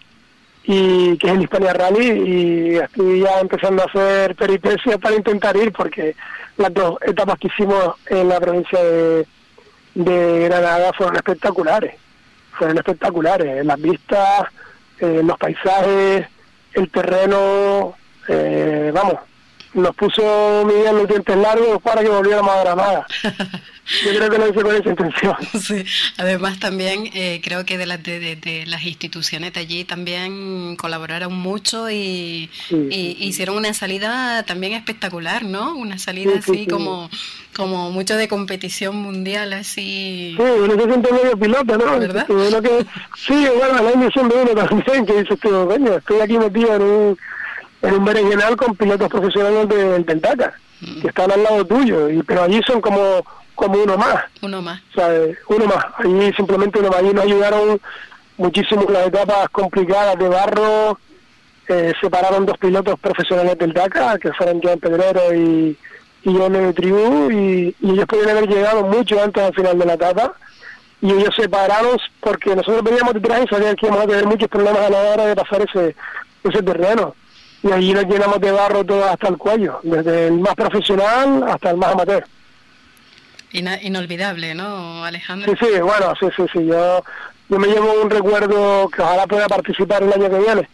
y 0.64 1.18
que 1.18 1.28
es 1.28 1.34
el 1.34 1.42
Hispania 1.44 1.74
Rally 1.74 2.12
y 2.12 2.76
estoy 2.76 3.22
ya 3.22 3.40
empezando 3.40 3.84
a 3.84 3.86
hacer 3.86 4.36
peripecias 4.36 4.98
para 4.98 5.16
intentar 5.16 5.56
ir 5.56 5.72
porque 5.72 6.16
las 6.58 6.74
dos 6.74 6.98
etapas 7.06 7.40
que 7.40 7.48
hicimos 7.48 7.96
en 8.08 8.28
la 8.28 8.40
provincia 8.40 8.80
de, 8.84 9.26
Granada 9.96 10.92
fueron 10.94 11.16
espectaculares, 11.16 11.96
fueron 12.52 12.78
espectaculares, 12.78 13.66
las 13.66 13.82
vistas, 13.82 14.44
eh, 15.00 15.22
los 15.24 15.38
paisajes, 15.38 16.28
el 16.74 16.92
terreno, 16.92 17.96
eh, 18.28 18.92
vamos, 18.94 19.16
nos 19.74 19.96
puso 19.96 20.64
Miguel 20.66 20.98
los 20.98 21.08
dientes 21.08 21.36
largos 21.38 21.82
para 21.82 22.02
que 22.02 22.10
volviéramos 22.10 22.52
a 22.52 22.64
Granada. 22.64 23.08
Yo 24.04 24.14
creo 24.16 24.30
que 24.30 24.38
lo 24.38 24.50
hice 24.50 24.62
con 24.62 24.76
esa 24.76 24.90
intención. 24.90 25.36
Sí. 25.62 25.84
Además 26.18 26.60
también 26.60 27.10
eh, 27.14 27.42
creo 27.44 27.66
que 27.66 27.78
de, 27.78 27.86
las 27.86 28.04
de, 28.04 28.64
las 28.68 28.84
instituciones 28.84 29.54
de 29.54 29.60
allí 29.60 29.84
también 29.86 30.76
colaboraron 30.76 31.34
mucho 31.34 31.90
y, 31.90 32.50
hicieron 32.70 33.58
una 33.58 33.74
salida 33.74 34.44
también 34.44 34.74
espectacular, 34.74 35.44
¿no? 35.44 35.76
Una 35.76 35.98
salida 35.98 36.34
así 36.40 36.68
como 36.68 37.10
como 37.56 37.90
mucho 37.90 38.16
de 38.16 38.28
competición 38.28 38.96
mundial, 38.96 39.52
así. 39.54 40.36
Sí, 40.38 40.44
uno 40.44 40.76
se 40.76 40.86
siente 40.86 41.12
medio 41.12 41.38
piloto, 41.38 41.78
¿no? 41.78 42.00
¿Verdad? 42.00 42.28
que, 42.28 42.86
sí, 43.18 43.48
bueno, 43.58 43.80
el 43.80 43.96
año 43.96 44.12
siempre 44.12 44.38
uno 44.44 44.54
también, 44.54 45.06
que 45.08 45.24
dice, 45.24 45.38
coño, 45.38 45.96
estoy 45.96 46.22
aquí 46.22 46.38
metido 46.38 46.76
en 46.76 46.82
un 46.84 47.18
en 47.82 47.94
un 47.94 48.06
berenjenal 48.06 48.56
con 48.56 48.76
pilotos 48.76 49.10
profesionales 49.10 49.70
del 49.70 50.06
Tentaca, 50.06 50.54
mm. 50.82 51.02
que 51.02 51.08
están 51.08 51.32
al 51.32 51.44
lado 51.44 51.66
tuyo, 51.66 52.10
y 52.10 52.24
pero 52.24 52.44
allí 52.44 52.62
son 52.66 52.82
como 52.82 53.24
como 53.58 53.82
uno 53.82 53.98
más. 53.98 54.24
Uno 54.44 54.62
más. 54.62 54.80
Sea, 54.94 55.10
uno 55.50 55.66
más. 55.66 55.84
Allí 55.98 56.32
simplemente 56.34 56.80
uno 56.80 56.90
más. 56.90 57.00
Allí 57.00 57.12
nos 57.12 57.26
ayudaron 57.26 57.82
muchísimo 58.38 58.86
las 58.88 59.08
etapas 59.08 59.50
complicadas 59.50 60.18
de 60.18 60.30
barro. 60.30 61.00
Eh, 61.68 61.92
separaron 62.00 62.46
dos 62.46 62.58
pilotos 62.60 62.98
profesionales 63.00 63.58
del 63.58 63.74
Dakar, 63.74 64.20
que 64.20 64.32
fueron 64.34 64.62
Joan 64.62 64.80
Pedrero 64.80 65.34
y, 65.34 65.76
y 66.24 66.38
John 66.38 66.54
de 66.54 66.72
Tribu, 66.72 67.32
y, 67.32 67.76
ellos 67.82 68.06
podían 68.06 68.30
haber 68.30 68.48
llegado 68.48 68.84
mucho 68.84 69.22
antes 69.22 69.44
al 69.44 69.54
final 69.56 69.78
de 69.78 69.86
la 69.86 69.94
etapa. 69.96 70.34
Y 71.02 71.12
ellos 71.12 71.34
separaron 71.36 71.98
porque 72.22 72.56
nosotros 72.56 72.84
veníamos 72.84 73.16
detrás 73.16 73.42
y 73.44 73.48
sabían 73.48 73.76
que 73.76 73.88
íbamos 73.88 74.06
a 74.06 74.08
tener 74.08 74.26
muchos 74.28 74.50
problemas 74.50 74.82
a 74.82 74.90
la 74.90 75.02
hora 75.02 75.26
de 75.26 75.36
pasar 75.36 75.66
ese, 75.68 75.96
ese 76.44 76.64
terreno 76.64 77.16
y 77.64 77.72
allí 77.72 77.94
nos 77.94 78.06
llenamos 78.06 78.40
de 78.40 78.52
barro 78.52 78.84
todo 78.84 79.06
hasta 79.06 79.28
el 79.28 79.38
cuello, 79.38 79.80
desde 79.84 80.28
el 80.28 80.40
más 80.40 80.56
profesional 80.56 81.44
hasta 81.48 81.72
el 81.72 81.78
más 81.78 81.94
amateur. 81.94 82.26
inolvidable, 83.52 84.56
¿no, 84.56 85.04
Alejandro? 85.04 85.52
Sí, 85.54 85.66
sí, 85.66 85.80
bueno, 85.82 86.14
sí, 86.20 86.28
sí, 86.36 86.44
sí. 86.54 86.66
Yo, 86.66 87.04
yo 87.50 87.60
me 87.60 87.68
llevo 87.68 88.02
un 88.02 88.10
recuerdo 88.10 88.90
que 88.90 89.02
ojalá 89.02 89.26
pueda 89.28 89.48
participar 89.48 90.04
el 90.04 90.14
año 90.14 90.30
que 90.30 90.40
viene, 90.40 90.70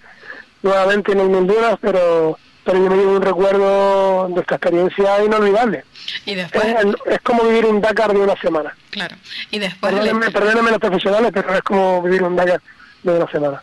nuevamente 0.62 1.12
en 1.14 1.20
el 1.22 1.36
Honduras, 1.36 1.78
pero 1.82 2.38
pero 2.64 2.80
yo 2.82 2.90
me 2.90 2.96
llevo 2.96 3.16
un 3.18 3.22
recuerdo 3.22 4.30
de 4.30 4.42
esta 4.42 4.56
experiencia 4.56 5.24
inolvidable. 5.24 5.84
Y 6.26 6.36
después... 6.36 6.64
Es, 7.08 7.20
como 7.22 7.44
vivir 7.44 7.66
un 7.66 7.82
Dakar 7.82 8.14
de 8.14 8.20
una 8.20 8.36
semana. 8.38 8.76
Claro. 8.90 9.16
Y 9.52 9.60
después... 9.60 9.94
Perdónenme, 9.94 10.72
los 10.72 10.80
profesionales, 10.80 11.32
pero 11.34 11.54
es 11.54 11.62
como 11.62 12.02
vivir 12.02 12.24
un 12.24 12.36
Dakar 12.36 12.62
de 13.04 13.18
una 13.18 13.30
semana. 13.30 13.62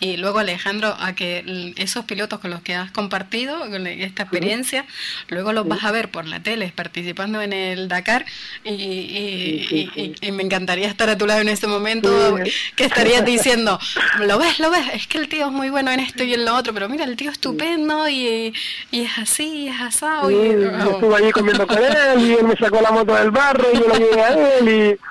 Y 0.00 0.16
luego, 0.16 0.38
Alejandro, 0.38 0.96
a 0.98 1.14
que 1.14 1.74
esos 1.76 2.06
pilotos 2.06 2.40
con 2.40 2.50
los 2.50 2.62
que 2.62 2.74
has 2.74 2.90
compartido 2.90 3.66
esta 3.66 4.22
experiencia, 4.22 4.86
luego 5.28 5.52
los 5.52 5.68
vas 5.68 5.84
a 5.84 5.92
ver 5.92 6.10
por 6.10 6.26
la 6.26 6.40
tele 6.40 6.72
participando 6.74 7.42
en 7.42 7.52
el 7.52 7.88
Dakar 7.88 8.24
y, 8.64 9.90
me 10.32 10.42
encantaría 10.42 10.88
estar 10.88 11.10
a 11.10 11.18
tu 11.18 11.26
lado 11.26 11.40
en 11.40 11.48
ese 11.48 11.66
momento 11.66 12.38
que 12.76 12.84
estarías 12.84 13.24
diciendo, 13.26 13.78
lo 14.20 14.38
ves, 14.38 14.58
lo 14.58 14.70
ves, 14.70 14.86
es 14.94 15.06
que 15.06 15.18
el 15.18 15.28
tío 15.28 15.46
es 15.46 15.52
muy 15.52 15.68
bueno 15.68 15.90
en 15.90 16.00
esto 16.00 16.24
y 16.24 16.32
en 16.32 16.46
lo 16.46 16.54
otro, 16.54 16.72
pero 16.72 16.88
mira, 16.88 17.04
el 17.04 17.16
tío 17.16 17.30
es 17.30 17.36
estupendo 17.36 18.08
y, 18.08 18.54
es 18.92 19.18
así, 19.18 19.68
es 19.68 19.80
asado. 19.80 20.30
Y, 20.30 20.34
yo 20.84 20.92
estuve 20.92 21.16
allí 21.16 21.30
comiendo 21.30 21.66
con 21.66 21.78
él 21.78 21.94
y 22.18 22.32
él 22.32 22.44
me 22.44 22.56
sacó 22.56 22.80
la 22.80 22.90
moto 22.90 23.14
del 23.14 23.30
barro 23.30 23.66
y 23.72 23.78
yo 23.78 23.88
lo 23.88 23.96
llevé 23.96 24.22
a 24.22 24.28
él 24.28 24.68
y 24.68 25.10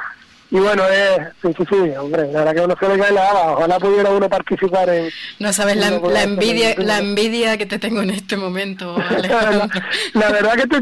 y 0.52 0.58
bueno, 0.58 0.84
eh, 0.90 1.30
sí, 1.44 1.50
sí, 1.56 1.64
sí, 1.70 1.76
hombre, 1.96 2.32
la 2.32 2.40
verdad 2.40 2.56
que 2.56 2.62
uno 2.62 2.76
se 2.80 2.90
le 2.90 2.98
cae 3.00 3.12
la 3.12 3.22
baba, 3.22 3.52
ojalá 3.52 3.80
pudiera 3.80 4.10
uno 4.10 4.28
participar 4.28 4.90
en... 4.90 5.12
No 5.38 5.54
sabes 5.54 5.76
la, 5.76 5.92
la 5.92 6.24
envidia 6.24 6.74
la 6.78 6.98
envidia 6.98 7.56
que 7.56 7.68
te 7.68 7.78
tengo 7.78 8.02
en 8.02 8.10
este 8.10 8.36
momento, 8.36 8.98
la, 10.14 10.30
verdad 10.32 10.54
que 10.54 10.68
te, 10.68 10.80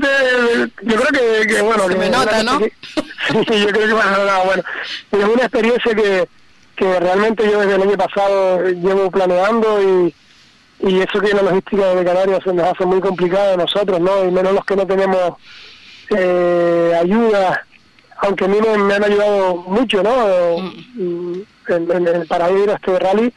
yo 0.83 0.95
creo 0.95 1.45
que, 1.45 1.61
bueno... 1.61 1.87
Se 1.89 1.95
me 1.95 2.09
nota, 2.09 2.43
¿no? 2.43 2.59
sí, 2.59 3.59
yo 3.59 3.67
creo 3.67 3.87
que 3.87 3.93
bueno, 3.93 4.25
no, 4.25 4.45
bueno, 4.45 4.63
es 5.11 5.23
una 5.25 5.43
experiencia 5.43 5.93
que, 5.93 6.29
que 6.77 6.99
realmente 7.01 7.43
yo 7.51 7.59
desde 7.59 7.75
el 7.75 7.81
año 7.81 7.97
pasado 7.97 8.63
llevo 8.69 9.11
planeando 9.11 9.81
y, 9.83 10.15
y 10.87 11.01
eso 11.01 11.19
que 11.19 11.33
la 11.33 11.41
logística 11.41 11.93
de 11.93 12.05
Canarias 12.05 12.39
se 12.41 12.53
nos 12.53 12.67
hace 12.67 12.85
muy 12.85 13.01
complicada 13.01 13.55
a 13.55 13.57
nosotros, 13.57 13.99
¿no? 13.99 14.23
Y 14.23 14.31
menos 14.31 14.53
los 14.53 14.63
que 14.63 14.77
no 14.77 14.87
tenemos 14.87 15.33
eh, 16.15 16.97
ayuda 17.01 17.65
aunque 18.19 18.45
a 18.45 18.47
mí 18.47 18.57
me, 18.61 18.93
han 18.93 19.03
ayudado 19.03 19.55
mucho, 19.55 20.03
¿no? 20.03 20.57
Mm. 20.95 21.41
En, 21.69 22.27
para 22.27 22.49
ir 22.51 22.69
a 22.69 22.75
este 22.75 22.97
rally, 22.97 23.33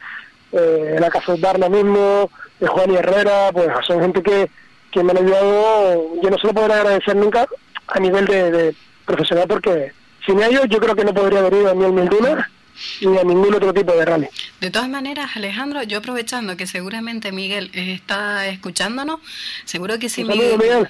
eh, 0.53 0.97
la 0.99 1.09
Casa 1.09 1.33
de 1.33 1.39
Darna 1.39 1.69
mismo, 1.69 2.29
de 2.59 2.67
Juan 2.67 2.91
y 2.91 2.95
Herrera, 2.95 3.49
pues 3.51 3.67
son 3.85 4.01
gente 4.01 4.23
que, 4.23 4.49
que 4.91 5.03
me 5.03 5.11
han 5.11 5.17
ayudado, 5.17 6.03
yo 6.21 6.29
no 6.29 6.37
se 6.37 6.47
lo 6.47 6.53
podré 6.53 6.73
agradecer 6.73 7.15
nunca 7.15 7.45
a 7.87 7.99
nivel 7.99 8.25
de, 8.25 8.73
profesional, 9.05 9.47
porque 9.47 9.91
sin 10.25 10.41
ellos 10.41 10.63
yo 10.69 10.79
creo 10.79 10.95
que 10.95 11.03
no 11.03 11.13
podría 11.13 11.39
haber 11.39 11.53
ido 11.53 11.73
ni 11.75 11.85
el 11.85 11.93
Milduna 11.93 12.49
ni 13.01 13.17
a 13.17 13.23
ningún 13.23 13.53
otro 13.53 13.73
tipo 13.73 13.93
de 13.93 14.05
rally. 14.05 14.27
De 14.59 14.69
todas 14.69 14.89
maneras, 14.89 15.31
Alejandro, 15.35 15.83
yo 15.83 15.99
aprovechando 15.99 16.57
que 16.57 16.67
seguramente 16.67 17.31
Miguel 17.31 17.71
está 17.73 18.47
escuchándonos, 18.47 19.19
seguro 19.65 19.99
que 19.99 20.09
si 20.09 20.23
Miguel, 20.23 20.89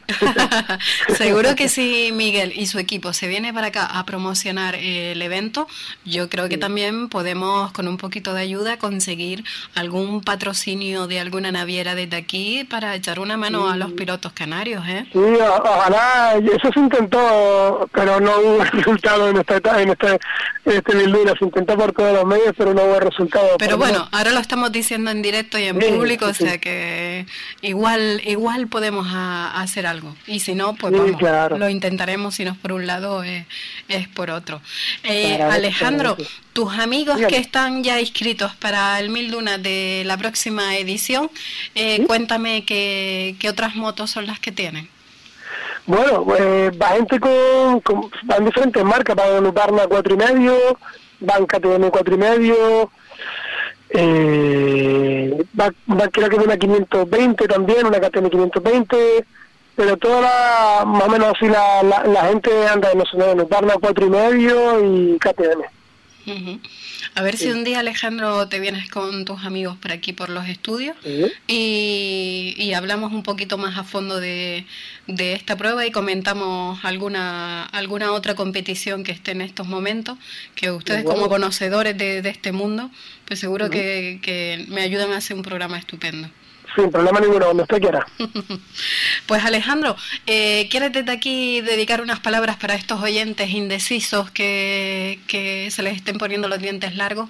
seguro 1.18 1.56
que 1.56 1.70
si 1.70 2.12
Miguel 2.14 2.54
y 2.56 2.68
su 2.68 2.80
equipo 2.80 3.14
se 3.14 3.28
viene 3.28 3.54
para 3.54 3.68
acá 3.68 3.86
a 3.86 4.06
promocionar 4.06 4.76
el 4.76 5.22
evento, 5.22 5.68
yo 6.06 6.30
creo 6.30 6.50
que 6.50 6.58
también 6.58 7.10
podemos 7.10 7.72
con 7.72 7.88
un 7.88 7.98
poquito 7.98 8.34
de 8.34 8.42
ayuda 8.42 8.78
conseguir 8.78 9.44
algún 9.76 10.22
patrocinio 10.22 11.08
de 11.08 11.20
alguna 11.20 11.52
naviera 11.52 11.96
desde 11.96 12.18
aquí 12.18 12.66
para 12.70 12.96
echar 12.96 13.20
una 13.20 13.38
mano 13.38 13.70
a 13.70 13.78
los 13.78 13.92
pilotos 13.94 14.34
canarios, 14.34 14.84
¿eh? 14.88 15.06
Sí, 15.12 15.20
ojalá, 15.20 16.36
eso 16.38 16.70
se 16.74 16.80
intentó, 16.80 17.90
pero 17.94 18.20
no 18.20 18.38
hubo 18.40 18.64
resultado 18.72 19.30
en 19.30 19.38
esta 19.38 19.82
en 19.82 19.90
este 19.90 20.20
en 20.66 20.78
este 20.78 21.38
se 21.38 21.46
intentó 21.46 21.78
por 21.82 21.94
todos 21.94 22.14
los 22.14 22.26
medios, 22.26 22.54
pero 22.56 22.76
no 22.76 22.84
hubo 22.84 23.00
resultado. 23.00 23.58
Pero 23.58 23.76
bueno, 23.76 24.08
ahora 24.12 24.30
lo 24.30 24.40
estamos 24.40 24.72
diciendo 24.72 25.10
en 25.10 25.24
directo 25.24 25.58
y 25.58 25.64
en 25.64 25.80
público, 25.80 26.26
o 26.28 26.34
sea 26.34 26.60
que 26.60 27.26
igual 27.64 28.22
igual 28.24 28.68
podemos 28.68 29.08
hacer 29.12 29.88
algo. 29.88 30.16
Y 30.28 30.42
si 30.42 30.54
no, 30.54 30.76
pues 30.76 30.94
vamos, 30.94 31.60
lo 31.60 31.70
intentaremos, 31.70 32.36
si 32.36 32.46
no 32.46 32.52
es 32.52 32.58
por 32.60 32.72
un 32.72 32.86
lado, 32.86 33.24
es, 33.24 33.48
por 34.14 34.30
otro. 34.30 34.62
Eh, 35.04 35.42
Alejandro, 35.42 36.18
tus 36.54 36.72
amigos 36.78 37.20
que 37.28 37.38
están 37.38 37.84
ya 37.84 38.00
inscritos 38.00 38.56
para 38.58 39.00
el 39.00 39.10
Mil 39.10 39.32
Dunas 39.32 39.64
de 39.64 40.04
la 40.06 40.18
próxima 40.18 40.78
edición, 40.78 41.32
eh, 41.74 42.06
cuéntame 42.06 42.64
qué, 42.64 43.36
qué 43.40 43.50
otras 43.50 43.76
motos 43.76 44.12
son 44.12 44.28
las 44.28 44.40
que 44.40 44.52
tienen. 44.52 44.88
Bueno, 45.88 46.24
pues 46.24 46.72
va 46.80 46.90
gente 46.90 47.20
con, 47.20 47.80
con 47.82 48.12
van 48.24 48.46
diferentes 48.46 48.84
marcas, 48.84 49.16
van 49.16 49.80
a 49.80 49.88
cuatro 49.88 50.14
y 50.14 50.18
medio, 50.18 50.78
van 51.22 51.46
KTM 51.46 51.90
cuatro 51.90 52.16
y 52.16 52.18
medio, 52.18 52.92
eh, 53.90 55.44
creo 56.12 56.30
que 56.30 56.36
una 56.36 56.58
520 56.58 57.48
también, 57.48 57.86
una 57.86 58.00
KTM 58.00 58.30
520, 58.30 59.26
pero 59.76 59.98
toda 59.98 60.22
la, 60.22 60.86
más 60.86 61.04
o 61.04 61.10
menos 61.10 61.34
así 61.36 61.48
la, 61.48 61.84
la, 61.84 62.26
gente 62.26 62.52
anda 62.68 62.92
en 62.92 63.00
los, 63.00 63.14
en 63.14 63.48
cuatro 63.80 64.06
y 64.06 64.10
medio 64.10 64.86
y 64.86 65.18
KTM. 65.20 65.64
A 67.14 67.22
ver 67.24 67.36
si 67.38 67.50
un 67.50 67.64
día, 67.64 67.80
Alejandro, 67.80 68.48
te 68.48 68.60
vienes 68.60 68.90
con 68.90 69.26
tus 69.26 69.44
amigos 69.44 69.76
por 69.78 69.92
aquí, 69.92 70.14
por 70.14 70.30
los 70.30 70.48
estudios, 70.48 70.96
y, 71.48 72.72
hablamos 72.74 73.12
un 73.12 73.22
poquito 73.22 73.58
más 73.58 73.78
a 73.78 73.84
fondo 73.84 74.20
de, 74.20 74.66
esta 75.08 75.58
prueba 75.58 75.86
y 75.86 75.92
comentamos 75.92 76.84
alguna, 76.84 77.66
alguna 77.66 78.14
otra 78.14 78.36
competición 78.36 79.04
que 79.04 79.12
esté 79.12 79.32
en 79.32 79.42
estos 79.42 79.68
momentos, 79.68 80.18
que 80.56 80.72
ustedes 80.72 81.04
como 81.04 81.28
conocedores 81.28 81.98
de, 81.98 82.20
este 82.30 82.54
mundo, 82.54 82.90
pues 83.26 83.40
seguro 83.40 83.70
que, 83.70 84.20
que 84.22 84.66
me 84.70 84.82
ayudan 84.82 85.12
a 85.12 85.18
hacer 85.18 85.36
un 85.36 85.44
programa 85.44 85.78
estupendo. 85.78 86.30
Sin 86.76 86.92
problema 86.92 87.20
ninguno, 87.20 87.48
donde 87.48 87.64
usted 87.64 87.80
quiera. 87.80 88.06
pues 89.26 89.44
Alejandro, 89.44 89.96
eh, 90.26 90.68
¿quieres 90.70 90.94
desde 90.94 91.12
aquí 91.12 91.62
dedicar 91.62 92.02
unas 92.02 92.20
palabras 92.20 92.58
para 92.58 92.76
estos 92.76 93.02
oyentes 93.02 93.50
indecisos 93.50 94.32
que, 94.32 95.20
que 95.28 95.70
se 95.72 95.84
les 95.84 95.98
estén 95.98 96.18
poniendo 96.18 96.48
los 96.48 96.60
dientes 96.60 96.96
largos? 96.96 97.30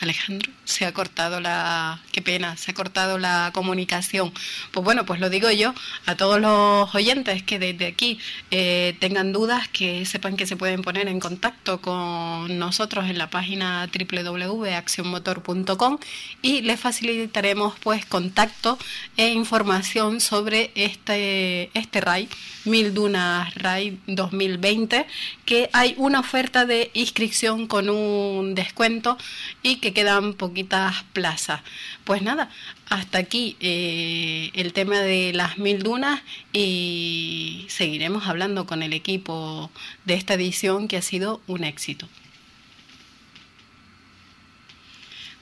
Alejandro, 0.00 0.50
se 0.64 0.86
ha 0.86 0.92
cortado 0.92 1.40
la... 1.40 2.00
Qué 2.12 2.22
pena, 2.22 2.56
se 2.56 2.70
ha 2.70 2.74
cortado 2.74 3.18
la 3.18 3.50
comunicación. 3.52 4.32
Pues 4.72 4.84
bueno, 4.84 5.04
pues 5.06 5.20
lo 5.20 5.30
digo 5.30 5.50
yo 5.50 5.74
a 6.06 6.16
todos 6.16 6.40
los 6.40 6.94
oyentes 6.94 7.42
que 7.42 7.58
desde 7.58 7.86
aquí 7.86 8.18
eh, 8.50 8.96
tengan 9.00 9.32
dudas, 9.32 9.68
que 9.68 10.06
sepan 10.06 10.36
que 10.36 10.46
se 10.46 10.56
pueden 10.56 10.82
poner 10.82 11.08
en 11.08 11.20
contacto 11.20 11.80
con 11.80 12.58
nosotros 12.58 13.10
en 13.10 13.18
la 13.18 13.30
página 13.30 13.86
www.accionmotor.com 13.86 15.98
y 16.42 16.62
les 16.62 16.80
facilitaremos 16.80 17.74
pues 17.80 18.04
contacto 18.06 18.78
e 19.16 19.32
información 19.32 20.20
sobre 20.20 20.70
este, 20.74 21.70
este 21.78 22.00
RAI, 22.00 22.28
Mil 22.64 22.94
Dunas 22.94 23.54
RAI 23.54 23.98
2020, 24.06 25.06
que 25.44 25.68
hay 25.72 25.94
una 25.96 26.20
oferta 26.20 26.66
de 26.66 26.90
inscripción 26.94 27.66
con 27.66 27.90
un 27.90 28.54
descuento 28.54 29.18
y 29.62 29.76
que 29.76 29.89
quedan 29.92 30.34
poquitas 30.34 31.04
plazas. 31.12 31.60
Pues 32.04 32.22
nada, 32.22 32.50
hasta 32.88 33.18
aquí 33.18 33.56
eh, 33.60 34.50
el 34.54 34.72
tema 34.72 34.98
de 34.98 35.32
las 35.32 35.58
mil 35.58 35.82
dunas 35.82 36.22
y 36.52 37.66
seguiremos 37.68 38.26
hablando 38.26 38.66
con 38.66 38.82
el 38.82 38.92
equipo 38.92 39.70
de 40.04 40.14
esta 40.14 40.34
edición 40.34 40.88
que 40.88 40.96
ha 40.96 41.02
sido 41.02 41.40
un 41.46 41.64
éxito. 41.64 42.08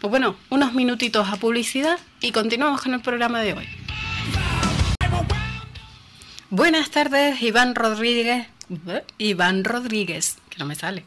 Pues 0.00 0.10
bueno, 0.10 0.36
unos 0.48 0.74
minutitos 0.74 1.28
a 1.28 1.36
publicidad 1.36 1.98
y 2.20 2.30
continuamos 2.30 2.82
con 2.82 2.94
el 2.94 3.00
programa 3.00 3.40
de 3.40 3.54
hoy. 3.54 3.66
Buenas 6.50 6.90
tardes, 6.90 7.42
Iván 7.42 7.74
Rodríguez. 7.74 8.46
Iván 9.18 9.64
Rodríguez, 9.64 10.38
que 10.50 10.58
no 10.58 10.66
me 10.66 10.74
sale. 10.74 11.04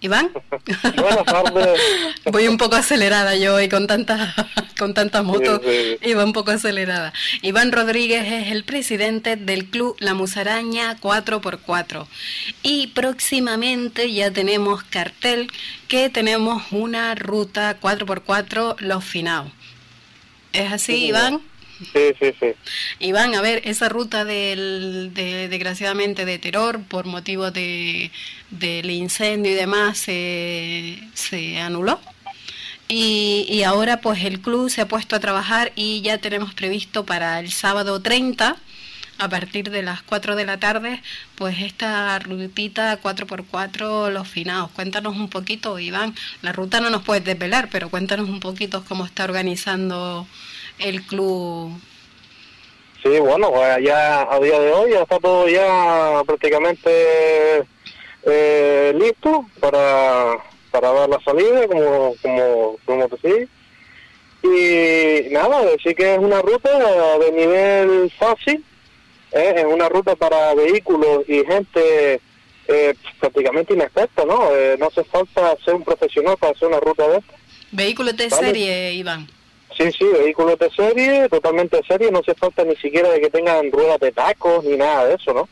Iván. 0.00 0.30
Buenas 0.96 1.24
tardes. 1.24 1.80
Voy 2.24 2.48
un 2.48 2.56
poco 2.56 2.76
acelerada 2.76 3.34
yo 3.36 3.56
hoy 3.56 3.68
con 3.68 3.86
tantas 3.86 4.34
con 4.78 4.94
tantas 4.94 5.24
motos. 5.24 5.60
Iba 6.02 6.24
un 6.24 6.32
poco 6.32 6.52
acelerada. 6.52 7.12
Iván 7.42 7.72
Rodríguez 7.72 8.24
es 8.26 8.52
el 8.52 8.64
presidente 8.64 9.36
del 9.36 9.66
club 9.66 9.96
La 9.98 10.14
Musaraña 10.14 10.96
4x4. 11.00 12.06
Y 12.62 12.88
próximamente 12.88 14.12
ya 14.12 14.30
tenemos 14.30 14.84
cartel 14.84 15.50
que 15.88 16.08
tenemos 16.10 16.62
una 16.70 17.14
ruta 17.14 17.78
4x4 17.80 18.76
Los 18.78 19.04
Finados. 19.04 19.50
¿Es 20.52 20.72
así, 20.72 21.06
Iván? 21.06 21.40
Sí, 21.78 22.12
sí, 22.18 22.34
sí. 22.40 22.54
Iván, 22.98 23.34
a 23.34 23.40
ver, 23.40 23.62
esa 23.64 23.88
ruta 23.88 24.24
del, 24.24 25.12
de, 25.14 25.48
desgraciadamente 25.48 26.24
de 26.24 26.38
terror 26.38 26.80
por 26.82 27.06
motivo 27.06 27.50
de, 27.50 28.10
del 28.50 28.90
incendio 28.90 29.52
y 29.52 29.54
demás 29.54 29.98
se, 29.98 30.98
se 31.14 31.60
anuló. 31.60 32.00
Y, 32.88 33.46
y, 33.48 33.64
ahora 33.64 34.00
pues 34.00 34.24
el 34.24 34.40
club 34.40 34.70
se 34.70 34.80
ha 34.80 34.88
puesto 34.88 35.14
a 35.14 35.20
trabajar 35.20 35.72
y 35.76 36.00
ya 36.00 36.18
tenemos 36.18 36.54
previsto 36.54 37.04
para 37.04 37.38
el 37.38 37.52
sábado 37.52 38.00
30 38.00 38.56
a 39.18 39.28
partir 39.28 39.70
de 39.70 39.82
las 39.82 40.02
4 40.02 40.36
de 40.36 40.46
la 40.46 40.58
tarde, 40.58 41.02
pues 41.34 41.60
esta 41.60 42.18
rutita 42.20 43.00
4x4 43.00 44.10
Los 44.10 44.28
Finados. 44.28 44.70
Cuéntanos 44.70 45.16
un 45.16 45.28
poquito, 45.28 45.78
Iván. 45.78 46.14
La 46.40 46.52
ruta 46.52 46.80
no 46.80 46.88
nos 46.88 47.02
puedes 47.02 47.24
desvelar, 47.24 47.68
pero 47.70 47.90
cuéntanos 47.90 48.28
un 48.28 48.40
poquito 48.40 48.84
cómo 48.84 49.04
está 49.04 49.24
organizando 49.24 50.26
el 50.78 51.02
club? 51.02 51.72
Sí, 53.02 53.18
bueno, 53.20 53.50
pues 53.52 53.84
ya 53.84 54.22
a 54.22 54.40
día 54.40 54.58
de 54.58 54.72
hoy 54.72 54.90
ya 54.90 55.02
está 55.02 55.18
todo 55.18 55.48
ya 55.48 56.22
prácticamente 56.26 57.64
eh, 58.24 58.92
listo 58.98 59.46
para, 59.60 60.36
para 60.70 60.92
dar 60.92 61.08
la 61.08 61.20
salida, 61.20 61.66
como, 61.68 62.14
como, 62.20 62.76
como 62.84 63.08
decís. 63.08 63.48
Y 64.42 65.32
nada, 65.32 65.64
decir 65.64 65.94
que 65.94 66.14
es 66.14 66.18
una 66.18 66.42
ruta 66.42 66.70
de 67.18 67.32
nivel 67.32 68.10
fácil, 68.18 68.64
¿eh? 69.32 69.54
es 69.56 69.64
una 69.64 69.88
ruta 69.88 70.14
para 70.16 70.54
vehículos 70.54 71.24
y 71.28 71.44
gente 71.44 72.20
eh, 72.68 72.94
prácticamente 73.18 73.74
inexperta, 73.74 74.24
¿no? 74.24 74.54
Eh, 74.54 74.76
no 74.78 74.86
hace 74.86 75.04
falta 75.04 75.56
ser 75.64 75.74
un 75.74 75.84
profesional 75.84 76.36
para 76.36 76.52
hacer 76.52 76.68
una 76.68 76.80
ruta 76.80 77.08
de 77.08 77.18
esta. 77.18 77.34
Vehículos 77.72 78.16
de 78.16 78.30
serie, 78.30 78.92
Iván. 78.92 79.26
Sí, 79.78 79.92
sí, 79.96 80.04
vehículos 80.04 80.58
de 80.58 80.70
serie, 80.70 81.28
totalmente 81.28 81.76
de 81.76 81.84
serie, 81.84 82.10
no 82.10 82.18
hace 82.18 82.34
falta 82.34 82.64
ni 82.64 82.74
siquiera 82.76 83.10
de 83.10 83.20
que 83.20 83.30
tengan 83.30 83.70
ruedas 83.70 84.00
de 84.00 84.10
tacos 84.10 84.64
ni 84.64 84.76
nada 84.76 85.06
de 85.06 85.14
eso, 85.14 85.32
¿no? 85.32 85.48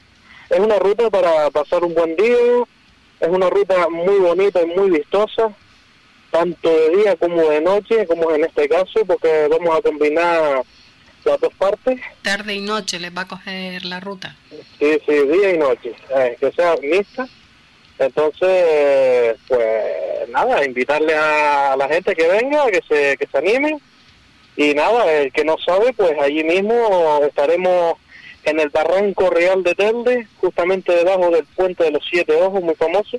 Es 0.50 0.58
una 0.58 0.80
ruta 0.80 1.08
para 1.10 1.48
pasar 1.50 1.84
un 1.84 1.94
buen 1.94 2.16
día, 2.16 2.36
es 3.20 3.28
una 3.28 3.48
ruta 3.48 3.88
muy 3.88 4.18
bonita 4.18 4.60
y 4.62 4.66
muy 4.66 4.90
vistosa, 4.90 5.54
tanto 6.32 6.68
de 6.68 6.96
día 6.96 7.14
como 7.14 7.40
de 7.40 7.60
noche, 7.60 8.04
como 8.08 8.32
en 8.32 8.44
este 8.44 8.68
caso, 8.68 9.04
porque 9.06 9.46
vamos 9.48 9.78
a 9.78 9.82
combinar 9.82 10.62
las 11.24 11.40
dos 11.40 11.54
partes. 11.54 12.00
Tarde 12.22 12.54
y 12.54 12.60
noche 12.62 12.98
les 12.98 13.16
va 13.16 13.22
a 13.22 13.28
coger 13.28 13.84
la 13.84 14.00
ruta. 14.00 14.34
Sí, 14.50 14.98
sí, 15.06 15.12
día 15.12 15.54
y 15.54 15.58
noche, 15.58 15.94
eh, 16.16 16.36
que 16.40 16.50
sea 16.50 16.74
mixta. 16.82 17.28
Entonces, 18.00 19.36
pues 19.46 20.28
nada, 20.30 20.64
invitarle 20.64 21.14
a 21.14 21.76
la 21.76 21.88
gente 21.88 22.12
que 22.16 22.26
venga, 22.26 22.66
que 22.72 22.82
se, 22.88 23.16
que 23.16 23.26
se 23.28 23.38
anime 23.38 23.78
y 24.56 24.74
nada, 24.74 25.12
el 25.12 25.32
que 25.32 25.44
no 25.44 25.56
sabe, 25.64 25.92
pues 25.92 26.12
allí 26.20 26.42
mismo 26.42 27.20
estaremos 27.26 27.94
en 28.44 28.60
el 28.60 28.68
Barranco 28.70 29.28
Real 29.28 29.62
de 29.62 29.74
Telde, 29.74 30.26
justamente 30.40 30.92
debajo 30.92 31.30
del 31.30 31.44
puente 31.44 31.84
de 31.84 31.90
los 31.90 32.02
Siete 32.08 32.34
Ojos, 32.36 32.62
muy 32.62 32.74
famoso. 32.76 33.18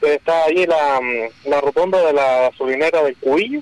Está 0.00 0.44
allí 0.44 0.66
la, 0.66 1.00
la 1.44 1.60
rotonda 1.60 2.04
de 2.04 2.12
la 2.12 2.50
gasolinera 2.50 3.02
del 3.04 3.16
Cuillo. 3.16 3.60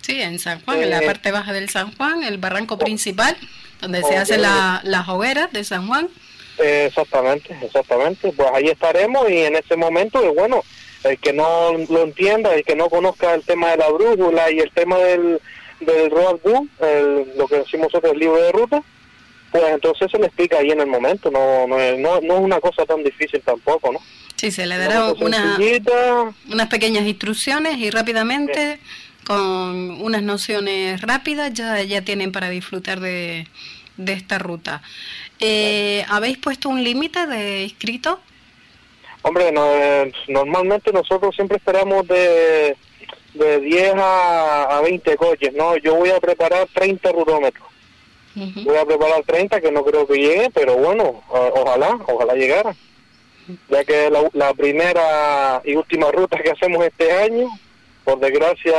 Sí, 0.00 0.22
en 0.22 0.38
San 0.38 0.60
Juan, 0.64 0.82
en 0.82 0.90
la 0.90 1.02
eh, 1.02 1.06
parte 1.06 1.30
baja 1.32 1.52
del 1.52 1.68
San 1.68 1.94
Juan, 1.96 2.22
el 2.22 2.38
barranco 2.38 2.78
principal, 2.78 3.36
donde 3.80 4.02
se 4.02 4.16
hacen 4.16 4.42
la, 4.42 4.80
las 4.84 5.08
hogueras 5.08 5.52
de 5.52 5.64
San 5.64 5.86
Juan. 5.86 6.08
exactamente, 6.58 7.56
exactamente. 7.60 8.32
Pues 8.32 8.48
ahí 8.54 8.68
estaremos 8.68 9.28
y 9.28 9.38
en 9.38 9.56
ese 9.56 9.76
momento, 9.76 10.32
bueno, 10.34 10.62
el 11.04 11.18
que 11.18 11.32
no 11.32 11.72
lo 11.72 12.02
entienda, 12.02 12.54
el 12.54 12.64
que 12.64 12.76
no 12.76 12.88
conozca 12.88 13.34
el 13.34 13.42
tema 13.42 13.70
de 13.70 13.76
la 13.78 13.90
brújula 13.90 14.50
y 14.50 14.60
el 14.60 14.70
tema 14.70 14.98
del 14.98 15.40
del 15.84 16.10
Road 16.10 16.38
Book, 16.42 16.68
el, 16.80 17.36
lo 17.36 17.46
que 17.46 17.56
decimos 17.56 17.86
nosotros, 17.86 18.12
el 18.12 18.18
libro 18.18 18.36
de 18.36 18.52
ruta, 18.52 18.82
pues 19.50 19.64
entonces 19.68 20.10
se 20.10 20.18
le 20.18 20.26
explica 20.26 20.58
ahí 20.58 20.70
en 20.70 20.80
el 20.80 20.86
momento, 20.86 21.30
no, 21.30 21.66
no, 21.66 21.78
es, 21.78 21.98
no, 21.98 22.20
no 22.20 22.34
es 22.34 22.40
una 22.40 22.60
cosa 22.60 22.86
tan 22.86 23.02
difícil 23.04 23.40
tampoco, 23.42 23.92
¿no? 23.92 24.00
Sí, 24.36 24.50
se 24.50 24.66
le 24.66 24.76
dará 24.76 25.12
una, 25.12 25.58
unas 26.50 26.68
pequeñas 26.68 27.04
instrucciones 27.06 27.78
y 27.78 27.90
rápidamente, 27.90 28.80
con 29.24 30.00
unas 30.02 30.22
nociones 30.22 31.00
rápidas, 31.00 31.52
ya, 31.52 31.80
ya 31.82 32.02
tienen 32.02 32.32
para 32.32 32.48
disfrutar 32.48 32.98
de, 32.98 33.46
de 33.96 34.12
esta 34.12 34.38
ruta. 34.38 34.82
Eh, 35.38 36.04
¿Habéis 36.08 36.38
puesto 36.38 36.68
un 36.68 36.82
límite 36.82 37.26
de 37.26 37.64
inscritos? 37.64 38.18
Hombre, 39.22 39.52
no, 39.52 39.64
eh, 39.74 40.12
normalmente 40.28 40.92
nosotros 40.92 41.34
siempre 41.34 41.58
esperamos 41.58 42.06
de 42.08 42.76
de 43.34 43.60
10 43.60 43.94
a, 43.96 44.78
a 44.78 44.80
20 44.82 45.16
coches, 45.16 45.52
¿no? 45.54 45.76
Yo 45.76 45.96
voy 45.96 46.10
a 46.10 46.20
preparar 46.20 46.68
30 46.72 47.12
rutómetros. 47.12 47.66
Voy 48.34 48.76
a 48.76 48.86
preparar 48.86 49.22
30, 49.26 49.60
que 49.60 49.70
no 49.70 49.84
creo 49.84 50.06
que 50.06 50.16
llegue, 50.16 50.50
pero 50.54 50.76
bueno, 50.76 51.22
ojalá, 51.28 51.98
ojalá 52.06 52.34
llegara. 52.34 52.74
Ya 53.68 53.84
que 53.84 54.08
la, 54.08 54.28
la 54.32 54.54
primera 54.54 55.60
y 55.64 55.74
última 55.74 56.10
ruta 56.10 56.38
que 56.38 56.50
hacemos 56.50 56.84
este 56.84 57.12
año, 57.12 57.48
por 58.04 58.18
desgracia, 58.20 58.72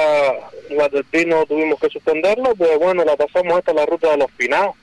la 0.72 0.90
del 0.90 1.04
Pino 1.06 1.46
tuvimos 1.46 1.80
que 1.80 1.90
suspenderlo, 1.90 2.56
pues 2.56 2.80
bueno, 2.80 3.04
la 3.06 3.16
pasamos 3.16 3.60
esta 3.60 3.74
la 3.74 3.86
ruta 3.86 4.10
de 4.12 4.18
los 4.18 4.32
finados. 4.32 4.76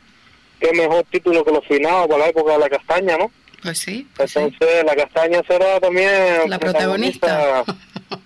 Qué 0.60 0.72
mejor 0.72 1.04
título 1.10 1.44
que 1.44 1.52
los 1.52 1.66
finados 1.66 2.06
para 2.06 2.18
la 2.20 2.28
época 2.28 2.52
de 2.52 2.58
la 2.58 2.68
castaña, 2.68 3.16
¿no? 3.16 3.30
Pues 3.62 3.78
sí. 3.78 4.06
Pues 4.16 4.36
Entonces 4.36 4.84
la 4.84 4.94
castaña 4.94 5.42
será 5.46 5.80
también 5.80 6.48
la 6.48 6.58
protagonista 6.58 7.64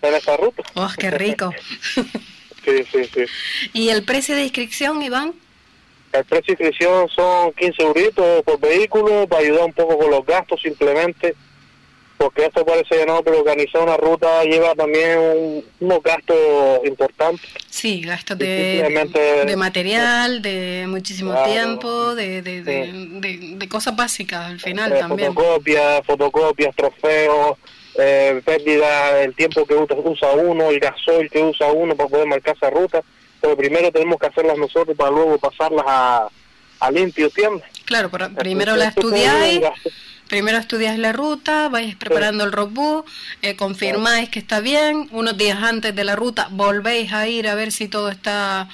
en 0.09 0.15
esta 0.15 0.37
ruta. 0.37 0.63
¡Oh, 0.75 0.91
qué 0.99 1.11
rico! 1.11 1.53
sí, 2.65 2.85
sí, 2.91 3.05
sí. 3.13 3.25
¿Y 3.73 3.89
el 3.89 4.05
precio 4.05 4.35
de 4.35 4.43
inscripción, 4.43 5.03
Iván? 5.03 5.35
El 6.13 6.25
precio 6.25 6.55
de 6.55 6.65
inscripción 6.65 7.09
son 7.09 7.53
15 7.53 7.83
euritos 7.83 8.43
por 8.45 8.61
vehículo 8.61 9.27
para 9.27 9.43
ayudar 9.43 9.65
un 9.65 9.73
poco 9.73 9.99
con 9.99 10.11
los 10.11 10.25
gastos 10.25 10.61
simplemente 10.63 11.35
porque 12.25 12.47
esto 12.47 12.65
parece 12.65 12.97
que 12.97 13.07
no, 13.07 13.23
pero 13.23 13.41
organizar 13.41 13.83
una 13.83 13.99
ruta 13.99 14.45
lleva 14.45 14.75
también 14.75 15.63
unos 15.81 16.03
gastos 16.03 16.81
importantes. 16.85 17.51
Sí, 17.69 18.01
gastos 18.01 18.39
de, 18.39 19.07
de 19.47 19.57
material, 19.57 20.41
de 20.41 20.87
muchísimo 20.89 21.35
tiempo, 21.45 22.15
de, 22.15 22.41
de, 22.41 22.63
de, 22.63 23.69
cosas 23.69 23.95
básicas 23.95 24.51
al 24.51 24.61
final 24.61 24.93
eh, 24.93 24.99
también. 25.01 25.35
Fotocopias, 25.35 26.07
fotocopias, 26.07 26.75
trofeos, 26.75 27.59
eh, 27.97 28.41
pérdida, 28.45 29.23
el 29.23 29.35
tiempo 29.35 29.67
que 29.67 29.75
usa 29.75 30.33
uno, 30.33 30.71
el 30.71 30.81
gasoil 30.81 31.31
que 31.31 31.43
usa 31.43 31.73
uno 31.73 31.95
para 31.95 32.09
poder 32.09 32.27
marcar 32.27 32.57
esa 32.57 32.71
ruta. 32.71 33.03
Pero 33.41 33.57
primero 33.57 33.93
tenemos 33.93 34.19
que 34.19 34.27
hacerlas 34.27 34.57
nosotros 34.59 34.97
para 34.97 35.11
luego 35.11 35.39
pasarlas 35.39 35.85
a, 35.87 36.29
a 36.81 36.91
limpio 36.91 37.29
siempre. 37.31 37.69
Claro, 37.85 38.11
pero 38.11 38.31
primero 38.35 38.77
la 38.77 38.87
estudiáis 38.87 39.61
primero 40.29 40.59
estudiáis 40.59 40.99
la 40.99 41.13
ruta, 41.13 41.69
vais 41.69 41.95
preparando 41.97 42.45
el 42.45 42.53
roadbook, 42.53 43.07
eh, 43.43 43.57
confirmáis 43.57 44.31
que 44.31 44.39
está 44.39 44.61
bien, 44.61 45.09
unos 45.13 45.37
días 45.37 45.63
antes 45.63 45.95
de 45.95 46.03
la 46.03 46.17
ruta 46.17 46.49
volvéis 46.51 47.13
a 47.13 47.29
ir 47.29 47.47
a 47.47 47.55
ver 47.55 47.73
si 47.73 47.89
todo 47.89 48.09
está 48.09 48.69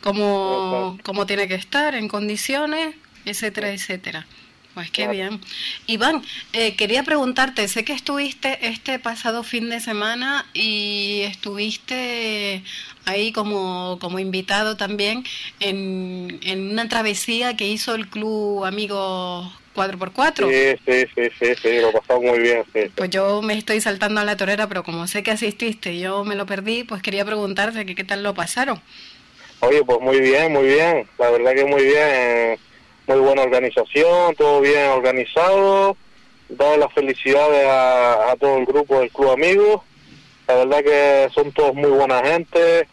como, 0.00 0.98
como 1.02 1.26
tiene 1.26 1.48
que 1.48 1.54
estar, 1.54 1.94
en 1.94 2.08
condiciones, 2.08 2.94
etcétera, 3.24 3.72
etcétera. 3.72 4.26
Pues 4.74 4.90
qué 4.90 5.06
bien. 5.06 5.40
Iván, 5.86 6.22
eh, 6.54 6.76
quería 6.76 7.02
preguntarte, 7.02 7.68
sé 7.68 7.84
que 7.84 7.92
estuviste 7.92 8.66
este 8.66 8.98
pasado 8.98 9.42
fin 9.42 9.68
de 9.68 9.80
semana 9.80 10.46
y 10.54 11.20
estuviste 11.24 12.62
ahí 13.04 13.32
como, 13.32 13.98
como 14.00 14.18
invitado 14.18 14.76
también 14.78 15.24
en, 15.60 16.40
en 16.42 16.70
una 16.70 16.88
travesía 16.88 17.54
que 17.54 17.68
hizo 17.68 17.94
el 17.94 18.08
Club 18.08 18.64
Amigos 18.64 19.52
4x4. 19.74 20.48
Sí, 20.48 20.80
sí, 20.86 21.06
sí, 21.14 21.30
sí, 21.38 21.54
sí, 21.60 21.80
lo 21.80 21.92
pasamos 21.92 22.24
muy 22.24 22.38
bien. 22.38 22.64
Pues 22.94 23.10
yo 23.10 23.42
me 23.42 23.58
estoy 23.58 23.82
saltando 23.82 24.22
a 24.22 24.24
la 24.24 24.38
torera, 24.38 24.68
pero 24.68 24.84
como 24.84 25.06
sé 25.06 25.22
que 25.22 25.32
asististe 25.32 25.92
y 25.92 26.00
yo 26.00 26.24
me 26.24 26.34
lo 26.34 26.46
perdí, 26.46 26.84
pues 26.84 27.02
quería 27.02 27.26
preguntarte 27.26 27.84
que 27.84 27.94
qué 27.94 28.04
tal 28.04 28.22
lo 28.22 28.32
pasaron. 28.32 28.80
Oye, 29.60 29.84
pues 29.84 30.00
muy 30.00 30.20
bien, 30.20 30.52
muy 30.52 30.64
bien, 30.64 31.06
la 31.18 31.30
verdad 31.30 31.54
que 31.54 31.64
muy 31.66 31.84
bien 31.84 32.58
muy 33.06 33.18
buena 33.18 33.42
organización, 33.42 34.34
todo 34.36 34.60
bien 34.60 34.90
organizado, 34.90 35.96
dar 36.48 36.78
las 36.78 36.92
felicidades 36.92 37.66
a, 37.68 38.34
todo 38.38 38.58
el 38.58 38.66
grupo 38.66 39.00
del 39.00 39.10
Club 39.10 39.30
Amigos, 39.30 39.80
la 40.46 40.56
verdad 40.56 40.82
que 40.82 41.30
son 41.34 41.52
todos 41.52 41.74
muy 41.74 41.90
buena 41.90 42.22
gente, 42.24 42.86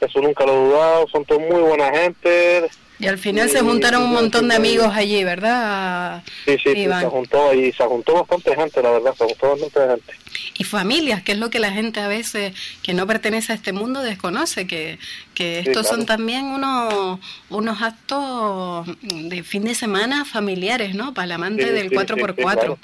eso 0.00 0.20
nunca 0.20 0.44
lo 0.44 0.52
he 0.52 0.68
dudado, 0.68 1.08
son 1.08 1.24
todos 1.24 1.42
muy 1.42 1.60
buena 1.60 1.90
gente, 1.90 2.68
y 2.98 3.06
al 3.06 3.18
final 3.18 3.48
se 3.50 3.60
juntaron 3.60 4.02
un 4.02 4.12
montón 4.12 4.48
de 4.48 4.54
amigos 4.54 4.92
allí, 4.94 5.24
¿verdad? 5.24 6.22
Sí, 6.44 6.56
sí, 6.62 6.84
se 6.84 7.06
juntó 7.06 7.52
y 7.52 7.72
se 7.72 7.84
juntó 7.84 8.14
bastante 8.14 8.54
gente, 8.54 8.82
la 8.82 8.90
verdad, 8.90 9.14
se 9.16 9.24
juntó 9.24 9.50
bastante 9.50 9.80
gente. 9.80 10.14
Y 10.56 10.64
familias, 10.64 11.22
que 11.22 11.32
es 11.32 11.38
lo 11.38 11.50
que 11.50 11.58
la 11.58 11.72
gente 11.72 12.00
a 12.00 12.08
veces 12.08 12.54
que 12.82 12.94
no 12.94 13.06
pertenece 13.06 13.52
a 13.52 13.56
este 13.56 13.72
mundo 13.72 14.02
desconoce, 14.02 14.66
que, 14.66 14.98
que 15.34 15.60
estos 15.60 15.88
son 15.88 16.06
también 16.06 16.44
unos, 16.44 17.18
unos 17.50 17.82
actos 17.82 18.86
de 19.02 19.42
fin 19.42 19.64
de 19.64 19.74
semana 19.74 20.24
familiares, 20.24 20.94
¿no? 20.94 21.12
Para 21.14 21.26
el 21.26 21.32
amante 21.32 21.72
del 21.72 21.90
4x4. 21.90 22.78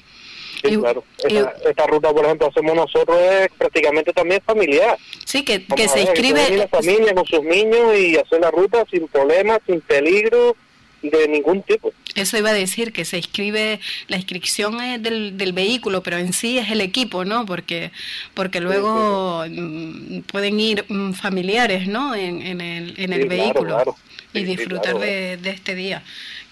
Sí, 0.63 0.77
claro. 0.77 1.05
Esta, 1.19 1.87
ruta, 1.87 2.13
por 2.13 2.25
ejemplo, 2.25 2.49
hacemos 2.49 2.75
nosotros 2.75 3.19
es 3.19 3.49
prácticamente 3.57 4.13
también 4.13 4.41
familiar. 4.43 4.99
Sí, 5.25 5.45
que, 5.45 5.65
que 5.65 5.89
se 5.89 6.03
inscribe... 6.03 6.57
la 6.57 6.69
familia 6.69 7.15
con 7.15 7.27
sus 7.27 7.43
niños 7.43 7.97
y 7.99 8.17
hacer 8.17 8.41
la 8.41 8.51
ruta 8.51 8.85
sin 8.91 9.09
problemas, 9.09 9.61
sin 9.67 9.81
peligro 9.81 10.57
de 11.03 11.29
ningún 11.29 11.63
tipo. 11.63 11.93
Eso 12.15 12.37
iba 12.37 12.51
a 12.51 12.55
decir, 12.55 12.93
que 12.93 13.05
se 13.05 13.17
inscribe, 13.17 13.81
la 14.09 14.17
inscripción 14.17 14.81
es 14.83 15.03
del, 15.03 15.39
del 15.39 15.53
vehículo, 15.53 16.03
pero 16.03 16.19
en 16.19 16.33
sí 16.33 16.59
es 16.59 16.71
el 16.71 16.81
equipo, 16.81 17.25
¿no? 17.25 17.47
Porque, 17.47 17.91
porque 18.35 18.61
luego 18.61 19.45
mm, 19.49 20.21
pueden 20.23 20.61
ir 20.61 20.85
mm, 20.89 21.13
familiares, 21.13 21.87
¿no? 21.87 22.15
En, 22.15 22.43
en 22.43 22.61
el, 22.61 22.95
en 22.99 23.13
el 23.13 23.29
vehículo 23.29 23.97
y 24.33 24.45
disfrutar 24.45 24.99
de, 24.99 25.37
de 25.39 25.51
este 25.51 25.75
día. 25.75 26.03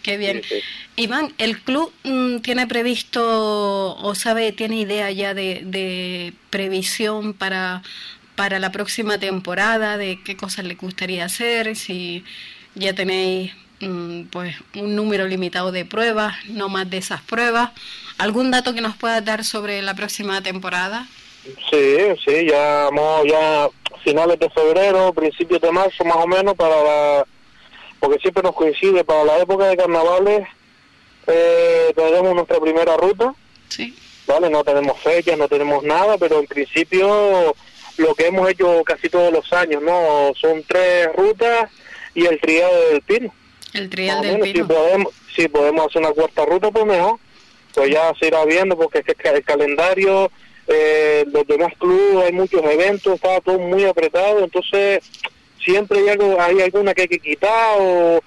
Qué 0.02 0.16
bien. 0.16 0.42
Iván, 0.96 1.32
¿el 1.38 1.60
club 1.60 1.92
mm, 2.04 2.38
tiene 2.38 2.66
previsto 2.66 3.96
o 3.96 4.14
sabe, 4.14 4.52
tiene 4.52 4.76
idea 4.80 5.10
ya 5.10 5.34
de, 5.34 6.32
previsión 6.50 7.34
para, 7.34 7.82
para 8.34 8.58
la 8.58 8.72
próxima 8.72 9.18
temporada, 9.18 9.96
de 9.96 10.18
qué 10.24 10.36
cosas 10.36 10.64
le 10.64 10.74
gustaría 10.74 11.24
hacer, 11.24 11.76
si 11.76 12.24
ya 12.74 12.94
tenéis 12.94 13.52
mm, 13.80 14.22
pues 14.24 14.56
un 14.74 14.96
número 14.96 15.26
limitado 15.26 15.72
de 15.72 15.84
pruebas, 15.84 16.34
no 16.48 16.68
más 16.68 16.88
de 16.88 16.98
esas 16.98 17.20
pruebas? 17.22 17.70
¿Algún 18.18 18.50
dato 18.50 18.74
que 18.74 18.80
nos 18.80 18.96
pueda 18.96 19.20
dar 19.20 19.44
sobre 19.44 19.82
la 19.82 19.94
próxima 19.94 20.42
temporada? 20.42 21.06
Sí, 21.70 21.96
sí, 22.24 22.46
ya, 22.46 22.88
ya 23.26 23.68
finales 24.04 24.38
de 24.38 24.50
febrero, 24.50 25.12
principios 25.12 25.60
de 25.60 25.70
marzo 25.70 26.04
más 26.04 26.16
o 26.16 26.26
menos 26.26 26.54
para 26.54 26.82
la 26.82 27.26
porque 28.00 28.18
siempre 28.20 28.42
nos 28.42 28.54
coincide 28.54 29.04
para 29.04 29.24
la 29.24 29.38
época 29.38 29.66
de 29.66 29.76
carnavales, 29.76 30.46
eh, 31.26 31.92
tenemos 31.94 32.34
nuestra 32.34 32.60
primera 32.60 32.96
ruta, 32.96 33.34
sí. 33.68 33.94
¿vale? 34.26 34.48
No 34.50 34.64
tenemos 34.64 34.98
fechas, 35.00 35.36
no 35.36 35.48
tenemos 35.48 35.82
nada, 35.84 36.16
pero 36.18 36.38
en 36.38 36.46
principio 36.46 37.54
lo 37.98 38.14
que 38.14 38.26
hemos 38.26 38.48
hecho 38.48 38.82
casi 38.84 39.08
todos 39.08 39.32
los 39.32 39.52
años, 39.52 39.82
¿no? 39.82 40.32
Son 40.40 40.62
tres 40.66 41.08
rutas 41.14 41.70
y 42.14 42.26
el 42.26 42.40
triado 42.40 42.90
del 42.90 43.02
pino. 43.02 43.34
El 43.74 43.90
trial 43.90 44.22
del 44.22 44.40
pino. 44.40 44.54
Si 44.54 44.62
podemos, 44.62 45.14
si 45.34 45.48
podemos 45.48 45.86
hacer 45.86 46.02
una 46.02 46.12
cuarta 46.12 46.44
ruta, 46.44 46.70
pues 46.70 46.86
mejor. 46.86 47.18
Pues 47.74 47.90
ya 47.90 48.12
se 48.18 48.28
irá 48.28 48.44
viendo 48.44 48.76
porque 48.76 48.98
es 48.98 49.04
que 49.04 49.28
el 49.28 49.44
calendario, 49.44 50.30
eh, 50.66 51.24
los 51.32 51.46
demás 51.46 51.72
clubes, 51.78 52.26
hay 52.26 52.32
muchos 52.32 52.62
eventos, 52.64 53.14
está 53.14 53.40
todo 53.40 53.58
muy 53.58 53.84
apretado, 53.84 54.42
entonces 54.42 55.00
siempre 55.68 55.98
hay, 55.98 56.08
algo, 56.08 56.40
hay 56.40 56.60
alguna 56.62 56.94
que 56.94 57.02
hay 57.02 57.08
que 57.08 57.18
quitar 57.18 57.76
o, 57.78 58.20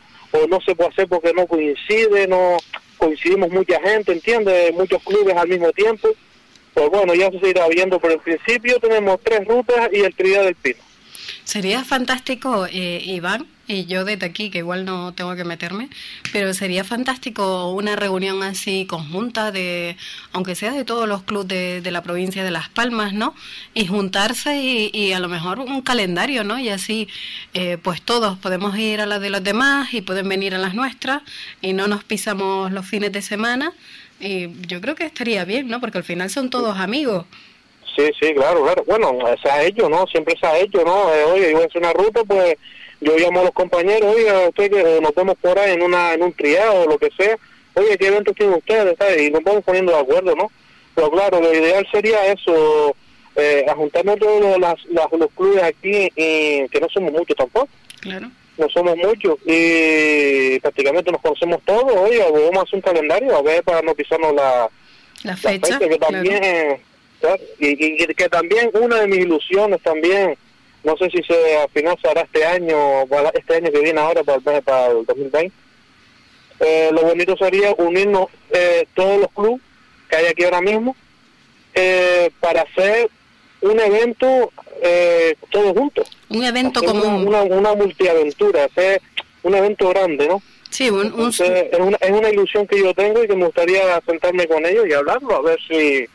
no 0.49 0.61
se 0.61 0.75
puede 0.75 0.91
hacer 0.91 1.07
porque 1.07 1.33
no 1.33 1.45
coincide, 1.45 2.27
no 2.27 2.57
coincidimos 2.97 3.49
mucha 3.49 3.81
gente, 3.81 4.13
¿entiendes? 4.13 4.73
Muchos 4.73 5.03
clubes 5.03 5.35
al 5.35 5.47
mismo 5.47 5.71
tiempo. 5.71 6.09
Pues 6.73 6.89
bueno, 6.89 7.13
ya 7.13 7.29
se 7.31 7.49
irá 7.49 7.67
viendo, 7.67 7.99
pero 7.99 8.13
en 8.13 8.19
principio 8.21 8.79
tenemos 8.79 9.19
tres 9.23 9.45
rutas 9.45 9.89
y 9.91 10.01
el 10.01 10.15
Trinidad 10.15 10.45
del 10.45 10.55
Pino. 10.55 10.79
Sería 11.43 11.83
fantástico, 11.83 12.65
eh, 12.71 13.01
Iván, 13.03 13.45
y 13.71 13.85
yo 13.85 14.03
desde 14.05 14.25
aquí, 14.25 14.49
que 14.49 14.59
igual 14.59 14.85
no 14.85 15.13
tengo 15.13 15.35
que 15.35 15.43
meterme, 15.43 15.89
pero 16.33 16.53
sería 16.53 16.83
fantástico 16.83 17.71
una 17.71 17.95
reunión 17.95 18.43
así 18.43 18.85
conjunta 18.85 19.51
de, 19.51 19.95
aunque 20.33 20.55
sea 20.55 20.73
de 20.73 20.83
todos 20.83 21.07
los 21.07 21.23
clubes 21.23 21.83
de, 21.83 21.91
la 21.91 22.03
provincia 22.03 22.43
de 22.43 22.51
Las 22.51 22.69
Palmas, 22.69 23.13
¿no? 23.13 23.33
Y 23.73 23.87
juntarse 23.87 24.57
y, 24.57 25.13
a 25.13 25.19
lo 25.19 25.29
mejor 25.29 25.59
un 25.59 25.81
calendario, 25.81 26.43
¿no? 26.43 26.59
Y 26.59 26.69
así, 26.69 27.07
eh, 27.53 27.77
pues 27.81 28.01
todos 28.01 28.37
podemos 28.37 28.77
ir 28.77 29.01
a 29.01 29.05
las 29.05 29.21
de 29.21 29.29
los 29.29 29.43
demás 29.43 29.93
y 29.93 30.01
pueden 30.01 30.27
venir 30.27 30.53
a 30.53 30.57
las 30.57 30.73
nuestras 30.73 31.21
y 31.61 31.73
no 31.73 31.87
nos 31.87 32.03
pisamos 32.03 32.71
los 32.71 32.85
fines 32.85 33.11
de 33.11 33.21
semana. 33.21 33.73
Y 34.19 34.49
yo 34.67 34.81
creo 34.81 34.95
que 34.95 35.05
estaría 35.05 35.45
bien, 35.45 35.67
¿no? 35.67 35.79
Porque 35.79 35.97
al 35.97 36.03
final 36.03 36.29
son 36.29 36.49
todos 36.49 36.77
amigos. 36.77 37.25
Sí, 37.95 38.09
sí, 38.21 38.33
claro, 38.33 38.63
claro. 38.63 38.83
Bueno, 38.85 39.11
se 39.41 39.49
ha 39.49 39.63
hecho, 39.63 39.89
¿no? 39.89 40.05
Siempre 40.07 40.35
se 40.39 40.45
ha 40.45 40.57
hecho, 40.57 40.83
¿no? 40.85 41.13
Eh, 41.13 41.23
oye, 41.25 41.51
yo 41.51 41.57
voy 41.57 41.63
a 41.63 41.67
hacer 41.67 41.81
una 41.81 41.93
ruta, 41.93 42.21
pues 42.23 42.55
yo 43.01 43.17
llamo 43.17 43.41
a 43.41 43.45
los 43.45 43.53
compañeros, 43.53 44.15
oiga, 44.15 44.47
usted 44.47 44.71
que 44.71 45.01
nos 45.01 45.13
vemos 45.15 45.35
por 45.41 45.57
ahí 45.57 45.73
en 45.73 45.81
una 45.81 46.13
en 46.13 46.21
un 46.21 46.33
triado 46.33 46.81
o 46.81 46.85
lo 46.85 46.99
que 46.99 47.09
sea, 47.17 47.35
oye, 47.73 47.97
¿qué 47.97 48.07
eventos 48.07 48.35
tienen 48.35 48.55
ustedes? 48.55 48.95
Y 49.19 49.31
nos 49.31 49.43
vamos 49.43 49.63
poniendo 49.63 49.91
de 49.91 49.99
acuerdo, 49.99 50.35
¿no? 50.35 50.51
Pero 50.93 51.09
claro, 51.09 51.41
lo 51.41 51.53
ideal 51.53 51.87
sería 51.91 52.31
eso, 52.31 52.95
eh, 53.35 53.65
a 53.67 53.73
juntarnos 53.73 54.19
todos 54.19 54.59
los, 54.59 55.31
clubes 55.35 55.63
aquí, 55.63 56.09
y, 56.15 56.67
que 56.69 56.79
no 56.79 56.87
somos 56.89 57.11
muchos 57.11 57.35
tampoco. 57.35 57.69
Claro. 58.01 58.29
No 58.57 58.69
somos 58.69 58.95
muchos 58.97 59.37
y 59.45 60.59
prácticamente 60.59 61.11
nos 61.11 61.21
conocemos 61.21 61.61
todos, 61.65 61.95
oiga, 61.95 62.25
vamos 62.29 62.57
a 62.57 62.61
hacer 62.61 62.75
un 62.75 62.81
calendario 62.81 63.35
a 63.35 63.41
ver 63.41 63.63
para 63.63 63.81
no 63.81 63.95
pisarnos 63.95 64.35
la, 64.35 64.69
la 65.23 65.37
fecha. 65.37 65.79
que 65.79 65.97
también, 65.97 66.79
y, 67.57 68.03
y 68.03 68.07
que 68.07 68.29
también 68.29 68.69
una 68.73 68.97
de 68.97 69.07
mis 69.07 69.19
ilusiones 69.19 69.81
también 69.81 70.37
no 70.83 70.97
sé 70.97 71.09
si 71.09 71.21
se 71.23 71.57
al 71.57 71.69
final 71.69 71.97
se 72.01 72.09
hará 72.09 72.21
este 72.21 72.45
año, 72.45 73.03
este 73.33 73.55
año 73.55 73.71
que 73.71 73.79
viene 73.81 73.99
ahora 73.99 74.23
para 74.23 74.37
el, 74.37 74.63
para 74.63 74.87
el 74.87 75.05
2020. 75.05 75.55
Eh, 76.59 76.89
lo 76.93 77.01
bonito 77.01 77.35
sería 77.37 77.73
unirnos 77.77 78.27
eh, 78.51 78.85
todos 78.93 79.21
los 79.21 79.31
clubes 79.31 79.61
que 80.09 80.15
hay 80.15 80.25
aquí 80.27 80.43
ahora 80.43 80.61
mismo 80.61 80.95
eh, 81.73 82.29
para 82.39 82.61
hacer 82.61 83.09
un 83.61 83.79
evento 83.79 84.51
eh, 84.81 85.35
todos 85.49 85.73
juntos. 85.77 86.09
Un 86.29 86.43
evento 86.43 86.81
como 86.83 87.03
una, 87.17 87.43
una, 87.43 87.75
multiaventura, 87.75 88.65
hacer 88.65 89.01
un 89.43 89.55
evento 89.55 89.89
grande, 89.89 90.27
¿no? 90.27 90.41
Sí, 90.69 90.89
un, 90.89 91.07
es, 91.29 91.39
una, 91.79 91.97
es 91.97 92.11
una 92.11 92.29
ilusión 92.29 92.65
que 92.65 92.79
yo 92.79 92.93
tengo 92.93 93.23
y 93.23 93.27
que 93.27 93.35
me 93.35 93.45
gustaría 93.45 94.01
sentarme 94.05 94.47
con 94.47 94.65
ellos 94.65 94.85
y 94.87 94.93
hablarlo, 94.93 95.35
a 95.35 95.41
ver 95.41 95.59
si 95.67 96.07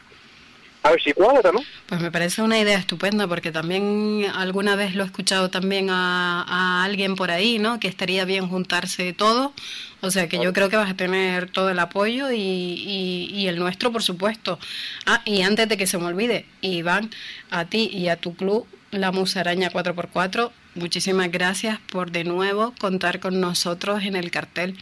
a 0.87 0.91
ver 0.91 1.03
si 1.03 1.13
cuadra, 1.13 1.53
¿no? 1.53 1.61
Pues 1.87 2.01
me 2.01 2.11
parece 2.11 2.43
una 2.43 2.59
idea 2.59 2.79
estupenda 2.79 3.27
porque 3.27 3.51
también 3.51 4.27
alguna 4.35 4.77
vez 4.77 4.95
lo 4.95 5.03
he 5.03 5.07
escuchado 5.07 5.51
también 5.51 5.89
a, 5.91 6.85
alguien 6.85 7.17
por 7.17 7.31
ahí, 7.31 7.59
¿no? 7.59 7.81
Que 7.81 7.89
estaría 7.89 8.25
bien 8.25 8.49
juntarse 8.49 9.13
todo. 9.13 9.53
O 10.01 10.11
sea 10.11 10.29
que 10.29 10.39
yo 10.39 10.53
creo 10.53 10.69
que 10.69 10.77
vas 10.77 10.91
a 10.91 10.95
tener 10.95 11.51
todo 11.51 11.71
el 11.71 11.79
apoyo 11.79 12.31
y, 12.31 12.39
y, 12.39 13.49
el 13.49 13.59
nuestro, 13.59 13.91
por 13.91 14.03
supuesto. 14.03 14.59
Ah, 15.07 15.23
y 15.25 15.43
antes 15.43 15.69
de 15.69 15.77
que 15.77 15.87
se 15.87 15.99
me 15.99 16.05
olvide, 16.05 16.47
Iván, 16.61 17.11
a 17.51 17.65
ti 17.65 17.91
y 17.93 18.09
a 18.09 18.17
tu 18.17 18.35
club, 18.35 18.67
la 18.91 19.11
Musaraña 19.11 19.71
4x4, 19.71 20.51
muchísimas 20.75 21.31
gracias 21.31 21.79
por 21.91 22.13
de 22.13 22.25
nuevo 22.25 22.73
contar 22.79 23.21
con 23.21 23.41
nosotros 23.41 24.05
en 24.05 24.17
el 24.17 24.31
cartel. 24.31 24.77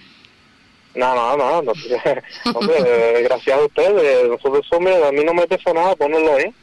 No, 0.95 1.15
no, 1.15 1.37
no, 1.37 1.63
no 1.63 1.73
hombre, 2.55 3.23
gracias 3.23 3.59
a 3.59 3.65
ustedes, 3.65 4.29
nosotros 4.29 4.65
somos, 4.71 4.93
a 5.03 5.11
mí 5.11 5.25
no 5.25 5.35
me 5.35 5.47
pesa 5.47 5.73
nada 5.73 5.97
ponerlo 5.97 6.37
ahí. 6.37 6.55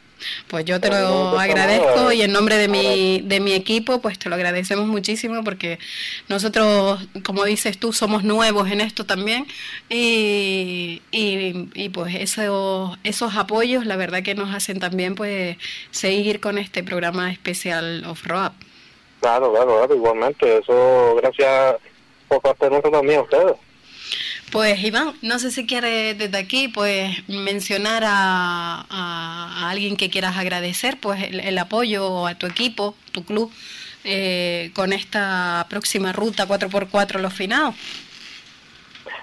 Pues 0.48 0.66
yo 0.66 0.80
te 0.80 0.90
lo 0.90 1.40
agradezco 1.40 2.12
y 2.12 2.22
en 2.22 2.32
nombre 2.32 2.58
de 2.58 2.68
mi, 2.68 3.22
de 3.22 3.40
mi 3.40 3.54
equipo, 3.54 4.02
pues 4.02 4.20
te 4.20 4.30
lo 4.30 4.36
agradecemos 4.36 4.88
muchísimo 4.88 5.44
porque 5.44 5.80
nosotros, 6.28 7.00
como 7.24 7.44
dices 7.46 7.80
tú, 7.80 7.94
somos 7.94 8.24
nuevos 8.24 8.70
en 8.70 8.82
esto 8.82 9.06
también 9.06 9.48
y, 9.90 11.02
y, 11.12 11.90
pues 11.90 12.16
esos, 12.16 12.98
esos 13.04 13.36
apoyos, 13.36 13.86
la 13.86 13.96
verdad 13.96 14.24
que 14.24 14.36
nos 14.36 14.54
hacen 14.54 14.80
también 14.80 15.16
pues 15.16 15.58
seguir 15.90 16.40
con 16.40 16.58
este 16.58 16.84
programa 16.84 17.32
especial 17.32 18.04
Off-Road. 18.06 18.52
Claro, 19.22 19.52
claro, 19.52 19.78
claro, 19.78 19.96
igualmente, 19.96 20.58
eso 20.58 21.16
gracias 21.16 21.76
por 22.28 22.42
parte 22.42 22.66
de 22.66 22.72
nosotros 22.72 22.94
también 22.94 23.20
a 23.20 23.24
ustedes. 23.24 23.71
Pues 24.52 24.84
Iván, 24.84 25.14
no 25.22 25.40
sé 25.40 25.50
si 25.50 25.66
quieres 25.66 26.18
desde 26.18 26.38
aquí 26.38 26.68
pues 26.68 27.10
mencionar 27.30 28.04
a, 28.06 28.86
a, 28.90 29.70
alguien 29.70 29.96
que 29.96 30.10
quieras 30.10 30.36
agradecer 30.36 30.98
pues 31.00 31.24
el, 31.24 31.58
apoyo 31.58 32.28
a 32.28 32.36
tu 32.36 32.48
equipo, 32.48 32.94
tu 33.14 33.24
club, 33.24 33.50
eh, 34.04 34.72
con 34.76 34.92
esta 34.92 35.66
próxima 35.70 36.12
ruta 36.12 36.48
4x4 36.48 37.20
los 37.20 37.34
finados. 37.34 37.76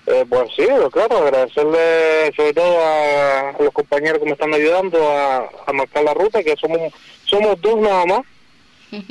Eh, 0.07 0.25
pues 0.27 0.49
sí, 0.57 0.65
claro, 0.91 1.19
agradecerle 1.19 2.33
sobre 2.35 2.55
todo 2.55 2.79
a, 2.81 3.55
los 3.61 3.75
compañeros 3.75 4.21
que 4.21 4.25
me 4.25 4.33
están 4.33 4.55
ayudando 4.55 4.99
a, 5.11 5.73
marcar 5.75 6.05
la 6.05 6.15
ruta, 6.15 6.43
que 6.43 6.57
somos 6.57 6.81
somos 7.27 7.61
dos 7.61 7.79
nada 7.81 8.07
más. 8.07 8.21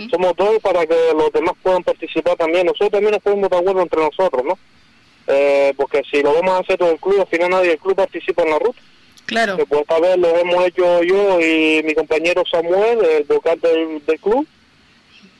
Somos 0.09 0.35
dos 0.35 0.57
para 0.63 0.87
que 0.87 0.95
los 1.15 1.31
demás 1.31 1.53
puedan 1.61 1.83
participar 1.83 2.35
también. 2.35 2.65
Nosotros 2.65 2.89
también 2.89 3.11
nos 3.11 3.21
podemos 3.21 3.47
de 3.47 3.57
acuerdo 3.57 3.81
entre 3.83 4.01
nosotros, 4.01 4.43
¿no? 4.43 4.57
Eh, 5.27 5.73
porque 5.75 6.03
si 6.09 6.21
lo 6.21 6.33
vamos 6.33 6.53
a 6.53 6.59
hacer 6.59 6.77
todo 6.77 6.91
el 6.91 6.99
club, 6.99 7.19
al 7.19 7.27
final 7.27 7.49
nadie 7.49 7.69
del 7.69 7.79
club 7.79 7.95
participa 7.95 8.43
en 8.43 8.49
la 8.49 8.59
ruta. 8.59 8.79
Claro. 9.25 9.57
Pues 9.67 9.81
esta 9.81 9.99
vez 9.99 10.17
lo 10.17 10.29
hemos 10.37 10.65
hecho 10.65 11.03
yo 11.03 11.41
y 11.41 11.83
mi 11.83 11.93
compañero 11.93 12.43
Samuel, 12.49 13.03
el 13.03 13.23
vocal 13.25 13.59
del, 13.59 14.19
club. 14.21 14.47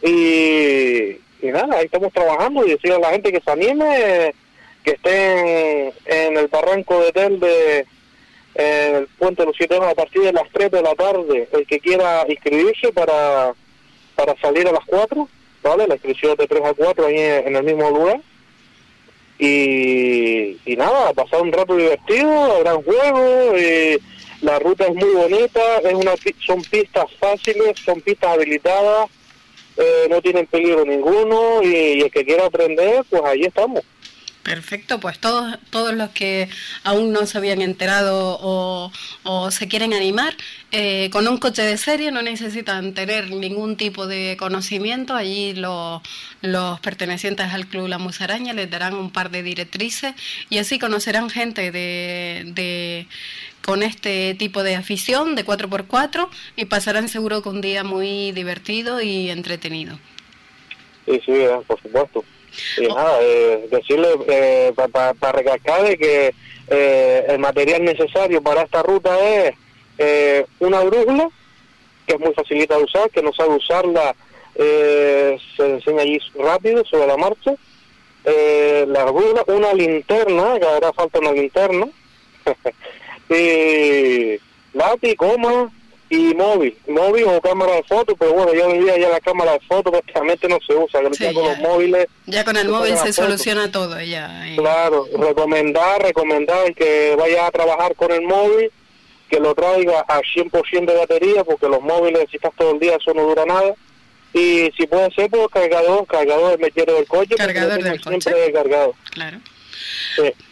Y, 0.04 1.18
y, 1.42 1.52
nada, 1.52 1.78
ahí 1.78 1.86
estamos 1.86 2.12
trabajando 2.12 2.66
y 2.66 2.72
decir 2.72 2.92
a 2.92 3.00
la 3.00 3.12
gente 3.12 3.32
que 3.32 3.40
se 3.40 3.50
anime, 3.50 4.36
que 4.84 4.92
estén 4.92 5.94
en 6.06 6.38
el 6.38 6.48
barranco 6.48 7.00
de 7.02 7.12
Tel 7.14 7.40
de 7.40 7.86
en 8.56 8.96
el 8.96 9.08
puente 9.20 9.44
de 9.44 9.46
los 9.46 9.56
siete 9.56 9.78
a 9.78 9.94
partir 9.94 10.24
de 10.24 10.34
las 10.34 10.50
3 10.52 10.72
de 10.72 10.82
la 10.82 10.96
tarde, 10.96 11.48
el 11.52 11.68
que 11.68 11.80
quiera 11.80 12.26
inscribirse 12.28 12.92
para, 12.92 13.54
para 14.16 14.36
salir 14.42 14.68
a 14.68 14.72
las 14.72 14.84
4, 14.88 15.30
¿vale? 15.62 15.88
La 15.88 15.94
inscripción 15.94 16.36
de 16.36 16.48
3 16.48 16.64
a 16.66 16.74
4 16.74 17.06
ahí 17.06 17.20
en 17.20 17.56
el 17.56 17.64
mismo 17.64 17.88
lugar 17.92 18.20
y, 19.40 20.58
y 20.66 20.76
nada, 20.76 21.14
pasar 21.14 21.42
un 21.42 21.52
rato 21.52 21.76
divertido, 21.76 22.60
gran 22.60 22.82
juego, 22.82 23.58
y 23.58 24.00
la 24.42 24.60
ruta 24.60 24.86
es 24.86 24.96
muy 24.96 25.14
bonita, 25.14 25.78
es 25.84 25.94
una 25.94 26.14
son 26.46 26.62
pistas 26.64 27.06
fáciles, 27.20 27.80
son 27.84 28.02
pistas 28.02 28.32
habilitadas, 28.32 29.10
eh, 29.78 30.08
no 30.10 30.22
tienen 30.22 30.46
peligro 30.48 30.86
ninguno 30.86 31.62
y, 31.64 32.02
el 32.02 32.12
que 32.12 32.26
quiera 32.26 32.46
aprender, 32.46 33.04
pues 33.10 33.22
ahí 33.24 33.42
estamos. 33.42 33.84
Perfecto, 34.48 35.02
pues 35.02 35.20
todos, 35.20 35.60
todos 35.72 35.94
los 35.94 36.12
que 36.12 36.48
aún 36.86 37.12
no 37.12 37.26
se 37.26 37.38
habían 37.38 37.62
enterado 37.62 38.40
o, 38.42 38.94
o 39.24 39.52
se 39.52 39.68
quieren 39.68 39.94
animar, 39.94 40.34
eh, 40.72 41.10
con 41.12 41.28
un 41.28 41.38
coche 41.38 41.64
de 41.64 41.76
serie 41.76 42.12
no 42.12 42.22
necesitan 42.22 42.94
tener 42.94 43.30
ningún 43.30 43.76
tipo 43.76 44.08
de 44.08 44.38
conocimiento. 44.40 45.16
Allí 45.16 45.54
los, 45.54 46.02
pertenecientes 46.80 47.48
al 47.52 47.68
Club 47.68 47.90
La 47.90 47.98
Musaraña 47.98 48.54
les 48.54 48.72
darán 48.72 48.94
un 48.94 49.12
par 49.12 49.32
de 49.32 49.44
directrices 49.44 50.14
y 50.50 50.60
así 50.60 50.80
conocerán 50.80 51.30
gente 51.30 51.74
de, 51.74 52.46
de 52.46 53.08
con 53.66 53.84
este 53.84 54.34
tipo 54.36 54.64
de 54.64 54.78
afición 54.78 55.36
de 55.36 55.46
4x4 55.46 56.30
y 56.56 56.64
pasarán 56.66 57.10
seguro 57.10 57.42
con 57.42 57.56
un 57.56 57.62
día 57.62 57.84
muy 57.84 58.32
divertido 58.32 59.02
y 59.02 59.30
entretenido. 59.30 60.00
Sí, 61.06 61.20
sí, 61.26 61.34
por 61.68 61.82
supuesto. 61.82 62.24
Y 62.78 62.88
nada, 62.88 63.20
eh, 63.22 63.68
decirle 63.72 64.08
eh, 64.28 64.74
para 64.92 65.32
recalcar 65.32 65.84
de 65.84 65.98
que 65.98 66.34
eh, 66.70 67.26
el 67.28 67.40
material 67.40 67.84
necesario 67.84 68.42
para 68.42 68.64
esta 68.64 68.84
ruta 68.84 69.18
es 69.20 69.56
eh, 69.98 70.46
una 70.60 70.82
brújula, 70.82 71.30
que 72.06 72.14
es 72.14 72.20
muy 72.20 72.34
facilita 72.34 72.78
de 72.78 72.84
usar, 72.84 73.10
que 73.10 73.22
no 73.22 73.34
sabe 73.34 73.56
usarla, 73.56 74.16
se 74.56 75.40
enseña 75.60 76.02
allí 76.02 76.20
rápido 76.36 76.84
sobre 76.86 77.08
la 77.08 77.18
marcha. 77.18 77.54
la 78.26 79.06
brújula, 79.06 79.44
una 79.48 79.74
linterna, 79.74 80.60
que 80.60 80.66
hará 80.66 80.94
falta 80.94 81.20
una 81.20 81.32
linterna, 81.32 81.88
y 83.30 84.40
lápiz, 84.74 85.16
coma, 85.16 85.72
y 86.10 86.34
móvil, 86.36 86.78
móvil 86.88 87.26
o 87.26 87.42
cámara 87.42 87.76
de 87.76 87.84
foto, 87.84 88.16
pero 88.16 88.34
bueno, 88.34 88.54
ya 88.54 88.66
hoy 88.66 88.80
día 88.80 88.98
ya 88.98 89.10
la 89.10 89.20
cámara 89.20 89.54
de 89.54 89.60
foto 89.62 89.92
prácticamente 89.92 90.48
no 90.48 90.58
se 90.66 90.74
usa, 90.74 91.02
ya 91.20 91.34
con 91.34 91.44
los 91.44 91.58
móviles. 91.60 92.08
Ya 92.26 92.46
con 92.46 92.56
el 92.56 92.70
móvil 92.70 92.98
se 92.98 93.12
soluciona 93.12 93.72
todo, 93.72 94.00
ya. 94.02 94.46
Claro, 94.56 95.08
recomendar, 95.18 96.02
recomendar 96.02 96.74
que 96.74 97.16
vaya 97.18 97.48
a 97.48 97.52
trabajar 97.52 97.96
con 97.96 98.12
el 98.12 98.22
móvil, 98.22 98.72
que 99.30 99.40
lo 99.40 99.54
traiga 99.54 100.06
a 100.08 100.22
100% 100.22 100.86
de 100.86 100.98
batería, 100.98 101.44
porque 101.44 101.68
los 101.68 101.82
móviles, 101.82 102.26
si 102.32 102.38
estás 102.38 102.54
todo 102.58 102.72
el 102.72 102.80
día, 102.80 102.96
eso 102.96 103.14
no 103.14 103.24
dura 103.24 103.46
nada. 103.46 103.74
Y 104.34 104.72
si 104.78 104.88
puede 104.88 105.12
ser, 105.12 105.30
pues 105.30 105.48
cargador, 105.52 106.06
cargador 106.08 106.52
del 106.52 106.60
mechero 106.60 106.94
del 106.94 107.08
coche, 107.08 107.36
cargador 107.36 107.84
del 107.84 108.02
coche. 108.02 108.22
siempre 108.22 108.54
cargado. 108.54 108.94
Claro. 109.12 109.40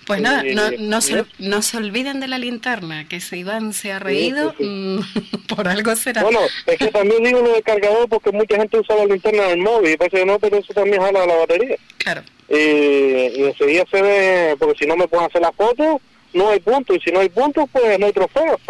Pues 0.05 0.21
nada, 0.21 0.43
no, 0.43 0.71
no, 0.77 1.01
se, 1.01 1.25
no 1.39 1.61
se 1.61 1.77
olviden 1.77 2.19
de 2.19 2.27
la 2.27 2.37
linterna, 2.37 3.07
que 3.07 3.19
si 3.19 3.37
Iván 3.37 3.73
se 3.73 3.91
ha 3.91 3.99
reído, 3.99 4.53
mm, 4.59 4.99
por 5.47 5.67
algo 5.67 5.95
será. 5.95 6.21
Bueno, 6.21 6.39
es 6.67 6.77
que 6.77 6.91
también 6.91 7.23
digo 7.23 7.41
lo 7.41 7.53
de 7.53 7.61
cargador 7.63 8.07
porque 8.07 8.31
mucha 8.31 8.55
gente 8.57 8.79
usa 8.79 8.95
la 8.95 9.05
linterna 9.05 9.43
del 9.43 9.59
móvil, 9.59 9.93
y 9.93 9.97
parece 9.97 10.17
que 10.17 10.25
no, 10.25 10.37
pero 10.37 10.57
eso 10.57 10.73
también 10.73 11.01
jala 11.01 11.25
la 11.25 11.35
batería. 11.35 11.75
Claro. 11.97 12.21
Y, 12.49 12.55
y 12.55 13.43
enseguida 13.43 13.83
se 13.89 14.01
ve, 14.01 14.55
porque 14.59 14.77
si 14.79 14.85
no 14.85 14.95
me 14.95 15.07
pueden 15.07 15.25
hacer 15.25 15.41
la 15.41 15.51
foto, 15.51 15.99
no 16.35 16.49
hay 16.49 16.59
puntos 16.59 16.97
y 16.97 16.99
si 16.99 17.11
no 17.11 17.21
hay 17.21 17.29
puntos 17.29 17.65
pues 17.71 17.97
no 17.97 18.05
hay 18.05 18.13
trofeo. 18.13 18.59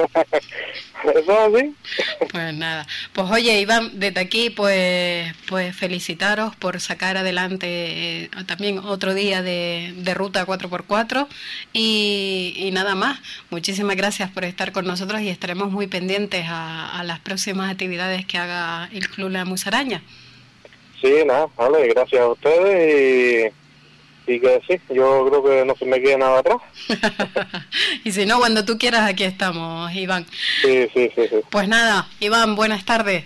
Eso 1.03 1.39
así 1.39 1.75
pues 2.31 2.53
nada. 2.53 2.87
Pues 3.13 3.29
oye 3.29 3.59
Iván 3.59 3.99
desde 3.99 4.19
aquí 4.19 4.49
pues 4.49 5.33
pues 5.49 5.75
felicitaros 5.75 6.55
por 6.55 6.79
sacar 6.79 7.17
adelante 7.17 7.67
eh, 7.67 8.29
también 8.47 8.79
otro 8.79 9.13
día 9.13 9.41
de, 9.41 9.93
de 9.97 10.13
ruta 10.13 10.45
4x4 10.45 11.27
y, 11.73 12.53
y, 12.55 12.71
nada 12.71 12.95
más. 12.95 13.19
Muchísimas 13.49 13.95
gracias 13.95 14.29
por 14.31 14.45
estar 14.45 14.71
con 14.71 14.85
nosotros 14.85 15.21
y 15.21 15.29
estaremos 15.29 15.71
muy 15.71 15.87
pendientes 15.87 16.45
a, 16.47 16.99
a 16.99 17.03
las 17.03 17.19
próximas 17.19 17.71
actividades 17.71 18.25
que 18.25 18.37
haga 18.37 18.89
el 18.93 19.09
Club 19.09 19.31
La 19.31 19.45
Musaraña. 19.45 20.01
Sí 21.01 21.11
nada 21.25 21.47
vale 21.57 21.87
gracias 21.87 22.21
a 22.21 22.27
ustedes 22.27 23.51
y 23.51 23.64
y 24.27 24.39
que 24.39 24.61
sí, 24.67 24.79
yo 24.93 25.27
creo 25.29 25.43
que 25.43 25.65
no 25.65 25.75
se 25.75 25.85
me 25.85 26.01
quede 26.01 26.17
nada 26.17 26.39
atrás. 26.39 26.57
y 28.03 28.11
si 28.11 28.25
no, 28.25 28.39
cuando 28.39 28.65
tú 28.65 28.77
quieras, 28.77 29.09
aquí 29.09 29.23
estamos, 29.23 29.93
Iván. 29.93 30.25
Sí, 30.61 30.87
sí, 30.93 31.11
sí, 31.15 31.27
sí. 31.29 31.35
Pues 31.49 31.67
nada, 31.67 32.07
Iván, 32.19 32.55
buenas 32.55 32.85
tardes. 32.85 33.25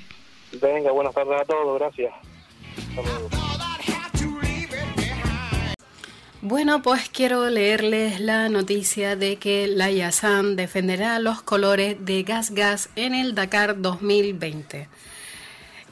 Venga, 0.62 0.92
buenas 0.92 1.14
tardes 1.14 1.42
a 1.42 1.46
todos, 1.46 1.80
gracias. 1.80 2.14
Bueno, 6.42 6.82
pues 6.82 7.10
quiero 7.10 7.50
leerles 7.50 8.22
la 8.22 8.48
noticia 8.48 9.18
de 9.18 9.36
que 9.36 9.68
la 9.68 9.92
Yasan 9.92 10.56
defenderá 10.56 11.20
los 11.20 11.42
colores 11.42 11.98
de 12.00 12.24
Gas 12.24 12.52
Gas 12.52 12.90
en 12.96 13.14
el 13.14 13.36
Dakar 13.36 13.82
2020. 13.82 14.88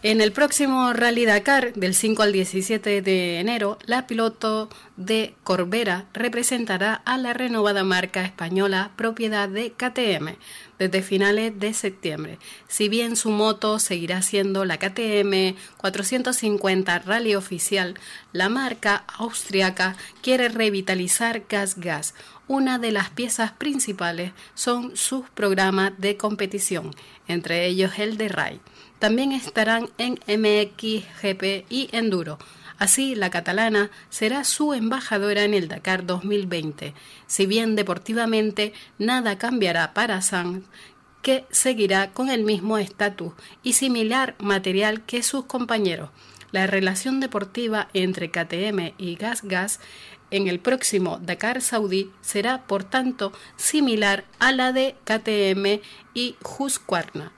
En 0.03 0.21
el 0.21 0.31
próximo 0.31 0.93
Rally 0.93 1.25
Dakar 1.25 1.73
del 1.73 1.95
5 1.95 2.21
al 2.21 2.31
17 2.31 3.01
de 3.01 3.39
enero, 3.39 3.79
la 3.83 4.05
piloto 4.05 4.69
de 4.95 5.33
Corbera 5.43 6.05
representará 6.13 6.93
a 6.93 7.17
la 7.17 7.33
renovada 7.33 7.83
marca 7.83 8.23
española 8.23 8.91
propiedad 8.95 9.49
de 9.49 9.71
KTM 9.71 10.35
desde 10.77 11.01
finales 11.01 11.59
de 11.59 11.73
septiembre. 11.73 12.37
Si 12.67 12.89
bien 12.89 13.15
su 13.15 13.31
moto 13.31 13.79
seguirá 13.79 14.21
siendo 14.21 14.65
la 14.65 14.77
KTM 14.77 15.57
450 15.77 16.99
Rally 16.99 17.33
oficial, 17.33 17.95
la 18.33 18.49
marca 18.49 19.03
austriaca 19.17 19.97
quiere 20.21 20.49
revitalizar 20.49 21.45
Gas 21.49 21.79
Gas. 21.79 22.13
Una 22.47 22.77
de 22.77 22.91
las 22.91 23.09
piezas 23.09 23.51
principales 23.53 24.31
son 24.53 24.95
sus 24.95 25.27
programas 25.31 25.93
de 25.97 26.17
competición, 26.17 26.95
entre 27.27 27.65
ellos 27.65 27.97
el 27.97 28.17
de 28.17 28.27
RAI 28.29 28.61
también 28.99 29.31
estarán 29.31 29.89
en 29.97 30.19
MX, 30.27 31.05
GP 31.21 31.65
y 31.69 31.89
Enduro. 31.91 32.37
Así, 32.77 33.15
la 33.15 33.29
catalana 33.29 33.89
será 34.09 34.43
su 34.43 34.73
embajadora 34.73 35.43
en 35.43 35.53
el 35.53 35.67
Dakar 35.67 36.05
2020. 36.05 36.93
Si 37.25 37.45
bien 37.45 37.75
deportivamente 37.75 38.73
nada 38.99 39.37
cambiará 39.37 39.93
para 39.93 40.21
Sanz, 40.21 40.63
que 41.21 41.45
seguirá 41.49 42.11
con 42.11 42.29
el 42.29 42.43
mismo 42.43 42.77
estatus 42.77 43.33
y 43.63 43.73
similar 43.73 44.35
material 44.39 45.03
que 45.05 45.23
sus 45.23 45.45
compañeros. 45.45 46.09
La 46.51 46.67
relación 46.67 47.19
deportiva 47.19 47.89
entre 47.93 48.31
KTM 48.31 48.93
y 48.97 49.15
Gas 49.15 49.41
Gas 49.43 49.79
en 50.31 50.47
el 50.47 50.59
próximo 50.59 51.19
Dakar 51.21 51.61
Saudí 51.61 52.11
será, 52.21 52.67
por 52.67 52.83
tanto, 52.83 53.31
similar 53.55 54.25
a 54.39 54.51
la 54.51 54.71
de 54.71 54.95
KTM 55.03 55.81
y 56.13 56.35
Husqvarna. 56.43 57.31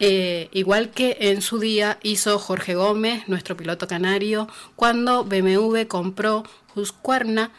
Eh, 0.00 0.48
igual 0.52 0.90
que 0.90 1.16
en 1.20 1.42
su 1.42 1.58
día 1.58 1.98
hizo 2.02 2.38
Jorge 2.38 2.74
Gómez, 2.74 3.28
nuestro 3.28 3.56
piloto 3.56 3.88
canario, 3.88 4.48
cuando 4.76 5.24
BMW 5.24 5.86
compró 5.88 6.44
Husqvarna 6.74 7.50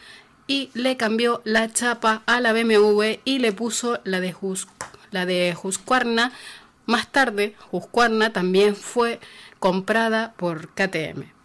y 0.46 0.70
le 0.74 0.96
cambió 0.96 1.42
la 1.44 1.72
chapa 1.72 2.22
a 2.26 2.40
la 2.40 2.52
BMW 2.52 3.18
y 3.24 3.38
le 3.38 3.52
puso 3.52 4.00
la 4.04 4.20
de, 4.20 4.34
la 5.10 5.26
de 5.26 5.56
Husqvarna. 5.62 6.32
Más 6.86 7.12
tarde, 7.12 7.54
Husqvarna 7.70 8.32
también 8.32 8.74
fue 8.74 9.20
comprada 9.58 10.32
por 10.36 10.68
KTM. 10.70 11.39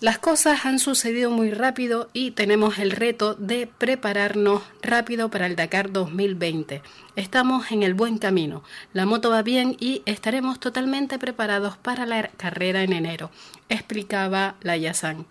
Las 0.00 0.16
cosas 0.16 0.64
han 0.64 0.78
sucedido 0.78 1.30
muy 1.30 1.50
rápido 1.50 2.08
y 2.14 2.30
tenemos 2.30 2.78
el 2.78 2.90
reto 2.90 3.34
de 3.34 3.66
prepararnos 3.66 4.62
rápido 4.80 5.30
para 5.30 5.44
el 5.44 5.56
Dakar 5.56 5.92
2020. 5.92 6.80
Estamos 7.16 7.70
en 7.70 7.82
el 7.82 7.92
buen 7.92 8.16
camino, 8.16 8.62
la 8.94 9.04
moto 9.04 9.28
va 9.28 9.42
bien 9.42 9.76
y 9.78 10.00
estaremos 10.06 10.58
totalmente 10.58 11.18
preparados 11.18 11.76
para 11.76 12.06
la 12.06 12.28
carrera 12.28 12.82
en 12.82 12.94
enero, 12.94 13.30
explicaba 13.68 14.54
la 14.62 14.78
Yasan. 14.78 15.26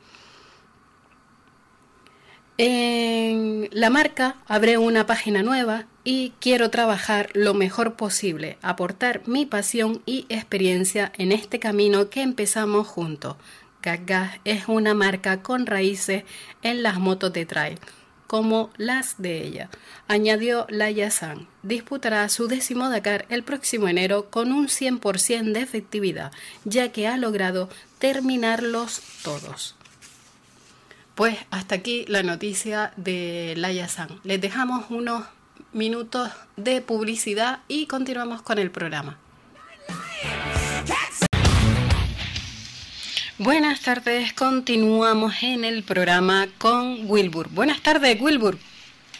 En 2.59 3.69
la 3.71 3.89
marca 3.89 4.35
abre 4.45 4.77
una 4.77 5.07
página 5.07 5.41
nueva 5.41 5.85
y 6.03 6.33
quiero 6.39 6.69
trabajar 6.69 7.29
lo 7.33 7.55
mejor 7.55 7.95
posible, 7.95 8.57
aportar 8.61 9.21
mi 9.25 9.47
pasión 9.47 10.03
y 10.05 10.27
experiencia 10.29 11.11
en 11.17 11.31
este 11.31 11.57
camino 11.57 12.09
que 12.09 12.21
empezamos 12.21 12.87
juntos. 12.87 13.37
Gas 13.81 14.39
es 14.43 14.67
una 14.67 14.93
marca 14.93 15.41
con 15.41 15.65
raíces 15.65 16.23
en 16.61 16.83
las 16.83 16.99
motos 16.99 17.31
de 17.33 17.45
trail, 17.45 17.79
como 18.27 18.71
las 18.77 19.21
de 19.21 19.43
ella. 19.43 19.69
Añadió 20.07 20.65
Laia 20.69 21.11
San. 21.11 21.47
Disputará 21.63 22.27
su 22.29 22.47
décimo 22.47 22.89
Dakar 22.89 23.25
el 23.29 23.43
próximo 23.43 23.87
enero 23.87 24.29
con 24.29 24.51
un 24.51 24.67
100% 24.67 25.53
de 25.53 25.61
efectividad, 25.61 26.31
ya 26.65 26.91
que 26.91 27.07
ha 27.07 27.17
logrado 27.17 27.69
terminarlos 27.99 29.01
todos. 29.23 29.75
Pues 31.15 31.37
hasta 31.49 31.75
aquí 31.75 32.05
la 32.07 32.23
noticia 32.23 32.93
de 32.97 33.53
Laia 33.57 33.87
San. 33.87 34.19
Les 34.23 34.39
dejamos 34.39 34.85
unos 34.89 35.25
minutos 35.73 36.31
de 36.55 36.81
publicidad 36.81 37.59
y 37.67 37.87
continuamos 37.87 38.41
con 38.41 38.57
el 38.57 38.71
programa. 38.71 39.17
Buenas 43.39 43.79
tardes, 43.79 44.33
continuamos 44.33 45.43
en 45.43 45.63
el 45.63 45.83
programa 45.83 46.49
con 46.57 47.09
Wilbur. 47.09 47.47
Buenas 47.49 47.81
tardes, 47.81 48.19
Wilbur. 48.19 48.57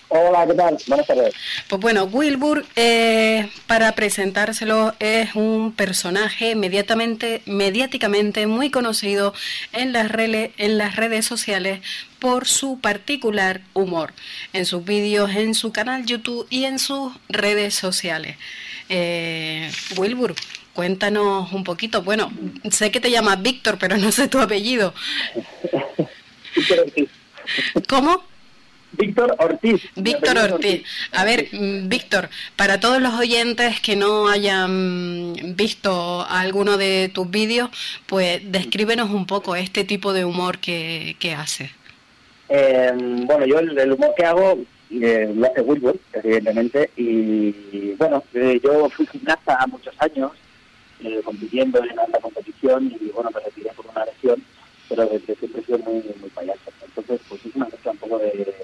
Hola, 0.10 0.46
¿qué 0.46 0.56
tal? 0.56 0.78
Buenas 0.88 1.08
tardes. 1.08 1.34
Pues 1.70 1.82
bueno, 1.82 2.04
Wilbur, 2.04 2.66
eh, 2.76 3.50
para 3.66 3.94
presentárselo, 3.94 4.94
es 5.00 5.36
un 5.36 5.72
personaje 5.72 6.52
inmediatamente, 6.52 7.44
mediáticamente 7.46 8.46
muy 8.46 8.70
conocido 8.70 9.34
en 9.72 9.94
las, 9.94 10.12
en 10.18 10.78
las 10.78 10.98
redes 10.98 11.26
sociales 11.26 11.80
por 12.20 12.46
su 12.46 12.82
particular 12.82 13.62
humor, 13.74 14.12
en 14.52 14.66
sus 14.66 14.84
vídeos, 14.84 15.34
en 15.34 15.54
su 15.54 15.72
canal 15.72 16.06
YouTube 16.06 16.46
y 16.50 16.66
en 16.66 16.80
sus 16.80 17.14
redes 17.30 17.74
sociales. 17.74 18.36
Eh, 18.90 19.72
Wilbur, 19.96 20.36
cuéntanos 20.80 21.52
un 21.52 21.66
poquito. 21.66 22.04
Bueno, 22.04 22.32
sé 22.72 22.90
que 22.90 23.02
te 23.02 23.12
llamas 23.12 23.42
Víctor, 23.42 23.78
pero 23.78 23.98
no 23.98 24.14
sé 24.14 24.30
tu 24.30 24.40
apellido. 24.40 24.94
Víctor 26.56 26.80
Ortiz. 26.80 27.10
¿Cómo? 27.90 28.24
Víctor 28.94 29.36
Ortiz. 29.40 29.82
Víctor 29.98 30.38
Ortiz. 30.38 30.86
A 31.12 31.26
ver, 31.26 31.50
mm, 31.52 31.90
Víctor, 31.90 32.30
para 32.56 32.80
todos 32.80 33.02
los 33.02 33.14
oyentes 33.16 33.82
que 33.82 33.98
no 33.98 34.30
hayan 34.30 35.34
visto 35.58 36.26
alguno 36.30 36.78
de 36.78 37.12
tus 37.14 37.30
vídeos, 37.30 37.72
pues 38.06 38.40
descríbenos 38.50 39.10
un 39.10 39.26
poco 39.26 39.58
este 39.58 39.84
tipo 39.84 40.14
de 40.14 40.24
humor 40.24 40.60
que, 40.60 41.18
que 41.20 41.34
haces. 41.34 41.72
Eh, 42.48 42.94
bueno, 43.26 43.46
yo 43.46 43.60
el, 43.60 43.92
humor 43.92 44.14
que 44.16 44.24
hago 44.24 44.60
eh, 44.92 45.30
lo 45.36 45.46
hace 45.46 45.60
Wilbur, 45.60 46.00
evidentemente, 46.14 46.90
y 46.96 47.92
bueno, 47.98 48.24
eh, 48.34 48.62
yo 48.64 48.90
fui 48.96 49.06
gimnasta 49.08 49.68
muchos 49.68 49.94
años, 50.00 50.32
eh, 51.02 51.22
compitiendo 51.24 51.84
en 51.84 52.00
alta 52.00 52.20
competición 52.20 52.92
y 53.00 53.10
bueno, 53.12 53.30
me 53.34 53.40
retiré 53.40 53.72
por 53.74 53.88
una 53.88 54.06
lesión, 54.06 54.44
pero 54.88 55.06
desde 55.06 55.36
siempre 55.36 55.64
he 55.68 55.78
muy, 55.78 56.04
muy 56.20 56.30
payaso. 56.30 56.72
Entonces, 56.86 57.22
pues 57.28 57.46
es 57.46 57.56
una 57.56 57.66
mezcla 57.66 57.92
un 57.92 57.98
poco 57.98 58.20
de, 58.20 58.32
de 58.32 58.56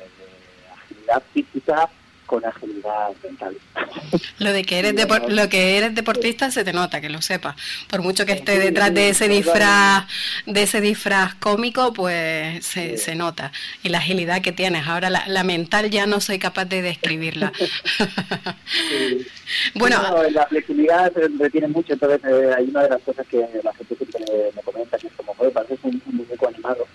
agilidad 0.73 1.23
física 1.33 1.89
con 2.26 2.45
agilidad 2.45 3.09
mental. 3.23 3.57
Lo 4.39 4.51
de 4.51 4.63
que 4.63 4.80
eres 4.80 4.93
lo 5.30 5.49
que 5.49 5.78
eres 5.78 5.95
deportista 5.95 6.51
se 6.51 6.63
te 6.63 6.73
nota, 6.73 7.01
que 7.01 7.09
lo 7.09 7.21
sepas. 7.21 7.55
Por 7.89 8.01
mucho 8.01 8.26
que 8.26 8.34
esté 8.34 8.59
detrás 8.59 8.93
de 8.93 9.09
ese 9.09 9.28
disfraz, 9.28 10.05
de 10.45 10.63
ese 10.63 10.82
disfraz 10.82 11.36
cómico, 11.36 11.93
pues 11.93 12.65
se, 12.65 12.97
se 12.97 13.15
nota. 13.15 13.51
Y 13.84 13.89
la 13.89 13.99
agilidad 13.99 14.41
que 14.41 14.51
tienes. 14.51 14.88
Ahora 14.88 15.09
la, 15.09 15.23
la 15.28 15.43
mental 15.43 15.89
ya 15.89 16.05
no 16.05 16.19
soy 16.19 16.39
capaz 16.39 16.65
de 16.65 16.82
describirla. 16.82 17.51
bueno, 19.76 19.97
la 20.32 20.45
flexibilidad 20.47 21.11
retiene 21.39 21.67
mucho, 21.67 21.93
entonces 21.93 22.21
eh, 22.26 22.53
hay 22.57 22.65
una 22.65 22.84
de 22.84 22.89
las 22.89 23.01
cosas 23.01 23.26
que 23.28 23.47
la 23.63 23.73
gente 23.73 23.95
siempre 23.95 24.51
me, 24.55 24.61
comenta 24.61 24.97
que 24.97 25.07
es 25.07 25.13
como, 25.13 25.34
joder, 25.36 25.53
parece 25.53 25.78
un, 25.84 26.01
un 26.05 26.15
muñeco 26.15 26.47
animado. 26.47 26.86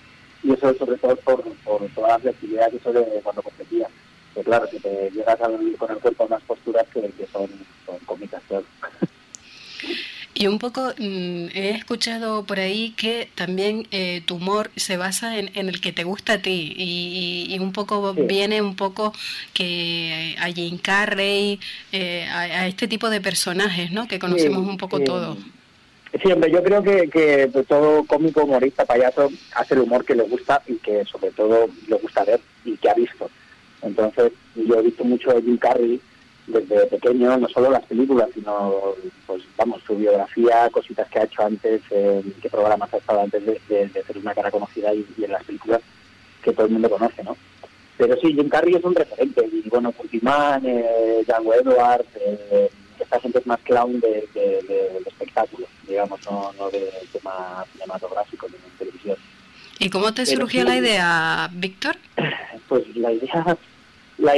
Y 0.43 0.53
eso 0.53 0.75
sobre 0.75 0.97
todo 0.97 1.17
por, 1.17 1.43
por 1.65 1.87
toda 1.91 2.09
la 2.09 2.19
flexibilidad 2.19 2.71
que 2.71 2.81
suele 2.81 3.05
cuando 3.23 3.43
competía 3.43 3.89
que 4.35 4.43
claro, 4.43 4.69
que 4.71 4.81
te 4.81 5.11
llegas 5.11 5.39
con 5.79 5.91
el 5.91 5.99
cuerpo 5.99 6.25
a 6.25 6.27
unas 6.27 6.43
posturas 6.43 6.87
que, 6.93 7.27
son, 7.33 7.49
son 7.87 7.99
cómicas. 8.07 8.43
Y 10.33 10.47
un 10.47 10.59
poco 10.59 10.95
mm, 10.97 11.49
he 11.53 11.71
escuchado 11.77 12.45
por 12.45 12.61
ahí 12.61 12.95
que 12.97 13.29
también 13.35 13.87
eh, 13.91 14.23
tu 14.25 14.37
humor 14.37 14.71
se 14.75 14.97
basa 14.97 15.37
en, 15.39 15.51
el 15.55 15.83
que 15.83 15.93
te 15.93 16.03
gusta 16.05 16.35
a 16.35 16.39
ti 16.39 16.73
y, 16.79 17.59
un 17.61 17.73
poco 17.73 18.15
viene 18.15 18.63
un 18.63 18.75
poco 18.75 19.13
que 19.53 20.35
a 20.41 20.47
Jim 20.47 20.79
Carrey, 20.79 21.61
eh, 21.93 22.27
a, 22.33 22.67
este 22.69 22.89
tipo 22.89 23.11
de 23.11 23.21
personajes, 23.21 23.93
¿no? 23.93 24.09
Que 24.09 24.19
conocemos 24.19 24.67
un 24.67 24.79
poco 24.79 25.01
todos. 25.01 25.37
Sí, 26.23 26.33
hombre, 26.33 26.51
yo 26.51 26.63
creo 26.63 26.83
que, 26.83 27.11
que 27.11 27.51
todo 27.69 28.05
cómico, 28.05 28.45
humorista, 28.45 28.87
payaso 28.87 29.31
hace 29.55 29.75
el 29.75 29.81
humor 29.81 30.07
que 30.07 30.15
le 30.15 30.23
gusta 30.23 30.63
y 30.67 30.77
que 30.77 31.05
sobre 31.05 31.33
todo 31.33 31.69
le 31.87 31.97
gusta 31.97 32.25
ver 32.25 32.41
y 32.65 32.79
que 32.79 32.89
ha 32.89 32.95
visto. 32.95 33.31
Entonces, 33.83 34.33
yo 34.55 34.79
he 34.79 34.83
visto 34.83 35.05
mucho 35.05 35.31
a 35.31 35.41
Jim 35.41 35.57
Carrey 35.57 36.01
desde 36.47 36.87
pequeño, 36.87 37.37
no 37.37 37.49
solo 37.49 37.71
las 37.71 37.85
películas, 37.85 38.29
sino, 38.35 38.95
pues 39.27 39.43
vamos, 39.57 39.83
su 39.87 39.97
biografía, 39.97 40.69
cositas 40.71 41.09
que 41.09 41.21
ha 41.21 41.25
hecho 41.25 41.43
antes, 41.43 41.81
qué 41.89 42.51
programas 42.51 42.93
ha 42.93 42.99
estado 42.99 43.21
antes 43.21 43.45
de, 43.45 43.89
ser 43.89 44.19
una 44.19 44.35
cara 44.35 44.51
conocida 44.51 44.93
y, 44.93 45.07
en 45.23 45.33
las 45.33 45.45
películas 45.45 45.81
que 46.43 46.53
todo 46.53 46.67
el 46.67 46.73
mundo 46.73 46.91
conoce, 46.91 47.23
¿no? 47.23 47.37
Pero 47.97 48.17
sí, 48.17 48.33
Jim 48.33 48.49
Carrey 48.49 48.75
es 48.75 48.85
un 48.85 48.95
referente, 48.95 49.47
y 49.53 49.69
bueno, 49.69 49.93
Curtimán, 49.93 50.65
eh, 50.65 51.23
Django 51.27 51.55
Edwards, 51.55 52.09
eh, 52.17 52.71
esta 52.99 53.21
gente 53.21 53.39
es 53.39 53.47
más 53.47 53.61
clown 53.61 54.01
de, 54.01 54.29
espectáculo, 55.07 55.67
digamos, 55.87 56.21
no, 56.31 56.53
no 56.59 56.71
de 56.71 56.91
tema 57.13 57.65
cinematográfico 57.73 58.47
ni 58.49 58.55
de 58.55 58.79
televisión. 58.79 59.17
¿Y 59.79 59.89
cómo 59.89 60.13
te 60.13 60.27
surgió 60.27 60.65
la 60.65 60.77
idea, 60.77 61.51
Víctor? 61.53 61.97
Pues 62.69 62.85
la 62.97 63.13
idea 63.13 63.57
la 64.21 64.35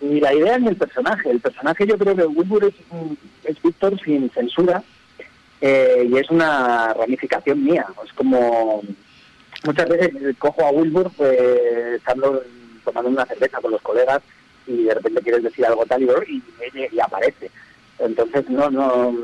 ni 0.00 0.20
la 0.20 0.34
idea 0.34 0.58
ni 0.58 0.68
el 0.68 0.76
personaje. 0.76 1.30
El 1.30 1.40
personaje 1.40 1.86
yo 1.86 1.96
creo 1.96 2.16
que 2.16 2.26
Wilbur 2.26 2.64
es, 2.64 2.74
es 3.44 3.62
Víctor 3.62 3.98
sin 4.00 4.30
censura 4.30 4.82
eh, 5.60 6.06
y 6.10 6.16
es 6.16 6.30
una 6.30 6.92
ramificación 6.94 7.64
mía. 7.64 7.86
Es 8.04 8.12
como 8.12 8.82
muchas 9.64 9.88
veces 9.88 10.36
cojo 10.38 10.64
a 10.64 10.70
Wilbur 10.70 11.10
pues, 11.16 11.38
estando 11.96 12.42
tomando 12.84 13.10
una 13.10 13.26
cerveza 13.26 13.60
con 13.60 13.70
los 13.70 13.82
colegas 13.82 14.20
y 14.66 14.84
de 14.84 14.94
repente 14.94 15.22
quieres 15.22 15.42
decir 15.42 15.64
algo 15.66 15.86
tal 15.86 16.02
y, 16.02 16.42
y, 16.92 17.00
aparece. 17.00 17.50
Entonces 17.98 18.48
no 18.50 18.70
no 18.70 19.14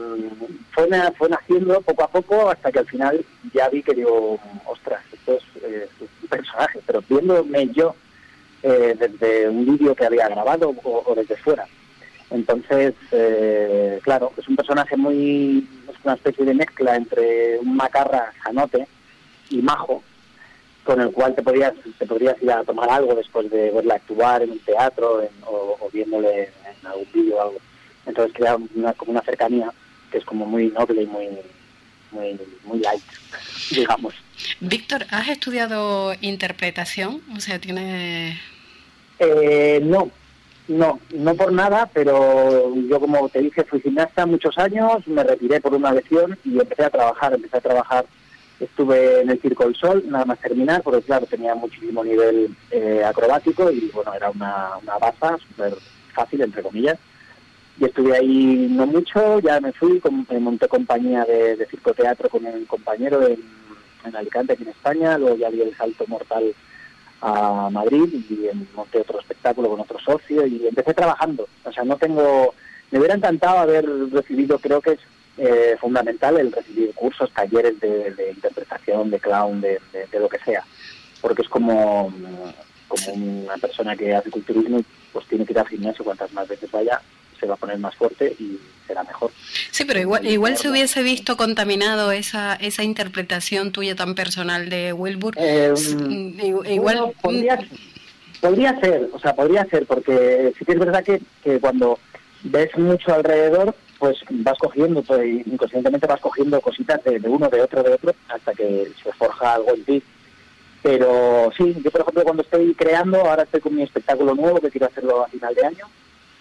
fue, 0.72 0.88
fue 1.18 1.28
naciendo 1.28 1.80
poco 1.80 2.04
a 2.04 2.08
poco 2.08 2.50
hasta 2.50 2.70
que 2.70 2.78
al 2.78 2.86
final 2.86 3.24
ya 3.52 3.68
vi 3.68 3.82
que 3.82 3.94
digo, 3.94 4.38
ostras, 4.66 5.02
esto 5.12 5.36
es, 5.36 5.42
eh, 5.64 5.88
un 6.22 6.28
personaje, 6.28 6.78
pero 6.86 7.02
viéndome 7.08 7.68
yo 7.68 7.94
eh, 8.62 8.94
desde 8.98 9.48
un 9.48 9.64
vídeo 9.64 9.94
que 9.94 10.06
había 10.06 10.28
grabado 10.28 10.74
o, 10.84 11.14
desde 11.14 11.36
fuera. 11.36 11.66
Entonces, 12.30 12.94
eh, 13.10 13.98
claro, 14.02 14.32
es 14.36 14.46
un 14.48 14.56
personaje 14.56 14.96
muy, 14.96 15.66
es 15.88 15.96
una 16.04 16.14
especie 16.14 16.44
de 16.44 16.54
mezcla 16.54 16.94
entre 16.94 17.58
un 17.58 17.76
macarra 17.76 18.32
sanote 18.44 18.86
y 19.50 19.62
majo, 19.62 20.02
con 20.84 21.00
el 21.00 21.10
cual 21.10 21.34
te 21.34 21.42
podrías, 21.42 21.74
te 21.98 22.06
podrías 22.06 22.40
ir 22.42 22.52
a 22.52 22.64
tomar 22.64 22.88
algo 22.90 23.14
después 23.14 23.50
de 23.50 23.70
verla 23.70 23.94
actuar 23.96 24.42
en 24.42 24.52
un 24.52 24.58
teatro 24.60 25.22
o, 25.46 25.90
viéndole 25.92 26.44
en 26.44 26.86
algún 26.86 27.08
vídeo 27.12 27.36
o 27.36 27.42
algo. 27.42 27.58
Entonces 28.06 28.34
crea 28.34 28.56
una, 28.74 28.92
como 28.92 29.12
una 29.12 29.22
cercanía 29.22 29.72
que 30.10 30.18
es 30.18 30.24
como 30.24 30.46
muy 30.46 30.68
noble 30.68 31.02
y 31.02 31.06
muy, 31.06 31.28
muy, 32.12 32.38
muy 32.64 32.78
light, 32.80 33.02
digamos. 33.70 34.14
Víctor, 34.60 35.06
¿has 35.10 35.28
estudiado 35.28 36.14
interpretación? 36.20 37.22
O 37.36 37.40
sea, 37.40 37.58
¿tienes...? 37.58 38.38
Eh, 39.18 39.80
no, 39.82 40.10
No, 40.68 41.00
no 41.12 41.34
por 41.34 41.52
nada, 41.52 41.90
pero 41.92 42.72
yo 42.88 43.00
como 43.00 43.28
te 43.28 43.40
dije 43.40 43.64
fui 43.64 43.80
gimnasta 43.80 44.24
muchos 44.24 44.56
años, 44.56 45.06
me 45.06 45.24
retiré 45.24 45.60
por 45.60 45.74
una 45.74 45.92
lesión 45.92 46.38
y 46.44 46.58
empecé 46.58 46.84
a 46.84 46.90
trabajar, 46.90 47.34
empecé 47.34 47.56
a 47.56 47.60
trabajar, 47.60 48.06
estuve 48.60 49.22
en 49.22 49.30
el 49.30 49.40
Circo 49.40 49.64
del 49.64 49.74
Sol, 49.74 50.04
nada 50.06 50.24
más 50.26 50.38
terminar, 50.38 50.82
porque 50.82 51.02
claro, 51.02 51.26
tenía 51.26 51.54
muchísimo 51.56 52.04
nivel 52.04 52.54
eh, 52.70 53.02
acrobático 53.04 53.70
y 53.70 53.90
bueno, 53.92 54.14
era 54.14 54.30
una, 54.30 54.76
una 54.80 54.98
baza 54.98 55.36
súper 55.38 55.74
fácil, 56.14 56.40
entre 56.42 56.62
comillas. 56.62 56.98
Y 57.80 57.86
estuve 57.86 58.16
ahí 58.16 58.68
no 58.70 58.86
mucho, 58.86 59.40
ya 59.40 59.58
me 59.58 59.72
fui, 59.72 60.00
me 60.28 60.38
monté 60.38 60.68
compañía 60.68 61.24
de, 61.24 61.56
de 61.56 61.66
circo 61.66 61.94
teatro 61.94 62.28
con 62.28 62.44
un 62.44 62.66
compañero 62.66 63.26
en, 63.26 63.40
en 64.04 64.16
Alicante, 64.16 64.52
aquí 64.52 64.64
en 64.64 64.68
España, 64.68 65.18
luego 65.18 65.36
ya 65.36 65.50
di 65.50 65.62
el 65.62 65.74
salto 65.74 66.04
mortal 66.06 66.54
a 67.22 67.68
Madrid 67.70 68.08
y 68.28 68.48
monté 68.74 69.00
otro 69.00 69.20
espectáculo 69.20 69.70
con 69.70 69.80
otro 69.80 69.98
socio 69.98 70.46
y 70.46 70.66
empecé 70.66 70.94
trabajando. 70.94 71.48
O 71.64 71.72
sea, 71.72 71.84
no 71.84 71.96
tengo... 71.96 72.54
Me 72.90 72.98
hubiera 72.98 73.14
encantado 73.14 73.58
haber 73.58 73.86
recibido, 74.10 74.58
creo 74.58 74.80
que 74.80 74.92
es 74.92 75.00
eh, 75.38 75.76
fundamental 75.80 76.38
el 76.38 76.52
recibir 76.52 76.92
cursos, 76.94 77.32
talleres 77.32 77.78
de, 77.80 78.32
interpretación, 78.34 79.10
de 79.10 79.20
clown, 79.20 79.60
de, 79.60 79.80
lo 80.12 80.28
que 80.28 80.38
sea, 80.40 80.64
porque 81.20 81.42
es 81.42 81.48
como, 81.48 82.12
como 82.88 83.14
una 83.14 83.56
persona 83.56 83.96
que 83.96 84.14
hace 84.14 84.30
culturismo, 84.30 84.82
pues 85.12 85.26
tiene 85.28 85.46
que 85.46 85.52
ir 85.52 85.58
al 85.58 85.68
gimnasio 85.68 86.04
cuantas 86.04 86.32
más 86.32 86.48
veces 86.48 86.70
vaya, 86.70 87.00
se 87.40 87.46
va 87.46 87.54
a 87.54 87.56
poner 87.56 87.78
más 87.78 87.94
fuerte 87.96 88.36
y 88.38 88.60
será 88.86 89.02
mejor. 89.02 89.30
Sí, 89.70 89.84
pero 89.84 89.98
igual, 90.00 90.26
igual 90.26 90.56
se 90.56 90.68
hubiese 90.68 91.02
visto 91.02 91.36
contaminado 91.36 92.12
esa, 92.12 92.54
esa 92.54 92.82
interpretación 92.82 93.72
tuya 93.72 93.96
tan 93.96 94.14
personal 94.14 94.68
de 94.68 94.92
Wilbur. 94.92 95.34
Eh, 95.38 95.74
igual 96.68 97.12
podría, 97.22 97.58
podría, 98.40 98.78
ser, 98.80 99.08
o 99.12 99.18
sea, 99.18 99.34
podría 99.34 99.64
ser, 99.64 99.86
porque 99.86 100.52
sí 100.58 100.64
que 100.64 100.72
es 100.72 100.78
verdad 100.78 101.02
que, 101.02 101.20
que 101.42 101.58
cuando 101.58 101.98
ves 102.42 102.76
mucho 102.76 103.14
alrededor, 103.14 103.74
pues 103.98 104.16
vas 104.30 104.58
cogiendo, 104.58 105.02
pues, 105.02 105.46
inconscientemente 105.46 106.06
vas 106.06 106.20
cogiendo 106.20 106.60
cositas 106.60 107.02
de, 107.04 107.20
uno, 107.28 107.48
de 107.48 107.60
otro, 107.60 107.82
de 107.82 107.92
otro, 107.92 108.14
hasta 108.28 108.52
que 108.54 108.90
se 109.02 109.12
forja 109.12 109.54
algo 109.54 109.74
en 109.74 109.84
ti. 109.84 110.02
Pero 110.82 111.52
sí, 111.56 111.76
yo 111.84 111.90
por 111.90 112.00
ejemplo 112.00 112.24
cuando 112.24 112.42
estoy 112.42 112.74
creando, 112.74 113.18
ahora 113.18 113.42
estoy 113.42 113.60
con 113.60 113.76
mi 113.76 113.82
espectáculo 113.82 114.34
nuevo 114.34 114.60
que 114.60 114.70
quiero 114.70 114.86
hacerlo 114.86 115.22
a 115.22 115.28
final 115.28 115.54
de 115.54 115.66
año, 115.66 115.86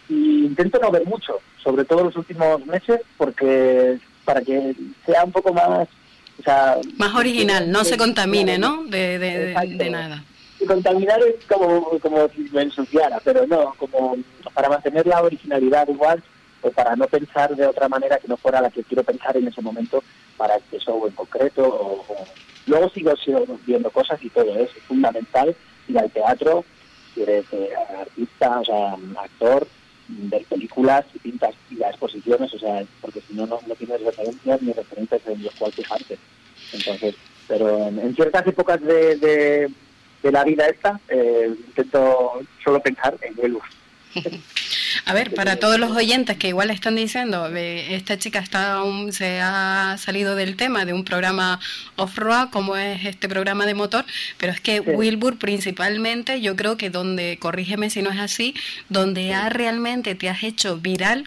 y 0.09 0.45
intento 0.45 0.79
no 0.79 0.91
ver 0.91 1.05
mucho, 1.05 1.39
sobre 1.63 1.85
todo 1.85 2.03
los 2.03 2.15
últimos 2.15 2.65
meses, 2.65 3.01
porque 3.17 3.97
para 4.25 4.41
que 4.41 4.75
sea 5.05 5.23
un 5.23 5.31
poco 5.31 5.53
más... 5.53 5.87
O 6.39 6.43
sea, 6.43 6.77
más 6.97 7.13
original, 7.15 7.69
no 7.69 7.83
se 7.83 7.97
contamine, 7.97 8.57
¿no? 8.57 8.85
De, 8.85 9.19
de, 9.19 9.89
nada. 9.89 10.23
Y 10.59 10.65
contaminar 10.65 11.19
es 11.21 11.45
como, 11.45 11.99
como 11.99 12.29
si 12.29 12.49
me 12.53 12.61
ensuciara, 12.61 13.19
pero 13.23 13.45
no, 13.45 13.73
como 13.77 14.15
para 14.53 14.69
mantener 14.69 15.05
la 15.05 15.21
originalidad 15.21 15.87
igual, 15.89 16.23
o 16.61 16.71
para 16.71 16.95
no 16.95 17.07
pensar 17.07 17.55
de 17.55 17.65
otra 17.65 17.89
manera 17.89 18.17
que 18.17 18.27
no 18.29 18.37
fuera 18.37 18.61
la 18.61 18.69
que 18.69 18.83
quiero 18.83 19.03
pensar 19.03 19.35
en 19.35 19.47
ese 19.47 19.61
momento 19.61 20.01
para 20.37 20.55
este 20.55 20.79
show 20.79 21.05
en 21.05 21.13
concreto. 21.13 21.65
O, 21.67 22.05
Luego 22.69 22.89
sigo, 22.89 23.13
viendo 23.65 23.89
cosas 23.89 24.23
y 24.23 24.29
todo 24.29 24.55
es 24.55 24.69
fundamental 24.87 25.55
ir 25.87 25.97
al 25.97 26.11
teatro, 26.11 26.63
si 27.13 27.23
eres 27.23 27.45
eh, 27.51 27.69
artista, 27.99 28.59
o 28.59 28.65
sea, 28.65 28.95
actor, 29.23 29.67
ver 30.09 30.43
películas 30.45 31.05
y 31.13 31.19
pintas 31.19 31.53
y 31.69 31.75
las 31.75 31.91
exposiciones, 31.91 32.53
o 32.53 32.59
sea, 32.59 32.83
porque 33.01 33.21
si 33.21 33.33
no, 33.33 33.45
no, 33.45 33.59
tienes 33.77 34.01
referencias 34.01 34.61
ni 34.61 34.73
referentes 34.73 35.21
en 35.27 35.43
los 35.43 35.53
cuales 35.55 35.75
fijarte. 35.75 36.17
Entonces, 36.73 37.15
pero 37.47 37.87
en, 37.87 38.15
ciertas 38.15 38.45
épocas 38.47 38.81
de, 38.81 39.69
de, 40.21 40.31
la 40.31 40.43
vida 40.43 40.67
esta, 40.67 40.99
eh, 41.09 41.53
intento 41.67 42.41
solo 42.63 42.81
pensar 42.81 43.17
en 43.21 43.35
Velus. 43.35 43.63
A 45.05 45.13
ver, 45.13 45.33
para 45.33 45.57
todos 45.57 45.79
los 45.79 45.91
oyentes 45.91 46.37
que 46.37 46.49
igual 46.49 46.69
están 46.69 46.95
diciendo, 46.95 47.47
esta 47.47 48.17
chica 48.17 48.39
está 48.39 48.81
se 49.11 49.39
ha 49.41 49.97
salido 49.97 50.35
del 50.35 50.55
tema 50.55 50.85
de 50.85 50.93
un 50.93 51.03
programa 51.03 51.59
off-road 51.95 52.49
como 52.49 52.75
es 52.75 53.05
este 53.05 53.27
programa 53.27 53.65
de 53.65 53.73
motor, 53.73 54.05
pero 54.37 54.51
es 54.51 54.61
que 54.61 54.79
Wilbur 54.79 55.37
principalmente, 55.37 56.41
yo 56.41 56.55
creo 56.55 56.77
que 56.77 56.89
donde, 56.89 57.37
corrígeme 57.39 57.89
si 57.89 58.01
no 58.01 58.11
es 58.11 58.19
así, 58.19 58.55
donde 58.89 59.33
ha 59.33 59.49
realmente 59.49 60.15
te 60.15 60.29
has 60.29 60.43
hecho 60.43 60.77
viral, 60.77 61.25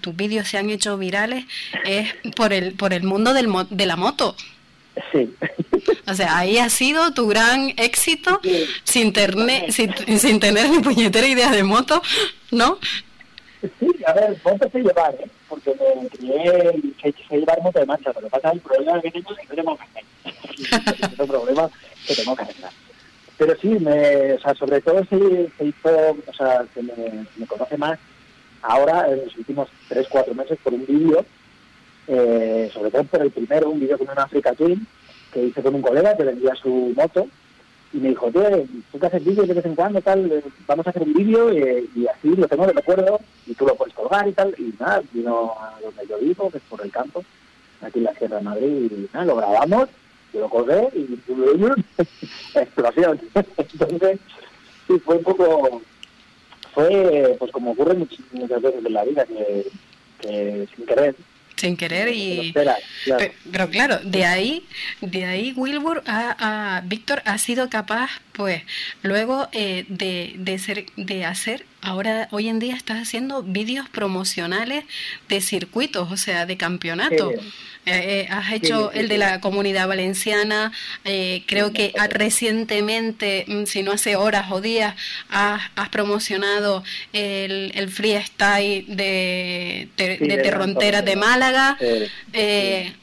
tus 0.00 0.16
vídeos 0.16 0.48
se 0.48 0.58
han 0.58 0.70
hecho 0.70 0.96
virales, 0.98 1.44
es 1.84 2.14
por 2.36 2.52
el, 2.52 2.72
por 2.72 2.92
el 2.92 3.02
mundo 3.02 3.34
del, 3.34 3.48
de 3.70 3.86
la 3.86 3.96
moto. 3.96 4.36
Sí. 5.10 5.34
O 6.06 6.14
sea, 6.14 6.38
ahí 6.38 6.58
ha 6.58 6.68
sido 6.68 7.12
tu 7.12 7.26
gran 7.26 7.70
éxito 7.76 8.40
sin, 8.84 9.12
sin, 9.70 10.18
sin, 10.18 10.40
tener 10.40 10.68
ni 10.70 10.78
puñetera 10.78 11.26
idea 11.26 11.50
de 11.50 11.64
moto, 11.64 12.02
¿no? 12.50 12.78
Sí, 13.80 13.88
a 14.06 14.12
ver, 14.12 14.36
empecé 14.44 14.78
a 14.78 14.80
llevar, 14.80 15.14
¿eh? 15.14 15.28
porque 15.48 15.74
me 16.00 16.08
crié 16.08 16.80
y 16.82 16.94
sé, 17.00 17.14
sé 17.28 17.36
llevar 17.36 17.60
moto 17.62 17.78
de 17.78 17.86
marcha, 17.86 18.12
pero 18.12 18.28
pasa 18.28 18.52
el 18.52 18.60
problema 18.60 19.00
que 19.00 19.10
tengo 19.10 19.30
es 19.32 19.38
que 19.38 19.46
no 19.48 19.54
tengo 19.54 19.78
que 19.78 20.30
es 21.12 21.20
el 21.20 21.26
problema 21.26 21.70
que 22.06 22.14
tengo 22.14 22.36
que 22.36 22.42
arreglar. 22.42 22.72
Pero 23.38 23.56
sí, 23.60 23.68
me, 23.68 24.32
o 24.34 24.40
sea, 24.40 24.54
sobre 24.54 24.80
todo 24.80 25.04
se, 25.04 25.50
se 25.58 25.64
hizo, 25.64 26.16
o 26.26 26.32
sea, 26.34 26.64
se 26.74 26.82
me, 26.82 27.26
me, 27.36 27.46
conoce 27.46 27.76
más 27.76 27.98
ahora, 28.62 29.08
en 29.10 29.24
los 29.24 29.36
últimos 29.36 29.68
3, 29.88 30.06
4 30.08 30.34
meses, 30.34 30.58
por 30.62 30.72
un 30.72 30.86
vídeo, 30.86 31.24
eh, 32.08 32.70
sobre 32.72 32.90
todo 32.90 33.04
por 33.04 33.22
el 33.22 33.30
primero, 33.30 33.70
un 33.70 33.80
vídeo 33.80 33.98
con 33.98 34.10
una 34.10 34.24
Africa 34.24 34.52
Twin, 34.54 34.86
que 35.32 35.44
hice 35.44 35.62
con 35.62 35.74
un 35.74 35.82
colega 35.82 36.16
que 36.16 36.24
vendía 36.24 36.54
su 36.54 36.92
moto 36.96 37.26
y 37.92 37.98
me 37.98 38.08
dijo, 38.08 38.30
tío, 38.30 38.42
tú 38.90 38.98
que 38.98 39.06
haces 39.06 39.24
vídeos 39.24 39.46
de 39.46 39.54
vez 39.54 39.66
en 39.66 39.74
cuando, 39.74 40.00
tal, 40.00 40.30
eh, 40.32 40.42
vamos 40.66 40.86
a 40.86 40.90
hacer 40.90 41.02
un 41.02 41.12
vídeo 41.12 41.50
eh, 41.50 41.84
y 41.94 42.06
así 42.06 42.28
lo 42.34 42.48
tengo 42.48 42.66
de 42.66 42.72
recuerdo 42.72 43.20
y 43.46 43.54
tú 43.54 43.66
lo 43.66 43.74
puedes 43.74 43.94
colgar 43.94 44.26
y 44.26 44.32
tal. 44.32 44.54
Y 44.58 44.72
nada, 44.78 45.02
vino 45.12 45.52
a 45.60 45.78
donde 45.80 46.06
yo 46.06 46.18
vivo, 46.18 46.50
que 46.50 46.58
es 46.58 46.64
por 46.68 46.82
el 46.82 46.90
campo, 46.90 47.22
aquí 47.82 47.98
en 47.98 48.04
la 48.04 48.14
Sierra 48.14 48.38
de 48.38 48.42
Madrid, 48.42 48.90
y 48.90 49.08
nada, 49.12 49.26
lo 49.26 49.36
grabamos, 49.36 49.88
yo 50.32 50.40
lo 50.40 50.48
colgué 50.48 50.88
y 50.94 51.18
explosión. 52.58 53.20
Entonces, 53.34 54.20
sí, 54.86 54.98
fue 55.00 55.16
un 55.16 55.24
poco, 55.24 55.82
fue 56.72 57.36
pues 57.38 57.52
como 57.52 57.72
ocurre 57.72 57.94
muchas 57.94 58.62
veces 58.62 58.84
en 58.84 58.92
la 58.92 59.04
vida, 59.04 59.26
que 59.26 59.66
sin 60.74 60.86
querer 60.86 61.14
sin 61.56 61.76
querer 61.76 62.08
y 62.08 62.54
pero, 63.50 63.70
claro 63.70 63.98
de 64.02 64.24
ahí 64.24 64.66
de 65.00 65.24
ahí 65.24 65.52
Wilbur 65.56 66.02
a, 66.06 66.82
Víctor 66.84 67.22
ha 67.24 67.38
sido 67.38 67.68
capaz 67.68 68.10
pues 68.32 68.62
luego 69.02 69.48
eh, 69.52 69.84
de, 69.88 70.34
de 70.36 70.58
ser 70.58 70.86
de 70.96 71.24
hacer 71.24 71.66
ahora 71.80 72.28
hoy 72.30 72.48
en 72.48 72.58
día 72.58 72.74
estás 72.74 72.98
haciendo 73.02 73.42
vídeos 73.42 73.88
promocionales 73.88 74.84
de 75.28 75.40
circuitos 75.40 76.10
o 76.10 76.16
sea 76.16 76.46
de 76.46 76.56
campeonato. 76.56 77.32
Eh, 77.84 78.20
eh, 78.20 78.28
has 78.30 78.52
hecho 78.52 78.92
el 78.92 79.08
de 79.08 79.18
la 79.18 79.40
comunidad 79.40 79.88
valenciana, 79.88 80.70
eh, 81.04 81.42
creo 81.46 81.72
que 81.72 81.92
recientemente, 82.10 83.44
mm, 83.48 83.64
si 83.64 83.82
no 83.82 83.90
hace 83.90 84.14
horas 84.14 84.52
o 84.52 84.60
días, 84.60 84.94
has, 85.28 85.62
has 85.74 85.88
promocionado 85.88 86.84
el, 87.12 87.72
el 87.74 87.90
freestyle 87.90 88.84
de, 88.86 89.88
de, 89.96 90.18
de 90.18 90.36
Terronteras 90.38 91.04
de 91.04 91.16
Málaga. 91.16 91.76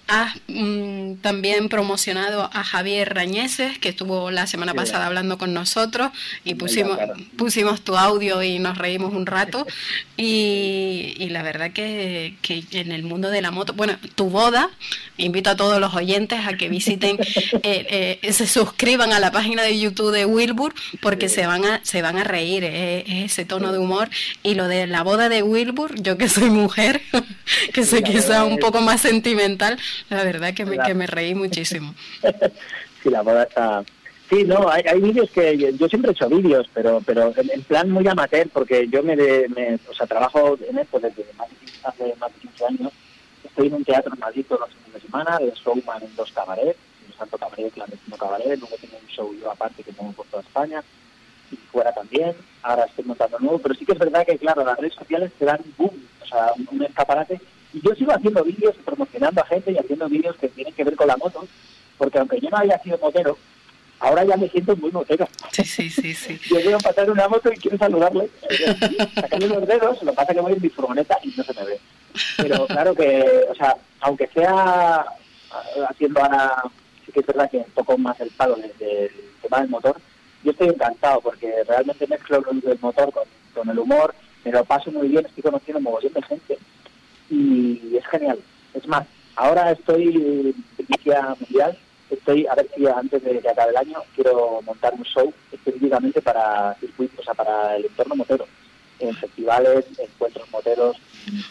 Has 0.07 0.34
mm, 0.47 1.15
también 1.15 1.69
promocionado 1.69 2.49
a 2.51 2.63
Javier 2.63 3.13
Rañeses, 3.13 3.77
que 3.77 3.89
estuvo 3.89 4.32
la 4.32 4.47
semana 4.47 4.73
pasada 4.73 5.05
hablando 5.05 5.18
con 5.38 5.53
nosotros 5.53 6.11
y 6.43 6.55
pusimos, 6.55 6.97
pusimos 7.38 7.82
tu 7.82 7.97
audio 7.97 8.41
y 8.41 8.59
nos 8.59 8.78
reímos 8.78 9.13
un 9.13 9.26
rato. 9.26 9.65
Y, 10.22 11.15
y 11.17 11.30
la 11.30 11.43
verdad 11.43 11.72
que, 11.72 12.36
que, 12.41 12.65
en 12.74 12.91
el 12.91 13.03
mundo 13.03 13.30
de 13.30 13.41
la 13.41 13.51
moto, 13.51 13.72
bueno, 13.72 13.97
tu 14.15 14.30
boda, 14.30 14.70
invito 15.15 15.49
a 15.49 15.55
todos 15.55 15.80
los 15.80 15.95
oyentes 15.95 16.41
a 16.45 16.57
que 16.57 16.67
visiten, 16.67 17.17
eh, 17.63 18.20
eh, 18.21 18.33
se 18.33 18.46
suscriban 18.46 19.13
a 19.13 19.20
la 19.21 19.32
página 19.32 19.63
de 19.63 19.79
YouTube 19.79 20.12
de 20.12 20.25
Wilbur, 20.25 20.74
porque 21.01 21.29
se 21.29 21.47
van 21.47 21.63
a, 21.63 21.79
se 21.83 22.01
van 22.01 22.17
a 22.17 22.25
reír, 22.25 22.66
eh, 22.66 23.05
es 23.08 23.32
ese 23.32 23.46
tono 23.46 23.71
de 23.71 23.78
humor. 23.78 24.09
Y 24.43 24.55
lo 24.55 24.67
de 24.67 24.87
la 24.87 25.04
boda 25.04 25.29
de 25.29 25.41
Wilbur, 25.41 25.96
yo 26.01 26.17
que 26.17 26.28
soy 26.28 26.50
mujer, 26.50 27.01
que 27.74 27.86
soy 27.86 28.04
quizá 28.04 28.43
un 28.43 28.58
poco 28.58 28.82
más 28.82 29.00
sentimental, 29.00 29.79
la 30.09 30.25
verdad 30.25 30.54
que 30.54 30.66
me, 30.66 30.78
que 30.79 30.93
me 30.96 31.08
reí 31.08 31.33
muchísimo. 31.33 31.96
sí, 33.04 33.09
la 33.09 33.21
boda 33.21 33.43
está... 33.43 33.83
Sí, 34.30 34.43
no, 34.43 34.70
hay, 34.70 34.84
hay 34.88 35.01
vídeos 35.01 35.32
que 35.32 35.58
yo, 35.58 35.88
siempre 35.88 36.12
he 36.12 36.14
hecho 36.14 36.30
vídeos, 36.30 36.70
pero 36.72 37.01
pero 37.04 37.34
en, 37.36 37.64
plan 37.64 37.89
muy 37.89 38.08
amateur, 38.08 38.47
porque 38.50 38.88
yo 38.88 39.01
me, 39.01 39.16
me 39.16 39.80
o 39.89 39.93
sea, 39.93 40.06
trabajo 40.06 40.56
en 40.70 40.78
esto 40.78 41.00
desde 41.00 41.26
más, 41.36 41.47
hace 41.84 42.14
más 42.20 42.32
de 42.34 42.39
15 42.42 42.66
años. 42.66 42.93
Estoy 43.43 43.68
en 43.68 43.74
un 43.74 43.84
teatro 43.84 44.14
en 44.14 44.20
los 44.20 44.70
fines 44.70 44.93
de 44.93 45.01
semana, 45.01 45.39
de 45.39 45.51
showman 45.51 46.04
en 46.04 46.16
dos 46.16 46.32
cabarets, 46.32 46.78
en 47.08 47.18
Santo 47.18 47.39
Cabaret, 47.39 47.74
Clandestino 47.74 48.18
Cabaret, 48.18 48.60
luego 48.60 48.76
tengo 48.80 48.97
un 49.01 49.08
show 49.08 49.34
yo 49.34 49.50
aparte 49.50 49.82
que 49.82 49.92
tengo 49.92 50.12
por 50.12 50.28
toda 50.28 50.43
España, 50.43 50.84
y 51.51 51.56
fuera 51.56 51.92
también, 51.92 52.36
ahora 52.62 52.86
estoy 52.86 53.06
montando 53.06 53.39
nuevo, 53.39 53.58
pero 53.58 53.74
sí 53.74 53.86
que 53.86 53.93
es 53.93 54.00
verdad 54.00 54.26
que, 54.28 54.38
claro, 54.38 54.64
las 54.64 54.78
redes 54.78 54.93
sociales 54.93 55.32
te 55.39 55.46
dan 55.46 55.60
boom, 55.76 56.08
o 56.22 56.26
sea, 56.28 56.54
un 56.72 56.84
escaparate 56.84 57.42
y 57.74 57.82
yo 57.82 57.96
sigo 57.96 58.12
haciendo 58.12 58.43
vídeos 58.43 58.76
y 58.80 58.84
promocionando 58.84 59.42
a 59.42 59.46
gente 59.46 59.72
y 59.72 59.78
haciendo 59.78 60.08
vídeos 60.08 60.36
que 60.38 60.50
tienen 60.50 60.74
que 60.74 60.84
ver 60.84 60.96
con 60.96 61.08
la 61.08 61.18
moto, 61.18 61.46
porque 61.97 62.20
aunque 62.20 62.39
yo 62.39 62.50
no 62.50 62.58
haya 62.58 62.80
sido 62.80 62.97
motero, 63.00 63.38
ahora 64.00 64.24
ya 64.24 64.38
me 64.38 64.50
siento 64.50 64.76
muy 64.78 64.92
motero. 64.92 65.28
Sí, 65.51 65.63
sí, 65.63 65.89
sí, 65.89 66.13
sí. 66.13 66.39
Yo 66.50 66.62
quiero 66.62 66.78
pasar 66.80 67.09
una 67.09 67.28
moto 67.28 67.51
y 67.51 67.58
quiero 67.58 67.78
saludarle, 67.78 68.30
sacarle 69.16 69.47
los 69.47 69.67
dedos, 69.67 70.04
lo 70.04 70.12
que 70.12 70.16
pasa 70.16 70.32
es 70.32 70.36
que 70.36 70.42
voy 70.42 70.54
en 70.54 70.62
mi 70.62 70.70
furgoneta 70.70 71.17
y 71.24 71.34
no 71.36 71.43
se 71.43 71.54
me 71.54 71.66
ve. 71.66 71.80
Pero 72.38 72.66
claro 72.67 72.96
que, 72.96 73.46
o 73.50 73.55
sea, 73.55 73.76
aunque 74.01 74.28
sea 74.28 75.05
haciendo 75.89 76.21
ahora, 76.21 76.63
sí 77.05 77.12
que 77.12 77.20
es 77.20 77.26
verdad 77.26 77.50
que 77.50 77.58
un 77.58 77.71
poco 77.74 77.97
más 77.97 78.20
el 78.20 78.30
palo 78.32 78.55
desde 78.55 79.05
el 79.05 79.12
tema 79.42 79.62
del 79.62 79.70
motor, 79.70 79.96
yo 80.43 80.51
estoy 80.51 80.70
encantado 80.70 81.21
porque 81.21 81.63
realmente 81.67 82.08
mezclo 82.08 82.38
el 82.38 82.80
motor 82.80 83.12
con, 83.12 83.24
con 83.54 83.70
el 83.70 83.80
humor, 83.80 84.16
me 84.46 84.51
lo 84.51 84.63
paso 84.63 84.92
muy 84.92 85.08
bien, 85.09 85.26
estoy 85.26 85.43
conociendo 85.43 85.80
un 85.80 85.84
mogollón 85.84 86.13
de 86.13 86.21
gente 86.24 86.58
y 87.30 87.97
es 87.97 88.05
genial. 88.08 88.39
Es 88.74 88.88
más, 88.88 89.05
ahora 89.36 89.71
estoy 89.71 90.55
en 90.78 91.36
mundial 91.39 91.78
estoy, 92.09 92.47
a 92.47 92.55
ver 92.55 92.69
si 92.75 92.86
antes 92.86 93.23
de 93.23 93.39
que 93.39 93.49
acabe 93.49 93.71
el 93.71 93.77
año, 93.77 93.99
quiero 94.15 94.61
montar 94.63 94.93
un 94.93 95.03
show 95.03 95.33
específicamente 95.51 96.21
para 96.21 96.75
circuitos, 96.75 97.19
o 97.19 97.23
sea, 97.23 97.33
para 97.33 97.75
el 97.75 97.86
entorno 97.86 98.15
motero, 98.15 98.45
en 98.99 99.15
festivales, 99.15 99.86
encuentros 99.97 100.49
moteros, 100.51 100.97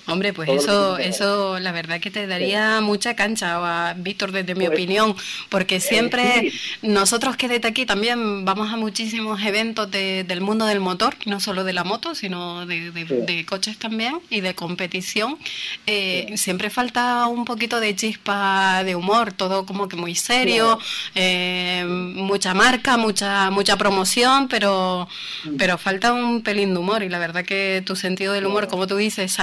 Hombre, 0.06 0.32
pues 0.32 0.48
eso, 0.48 0.98
eso 0.98 1.58
la 1.58 1.72
verdad 1.72 2.00
que 2.00 2.10
te 2.10 2.26
daría 2.26 2.80
mucha 2.80 3.14
cancha, 3.14 3.94
Víctor, 3.96 4.32
desde 4.32 4.54
mi 4.54 4.66
pues, 4.66 4.76
opinión, 4.76 5.14
porque 5.48 5.76
eh, 5.76 5.80
siempre 5.80 6.52
nosotros 6.82 7.36
que 7.36 7.48
desde 7.48 7.68
aquí 7.68 7.86
también 7.86 8.44
vamos 8.44 8.72
a 8.72 8.76
muchísimos 8.76 9.42
eventos 9.42 9.90
del 9.90 10.40
mundo 10.40 10.66
del 10.66 10.80
motor, 10.80 11.14
no 11.26 11.40
solo 11.40 11.64
de 11.64 11.72
la 11.72 11.84
moto, 11.84 12.14
sino 12.14 12.66
de, 12.66 13.44
coches 13.48 13.78
también 13.78 14.20
y 14.30 14.40
de 14.40 14.54
competición. 14.54 15.38
Eh, 15.86 16.34
siempre 16.36 16.70
falta 16.70 17.26
un 17.26 17.44
poquito 17.44 17.80
de 17.80 17.94
chispa 17.94 18.82
de 18.84 18.94
humor, 18.94 19.32
todo 19.32 19.66
como 19.66 19.88
que 19.88 19.96
muy 19.96 20.14
serio, 20.14 20.78
eh, 21.14 21.84
mucha 21.86 22.54
marca, 22.54 22.96
mucha, 22.96 23.50
mucha 23.50 23.76
promoción, 23.76 24.48
pero, 24.48 25.08
mm. 25.44 25.56
pero 25.56 25.78
falta 25.78 26.12
un 26.12 26.42
pelín 26.42 26.74
de 26.74 26.80
humor 26.80 27.02
y 27.02 27.08
la 27.08 27.18
verdad 27.18 27.44
que 27.44 27.82
tu 27.84 27.96
sentido 27.96 28.32
del 28.32 28.46
humor, 28.46 28.68
como 28.68 28.86
tú 28.86 28.96
dices, 28.96 29.38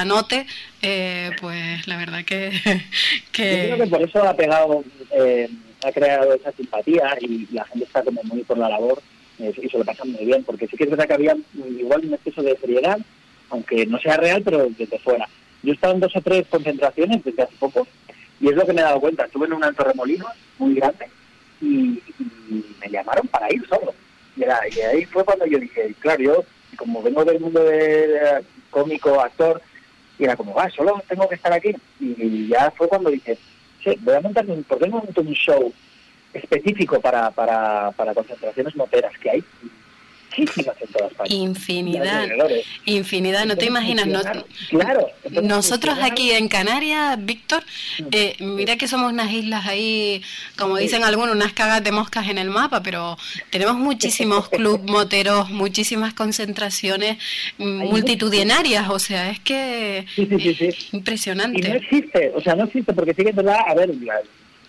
eh, 0.82 1.32
pues 1.42 1.88
la 1.88 1.98
verdad 1.98 2.24
que. 2.26 2.52
Yo 2.52 3.76
creo 3.76 3.78
que 3.78 3.88
por 3.88 4.02
eso 4.02 4.24
ha 4.28 4.36
pegado, 4.36 4.84
eh, 5.12 5.50
ha 5.84 5.92
creado 5.92 6.34
esa 6.34 6.52
simpatía 6.52 7.18
y 7.22 7.48
la 7.52 7.66
gente 7.66 7.86
está 7.86 8.04
como 8.04 8.22
muy 8.24 8.44
por 8.44 8.58
la 8.58 8.70
labor 8.70 9.02
eh, 9.40 9.54
y 9.62 9.70
se 9.70 9.78
lo 9.78 9.86
pasan 9.86 10.12
muy 10.12 10.26
bien, 10.26 10.44
porque 10.44 10.68
sí 10.68 10.78
que 10.78 10.86
es 10.86 10.90
verdad 10.90 11.08
que 11.08 11.14
había 11.14 11.36
igual 11.78 12.06
un 12.06 12.14
exceso 12.14 12.42
de 12.42 12.58
seriedad, 12.58 13.00
aunque 13.50 13.86
no 13.86 14.00
sea 14.00 14.18
real, 14.18 14.42
pero 14.44 14.68
desde 14.78 15.00
fuera. 15.00 15.28
Yo 15.64 15.72
he 15.72 15.76
estado 15.76 15.94
en 15.94 16.00
dos 16.00 16.16
o 16.16 16.22
tres 16.22 16.48
concentraciones 16.48 17.24
desde 17.24 17.44
hace 17.44 17.56
poco 17.58 17.88
y 18.40 18.50
es 18.50 18.56
lo 18.56 18.66
que 18.66 18.74
me 18.74 18.82
he 18.82 18.84
dado 18.84 19.00
cuenta. 19.00 19.26
Estuve 19.26 19.48
en 19.48 19.54
un 19.54 19.64
alto 19.64 19.84
remolino 19.84 20.26
muy 20.60 20.76
grande 20.76 21.08
y, 21.62 22.02
me 22.80 22.90
llamaron 22.90 23.28
para 23.28 23.52
ir 23.52 23.66
solo. 23.68 23.94
Y, 24.38 24.44
ahí 24.44 25.06
fue 25.06 25.26
cuando 25.26 25.46
yo 25.46 25.58
dije, 25.58 25.96
claro, 26.00 26.22
yo 26.22 26.44
como 26.78 27.02
vengo 27.02 27.26
del 27.26 27.40
mundo 27.40 27.64
de 27.64 28.44
cómico, 28.70 29.20
actor, 29.20 29.62
y 30.18 30.24
era 30.24 30.36
como, 30.36 30.54
va, 30.54 30.70
solo 30.70 31.02
tengo 31.08 31.28
que 31.28 31.36
estar 31.36 31.52
aquí. 31.52 31.76
Y 32.00 32.48
ya 32.48 32.72
fue 32.72 32.88
cuando 32.88 33.10
dije, 33.10 33.38
sí, 33.84 33.96
voy 34.02 34.16
a 34.16 34.22
montar 34.22 34.46
un, 34.48 34.64
¿por 34.64 34.80
qué 34.80 34.88
no 34.88 35.04
un 35.16 35.34
show 35.34 35.74
específico 36.34 37.00
para, 37.00 37.32
para, 37.32 37.92
para 37.92 38.14
concentraciones 38.14 38.76
moteras 38.76 39.18
que 39.20 39.30
hay 39.30 39.44
Infinidad, 41.26 42.28
infinidad, 42.86 43.46
no 43.46 43.56
te 43.56 43.66
imaginas. 43.66 44.08
claro. 44.70 45.10
Nosotros 45.44 45.98
aquí 46.02 46.32
en 46.32 46.48
Canarias, 46.48 47.18
Víctor, 47.24 47.64
mm. 48.00 48.08
eh, 48.12 48.36
mira 48.40 48.78
que 48.78 48.88
somos 48.88 49.12
unas 49.12 49.32
islas 49.32 49.66
ahí, 49.66 50.22
como 50.58 50.78
dicen 50.78 51.04
algunos, 51.04 51.36
unas 51.36 51.54
cagas 51.54 51.84
de 51.84 51.92
moscas 51.92 52.28
en 52.30 52.38
el 52.38 52.50
mapa, 52.50 52.84
pero 52.84 53.18
tenemos 53.50 53.76
muchísimos 53.76 54.50
club 54.56 54.90
moteros, 54.90 55.50
muchísimas 55.50 56.14
concentraciones 56.14 57.18
multitudinarias, 57.58 58.90
o 58.90 59.00
sea, 59.00 59.30
es 59.30 59.40
que 59.40 60.06
impresionante. 60.92 61.68
Y 61.68 61.72
no 61.72 61.76
existe, 61.76 62.32
o 62.36 62.42
sea, 62.42 62.56
no 62.56 62.66
existe, 62.66 62.94
porque 62.94 63.14
sí 63.14 63.24
que 63.24 63.30
es 63.30 63.36
verdad, 63.36 63.60
a 63.68 63.74
ver, 63.74 63.92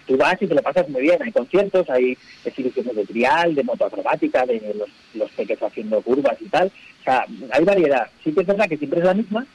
tú 0.06 0.16
vas 0.16 0.40
y 0.40 0.46
te 0.46 0.54
lo 0.54 0.62
pasas 0.62 0.88
muy 0.88 1.02
bien. 1.02 1.22
Hay 1.22 1.32
conciertos, 1.32 1.88
hay 1.90 2.16
exhibiciones 2.44 2.94
de 2.94 3.06
trial, 3.06 3.54
de 3.54 3.64
moto 3.64 3.86
acrobática, 3.86 4.46
de 4.46 4.74
los, 4.76 4.88
los 5.14 5.30
peques 5.32 5.62
haciendo 5.62 6.00
curvas 6.00 6.36
y 6.40 6.46
tal. 6.46 6.68
O 7.00 7.04
sea, 7.04 7.26
hay 7.50 7.64
variedad. 7.64 8.08
Sí 8.24 8.32
que 8.32 8.40
es 8.40 8.46
verdad 8.46 8.68
que 8.68 8.78
siempre 8.78 9.00
es 9.00 9.06
la 9.06 9.14
misma, 9.14 9.46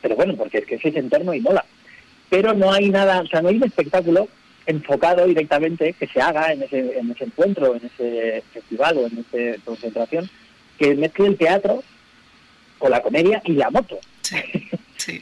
pero 0.00 0.16
bueno, 0.16 0.34
porque 0.36 0.58
es 0.58 0.66
que 0.66 0.88
es 0.88 0.96
entorno 0.96 1.34
y 1.34 1.40
mola. 1.40 1.64
Pero 2.28 2.54
no 2.54 2.72
hay 2.72 2.90
nada, 2.90 3.20
o 3.20 3.26
sea, 3.26 3.42
no 3.42 3.48
hay 3.48 3.56
un 3.56 3.64
espectáculo 3.64 4.28
enfocado 4.66 5.26
directamente 5.26 5.94
que 5.94 6.06
se 6.06 6.20
haga 6.20 6.52
en 6.52 6.62
ese, 6.62 6.98
en 6.98 7.10
ese 7.10 7.24
encuentro, 7.24 7.74
en 7.74 7.86
ese 7.86 8.42
festival 8.52 8.98
o 8.98 9.06
en 9.06 9.18
esa 9.18 9.60
concentración, 9.64 10.30
que 10.78 10.94
mezcle 10.94 11.26
el 11.26 11.36
teatro 11.36 11.82
con 12.78 12.90
la 12.90 13.02
comedia 13.02 13.42
y 13.44 13.52
la 13.52 13.70
moto. 13.70 13.98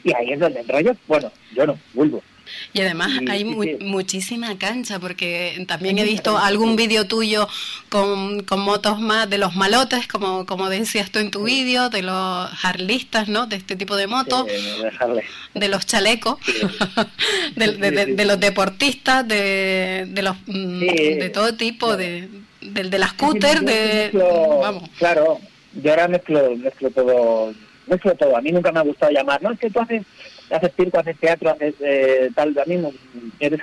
y 0.03 0.13
ahí 0.13 0.33
es 0.33 0.39
donde 0.39 0.59
entra 0.59 0.81
yo. 0.81 0.91
Bueno, 1.07 1.31
yo 1.55 1.65
no, 1.65 1.79
vuelvo. 1.93 2.21
Y 2.73 2.81
además 2.81 3.11
hay 3.29 3.45
muchísima 3.45 4.57
cancha, 4.57 4.99
porque 4.99 5.63
también 5.67 5.97
he 5.97 6.03
visto 6.03 6.37
algún 6.37 6.75
vídeo 6.75 7.05
tuyo 7.05 7.47
con, 7.89 8.43
con, 8.43 8.59
motos 8.61 8.99
más 8.99 9.29
de 9.29 9.37
los 9.37 9.55
malotes, 9.55 10.07
como, 10.07 10.45
como 10.45 10.69
decías 10.69 11.11
tú 11.11 11.19
en 11.19 11.31
tu 11.31 11.43
vídeo, 11.43 11.89
de 11.89 12.03
los 12.03 12.49
harlistas, 12.63 13.27
¿no? 13.27 13.47
De 13.47 13.55
este 13.55 13.75
tipo 13.75 13.95
de 13.95 14.07
motos, 14.07 14.45
de 15.53 15.67
los 15.67 15.85
chalecos, 15.85 16.37
de, 17.55 18.25
los 18.25 18.39
deportistas, 18.39 19.27
de, 19.27 20.05
de 20.07 20.21
los 20.21 20.35
mm, 20.45 20.79
de 20.79 21.31
todo 21.33 21.55
tipo, 21.55 21.97
de, 21.97 22.29
de, 22.61 22.99
las 22.99 23.11
scooters, 23.11 23.65
de... 23.65 24.11
vamos. 24.13 24.89
Claro, 24.97 25.39
yo 25.73 25.91
ahora 25.91 26.07
mezclo, 26.07 26.55
mezclo 26.55 26.91
todo 26.91 27.53
mezclo 27.89 28.15
todo. 28.15 28.37
A 28.37 28.41
mí 28.41 28.51
nunca 28.51 28.71
me 28.71 28.79
ha 28.79 28.83
gustado 28.83 29.11
llamar, 29.11 29.41
no, 29.41 29.51
es 29.51 29.59
que 29.59 29.69
tú 29.69 29.79
haces 29.79 30.03
haces 30.51 30.71
circo, 30.75 30.99
haces 30.99 31.17
teatro, 31.17 31.51
haces 31.51 31.75
eh, 31.79 32.29
tal, 32.35 32.55
mí 32.65 32.81
eres 33.39 33.59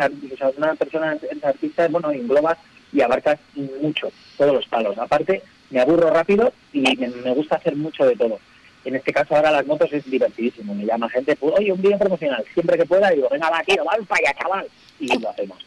una 0.57 0.75
persona, 0.75 1.17
eres 1.31 1.45
artista, 1.45 1.89
bueno, 1.89 2.11
englobas 2.11 2.59
y 2.93 3.01
abarcas 3.01 3.39
mucho, 3.81 4.11
todos 4.37 4.55
los 4.55 4.67
palos. 4.67 4.97
Aparte, 4.99 5.43
me 5.71 5.81
aburro 5.81 6.11
rápido 6.11 6.53
y 6.73 6.81
me, 6.97 7.35
gusta 7.35 7.57
hacer 7.57 7.77
mucho 7.77 8.07
de 8.07 8.17
todo. 8.17 8.39
En 8.85 8.95
este 8.95 9.13
caso 9.13 9.35
ahora 9.35 9.51
las 9.51 9.67
motos 9.67 9.93
es 9.93 10.09
divertidísimo, 10.09 10.75
me 10.75 10.87
llama 10.87 11.09
gente, 11.09 11.35
pues, 11.35 11.55
oye, 11.59 11.73
un 11.73 11.83
vídeo 11.83 11.99
promocional, 11.99 12.45
siempre 12.55 12.79
que 12.79 12.87
pueda, 12.87 13.11
digo, 13.11 13.29
venga, 13.29 13.51
va, 13.51 13.63
tío, 13.65 13.85
va 13.85 13.97
para 14.07 14.21
allá, 14.29 14.39
chaval, 14.41 14.67
y 15.01 15.19
lo 15.19 15.29
hacemos. 15.29 15.59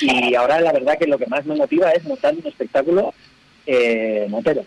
Y 0.00 0.34
ahora 0.34 0.60
la 0.60 0.72
verdad 0.72 0.98
que 0.98 1.06
lo 1.06 1.18
que 1.18 1.26
más 1.26 1.44
me 1.44 1.54
motiva 1.54 1.90
es 1.90 2.02
montar 2.04 2.34
un 2.34 2.46
espectáculo 2.46 3.14
eh, 3.66 4.26
motero 4.28 4.64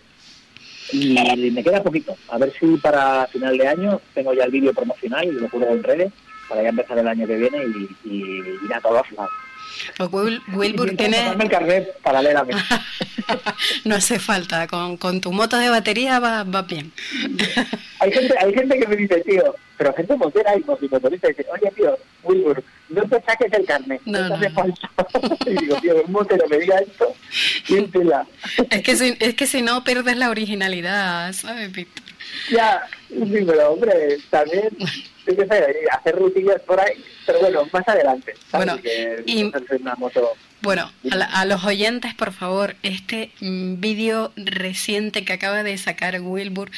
y 0.94 1.50
me 1.50 1.62
queda 1.62 1.82
poquito. 1.82 2.16
A 2.28 2.38
ver 2.38 2.52
si 2.58 2.76
para 2.76 3.26
final 3.26 3.58
de 3.58 3.66
año 3.66 4.00
tengo 4.14 4.32
ya 4.32 4.44
el 4.44 4.50
vídeo 4.50 4.72
promocional 4.72 5.24
y 5.24 5.32
lo 5.32 5.48
juro 5.48 5.68
en 5.68 5.82
redes 5.82 6.12
para 6.48 6.62
ya 6.62 6.68
empezar 6.68 6.98
el 6.98 7.08
año 7.08 7.26
que 7.26 7.36
viene 7.36 7.64
y, 7.64 8.08
y 8.08 8.18
ir 8.64 8.74
a 8.74 8.80
todos 8.80 9.10
lados. 9.12 9.43
Pues 9.96 10.10
Wilbur 10.52 10.96
tiene... 10.96 11.32
el 11.32 11.48
carnet 11.48 11.96
paralelamente. 12.02 12.62
no 13.84 13.96
hace 13.96 14.18
falta, 14.18 14.66
con, 14.66 14.96
con 14.96 15.20
tu 15.20 15.32
moto 15.32 15.56
de 15.56 15.68
batería 15.68 16.18
va, 16.18 16.44
va 16.44 16.62
bien. 16.62 16.92
hay, 18.00 18.12
gente, 18.12 18.34
hay 18.38 18.54
gente 18.54 18.78
que 18.78 18.86
me 18.86 18.96
dice, 18.96 19.20
tío, 19.22 19.54
pero 19.76 19.92
gente 19.94 20.16
motera 20.16 20.56
y 20.56 20.64
motorista 20.64 21.28
dice, 21.28 21.46
oye, 21.52 21.70
tío, 21.74 21.98
Wilbur, 22.22 22.62
no 22.88 23.02
te 23.02 23.22
saques 23.22 23.52
el 23.52 23.66
carnet, 23.66 24.00
no, 24.04 24.28
no, 24.28 24.34
hace 24.34 24.50
falta. 24.50 24.90
y 25.46 25.56
digo, 25.56 25.76
tío, 25.80 26.02
un 26.02 26.12
motero 26.12 26.46
me 26.48 26.58
diga 26.58 26.78
esto, 26.78 27.14
siéntela. 27.64 28.26
es, 28.70 28.82
que 28.82 28.96
si, 28.96 29.16
es 29.18 29.34
que 29.34 29.46
si 29.46 29.62
no 29.62 29.84
pierdes 29.84 30.16
la 30.16 30.30
originalidad, 30.30 31.32
¿sabes, 31.32 31.72
Víctor? 31.72 32.04
Ya, 32.50 32.86
sí, 33.08 33.44
pero 33.46 33.72
hombre, 33.72 34.18
también 34.30 34.68
hacer 35.90 36.16
rutillas 36.16 36.60
por 36.62 36.80
ahí, 36.80 37.02
pero 37.26 37.40
bueno, 37.40 37.68
más 37.72 37.88
adelante. 37.88 38.34
Bueno, 38.52 38.78
y, 39.26 39.50
una 39.80 39.94
moto 39.96 40.34
bueno, 40.64 40.90
a, 41.10 41.44
los 41.44 41.62
oyentes, 41.64 42.14
por 42.14 42.32
favor, 42.32 42.74
este 42.82 43.30
mm, 43.40 43.80
vídeo 43.80 44.32
reciente 44.34 45.22
que 45.22 45.34
acaba 45.34 45.62
de 45.62 45.76
sacar 45.76 46.18
Wilbur 46.22 46.70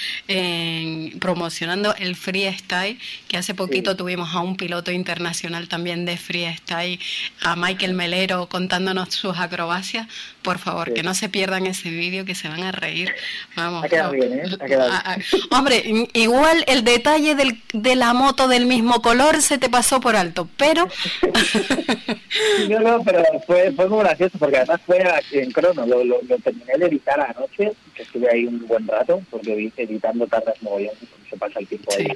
promocionando 1.20 1.94
el 1.94 2.16
freestyle, 2.16 2.98
que 3.28 3.36
hace 3.36 3.54
poquito 3.54 3.94
tuvimos 3.96 4.34
a 4.34 4.40
un 4.40 4.56
piloto 4.56 4.90
internacional 4.90 5.68
también 5.68 6.04
de 6.04 6.16
freestyle, 6.16 6.98
a 7.42 7.54
Michael 7.54 7.94
Melero 7.94 8.48
contándonos 8.48 9.14
sus 9.14 9.38
acrobacias, 9.38 10.08
por 10.46 10.58
favor, 10.58 10.94
que 10.94 11.02
no 11.02 11.12
se 11.12 11.28
pierdan 11.28 11.66
ese 11.66 11.90
vídeo, 11.90 12.24
que 12.24 12.36
se 12.36 12.48
van 12.48 12.62
a 12.62 12.70
reír. 12.70 13.12
Vamos. 13.56 13.84
Ha 13.84 13.88
quedado 13.88 14.12
bien, 14.12 14.32
¿eh? 14.32 14.42
Ha 14.60 14.64
quedado 14.64 14.90
bien. 14.90 15.42
Hombre, 15.50 15.82
igual 16.12 16.62
el 16.68 16.84
detalle 16.84 17.34
del, 17.34 17.60
de 17.72 17.96
la 17.96 18.14
moto 18.14 18.46
del 18.46 18.66
mismo 18.66 19.02
color 19.02 19.42
se 19.42 19.58
te 19.58 19.68
pasó 19.68 20.00
por 20.00 20.14
alto, 20.14 20.48
pero... 20.56 20.86
no, 22.70 22.78
no, 22.78 23.02
pero 23.02 23.24
fue 23.44 23.72
fue 23.72 23.88
muy 23.88 23.98
gracioso 23.98 24.38
porque 24.38 24.58
además 24.58 24.80
fue 24.86 25.02
en 25.32 25.50
crono, 25.50 25.84
lo, 25.84 26.04
lo, 26.04 26.20
terminé 26.44 26.74
de 26.78 26.86
editar 26.86 27.20
anoche, 27.20 27.72
que 27.96 28.04
estuve 28.04 28.30
ahí 28.30 28.46
un 28.46 28.64
buen 28.68 28.86
rato, 28.86 29.20
porque 29.28 29.72
editando 29.76 30.28
tardas 30.28 30.62
mogollón, 30.62 30.94
se 31.28 31.36
pasa 31.36 31.58
el 31.58 31.66
tiempo 31.66 31.92
ahí 31.98 32.06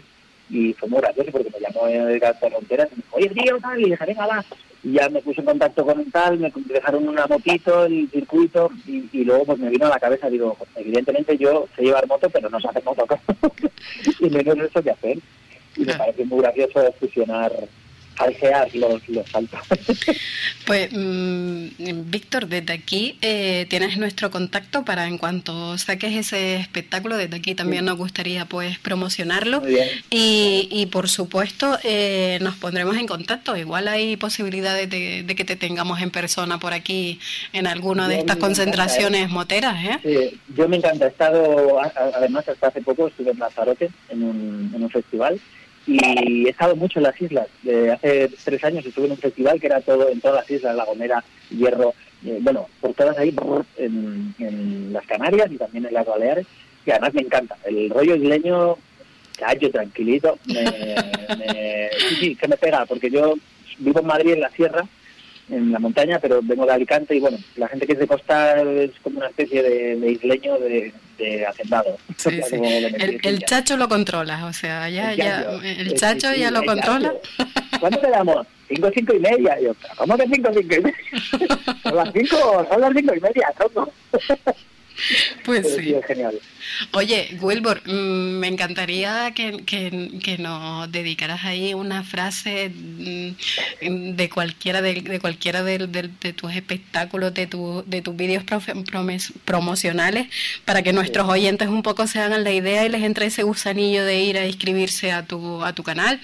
y 0.51 0.73
fue 0.75 0.89
muy 0.89 1.01
gracioso 1.01 1.31
porque 1.31 1.51
me 1.51 1.61
llamó 1.61 1.87
Edgar 1.87 2.37
Fronteras 2.39 2.89
y 2.93 2.97
me 2.97 3.03
dijo, 3.03 3.17
oye, 3.17 3.29
tío, 3.29 3.59
tal, 3.61 3.81
y 3.81 3.91
dije, 3.91 4.05
venga, 4.07 4.27
va. 4.27 4.45
Y 4.83 4.93
ya 4.93 5.09
me 5.09 5.21
puse 5.21 5.41
en 5.41 5.47
contacto 5.47 5.85
con 5.85 5.99
un 5.99 6.11
tal, 6.11 6.39
me 6.39 6.53
dejaron 6.67 7.07
una 7.07 7.27
motito, 7.27 7.85
el 7.85 8.09
circuito, 8.11 8.71
y, 8.87 9.25
luego 9.25 9.45
pues 9.45 9.59
me 9.59 9.69
vino 9.69 9.87
a 9.87 9.91
la 9.91 10.01
cabeza, 10.01 10.29
digo, 10.29 10.57
evidentemente 10.77 11.37
yo 11.37 11.67
sé 11.77 11.83
llevar 11.83 12.07
moto, 12.07 12.29
pero 12.31 12.49
no 12.49 12.59
sé 12.61 12.69
hacer 12.69 12.83
moto. 12.85 13.07
y 14.21 14.31
menos 14.31 14.59
eso 14.59 14.83
que 14.83 14.91
hacer. 14.91 15.19
Y 15.77 15.85
me 15.85 15.95
parece 15.95 16.25
muy 16.25 16.41
gracioso 16.41 16.93
fusionar 16.99 17.53
algear 18.21 18.75
los, 18.75 19.09
los 19.09 19.29
saltos. 19.29 19.61
Pues, 20.67 20.93
mm, 20.93 22.11
Víctor, 22.11 22.47
desde 22.47 22.73
aquí 22.73 23.19
eh, 23.23 23.67
tienes 23.69 23.97
nuestro 23.99 24.31
contacto 24.31 24.85
para 24.85 25.09
en 25.09 25.19
cuanto 25.19 25.77
saques 25.79 26.15
ese 26.15 26.57
espectáculo, 26.57 27.17
desde 27.17 27.37
aquí 27.37 27.57
también 27.57 27.87
nos 27.87 27.97
gustaría 27.97 28.45
pues 28.45 28.79
promocionarlo. 28.79 29.63
Y, 30.11 30.69
y 30.71 30.87
por 30.87 31.09
supuesto 31.09 31.77
eh, 31.83 32.39
nos 32.41 32.55
pondremos 32.55 32.97
en 32.99 33.09
contacto. 33.09 33.57
Igual 33.57 33.89
hay 33.89 34.17
posibilidades 34.17 34.89
de, 34.89 35.27
que 35.35 35.45
te 35.45 35.57
tengamos 35.57 36.01
en 36.03 36.11
persona 36.13 36.59
por 36.59 36.73
aquí 36.73 37.19
en 37.53 37.67
alguna 37.67 38.07
de 38.07 38.19
estas 38.19 38.37
concentraciones 38.37 39.29
moteras. 39.29 39.77
¿eh? 40.05 40.39
yo 40.55 40.69
me 40.69 40.77
encanta. 40.77 41.07
He 41.07 41.09
estado, 41.09 41.81
además 42.15 42.49
hasta 42.49 42.69
hace 42.69 42.81
poco 42.83 43.09
estuve 43.09 43.33
en 43.33 43.39
Lanzarote 43.41 43.91
en 44.09 44.23
un, 44.23 44.73
en 44.73 44.83
un 44.83 44.91
festival 44.91 45.41
y 45.91 46.47
he 46.47 46.51
estado 46.51 46.77
mucho 46.77 47.01
en 47.01 47.05
las 47.05 47.21
islas. 47.21 47.49
hace 47.93 48.31
tres 48.45 48.63
años 48.65 48.87
estuve 48.87 49.07
en 49.07 49.13
un 49.13 49.19
festival 49.19 49.61
que 49.61 49.67
era 49.67 49.81
todo 49.81 50.09
en 50.09 50.21
todas 50.21 50.43
las 50.43 50.51
islas, 50.51 50.77
La 50.77 50.85
Gomera, 50.85 51.25
Hierro, 51.51 51.95
eh, 52.25 52.39
bueno, 52.41 52.69
por 52.81 52.95
todas 52.95 53.19
ahí, 53.19 53.35
en, 53.77 54.93
las 54.93 55.07
Canarias 55.07 55.51
y 55.51 55.57
también 55.57 55.87
en 55.87 55.95
las 55.95 56.07
Baleares, 56.07 56.47
y 56.87 56.91
además 56.91 57.15
me 57.15 57.23
encanta. 57.23 57.57
El 57.65 57.91
rollo 57.91 58.15
isleño, 58.15 58.77
callo, 59.37 59.71
tranquilito, 59.71 60.39
sí, 60.47 62.17
sí, 62.21 62.37
que 62.37 62.49
me 62.49 62.57
pega, 62.57 62.87
porque 62.87 63.11
yo 63.11 63.35
vivo 63.79 64.01
en 64.01 64.07
Madrid, 64.07 64.33
en 64.35 64.41
la 64.41 64.51
sierra, 64.51 64.87
en 65.51 65.73
la 65.73 65.79
montaña, 65.79 66.19
pero 66.19 66.41
vengo 66.43 66.67
de 66.67 66.73
Alicante 66.73 67.17
y 67.17 67.21
bueno, 67.21 67.39
la 67.57 67.69
gente 67.69 67.87
que 67.87 67.95
es 67.95 67.99
de 67.99 68.07
costa 68.07 68.61
es 68.63 68.93
como 69.03 69.19
una 69.19 69.29
especie 69.29 69.63
de, 69.63 70.11
isleño 70.11 70.59
de, 70.59 70.93
de 71.19 71.47
hacendado. 71.47 71.97
El, 73.23 73.41
chacho 73.45 73.77
lo 73.77 73.89
controla, 73.89 74.47
o 74.47 74.53
sea, 74.53 74.89
ya, 74.89 75.13
el 75.13 75.19
ya, 75.19 75.43
el 75.63 75.95
chacho 75.95 76.33
ya 76.35 76.51
lo 76.51 76.63
controla. 76.65 77.15
¿Cuándo 77.79 77.99
te 77.99 78.11
damos? 78.11 78.47
Cinco, 78.69 78.91
cinco 78.95 79.15
y 79.17 79.19
media. 79.19 79.61
Yo, 79.61 79.73
¿cómo 79.97 80.17
que 80.17 80.27
cinco, 80.33 80.51
cinco 80.55 80.75
y 80.75 80.81
media? 80.81 80.95
son 81.83 81.97
las 81.97 82.13
cinco, 82.13 82.67
son 82.71 82.81
las 82.81 82.93
cinco 82.95 83.15
y 83.15 83.21
media. 83.21 83.55
Pues 85.45 85.75
sí. 85.75 85.95
genial. 86.07 86.39
Oye, 86.93 87.37
Wilbur, 87.41 87.83
mm, 87.85 88.39
me 88.39 88.49
encantaría 88.49 89.33
que, 89.35 89.65
que, 89.65 90.39
nos 90.39 90.91
dedicaras 90.91 91.45
ahí 91.45 91.75
una 91.75 92.05
frase 92.05 92.71
mm, 92.71 94.17
de 94.17 94.31
cualquiera 94.31 94.83
de, 94.83 95.01
de 95.01 95.21
cualquiera 95.21 95.63
de, 95.63 95.79
de, 95.79 96.33
tus 96.33 96.55
espectáculos, 96.55 97.35
de, 97.35 97.47
tu, 97.47 97.83
de 97.87 98.03
tus 98.03 98.17
vídeos 98.17 98.45
promocionales, 99.45 100.29
para 100.65 100.83
que 100.83 100.93
nuestros 100.93 101.29
oyentes 101.29 101.69
un 101.69 101.83
poco 101.83 102.07
se 102.07 102.21
hagan 102.21 102.45
la 102.45 102.53
idea 102.53 102.85
y 102.87 102.89
les 102.89 103.03
entre 103.03 103.27
ese 103.27 103.43
gusanillo 103.43 104.05
de 104.05 104.21
ir 104.21 104.39
a 104.39 104.47
inscribirse 104.47 105.13
a 105.13 105.25
tu, 105.25 105.63
a 105.65 105.73
tu 105.73 105.83
canal. 105.83 106.21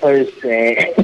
Pues, 0.00 0.28
eh, 0.44 0.94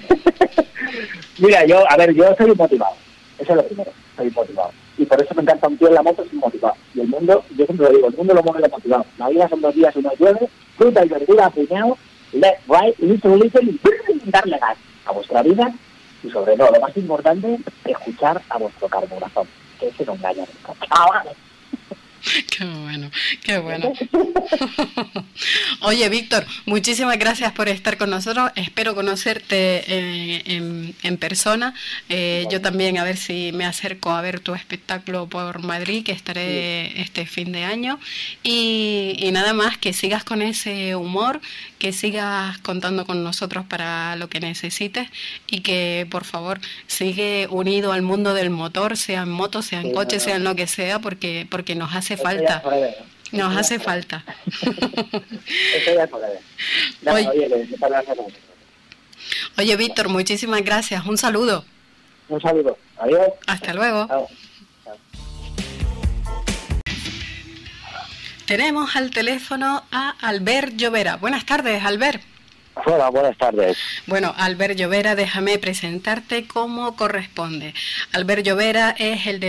mira, 1.38 1.64
yo, 1.66 1.84
a 1.90 1.96
ver, 1.96 2.14
yo 2.14 2.34
soy 2.36 2.54
motivado, 2.54 2.96
eso 3.38 3.52
es 3.52 3.56
lo 3.56 3.66
primero, 3.66 3.92
soy 4.16 4.30
motivado 4.30 4.85
y 4.98 5.04
por 5.04 5.22
eso 5.22 5.34
me 5.34 5.42
encanta 5.42 5.68
un 5.68 5.76
tío 5.76 5.88
en 5.88 5.94
la 5.94 6.02
moto 6.02 6.24
sin 6.28 6.38
motivado. 6.38 6.74
Y 6.94 7.00
el 7.00 7.08
mundo, 7.08 7.44
yo 7.56 7.64
siempre 7.66 7.86
lo 7.86 7.92
digo, 7.92 8.08
el 8.08 8.16
mundo 8.16 8.34
lo 8.34 8.42
mueve 8.42 8.68
motivado. 8.68 9.04
La 9.18 9.28
vida 9.28 9.48
son 9.48 9.60
dos 9.60 9.74
días 9.74 9.94
y 9.96 10.00
no 10.00 10.10
llueve, 10.18 10.48
fruta 10.76 11.04
y 11.04 11.08
verdura, 11.08 11.50
puñado, 11.50 11.98
left, 12.32 12.60
right, 12.68 12.98
little, 12.98 13.36
little, 13.36 13.62
y 13.62 13.80
darle 14.30 14.58
gas 14.58 14.78
a 15.04 15.12
vuestra 15.12 15.42
vida 15.42 15.72
y 16.22 16.30
sobre 16.30 16.56
todo, 16.56 16.70
lo 16.72 16.80
más 16.80 16.96
importante, 16.96 17.58
escuchar 17.84 18.40
a 18.48 18.58
vuestro 18.58 18.88
carburazón, 18.88 19.46
que 19.78 19.88
ese 19.88 20.04
no 20.04 20.14
engaña 20.14 20.44
nunca. 20.44 20.86
Qué 22.50 22.64
bueno, 22.64 23.10
qué 23.42 23.58
bueno. 23.58 23.92
Oye, 25.80 26.08
Víctor, 26.08 26.44
muchísimas 26.64 27.18
gracias 27.18 27.52
por 27.52 27.68
estar 27.68 27.96
con 27.96 28.10
nosotros. 28.10 28.50
Espero 28.56 28.94
conocerte 28.94 29.84
eh, 29.86 30.92
en, 31.02 31.16
persona. 31.18 31.74
Eh, 32.08 32.46
yo 32.50 32.60
también 32.60 32.98
a 32.98 33.04
ver 33.04 33.16
si 33.16 33.52
me 33.52 33.64
acerco 33.64 34.10
a 34.10 34.20
ver 34.20 34.40
tu 34.40 34.54
espectáculo 34.54 35.28
por 35.28 35.62
Madrid, 35.62 36.04
que 36.04 36.12
estaré 36.12 37.00
este 37.00 37.26
fin 37.26 37.52
de 37.52 37.64
año. 37.64 37.98
Y, 38.42 39.28
nada 39.32 39.52
más, 39.52 39.78
que 39.78 39.92
sigas 39.92 40.24
con 40.24 40.42
ese 40.42 40.96
humor, 40.96 41.40
que 41.78 41.92
sigas 41.92 42.58
contando 42.58 43.06
con 43.06 43.22
nosotros 43.22 43.64
para 43.66 44.16
lo 44.16 44.28
que 44.28 44.40
necesites 44.40 45.08
y 45.46 45.60
que 45.60 46.06
por 46.10 46.24
favor 46.24 46.60
sigue 46.86 47.46
unido 47.50 47.92
al 47.92 48.02
mundo 48.02 48.34
del 48.34 48.50
motor, 48.50 48.96
sea 48.96 49.22
en 49.22 49.30
moto, 49.30 49.62
sea 49.62 49.80
en 49.80 49.92
coche, 49.92 50.20
sea 50.20 50.36
en 50.36 50.44
lo 50.44 50.54
que 50.56 50.66
sea, 50.66 51.00
porque, 51.00 51.46
porque 51.50 51.74
nos 51.74 51.94
hace 51.94 52.15
falta. 52.16 52.62
Nos 53.32 53.56
hace 53.56 53.78
falta. 53.78 54.24
Oye, 59.58 59.76
Víctor, 59.76 60.08
muchísimas 60.08 60.62
gracias. 60.62 61.04
Un 61.06 61.18
saludo. 61.18 61.64
Un 62.28 62.40
saludo. 62.40 62.78
Adiós. 62.98 63.28
Hasta 63.46 63.74
luego. 63.74 64.28
Tenemos 68.46 68.94
al 68.94 69.10
teléfono 69.10 69.82
a 69.90 70.10
Albert 70.20 70.74
Llovera. 70.76 71.16
Buenas 71.16 71.44
tardes, 71.44 71.84
Albert. 71.84 72.22
Hola, 72.84 73.08
buenas 73.08 73.36
tardes. 73.38 73.78
Bueno, 74.06 74.34
Albert 74.36 74.76
Llovera, 74.76 75.14
déjame 75.14 75.58
presentarte 75.58 76.46
como 76.46 76.94
corresponde. 76.94 77.72
Albert 78.12 78.44
Llovera 78.44 78.90
es 78.90 79.26
el 79.26 79.40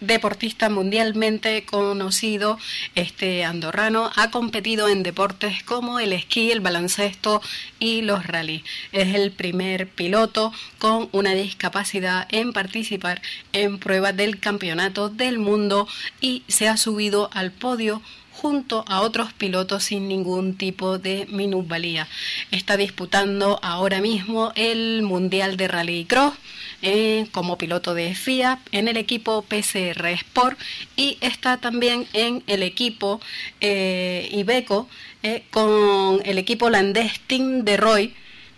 deportista 0.00 0.70
mundialmente 0.70 1.66
conocido, 1.66 2.58
este 2.94 3.44
andorrano, 3.44 4.10
ha 4.16 4.30
competido 4.30 4.88
en 4.88 5.02
deportes 5.02 5.62
como 5.62 6.00
el 6.00 6.14
esquí, 6.14 6.50
el 6.50 6.60
baloncesto 6.60 7.42
y 7.78 8.00
los 8.00 8.26
rally. 8.26 8.64
Es 8.92 9.14
el 9.14 9.30
primer 9.30 9.86
piloto 9.86 10.52
con 10.78 11.10
una 11.12 11.34
discapacidad 11.34 12.26
en 12.30 12.54
participar 12.54 13.20
en 13.52 13.78
pruebas 13.78 14.16
del 14.16 14.40
Campeonato 14.40 15.10
del 15.10 15.38
Mundo 15.38 15.86
y 16.20 16.44
se 16.48 16.68
ha 16.68 16.78
subido 16.78 17.28
al 17.34 17.52
podio 17.52 18.00
junto 18.44 18.84
a 18.88 19.00
otros 19.00 19.32
pilotos 19.32 19.84
sin 19.84 20.06
ningún 20.06 20.58
tipo 20.58 20.98
de 20.98 21.26
minusvalía. 21.30 22.06
Está 22.50 22.76
disputando 22.76 23.58
ahora 23.62 24.02
mismo 24.02 24.52
el 24.54 25.00
Mundial 25.00 25.56
de 25.56 25.66
Rally 25.66 26.04
Cross 26.04 26.34
eh, 26.82 27.26
como 27.32 27.56
piloto 27.56 27.94
de 27.94 28.14
FIA 28.14 28.58
en 28.70 28.88
el 28.88 28.98
equipo 28.98 29.40
PCR 29.40 30.08
Sport 30.08 30.58
y 30.94 31.16
está 31.22 31.56
también 31.56 32.06
en 32.12 32.42
el 32.46 32.62
equipo 32.62 33.18
eh, 33.62 34.28
Ibeco 34.30 34.90
eh, 35.22 35.44
con 35.50 36.20
el 36.26 36.36
equipo 36.36 36.66
holandés 36.66 37.20
Team 37.20 37.64
de 37.64 37.78
Roy 37.78 38.14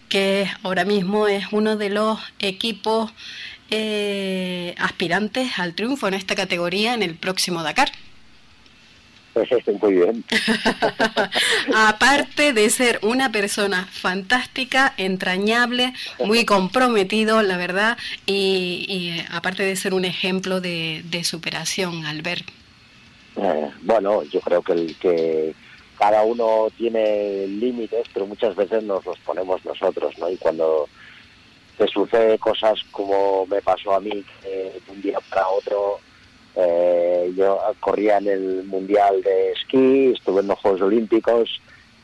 que 0.08 0.50
ahora 0.64 0.84
mismo 0.84 1.28
es 1.28 1.46
uno 1.52 1.76
de 1.76 1.90
los 1.90 2.18
equipos 2.40 3.12
aspirantes 4.78 5.60
al 5.60 5.74
triunfo 5.74 6.08
en 6.08 6.14
esta 6.14 6.34
categoría 6.34 6.94
en 6.94 7.04
el 7.04 7.14
próximo 7.14 7.62
Dakar. 7.62 7.92
Muy 9.82 9.94
bien. 9.94 10.24
Aparte 11.74 12.52
de 12.52 12.70
ser 12.70 12.98
una 13.02 13.30
persona 13.30 13.86
fantástica, 13.90 14.94
entrañable, 14.96 15.92
muy 16.24 16.44
comprometido, 16.44 17.42
la 17.42 17.56
verdad, 17.56 17.98
y, 18.26 19.18
eh, 19.18 19.26
aparte 19.30 19.62
de 19.62 19.76
ser 19.76 19.94
un 19.94 20.04
ejemplo 20.04 20.60
de, 20.60 21.02
superación, 21.24 22.04
Albert. 22.06 22.46
Eh, 23.36 23.70
bueno, 23.82 24.22
yo 24.24 24.40
creo 24.40 24.62
que, 24.62 24.72
el, 24.72 24.96
que 24.96 25.54
cada 25.98 26.22
uno 26.22 26.68
tiene 26.76 27.46
límites, 27.46 28.06
pero 28.12 28.26
muchas 28.26 28.54
veces 28.54 28.84
nos 28.84 29.04
los 29.04 29.18
ponemos 29.18 29.64
nosotros, 29.64 30.16
¿no? 30.18 30.30
Y 30.30 30.36
cuando 30.36 30.88
te 31.76 31.86
sucede 31.88 32.38
cosas 32.38 32.78
como 32.90 33.46
me 33.46 33.60
pasó 33.60 33.94
a 33.94 34.00
mí, 34.00 34.24
de 34.42 34.80
un 34.88 35.02
día 35.02 35.18
para 35.30 35.48
otro 35.48 36.00
eh, 36.56 37.32
yo 37.36 37.60
corría 37.80 38.16
en 38.16 38.28
el 38.28 38.64
Mundial 38.64 39.22
de 39.22 39.52
Esquí, 39.52 40.12
estuve 40.16 40.40
en 40.40 40.48
los 40.48 40.58
Juegos 40.58 40.80
Olímpicos 40.80 41.60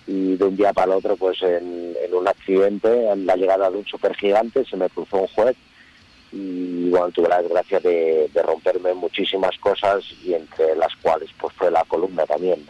y 0.07 0.37
de 0.37 0.45
un 0.45 0.57
día 0.57 0.75
para 0.75 0.93
el 0.93 0.99
otro, 0.99 1.17
pues 1.17 1.41
en, 1.43 1.95
un 2.13 2.29
accidente, 2.29 3.09
en 3.11 3.25
la 3.25 3.37
llegada 3.37 3.71
de 3.71 3.79
un 3.79 3.87
supergigante, 3.87 4.65
se 4.67 4.77
me 4.77 4.91
cruzó 4.91 5.19
un 5.19 5.27
juez 5.29 5.57
y 6.33 6.91
bueno, 6.91 7.11
tuve 7.11 7.29
la 7.29 7.41
desgracia 7.41 7.81
de, 7.81 8.31
romperme 8.45 8.93
muchísimas 8.95 9.57
cosas 9.59 10.05
y 10.23 10.35
entre 10.35 10.77
las 10.77 10.95
cuales 10.97 11.31
pues 11.39 11.55
fue 11.55 11.71
la 11.71 11.85
columna 11.85 12.27
también. 12.27 12.67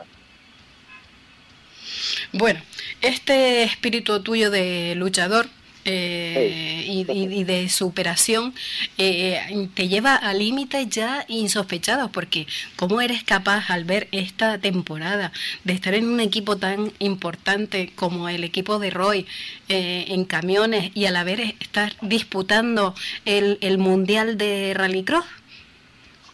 Bueno, 2.33 2.61
este 3.01 3.65
espíritu 3.65 4.23
tuyo 4.23 4.51
de 4.51 4.95
luchador 4.95 5.47
eh, 5.85 6.85
y, 6.87 7.45
de 7.45 7.69
superación 7.69 8.55
eh, 8.99 9.69
te 9.75 9.89
lleva 9.89 10.15
a 10.15 10.33
límites 10.35 10.89
ya 10.89 11.25
insospechados, 11.29 12.11
porque 12.11 12.47
¿cómo 12.77 13.01
eres 13.01 13.25
capaz 13.25 13.71
al 13.71 13.85
ver 13.85 14.09
esta 14.13 14.59
temporada 14.59 15.33
de 15.65 15.73
estar 15.73 15.95
en 15.95 16.09
un 16.09 16.21
equipo 16.21 16.57
tan 16.57 16.93
importante 16.99 17.93
como 17.95 18.29
el 18.29 18.45
equipo 18.45 18.79
de 18.79 18.91
Roy 18.91 19.27
en 19.69 20.25
camiones 20.25 20.91
y 20.95 21.07
a 21.07 21.11
la 21.11 21.25
vez 21.25 21.55
estar 21.61 21.95
disputando 22.03 22.95
el, 23.25 23.59
el 23.61 23.79
Mundial 23.79 24.37
de 24.37 24.75
Rallycross? 24.75 25.25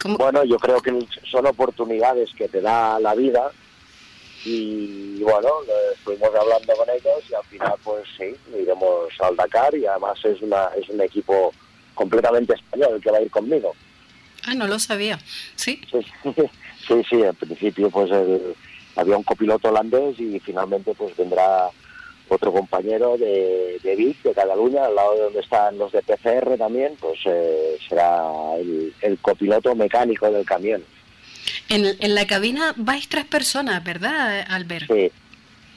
Bueno, 0.05 0.43
yo 0.45 0.57
creo 0.57 0.81
que 0.81 0.93
son 1.29 1.45
oportunidades 1.45 2.29
que 2.33 2.47
te 2.47 2.61
da 2.61 2.99
la 2.99 3.15
vida 3.15 3.51
y 4.45 5.21
bueno, 5.21 5.49
estuvimos 5.93 6.29
hablando 6.33 6.73
con 6.75 6.89
ellos 6.89 7.23
y 7.29 7.33
al 7.33 7.43
final 7.43 7.75
pues 7.83 8.03
sí, 8.17 8.35
iremos 8.57 9.09
al 9.19 9.35
Dakar 9.35 9.75
y 9.75 9.85
además 9.85 10.17
es, 10.23 10.41
una, 10.41 10.69
es 10.77 10.87
un 10.89 11.01
equipo 11.01 11.53
completamente 11.93 12.53
español 12.53 12.95
el 12.95 13.01
que 13.01 13.11
va 13.11 13.17
a 13.17 13.21
ir 13.21 13.29
conmigo. 13.29 13.75
Ah, 14.45 14.55
no 14.55 14.67
lo 14.67 14.79
sabía, 14.79 15.19
¿sí? 15.55 15.81
Sí, 15.91 17.03
sí, 17.09 17.15
en 17.23 17.35
principio 17.35 17.89
pues 17.89 18.09
había 18.95 19.17
un 19.17 19.23
copiloto 19.23 19.69
holandés 19.69 20.19
y 20.19 20.39
finalmente 20.39 20.93
pues 20.95 21.15
vendrá 21.17 21.69
otro 22.29 22.53
compañero 22.53 23.17
de, 23.17 23.79
de 23.83 23.95
Vic, 23.95 24.21
de 24.21 24.33
Cataluña, 24.33 24.85
al 24.85 24.95
lado 24.95 25.15
de 25.15 25.21
donde 25.23 25.39
están 25.39 25.77
los 25.77 25.91
de 25.91 26.01
PCR 26.01 26.57
también, 26.57 26.95
pues 26.99 27.19
eh, 27.25 27.77
será 27.87 28.55
el, 28.57 28.93
el 29.01 29.17
copiloto 29.17 29.75
mecánico 29.75 30.31
del 30.31 30.45
camión. 30.45 30.83
En, 31.69 31.85
en 31.99 32.15
la 32.15 32.25
cabina 32.27 32.73
vais 32.77 33.07
tres 33.07 33.25
personas, 33.25 33.83
¿verdad, 33.83 34.45
Albert? 34.49 34.87
Sí, 34.91 35.11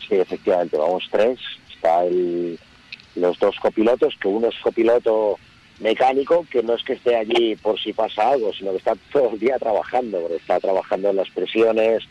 sí, 0.09 0.15
efectivamente, 0.17 0.77
vamos 0.77 1.05
tres. 1.11 1.39
Está 1.75 2.05
el, 2.05 2.59
los 3.17 3.39
dos 3.39 3.57
copilotos, 3.61 4.15
que 4.21 4.29
uno 4.29 4.49
es 4.49 4.57
copiloto 4.63 5.39
mecánico, 5.81 6.47
que 6.51 6.63
no 6.63 6.75
es 6.75 6.85
que 6.85 6.95
esté 6.95 7.17
allí 7.17 7.57
por 7.57 7.81
si 7.81 7.93
pasa 7.93 8.31
algo, 8.31 8.53
sino 8.53 8.71
que 8.71 8.79
está 8.79 8.95
todo 9.13 9.31
el 9.33 9.39
día 9.39 9.59
trabajando, 9.59 10.29
está 10.35 10.61
trabajando 10.61 11.11
en 11.11 11.17
las 11.17 11.31
presiones, 11.31 12.05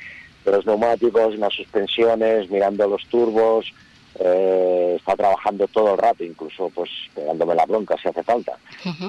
de 0.45 0.51
los 0.51 0.65
neumáticos, 0.65 1.33
en 1.33 1.39
las 1.39 1.53
suspensiones, 1.53 2.49
mirando 2.49 2.87
los 2.87 3.05
turbos, 3.07 3.71
eh, 4.19 4.95
está 4.97 5.15
trabajando 5.15 5.67
todo 5.67 5.93
el 5.93 5.97
rato, 5.97 6.23
incluso 6.23 6.69
pues 6.69 6.89
pegándome 7.15 7.55
la 7.55 7.65
bronca 7.65 7.95
si 8.01 8.09
hace 8.09 8.23
falta. 8.23 8.57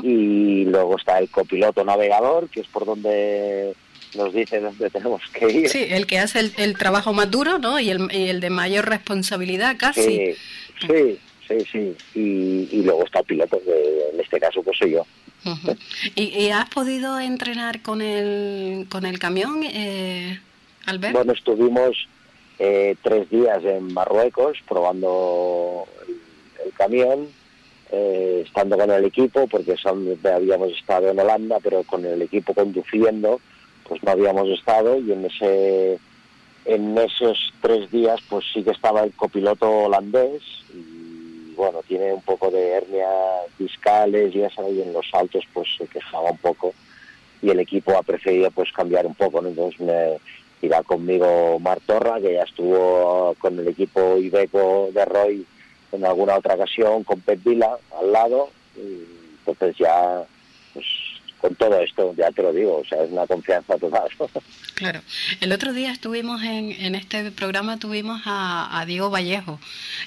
Y 0.02 0.64
luego 0.64 0.96
está 0.96 1.18
el 1.18 1.28
copiloto 1.28 1.84
navegador, 1.84 2.48
que 2.48 2.60
es 2.60 2.66
por 2.68 2.84
donde 2.84 3.74
nos 4.14 4.32
dice 4.32 4.60
dónde 4.60 4.90
tenemos 4.90 5.22
que 5.32 5.50
ir. 5.50 5.68
Sí, 5.68 5.86
el 5.88 6.06
que 6.06 6.18
hace 6.18 6.52
el, 6.56 6.76
trabajo 6.76 7.12
más 7.12 7.30
duro, 7.30 7.58
¿no? 7.58 7.78
Y 7.80 7.90
el, 7.90 8.08
y 8.12 8.28
el, 8.28 8.40
de 8.40 8.50
mayor 8.50 8.88
responsabilidad 8.88 9.76
casi. 9.78 10.02
Sí, 10.02 10.34
sí, 10.86 11.18
sí, 11.48 11.66
sí. 11.70 11.96
Y, 12.70 12.82
luego 12.82 13.04
está 13.04 13.20
el 13.20 13.26
piloto, 13.26 13.60
que 13.64 14.10
en 14.12 14.20
este 14.20 14.40
caso 14.40 14.62
pues 14.62 14.78
soy 14.78 14.92
yo. 14.92 15.06
¿Y, 16.14 16.48
has 16.50 16.68
podido 16.68 17.18
entrenar 17.18 17.82
con 17.82 18.00
el, 18.00 18.86
con 18.88 19.04
el 19.06 19.18
camión, 19.18 19.62
eh, 19.64 20.38
Albert? 20.86 21.14
Bueno, 21.14 21.32
estuvimos 21.32 22.08
eh, 22.58 22.96
tres 23.02 23.28
días 23.30 23.64
en 23.64 23.92
Marruecos 23.92 24.58
probando 24.68 25.86
el, 26.64 26.72
camión, 26.74 27.28
eh, 27.90 28.44
estando 28.46 28.76
con 28.78 28.90
el 28.90 29.04
equipo, 29.04 29.48
porque 29.48 29.76
son, 29.76 30.16
habíamos 30.24 30.72
estado 30.72 31.10
en 31.10 31.18
Holanda, 31.18 31.58
pero 31.62 31.82
con 31.82 32.04
el 32.04 32.22
equipo 32.22 32.54
conduciendo 32.54 33.40
pues 33.92 34.02
no 34.04 34.12
habíamos 34.12 34.48
estado 34.48 34.98
y 34.98 35.12
en 35.12 35.26
ese 35.26 35.98
en 36.64 36.96
esos 36.96 37.52
tres 37.60 37.90
días 37.90 38.18
pues 38.26 38.46
sí 38.50 38.62
que 38.62 38.70
estaba 38.70 39.02
el 39.02 39.12
copiloto 39.12 39.70
holandés 39.70 40.40
y 40.72 41.52
bueno 41.56 41.82
tiene 41.86 42.10
un 42.14 42.22
poco 42.22 42.50
de 42.50 42.70
hernia 42.70 43.06
discales 43.58 44.34
y 44.34 44.40
eso 44.40 44.66
y 44.72 44.80
en 44.80 44.94
los 44.94 45.10
saltos 45.10 45.44
pues 45.52 45.68
se 45.76 45.86
quejaba 45.88 46.30
un 46.30 46.38
poco 46.38 46.72
y 47.42 47.50
el 47.50 47.60
equipo 47.60 47.94
ha 47.94 48.02
preferido 48.02 48.50
pues 48.50 48.72
cambiar 48.72 49.04
un 49.04 49.14
poco 49.14 49.44
entonces 49.44 49.78
me 49.78 50.18
conmigo 50.86 51.58
Martorra 51.58 52.18
que 52.18 52.32
ya 52.32 52.44
estuvo 52.44 53.36
con 53.40 53.58
el 53.58 53.68
equipo 53.68 54.16
Ibeco 54.16 54.88
de 54.94 55.04
Roy 55.04 55.46
en 55.92 56.04
alguna 56.06 56.36
otra 56.36 56.54
ocasión 56.54 57.04
con 57.04 57.20
Pet 57.20 57.44
Vila 57.44 57.76
al 58.00 58.10
lado 58.10 58.48
y 58.74 59.04
entonces 59.46 59.76
ya 59.76 60.24
pues 60.72 60.86
con 61.42 61.56
todo 61.56 61.76
esto, 61.80 62.14
ya 62.16 62.30
te 62.30 62.40
lo 62.40 62.52
digo, 62.52 62.76
o 62.76 62.84
sea, 62.84 63.02
es 63.02 63.10
una 63.10 63.26
confianza 63.26 63.76
total. 63.76 64.08
Claro. 64.74 65.00
El 65.40 65.52
otro 65.52 65.72
día 65.72 65.92
estuvimos 65.92 66.42
en, 66.42 66.72
en 66.72 66.96
este 66.96 67.30
programa, 67.30 67.78
tuvimos 67.78 68.22
a, 68.24 68.82
Diego 68.84 69.10
Vallejo 69.10 69.60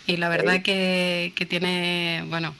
y 0.06 0.18
la 0.18 0.28
verdad 0.28 0.64
que, 0.64 1.32
que, 1.34 1.46
tiene, 1.46 2.26
bueno, 2.28 2.54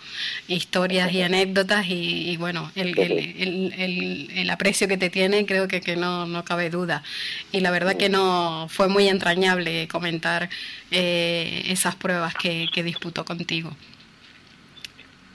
historias 0.48 1.12
y 1.12 1.24
anécdotas 1.24 1.86
y, 1.90 2.38
bueno, 2.38 2.72
el, 2.76 2.98
el, 2.98 4.32
el, 4.34 4.50
aprecio 4.50 4.88
que 4.88 4.98
te 4.98 5.10
tiene 5.10 5.46
creo 5.46 5.68
que, 5.68 5.82
que 5.82 5.98
no, 5.98 6.26
no 6.26 6.46
cabe 6.46 6.70
duda. 6.70 7.04
Y 7.52 7.60
la 7.60 7.72
verdad 7.72 7.98
que 7.98 8.08
no 8.08 8.68
fue 8.70 8.88
muy 8.88 9.10
entrañable 9.10 9.90
comentar 9.90 10.50
eh, 10.92 11.64
esas 11.68 11.96
pruebas 11.96 12.34
que, 12.36 12.68
que 12.74 12.84
disputó 12.84 13.26
contigo. 13.26 13.72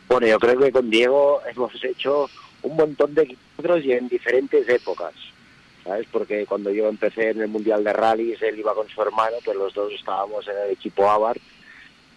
Bueno, 0.08 0.26
yo 0.26 0.38
creo 0.38 0.58
que 0.58 0.72
con 0.72 0.88
Diego 0.88 1.42
hemos 1.52 1.72
hecho 1.84 2.30
un 2.62 2.76
montón 2.76 3.14
de 3.14 3.26
kilómetros 3.26 3.84
y 3.84 3.92
en 3.92 4.08
diferentes 4.08 4.68
épocas, 4.68 5.14
¿sabes? 5.84 6.06
Porque 6.10 6.46
cuando 6.46 6.70
yo 6.70 6.88
empecé 6.88 7.30
en 7.30 7.40
el 7.40 7.48
Mundial 7.48 7.84
de 7.84 7.92
Rallys, 7.92 8.42
él 8.42 8.58
iba 8.58 8.74
con 8.74 8.88
su 8.88 9.00
hermano, 9.02 9.36
pues 9.44 9.56
los 9.56 9.74
dos 9.74 9.92
estábamos 9.92 10.46
en 10.48 10.56
el 10.64 10.70
equipo 10.70 11.10
Abarth. 11.10 11.42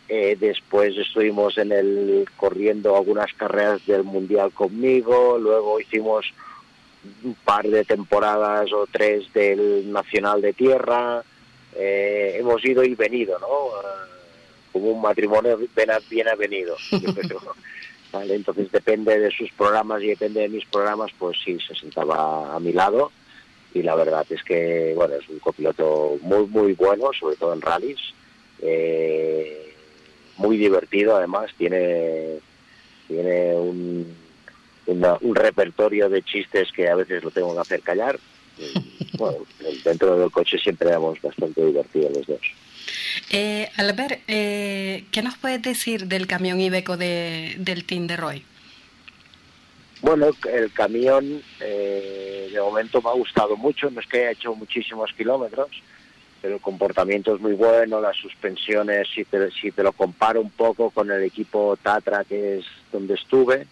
Eh, 0.09 0.35
después 0.37 0.97
estuvimos 0.97 1.57
en 1.57 1.71
el 1.71 2.27
corriendo 2.35 2.95
algunas 2.95 3.33
carreras 3.33 3.85
del 3.85 4.03
Mundial 4.03 4.51
conmigo, 4.51 5.37
luego 5.37 5.79
hicimos 5.79 6.25
un 7.23 7.35
par 7.35 7.65
de 7.67 7.85
temporadas 7.85 8.71
o 8.73 8.85
tres 8.91 9.31
del 9.33 9.91
Nacional 9.91 10.41
de 10.41 10.53
Tierra, 10.53 11.23
eh, 11.75 12.35
hemos 12.37 12.63
ido 12.65 12.83
y 12.83 12.95
venido, 12.95 13.39
¿no? 13.39 13.47
Eh, 13.47 14.13
como 14.71 14.91
un 14.91 15.01
matrimonio 15.01 15.57
bien 16.09 16.27
avenido. 16.27 16.75
Entonces 18.13 18.71
depende 18.71 19.19
de 19.19 19.31
sus 19.31 19.51
programas 19.51 20.01
y 20.03 20.07
depende 20.07 20.41
de 20.41 20.49
mis 20.49 20.65
programas, 20.65 21.11
pues 21.17 21.37
sí, 21.43 21.57
se 21.59 21.73
sentaba 21.73 22.55
a 22.55 22.59
mi 22.59 22.71
lado 22.71 23.11
y 23.73 23.81
la 23.81 23.95
verdad 23.95 24.25
es 24.29 24.43
que, 24.43 24.93
bueno, 24.95 25.15
es 25.15 25.27
un 25.29 25.39
copiloto 25.39 26.17
muy, 26.21 26.45
muy 26.45 26.73
bueno, 26.73 27.09
sobre 27.19 27.35
todo 27.35 27.53
en 27.53 27.61
rallies, 27.61 27.99
eh, 28.61 29.73
muy 30.37 30.57
divertido 30.57 31.15
además, 31.15 31.49
tiene, 31.57 32.37
tiene 33.07 33.55
un, 33.55 34.15
un 34.85 35.35
repertorio 35.35 36.07
de 36.07 36.21
chistes 36.21 36.71
que 36.71 36.87
a 36.87 36.95
veces 36.95 37.23
lo 37.23 37.31
tengo 37.31 37.53
que 37.55 37.61
hacer 37.61 37.81
callar. 37.81 38.19
bueno, 39.17 39.39
dentro 39.83 40.17
del 40.17 40.29
coche 40.29 40.59
siempre 40.59 40.89
éramos 40.89 41.19
bastante 41.19 41.65
divertidos 41.65 42.15
los 42.15 42.27
dos. 42.27 42.41
Eh, 43.29 43.69
Albert, 43.77 44.21
eh, 44.27 45.05
¿qué 45.11 45.21
nos 45.21 45.37
puedes 45.37 45.61
decir 45.61 46.07
del 46.07 46.27
camión 46.27 46.59
Ibeco 46.59 46.97
de, 46.97 47.55
del 47.57 47.85
Team 47.85 48.07
de 48.07 48.17
Roy? 48.17 48.43
Bueno, 50.01 50.31
el 50.51 50.71
camión 50.73 51.41
eh, 51.61 52.49
de 52.51 52.59
momento 52.59 53.01
me 53.01 53.09
ha 53.09 53.13
gustado 53.13 53.55
mucho, 53.55 53.89
no 53.89 54.01
es 54.01 54.07
que 54.07 54.19
haya 54.19 54.31
hecho 54.31 54.53
muchísimos 54.53 55.13
kilómetros, 55.13 55.69
pero 56.41 56.55
el 56.55 56.61
comportamiento 56.61 57.33
es 57.33 57.39
muy 57.39 57.53
bueno, 57.53 58.01
las 58.01 58.17
suspensiones, 58.17 59.07
si 59.15 59.23
te, 59.23 59.49
si 59.51 59.71
te 59.71 59.81
lo 59.81 59.93
comparo 59.93 60.41
un 60.41 60.49
poco 60.49 60.89
con 60.89 61.09
el 61.09 61.23
equipo 61.23 61.77
Tatra, 61.81 62.25
que 62.25 62.57
es 62.57 62.65
donde 62.91 63.13
estuve, 63.13 63.65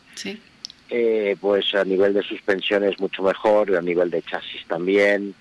eh, 0.89 1.35
pues 1.41 1.75
a 1.75 1.83
nivel 1.83 2.13
de 2.13 2.23
suspensión 2.23 2.85
es 2.85 2.97
mucho 3.01 3.23
mejor, 3.23 3.75
a 3.75 3.81
nivel 3.81 4.09
de 4.09 4.21
chasis 4.21 4.65
también, 4.67 5.35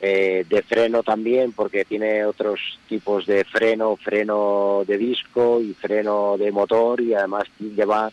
eh, 0.00 0.44
de 0.48 0.62
freno 0.62 1.02
también, 1.02 1.52
porque 1.52 1.84
tiene 1.84 2.24
otros 2.24 2.78
tipos 2.88 3.26
de 3.26 3.44
freno, 3.44 3.96
freno 3.96 4.84
de 4.86 4.96
disco 4.96 5.60
y 5.60 5.74
freno 5.74 6.36
de 6.38 6.52
motor 6.52 7.00
y 7.00 7.14
además 7.14 7.44
lleva 7.58 8.10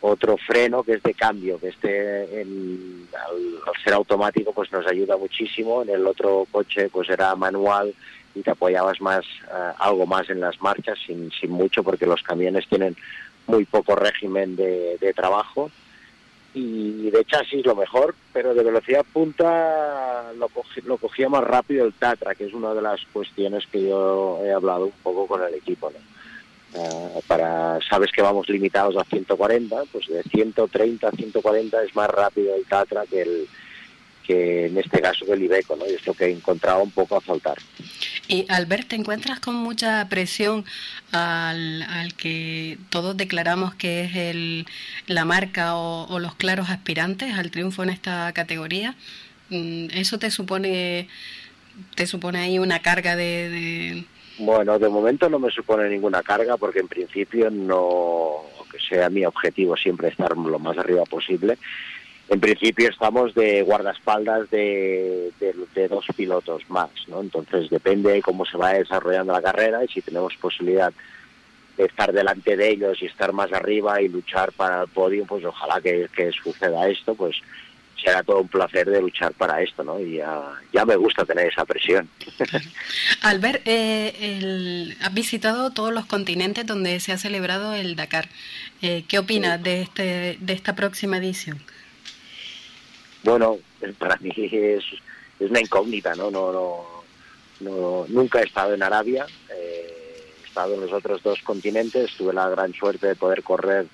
otro 0.00 0.36
freno 0.38 0.82
que 0.82 0.94
es 0.94 1.02
de 1.02 1.12
cambio, 1.12 1.60
que 1.60 1.68
este 1.68 2.40
al, 2.42 3.06
ser 3.84 3.92
automático 3.92 4.52
pues 4.52 4.72
nos 4.72 4.86
ayuda 4.86 5.16
muchísimo, 5.18 5.82
en 5.82 5.90
el 5.90 6.06
otro 6.06 6.46
coche 6.50 6.88
pues 6.88 7.10
era 7.10 7.34
manual 7.36 7.94
y 8.34 8.40
te 8.40 8.50
apoyabas 8.50 9.00
más, 9.02 9.24
eh, 9.24 9.72
algo 9.78 10.06
más 10.06 10.30
en 10.30 10.40
las 10.40 10.60
marchas 10.62 10.98
sin, 11.06 11.30
sin 11.30 11.50
mucho 11.50 11.84
porque 11.84 12.06
los 12.06 12.22
camiones 12.22 12.66
tienen 12.68 12.96
muy 13.46 13.66
poco 13.66 13.96
régimen 13.96 14.56
de, 14.56 14.96
de 14.98 15.12
trabajo 15.12 15.70
y 16.54 17.10
de 17.10 17.24
chasis 17.24 17.64
lo 17.64 17.74
mejor, 17.74 18.14
pero 18.32 18.54
de 18.54 18.62
velocidad 18.62 19.04
punta 19.10 20.32
lo, 20.36 20.50
lo 20.84 20.96
cogía 20.98 21.28
más 21.28 21.44
rápido 21.44 21.86
el 21.86 21.94
Tatra, 21.94 22.34
que 22.34 22.44
es 22.44 22.52
una 22.52 22.74
de 22.74 22.82
las 22.82 23.00
cuestiones 23.12 23.66
que 23.66 23.88
yo 23.88 24.40
he 24.44 24.52
hablado 24.52 24.86
un 24.86 24.92
poco 25.02 25.26
con 25.26 25.42
el 25.42 25.54
equipo. 25.54 25.90
Eh, 26.74 27.20
para 27.26 27.78
sabes 27.88 28.10
que 28.12 28.22
vamos 28.22 28.48
limitados 28.48 28.96
a 28.96 29.04
140, 29.04 29.82
pues 29.92 30.06
de 30.08 30.22
130 30.22 31.08
a 31.08 31.10
140 31.10 31.82
es 31.82 31.96
más 31.96 32.10
rápido 32.10 32.54
el 32.54 32.64
Tatra 32.64 33.04
que 33.06 33.22
el 33.22 33.48
que 34.22 34.66
en 34.66 34.78
este 34.78 35.00
caso 35.00 35.24
el 35.32 35.42
Ibeco, 35.42 35.76
¿no? 35.76 35.86
Y 35.86 35.94
es 35.94 36.06
lo 36.06 36.14
que 36.14 36.26
he 36.26 36.30
encontrado 36.30 36.82
un 36.82 36.92
poco 36.92 37.16
a 37.16 37.20
faltar. 37.20 37.58
Y 38.32 38.46
Albert, 38.48 38.88
¿te 38.88 38.96
encuentras 38.96 39.40
con 39.40 39.56
mucha 39.56 40.08
presión 40.08 40.64
al, 41.10 41.82
al 41.82 42.14
que 42.14 42.78
todos 42.88 43.14
declaramos 43.14 43.74
que 43.74 44.04
es 44.04 44.16
el, 44.16 44.64
la 45.06 45.26
marca 45.26 45.76
o, 45.76 46.18
los 46.18 46.34
claros 46.36 46.70
aspirantes 46.70 47.34
al 47.34 47.50
triunfo 47.50 47.82
en 47.82 47.90
esta 47.90 48.32
categoría? 48.32 48.94
Mm, 49.50 49.88
¿Eso 49.92 50.18
te 50.18 50.30
supone, 50.30 51.08
te 51.94 52.06
supone 52.06 52.38
ahí 52.38 52.58
una 52.58 52.78
carga 52.78 53.16
de, 53.16 54.02
Bueno, 54.38 54.78
de 54.78 54.88
momento 54.88 55.28
no 55.28 55.38
me 55.38 55.50
supone 55.50 55.90
ninguna 55.90 56.22
carga 56.22 56.56
porque 56.56 56.78
en 56.78 56.88
principio 56.88 57.50
no, 57.50 58.44
que 58.70 58.78
sea 58.78 59.10
mi 59.10 59.26
objetivo 59.26 59.76
siempre 59.76 60.08
estar 60.08 60.34
lo 60.38 60.58
más 60.58 60.78
arriba 60.78 61.04
posible, 61.04 61.58
en 62.32 62.40
principio 62.40 62.88
estamos 62.88 63.34
de 63.34 63.60
guardaespaldas 63.60 64.48
de, 64.50 65.32
de, 65.38 65.88
dos 65.88 66.06
pilotos 66.16 66.62
más, 66.70 66.88
¿no? 67.08 67.20
Entonces 67.20 67.68
depende 67.68 68.22
cómo 68.22 68.46
se 68.46 68.56
va 68.56 68.72
desarrollando 68.72 69.34
la 69.34 69.42
carrera 69.42 69.84
y 69.84 69.88
si 69.88 70.00
tenemos 70.00 70.34
posibilidad 70.36 70.92
de 71.76 71.84
estar 71.84 72.10
delante 72.10 72.56
de 72.56 72.70
ellos 72.70 73.02
y 73.02 73.06
estar 73.06 73.34
más 73.34 73.52
arriba 73.52 74.00
y 74.00 74.08
luchar 74.08 74.50
para 74.52 74.82
el 74.82 74.88
podio, 74.88 75.26
pues 75.26 75.44
ojalá 75.44 75.80
que, 75.82 76.08
suceda 76.32 76.88
esto, 76.88 77.14
pues 77.14 77.36
será 78.02 78.22
todo 78.22 78.40
un 78.40 78.48
placer 78.48 78.88
de 78.88 79.02
luchar 79.02 79.32
para 79.34 79.60
esto, 79.60 79.84
¿no? 79.84 80.00
Y 80.00 80.16
ya, 80.16 80.84
me 80.86 80.96
gusta 80.96 81.26
tener 81.26 81.48
esa 81.48 81.66
presión. 81.66 82.08
Albert, 83.22 83.60
eh, 83.66 84.96
has 85.02 85.12
visitado 85.12 85.70
todos 85.70 85.92
los 85.92 86.06
continentes 86.06 86.66
donde 86.66 86.98
se 87.00 87.12
ha 87.12 87.18
celebrado 87.18 87.74
el 87.74 87.94
Dakar. 87.94 88.28
Eh, 88.80 89.04
¿Qué 89.06 89.18
opinas 89.18 89.62
de, 89.62 89.82
este, 89.82 90.38
de 90.40 90.52
esta 90.54 90.74
próxima 90.74 91.18
edición? 91.18 91.60
Bueno, 93.22 93.58
para 93.98 94.16
mí 94.16 94.32
es, 94.36 94.84
una 95.40 95.60
incógnita, 95.60 96.14
¿no? 96.14 96.30
No, 96.30 97.04
no, 97.60 98.06
nunca 98.08 98.40
he 98.40 98.44
estado 98.44 98.74
en 98.74 98.82
Arabia, 98.82 99.26
eh, 99.50 100.24
he 100.42 100.46
estado 100.46 100.74
en 100.74 100.80
los 100.82 100.92
otros 100.92 101.22
dos 101.22 101.40
continentes, 101.42 102.16
tuve 102.16 102.32
la 102.32 102.48
gran 102.48 102.72
suerte 102.72 103.08
de 103.08 103.16
poder 103.16 103.42
correr 103.42 103.86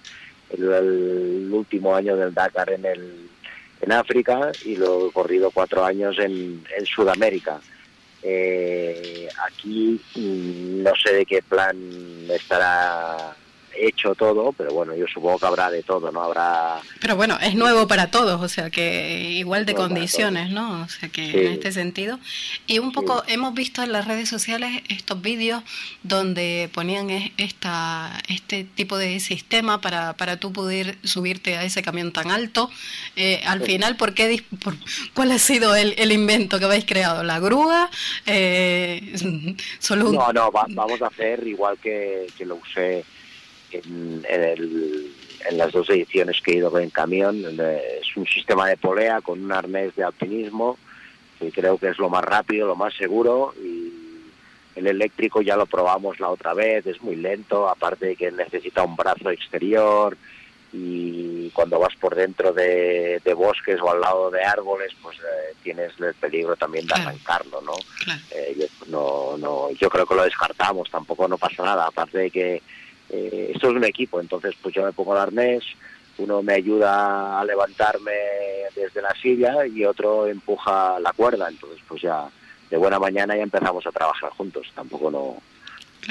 el, 0.50 1.50
último 1.52 1.94
año 1.94 2.16
del 2.16 2.34
Dakar 2.34 2.70
en, 2.70 2.84
el, 2.84 3.28
en 3.80 3.92
África 3.92 4.52
y 4.64 4.76
lo 4.76 5.08
he 5.08 5.12
corrido 5.12 5.50
cuatro 5.50 5.84
años 5.84 6.18
en, 6.18 6.64
en 6.76 6.86
Sudamérica. 6.86 7.60
Eh, 8.22 9.28
aquí 9.46 10.00
mm, 10.16 10.82
no 10.82 10.92
sé 10.96 11.12
de 11.12 11.26
qué 11.26 11.40
plan 11.42 11.76
estará 12.28 13.36
hecho 13.80 14.14
todo, 14.14 14.52
pero 14.52 14.72
bueno, 14.72 14.94
yo 14.94 15.06
supongo 15.06 15.38
que 15.38 15.46
habrá 15.46 15.70
de 15.70 15.82
todo, 15.82 16.10
¿no? 16.10 16.22
Habrá... 16.22 16.80
Pero 17.00 17.16
bueno, 17.16 17.38
es 17.40 17.54
nuevo 17.54 17.86
para 17.86 18.10
todos, 18.10 18.40
o 18.40 18.48
sea 18.48 18.70
que 18.70 19.30
igual 19.32 19.66
de 19.66 19.74
condiciones, 19.74 20.50
¿no? 20.50 20.82
O 20.82 20.88
sea 20.88 21.08
que 21.08 21.46
en 21.46 21.52
este 21.52 21.72
sentido. 21.72 22.18
Y 22.66 22.78
un 22.78 22.92
poco 22.92 23.22
hemos 23.26 23.54
visto 23.54 23.82
en 23.82 23.92
las 23.92 24.06
redes 24.06 24.28
sociales 24.28 24.82
estos 24.88 25.20
vídeos 25.20 25.62
donde 26.02 26.70
ponían 26.72 27.10
esta, 27.36 28.12
este 28.28 28.64
tipo 28.64 28.98
de 28.98 29.20
sistema 29.20 29.80
para, 29.80 30.14
para 30.14 30.38
tú 30.38 30.52
poder 30.52 30.98
subirte 31.04 31.56
a 31.56 31.64
ese 31.64 31.82
camión 31.82 32.12
tan 32.12 32.30
alto. 32.30 32.70
Eh, 33.16 33.42
al 33.46 33.62
final, 33.62 33.96
¿por 33.96 34.14
qué, 34.14 34.42
por, 34.62 34.74
¿cuál 35.14 35.32
ha 35.32 35.38
sido 35.38 35.74
el, 35.74 35.94
el, 35.98 36.12
invento 36.12 36.58
que 36.58 36.64
habéis 36.64 36.84
creado? 36.84 37.22
¿La 37.22 37.38
grúa? 37.38 37.90
Eh, 38.26 39.14
solo 39.78 40.12
No, 40.12 40.32
no, 40.32 40.50
vamos 40.50 41.02
a 41.02 41.06
hacer 41.06 41.46
igual 41.46 41.78
que, 41.78 42.26
que 42.36 42.44
lo 42.44 42.56
usé 42.56 43.04
en, 43.72 44.24
en, 44.28 45.58
las 45.58 45.72
dos 45.72 45.88
ediciones 45.90 46.40
que 46.40 46.52
he 46.52 46.56
ido 46.56 46.78
en 46.78 46.90
camión. 46.90 47.42
Es 48.00 48.16
un 48.16 48.26
sistema 48.26 48.68
de 48.68 48.76
polea 48.76 49.20
con 49.20 49.42
un 49.42 49.52
arnés 49.52 49.94
de 49.96 50.04
alpinismo 50.04 50.78
que 51.38 51.52
creo 51.52 51.78
que 51.78 51.88
es 51.88 51.98
lo 51.98 52.08
más 52.10 52.24
rápido, 52.24 52.66
lo 52.66 52.76
más 52.76 52.94
seguro 52.94 53.54
y 53.62 53.92
el 54.78 54.86
eléctrico 54.86 55.42
ya 55.42 55.56
lo 55.56 55.66
probamos 55.66 56.20
la 56.20 56.28
otra 56.28 56.54
vez, 56.54 56.86
es 56.86 57.02
muy 57.02 57.16
lento, 57.16 57.68
aparte 57.68 58.06
de 58.06 58.16
que 58.16 58.30
necesita 58.30 58.84
un 58.84 58.96
brazo 58.96 59.30
exterior 59.30 60.16
y 60.72 61.50
cuando 61.50 61.78
vas 61.78 61.96
por 61.96 62.14
dentro 62.14 62.52
de, 62.52 63.20
bosques 63.36 63.80
o 63.80 63.90
al 63.90 64.00
lado 64.00 64.30
de 64.30 64.42
árboles, 64.42 64.92
pues 65.02 65.16
eh, 65.18 65.54
tienes 65.62 65.92
el 65.98 66.14
peligro 66.14 66.56
también 66.56 66.86
de 66.86 66.94
arrancarlo, 66.94 67.60
¿no? 67.62 67.72
Eh, 68.30 68.56
yo, 68.58 68.66
no, 68.88 69.38
no, 69.38 69.70
yo 69.72 69.88
creo 69.88 70.06
que 70.06 70.14
lo 70.14 70.24
descartamos, 70.24 70.90
tampoco 70.90 71.26
no 71.26 71.38
pasa 71.38 71.64
nada, 71.64 71.86
aparte 71.86 72.18
de 72.18 72.30
que 72.30 72.62
eh, 73.10 73.52
esto 73.54 73.68
es 73.68 73.74
un 73.74 73.84
equipo, 73.84 74.20
entonces 74.20 74.54
pues 74.60 74.74
yo 74.74 74.84
me 74.84 74.92
pongo 74.92 75.14
el 75.14 75.20
arnés, 75.20 75.64
uno 76.18 76.42
me 76.42 76.54
ayuda 76.54 77.40
a 77.40 77.44
levantarme 77.44 78.12
desde 78.74 79.00
la 79.00 79.14
silla 79.20 79.66
y 79.66 79.84
otro 79.84 80.26
empuja 80.26 80.98
la 81.00 81.12
cuerda, 81.12 81.48
entonces 81.48 81.80
pues 81.86 82.02
ya 82.02 82.28
de 82.70 82.76
buena 82.76 82.98
mañana 82.98 83.36
ya 83.36 83.42
empezamos 83.42 83.86
a 83.86 83.92
trabajar 83.92 84.30
juntos, 84.30 84.66
tampoco 84.74 85.10
no, 85.10 85.36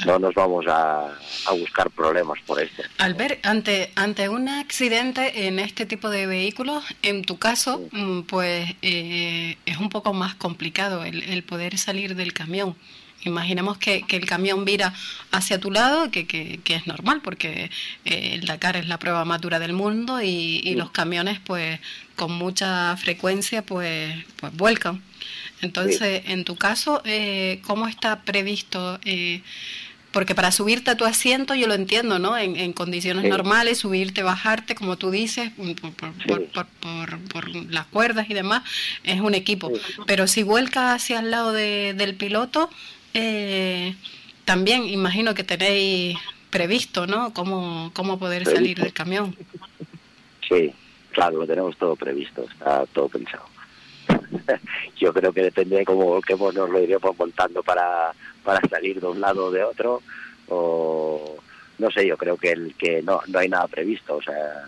no 0.05 0.19
nos 0.19 0.33
vamos 0.33 0.65
a, 0.67 1.13
buscar 1.51 1.89
problemas 1.89 2.39
por 2.45 2.61
esto. 2.61 2.83
Albert, 2.97 3.45
ante, 3.45 3.91
ante 3.95 4.29
un 4.29 4.47
accidente 4.49 5.47
en 5.47 5.59
este 5.59 5.85
tipo 5.85 6.09
de 6.09 6.27
vehículos, 6.27 6.83
en 7.01 7.23
tu 7.23 7.37
caso, 7.37 7.81
mm, 7.91 8.21
pues 8.21 8.75
eh, 8.81 9.57
es 9.65 9.77
un 9.77 9.89
poco 9.89 10.13
más 10.13 10.35
complicado 10.35 11.03
el, 11.03 11.23
el 11.23 11.43
poder 11.43 11.77
salir 11.77 12.15
del 12.15 12.33
camión. 12.33 12.75
Imaginemos 13.23 13.77
que, 13.77 14.05
el 14.07 14.25
camión 14.25 14.65
vira 14.65 14.93
hacia 15.31 15.59
tu 15.59 15.71
lado, 15.71 16.11
que, 16.11 16.25
que, 16.25 16.75
es 16.75 16.87
normal 16.87 17.21
porque 17.23 17.69
eh, 18.05 18.31
el 18.33 18.45
Dakar 18.45 18.77
es 18.77 18.87
la 18.87 18.99
prueba 18.99 19.25
más 19.25 19.41
dura 19.41 19.59
del 19.59 19.73
mundo 19.73 20.21
y, 20.21 20.75
los 20.75 20.91
camiones 20.91 21.39
pues 21.39 21.79
con 22.15 22.31
mucha 22.31 22.95
frecuencia 22.97 23.63
pues, 23.63 24.15
pues 24.37 24.53
vuelcan. 24.55 25.01
Entonces, 25.61 26.23
en 26.27 26.43
tu 26.43 26.55
caso, 26.55 27.01
eh, 27.03 27.61
¿cómo 27.65 27.87
está 27.87 28.21
previsto? 28.21 28.99
Eh, 29.03 29.41
porque 30.11 30.35
para 30.35 30.51
subirte 30.51 30.89
a 30.91 30.97
tu 30.97 31.05
asiento 31.05 31.53
yo 31.53 31.67
lo 31.67 31.73
entiendo, 31.73 32.17
¿no? 32.17 32.37
En, 32.37 32.73
condiciones 32.73 33.25
normales, 33.25 33.79
subirte, 33.79 34.23
bajarte, 34.23 34.73
como 34.73 34.97
tú 34.97 35.11
dices, 35.11 35.51
por, 36.81 37.71
las 37.71 37.85
cuerdas 37.87 38.29
y 38.29 38.33
demás, 38.33 38.63
es 39.03 39.19
un 39.19 39.35
equipo. 39.35 39.71
Pero 40.05 40.27
si 40.27 40.43
vuelca 40.43 40.93
hacia 40.93 41.19
el 41.19 41.29
lado 41.29 41.51
del 41.53 42.15
piloto, 42.15 42.69
eh, 43.13 43.95
también 44.45 44.85
imagino 44.85 45.33
que 45.33 45.43
tenéis 45.43 46.17
previsto, 46.49 47.07
¿no? 47.07 47.33
Cómo, 47.33 47.91
cómo 47.93 48.17
poder 48.17 48.45
salir 48.45 48.79
del 48.79 48.93
camión. 48.93 49.35
Sí, 50.47 50.73
claro, 51.11 51.39
lo 51.39 51.47
tenemos 51.47 51.77
todo 51.77 51.95
previsto, 51.95 52.45
está 52.49 52.85
todo 52.87 53.09
pensado. 53.09 53.45
Yo 54.99 55.13
creo 55.13 55.33
que 55.33 55.43
depende 55.43 55.77
de 55.77 55.85
cómo, 55.85 56.21
cómo 56.27 56.51
nos 56.51 56.69
lo 56.69 56.81
iremos 56.81 57.17
montando 57.17 57.61
para, 57.63 58.13
para 58.43 58.67
salir 58.69 58.99
de 59.01 59.07
un 59.07 59.19
lado 59.19 59.45
o 59.45 59.51
de 59.51 59.63
otro, 59.63 60.01
o 60.47 61.37
no 61.79 61.91
sé, 61.91 62.07
yo 62.07 62.17
creo 62.17 62.37
que 62.37 62.51
el 62.51 62.73
que 62.75 63.01
no, 63.03 63.21
no 63.27 63.39
hay 63.39 63.49
nada 63.49 63.67
previsto, 63.67 64.15
o 64.15 64.21
sea, 64.21 64.65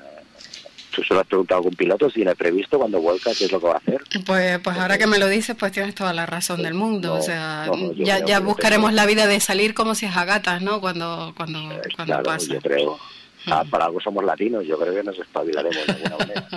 ¿Tú 0.99 1.05
se 1.05 1.13
lo 1.13 1.21
has 1.21 1.27
preguntado 1.27 1.55
a 1.55 1.59
algún 1.59 1.75
piloto 1.75 2.09
si 2.09 2.15
tiene 2.15 2.35
previsto 2.35 2.77
cuando 2.77 2.99
vuelca 2.99 3.31
qué 3.33 3.45
es 3.45 3.51
lo 3.53 3.61
que 3.61 3.67
va 3.67 3.75
a 3.75 3.77
hacer? 3.77 4.01
Pues, 4.25 4.59
pues 4.59 4.77
ahora 4.77 4.97
que 4.97 5.07
me 5.07 5.17
lo 5.17 5.29
dices, 5.29 5.55
pues 5.57 5.71
tienes 5.71 5.95
toda 5.95 6.11
la 6.11 6.25
razón 6.25 6.61
del 6.61 6.73
mundo. 6.73 7.13
o 7.13 7.21
sea, 7.21 7.71
ya, 7.95 8.25
ya 8.25 8.41
buscaremos 8.41 8.91
la 8.91 9.05
vida 9.05 9.25
de 9.25 9.39
salir 9.39 9.73
como 9.73 9.95
si 9.95 10.07
es 10.07 10.17
a 10.17 10.25
gatas, 10.25 10.61
¿no? 10.61 10.81
Cuando, 10.81 11.33
cuando, 11.37 11.59
cuando 11.95 12.21
claro, 12.21 12.37
Yo 12.37 12.59
creo. 12.59 12.99
Ah, 13.45 13.63
para 13.63 13.85
algo 13.85 14.01
somos 14.01 14.25
latinos, 14.25 14.67
yo 14.67 14.77
creo 14.77 14.93
que 14.93 15.01
nos 15.01 15.17
espabilaremos 15.17 15.87
de 15.87 15.93
alguna 15.93 16.17
manera. 16.17 16.47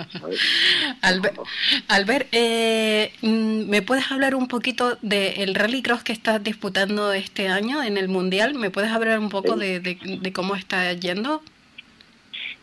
Albert, 1.87 2.27
eh, 2.33 3.13
mm, 3.21 3.69
¿me 3.69 3.81
puedes 3.81 4.11
hablar 4.11 4.35
un 4.35 4.49
poquito 4.49 4.97
del 5.01 5.55
rallycross 5.55 6.03
que 6.03 6.11
estás 6.11 6.43
disputando 6.43 7.13
este 7.13 7.47
año 7.47 7.81
en 7.81 7.97
el 7.97 8.09
Mundial? 8.09 8.55
¿Me 8.55 8.69
puedes 8.69 8.91
hablar 8.91 9.19
un 9.19 9.29
poco 9.29 9.55
de, 9.55 9.79
de 9.79 10.33
cómo 10.33 10.57
está 10.57 10.91
yendo? 10.91 11.41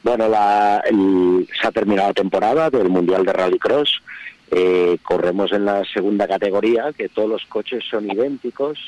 Bueno, 0.02 0.28
la, 0.28 0.82
se 0.86 1.66
ha 1.66 1.70
terminado 1.72 2.09
la 2.09 2.14
temporada 2.14 2.70
del 2.70 2.89
Mundial 2.89 3.24
de 3.24 3.32
Rallycross. 3.32 4.02
Eh, 4.51 4.98
corremos 5.02 5.52
en 5.52 5.64
la 5.64 5.85
segunda 5.85 6.27
categoría, 6.27 6.93
que 6.97 7.09
todos 7.09 7.28
los 7.28 7.44
coches 7.47 7.85
son 7.89 8.10
idénticos, 8.10 8.78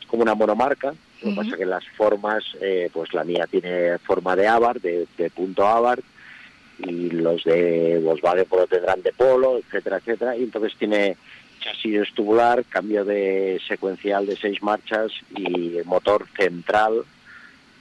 es 0.00 0.06
como 0.06 0.22
una 0.22 0.34
monomarca. 0.34 0.94
Lo 1.22 1.30
que 1.30 1.36
pasa 1.36 1.50
es 1.50 1.56
que 1.56 1.66
las 1.66 1.86
formas, 1.96 2.44
eh, 2.60 2.88
pues 2.92 3.12
la 3.14 3.24
mía 3.24 3.46
tiene 3.50 3.98
forma 3.98 4.36
de 4.36 4.46
Abarth, 4.46 4.82
de, 4.82 5.30
punto 5.30 5.66
Abarth, 5.66 6.04
y 6.78 7.10
los 7.10 7.44
de 7.44 8.00
Volkswagen 8.02 8.46
Polo 8.46 8.66
tendrán 8.66 9.02
de 9.02 9.12
Polo, 9.12 9.58
etcétera, 9.58 9.98
etcétera. 9.98 10.36
Y 10.36 10.44
entonces 10.44 10.74
tiene 10.78 11.16
chasis 11.60 12.12
tubular, 12.14 12.64
cambio 12.68 13.04
de 13.04 13.60
secuencial 13.66 14.26
de 14.26 14.36
seis 14.36 14.62
marchas 14.62 15.12
y 15.36 15.78
motor 15.84 16.26
central, 16.36 17.04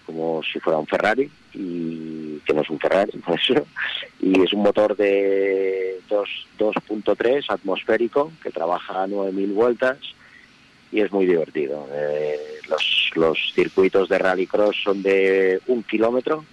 como 0.06 0.42
si 0.44 0.60
fuera 0.60 0.80
un 0.80 0.88
Ferrari 0.88 1.30
y 1.54 2.40
que 2.46 2.54
no 2.54 2.62
es 2.62 2.70
un 2.70 2.80
Ferrari, 2.80 3.12
y 4.20 4.42
es 4.42 4.54
un 4.54 4.64
motor 4.64 4.96
de 4.96 6.00
2.3 6.10 7.46
atmosférico 7.48 8.32
que 8.42 8.52
trabaja 8.52 9.04
a 9.04 9.08
9.000 9.08 9.54
vueltas 9.54 9.98
y 10.92 11.02
es 11.02 11.12
muy 11.12 11.26
divertido. 11.26 11.88
Eh, 11.92 12.38
los, 12.70 13.12
los 13.16 13.38
circuitos 13.54 14.10
de 14.10 14.20
rallycross 14.20 14.76
son 14.84 15.02
de 15.02 15.60
un 15.68 15.84
kilómetro 15.84 16.46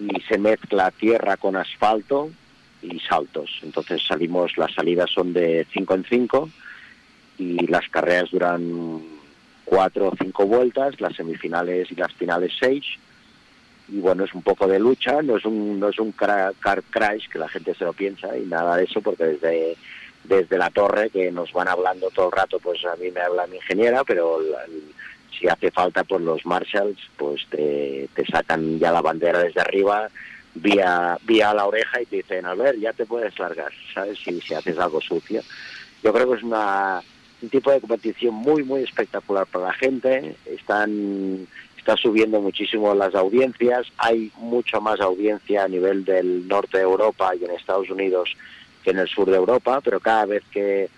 y 0.00 0.20
se 0.22 0.38
mezcla 0.38 0.90
tierra 0.90 1.36
con 1.36 1.56
asfalto 1.56 2.30
y 2.82 2.98
saltos. 3.00 3.60
Entonces 3.62 4.02
salimos, 4.06 4.56
las 4.56 4.74
salidas 4.74 5.10
son 5.10 5.32
de 5.32 5.66
5 5.72 5.94
en 5.94 6.04
5 6.04 6.50
y 7.38 7.66
las 7.66 7.88
carreras 7.88 8.30
duran 8.30 9.17
cuatro 9.68 10.08
o 10.08 10.16
cinco 10.16 10.46
vueltas, 10.46 11.00
las 11.00 11.14
semifinales 11.14 11.90
y 11.92 11.94
las 11.94 12.12
finales 12.12 12.52
seis. 12.58 12.84
Y 13.88 14.00
bueno, 14.00 14.24
es 14.24 14.34
un 14.34 14.42
poco 14.42 14.66
de 14.66 14.78
lucha, 14.78 15.22
no 15.22 15.36
es 15.36 15.44
un, 15.44 15.78
no 15.78 15.88
es 15.88 15.98
un 15.98 16.12
car, 16.12 16.54
crash 16.90 17.28
que 17.28 17.38
la 17.38 17.48
gente 17.48 17.74
se 17.74 17.84
lo 17.84 17.92
piensa 17.92 18.36
y 18.36 18.44
nada 18.44 18.76
de 18.76 18.84
eso, 18.84 19.00
porque 19.00 19.24
desde, 19.24 19.76
desde 20.24 20.58
la 20.58 20.70
torre 20.70 21.10
que 21.10 21.30
nos 21.30 21.52
van 21.52 21.68
hablando 21.68 22.10
todo 22.10 22.26
el 22.26 22.32
rato, 22.32 22.58
pues 22.58 22.84
a 22.84 22.96
mí 22.96 23.10
me 23.10 23.20
habla 23.20 23.46
mi 23.46 23.56
ingeniera, 23.56 24.04
pero 24.04 24.40
si 25.38 25.48
hace 25.48 25.70
falta, 25.70 26.04
pues 26.04 26.22
los 26.22 26.44
marshals 26.44 26.98
pues 27.16 27.46
te, 27.48 28.08
te 28.14 28.26
sacan 28.26 28.78
ya 28.78 28.92
la 28.92 29.00
bandera 29.00 29.42
desde 29.42 29.60
arriba, 29.60 30.08
vía, 30.54 31.16
vía 31.24 31.54
la 31.54 31.66
oreja 31.66 32.02
y 32.02 32.06
te 32.06 32.16
dicen, 32.16 32.44
a 32.44 32.54
ver, 32.54 32.78
ya 32.78 32.92
te 32.92 33.06
puedes 33.06 33.38
largar, 33.38 33.72
¿sabes? 33.94 34.18
Si, 34.18 34.40
si 34.40 34.54
haces 34.54 34.78
algo 34.78 35.00
sucio. 35.00 35.42
Yo 36.02 36.12
creo 36.12 36.30
que 36.30 36.36
es 36.36 36.42
una, 36.42 37.00
un 37.40 37.48
tipo 37.48 37.70
de 37.70 37.80
competición 37.80 38.34
muy, 38.34 38.62
muy 38.64 38.82
espectacular 38.82 39.46
para 39.46 39.66
la 39.66 39.72
gente. 39.74 40.34
Están, 40.46 41.46
está 41.76 41.96
subiendo 41.96 42.40
muchísimo 42.40 42.94
las 42.94 43.14
audiencias. 43.14 43.86
Hay 43.98 44.32
mucho 44.36 44.80
más 44.80 45.00
audiencia 45.00 45.64
a 45.64 45.68
nivel 45.68 46.04
del 46.04 46.48
norte 46.48 46.78
de 46.78 46.84
Europa 46.84 47.32
y 47.34 47.44
en 47.44 47.52
Estados 47.52 47.90
Unidos 47.90 48.34
que 48.82 48.90
en 48.90 48.98
el 48.98 49.08
sur 49.08 49.28
de 49.30 49.36
Europa, 49.36 49.80
pero 49.82 50.00
cada 50.00 50.24
vez 50.24 50.42
que, 50.50 50.88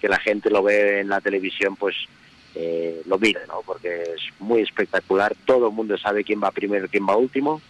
que 0.00 0.08
la 0.08 0.18
gente 0.18 0.50
lo 0.50 0.62
ve 0.62 1.00
en 1.00 1.08
la 1.08 1.20
televisión, 1.20 1.76
pues 1.76 1.94
eh, 2.54 3.02
lo 3.06 3.18
mira, 3.18 3.40
¿no? 3.46 3.62
Porque 3.64 4.02
es 4.02 4.22
muy 4.40 4.62
espectacular. 4.62 5.34
Todo 5.44 5.68
el 5.68 5.74
mundo 5.74 5.96
sabe 5.98 6.24
quién 6.24 6.42
va 6.42 6.50
primero 6.50 6.86
y 6.86 6.88
quién 6.88 7.06
va 7.06 7.16
último. 7.16 7.60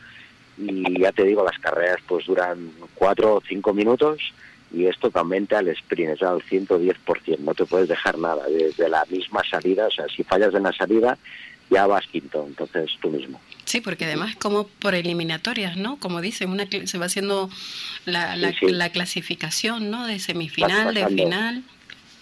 Y 0.57 1.01
ya 1.01 1.13
te 1.13 1.25
digo, 1.25 1.45
las 1.45 1.59
carreras 1.59 2.01
pues 2.07 2.27
duran 2.27 2.73
cuatro 2.95 3.37
o 3.37 3.43
cinco 3.47 3.73
minutos 3.73 4.33
y 4.73 4.87
es 4.87 4.99
totalmente 4.99 5.57
al 5.57 5.69
sprint, 5.69 6.15
es 6.15 6.23
al 6.23 6.43
110%, 6.43 7.39
no 7.39 7.55
te 7.55 7.65
puedes 7.65 7.89
dejar 7.89 8.19
nada, 8.19 8.47
desde 8.49 8.89
la 8.89 9.05
misma 9.11 9.43
salida, 9.49 9.87
o 9.87 9.91
sea, 9.91 10.07
si 10.09 10.25
fallas 10.25 10.55
en 10.55 10.65
la 10.65 10.73
salida, 10.73 11.19
ya 11.71 11.87
vas 11.87 12.07
quinto, 12.07 12.45
entonces 12.47 12.91
tú 13.01 13.11
mismo. 13.11 13.41
Sí, 13.65 13.81
porque 13.81 14.07
además 14.07 14.37
como 14.37 14.67
por 14.67 14.95
eliminatorias, 14.95 15.77
¿no? 15.77 15.99
Como 15.99 16.21
dice, 16.21 16.47
una 16.47 16.67
se 16.85 16.99
va 16.99 17.07
haciendo 17.07 17.51
la, 18.07 18.37
la, 18.37 18.91
clasificación, 18.91 19.91
¿no? 19.91 20.07
De 20.07 20.19
semifinal, 20.19 20.95
de 20.95 21.07
final. 21.07 21.63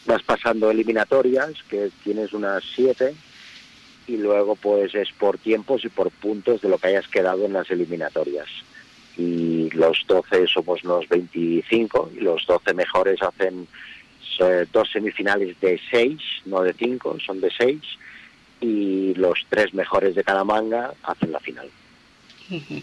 Vas 0.07 0.23
pasando 0.23 0.71
eliminatorias, 0.71 1.53
que 1.69 1.91
tienes 2.03 2.33
unas 2.33 2.65
siete, 2.75 3.15
y 4.09 4.17
luego 4.17 4.57
pues 4.57 4.95
es 4.95 5.09
por 5.13 5.39
tiempos 5.39 5.85
y 5.85 5.89
por 5.89 6.11
puntos 6.11 6.61
de 6.61 6.69
lo 6.69 6.79
que 6.79 6.89
hayas 6.89 7.09
quedado 7.09 7.45
en 7.45 7.53
las 7.53 7.71
eliminatorias 7.71 8.49
y 9.17 9.71
los 9.71 10.05
12 10.07 10.47
somos 10.47 10.85
los 10.85 11.09
25 11.09 12.13
y 12.17 12.21
los 12.21 12.47
12 12.47 12.75
mejores 12.75 13.23
hacen 13.23 13.67
eh, 14.39 14.67
dos 14.73 14.91
semifinales 14.93 15.59
de 15.61 15.81
6, 15.91 16.21
no 16.47 16.63
de 16.63 16.75
5, 16.75 17.19
son 17.25 17.41
de 17.41 17.51
6 17.57 17.81
y 18.61 19.15
los 19.15 19.39
tres 19.49 19.73
mejores 19.75 20.15
de 20.15 20.25
cada 20.25 20.45
manga 20.45 20.93
hacen 21.03 21.33
la 21.33 21.41
final. 21.41 21.69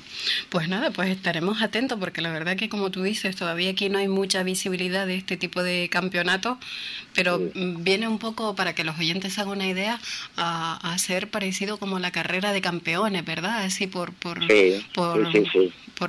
Pues 0.49 0.67
nada, 0.67 0.91
pues 0.91 1.09
estaremos 1.09 1.61
atentos 1.61 1.97
porque 1.99 2.21
la 2.21 2.31
verdad 2.31 2.55
que 2.55 2.69
como 2.69 2.91
tú 2.91 3.01
dices, 3.01 3.35
todavía 3.35 3.71
aquí 3.71 3.89
no 3.89 3.97
hay 3.97 4.07
mucha 4.07 4.43
visibilidad 4.43 5.07
de 5.07 5.15
este 5.15 5.37
tipo 5.37 5.63
de 5.63 5.89
campeonato, 5.89 6.59
pero 7.15 7.39
viene 7.55 8.07
un 8.07 8.19
poco 8.19 8.55
para 8.55 8.75
que 8.75 8.83
los 8.83 8.99
oyentes 8.99 9.39
hagan 9.39 9.53
una 9.53 9.67
idea 9.67 9.99
a, 10.37 10.95
ser 10.99 11.29
parecido 11.29 11.77
como 11.77 11.97
la 11.97 12.11
carrera 12.11 12.53
de 12.53 12.61
campeones, 12.61 13.25
¿verdad? 13.25 13.63
Así 13.63 13.87
por 13.87 14.13
por, 14.13 14.39
por, 14.93 15.27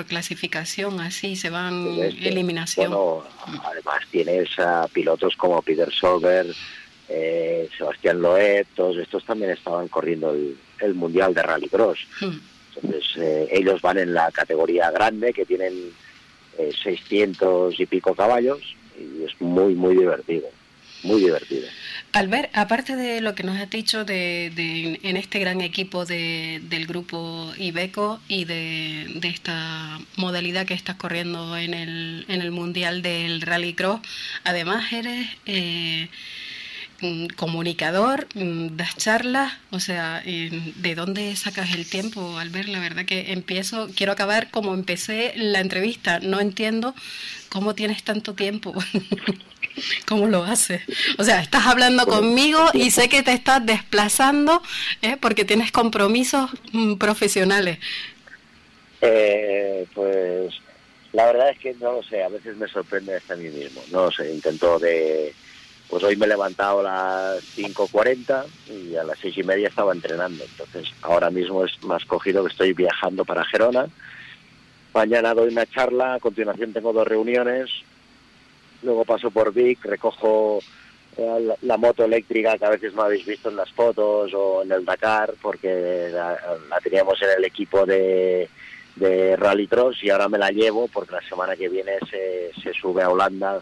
clasificación, 0.06 1.01
así 1.01 1.36
se 1.36 1.51
van 1.51 1.86
eliminación. 1.98 2.93
además 3.62 4.02
tienes 4.11 4.59
a 4.59 4.89
pilotos 4.89 5.36
como 5.36 5.62
Peter 5.62 5.93
Solberg, 5.93 6.55
eh, 7.09 7.69
Sebastián 7.77 8.20
Loeb, 8.20 8.66
todos 8.74 8.97
estos 8.97 9.24
también 9.24 9.51
estaban 9.51 9.89
corriendo 9.89 10.35
el, 10.81 10.94
Mundial 10.94 11.35
de 11.35 11.43
Rallycross. 11.43 11.98
Hmm. 12.20 12.39
Entonces, 12.77 13.16
eh, 13.16 13.48
ellos 13.52 13.81
van 13.81 13.98
en 13.98 14.15
la 14.15 14.31
categoría 14.32 14.90
grande, 14.90 15.32
que 15.32 15.47
tienen 15.47 15.93
600 16.82 17.73
eh, 17.73 17.82
y 17.82 17.86
pico 17.86 18.15
caballos, 18.15 18.61
y 18.98 19.24
es 19.24 19.40
muy, 19.40 19.74
muy 19.74 19.97
divertido, 19.97 20.48
muy 21.05 21.20
divertido. 21.20 21.68
Albert, 22.12 22.51
aparte 22.56 22.94
de 22.94 23.20
lo 23.20 23.35
que 23.35 23.43
nos 23.43 23.59
has 23.59 23.68
dicho 23.68 24.05
de, 24.05 25.01
en 25.02 25.16
este 25.16 25.40
gran 25.40 25.60
equipo 25.60 26.05
de, 26.05 26.60
del 26.68 26.86
grupo 26.86 27.52
Ibeco 27.59 28.20
y 28.28 28.44
de, 28.44 29.18
esta 29.24 29.98
modalidad 30.16 30.64
que 30.64 30.74
estás 30.74 30.94
corriendo 30.97 31.56
en 31.56 31.74
el, 31.74 32.24
en 32.28 32.40
el 32.40 32.52
Mundial 32.52 33.02
del 33.02 33.40
Rallycross, 33.40 34.01
además 34.44 34.93
eres... 34.93 35.28
Eh, 35.47 36.09
comunicador, 37.36 38.28
mm, 38.35 38.76
das 38.76 38.97
charlas, 38.97 39.52
o 39.70 39.81
sea, 39.81 40.22
¿de 40.24 40.94
dónde 40.94 41.35
sacas 41.36 41.74
el 41.74 41.86
tiempo, 41.89 42.39
al 42.39 42.51
ver 42.51 42.68
La 42.68 42.78
verdad 42.78 43.05
que 43.05 43.32
empiezo, 43.32 43.89
quiero 43.94 44.12
acabar 44.12 44.51
como 44.51 44.72
empecé 44.74 45.35
la 45.36 45.60
entrevista, 45.60 46.20
no 46.20 46.40
entiendo 46.40 46.94
cómo 47.51 47.74
tienes 47.74 48.02
tanto 48.05 48.35
tiempo. 48.35 48.72
¿Cómo 50.06 50.26
lo 50.26 50.44
haces? 50.44 50.82
O 51.18 51.24
sea, 51.24 51.40
estás 51.40 51.66
hablando 51.66 52.06
conmigo 52.06 52.60
y 52.72 52.90
sé 52.90 53.09
que 53.09 53.22
te 53.22 53.32
estás 53.32 53.64
desplazando 53.64 54.62
¿eh? 55.02 55.16
porque 55.20 55.44
tienes 55.44 55.72
compromisos 55.72 56.51
mm, 56.72 56.94
profesionales. 56.94 57.78
Eh, 59.01 59.86
pues 59.94 60.55
la 61.12 61.26
verdad 61.26 61.51
es 61.51 61.59
que 61.59 61.74
no 61.74 61.92
lo 61.92 62.02
sé, 62.02 62.22
a 62.22 62.28
veces 62.28 62.56
me 62.56 62.68
sorprende 62.68 63.16
hasta 63.16 63.34
a 63.34 63.36
mí 63.36 63.48
mismo. 63.48 63.82
No 63.90 64.06
lo 64.06 64.10
sé, 64.10 64.32
intento 64.32 64.78
de, 64.78 65.32
pues 65.88 66.02
hoy 66.02 66.16
me 66.16 66.26
he 66.26 66.28
levantado 66.28 66.80
a 66.80 67.34
las 67.34 67.44
5.40 67.56 68.44
y 68.70 68.96
a 68.96 69.05
las 69.05 69.18
seis 69.18 69.36
y 69.38 69.42
media 69.42 69.68
estaba 69.68 69.92
entrenando. 69.92 70.44
Entonces 70.44 70.92
ahora 71.02 71.30
mismo 71.30 71.64
es 71.64 71.82
más 71.84 72.05
cogido 72.05 72.44
que 72.44 72.51
estoy 72.51 72.72
viajando 72.72 73.24
para 73.24 73.44
Gerona. 73.44 73.86
Mañana 74.92 75.34
doy 75.34 75.52
una 75.52 75.66
charla, 75.66 76.14
a 76.14 76.20
continuación 76.20 76.72
tengo 76.72 76.92
dos 76.92 77.06
reuniones, 77.06 77.70
luego 78.85 79.05
paso 79.05 79.31
por 79.31 79.52
Vic, 79.52 79.85
recojo 79.85 80.61
eh, 81.16 81.55
la, 81.62 81.77
moto 81.77 82.05
eléctrica 82.05 82.59
que 82.59 82.65
a 82.65 82.70
veces 82.70 82.94
no 82.94 83.02
habéis 83.02 83.24
visto 83.24 83.48
en 83.48 83.56
las 83.56 83.70
fotos 83.73 84.32
o 84.35 84.62
en 84.62 84.73
el 84.73 84.85
Dakar, 84.85 85.35
porque 85.40 86.11
la, 86.12 86.39
teníamos 86.82 87.20
en 87.23 87.31
el 87.39 87.44
equipo 87.44 87.86
de, 87.86 88.48
de 88.97 89.36
Rally 89.36 89.66
Cross 89.66 90.02
y 90.02 90.11
ahora 90.11 90.28
me 90.28 90.39
la 90.39 90.51
llevo 90.51 90.89
porque 90.89 91.12
la 91.12 91.28
semana 91.28 91.56
que 91.56 91.69
viene 91.69 91.93
se, 92.11 92.52
se 92.62 92.73
sube 92.73 93.02
a 93.02 93.11
Holanda 93.11 93.61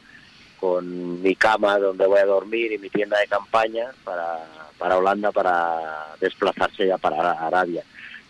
con 0.59 1.20
mi 1.20 1.35
cama 1.35 1.78
donde 1.78 2.07
voy 2.07 2.20
a 2.20 2.24
dormir 2.24 2.73
y 2.73 2.78
mi 2.78 2.89
tienda 2.89 3.19
de 3.19 3.27
campaña 3.27 3.90
para, 4.05 4.39
para 4.78 4.97
Holanda 4.97 5.32
para 5.32 6.15
desplazarse 6.20 6.86
ya 6.86 6.99
para 6.99 7.32
Arabia. 7.32 7.82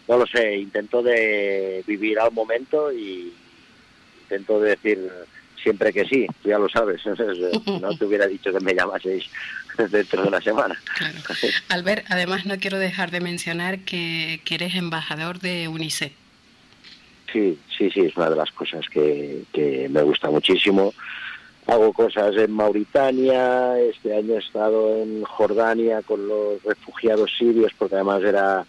No 0.08 0.16
lo 0.16 0.26
sé, 0.26 0.56
intento 0.56 1.02
de 1.02 1.84
vivir 1.86 2.18
al 2.18 2.32
momento 2.32 2.92
y 2.92 3.32
intento 4.22 4.60
de 4.60 4.70
decir 4.70 5.12
siempre 5.62 5.92
que 5.92 6.04
sí, 6.04 6.26
ya 6.44 6.58
lo 6.58 6.68
sabes, 6.68 7.00
no 7.80 7.96
te 7.96 8.04
hubiera 8.04 8.26
dicho 8.26 8.52
que 8.52 8.60
me 8.60 8.74
llamaseis 8.74 9.28
dentro 9.90 10.22
de 10.22 10.28
una 10.28 10.40
semana. 10.40 10.78
Claro. 10.96 11.18
Albert, 11.68 12.06
además 12.08 12.46
no 12.46 12.58
quiero 12.58 12.78
dejar 12.78 13.10
de 13.10 13.20
mencionar 13.20 13.80
que, 13.80 14.40
que 14.44 14.56
eres 14.56 14.74
embajador 14.74 15.38
de 15.40 15.68
UNICEF. 15.68 16.12
Sí, 17.32 17.58
sí, 17.78 17.90
sí, 17.90 18.00
es 18.00 18.16
una 18.16 18.28
de 18.28 18.36
las 18.36 18.50
cosas 18.52 18.86
que, 18.90 19.44
que 19.52 19.88
me 19.88 20.02
gusta 20.02 20.28
muchísimo 20.30 20.92
hago 21.66 21.92
cosas 21.92 22.36
en 22.36 22.50
Mauritania, 22.52 23.78
este 23.78 24.16
año 24.16 24.34
he 24.34 24.38
estado 24.38 24.96
en 24.96 25.22
Jordania 25.22 26.02
con 26.02 26.26
los 26.26 26.62
refugiados 26.62 27.30
sirios, 27.38 27.72
porque 27.78 27.94
además 27.94 28.22
era 28.22 28.66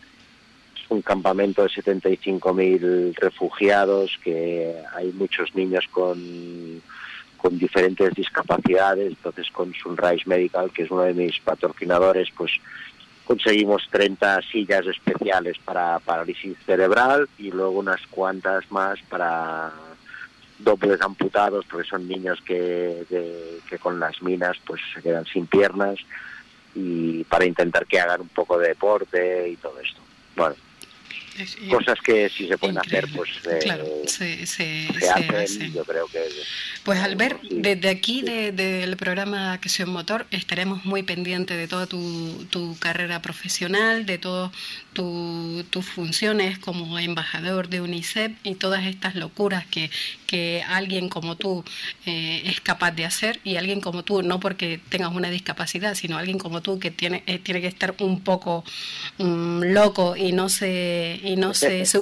un 0.89 1.01
campamento 1.01 1.64
de 1.64 1.69
75.000 1.69 3.15
refugiados, 3.15 4.19
que 4.23 4.76
hay 4.95 5.11
muchos 5.11 5.53
niños 5.55 5.88
con, 5.91 6.81
con 7.38 7.57
diferentes 7.60 8.14
discapacidades, 8.14 9.10
entonces 9.10 9.49
con 9.51 9.73
Sunrise 9.73 10.23
Medical, 10.26 10.72
que 10.72 10.84
es 10.84 10.91
uno 10.91 11.03
de 11.03 11.14
mis 11.14 11.39
patrocinadores, 11.39 12.30
pues 12.35 12.51
conseguimos 13.26 13.88
30 13.89 14.41
sillas 14.51 14.85
especiales 14.85 15.57
para 15.60 15.99
parálisis 15.99 16.57
cerebral 16.65 17.27
y 17.38 17.51
luego 17.51 17.72
unas 17.72 18.05
cuantas 18.07 18.69
más 18.72 18.99
para 19.10 19.72
dobles 20.60 21.01
amputados 21.01 21.65
porque 21.69 21.88
son 21.88 22.07
niños 22.07 22.39
que, 22.45 23.05
que, 23.68 23.77
con 23.80 23.99
las 23.99 24.22
minas 24.22 24.57
pues 24.65 24.81
se 24.93 25.01
quedan 25.01 25.26
sin 25.26 25.47
piernas 25.47 25.97
y 26.76 27.23
para 27.26 27.45
intentar 27.45 27.85
que 27.85 27.99
hagan 27.99 28.22
un 28.22 28.30
poco 28.30 28.57
de 28.57 28.69
deporte 28.69 29.49
y 29.49 29.55
todo 29.57 29.80
esto. 29.80 29.99
Bueno, 30.35 30.55
cosas 31.69 31.99
que 32.01 32.30
si 32.30 32.47
se 32.47 32.57
pueden 32.57 32.77
hacer, 32.77 33.07
pues 33.15 33.30
claro, 33.61 33.85
se, 34.05 34.45
se, 34.45 34.88
hacen. 35.10 35.73
Yo 35.73 35.84
creo 35.84 36.07
que. 36.07 36.19
Pues 36.84 36.99
Albert, 36.99 37.41
desde 37.49 37.89
aquí 37.89 38.22
del 38.22 38.95
programa 38.97 39.53
Acción 39.53 39.89
Motor 39.89 40.27
estaremos 40.31 40.85
muy 40.85 41.03
pendientes 41.03 41.57
de 41.57 41.68
toda 41.68 41.88
tu, 41.88 42.45
tu 42.49 42.77
carrera 42.80 43.22
profesional, 43.22 44.05
de 44.05 44.18
todas 44.94 45.65
tus 45.65 45.86
funciones 45.86 46.60
como 46.60 46.98
embajador 46.99 47.70
de 47.70 47.82
UNICEF 47.82 48.32
y 48.44 48.56
todas 48.56 48.86
estas 48.86 49.15
locuras 49.15 49.65
que, 49.65 49.90
que 50.28 50.64
alguien 50.68 51.10
como 51.10 51.36
tú 51.36 51.64
eh, 52.06 52.44
es 52.45 52.61
capaz 52.61 52.91
de 52.91 53.06
hacer 53.06 53.40
y 53.44 53.57
alguien 53.57 53.82
como 53.82 54.03
tú, 54.03 54.22
no 54.22 54.40
porque 54.40 54.80
tengas 54.90 55.14
una 55.14 55.30
discapacidad, 55.30 55.95
sino 55.95 56.18
alguien 56.18 56.38
como 56.38 56.61
tú 56.61 56.80
que 56.80 56.91
tiene, 56.91 57.24
eh, 57.28 57.40
tiene 57.40 57.61
que 57.61 57.68
estar 57.68 57.95
un 57.99 58.22
poco 58.22 58.64
mm, 59.18 59.64
loco 59.64 60.15
y 60.15 60.32
no 60.32 60.49
se... 60.49 61.20
Y 61.24 61.36
no 61.36 61.53
se 61.53 61.84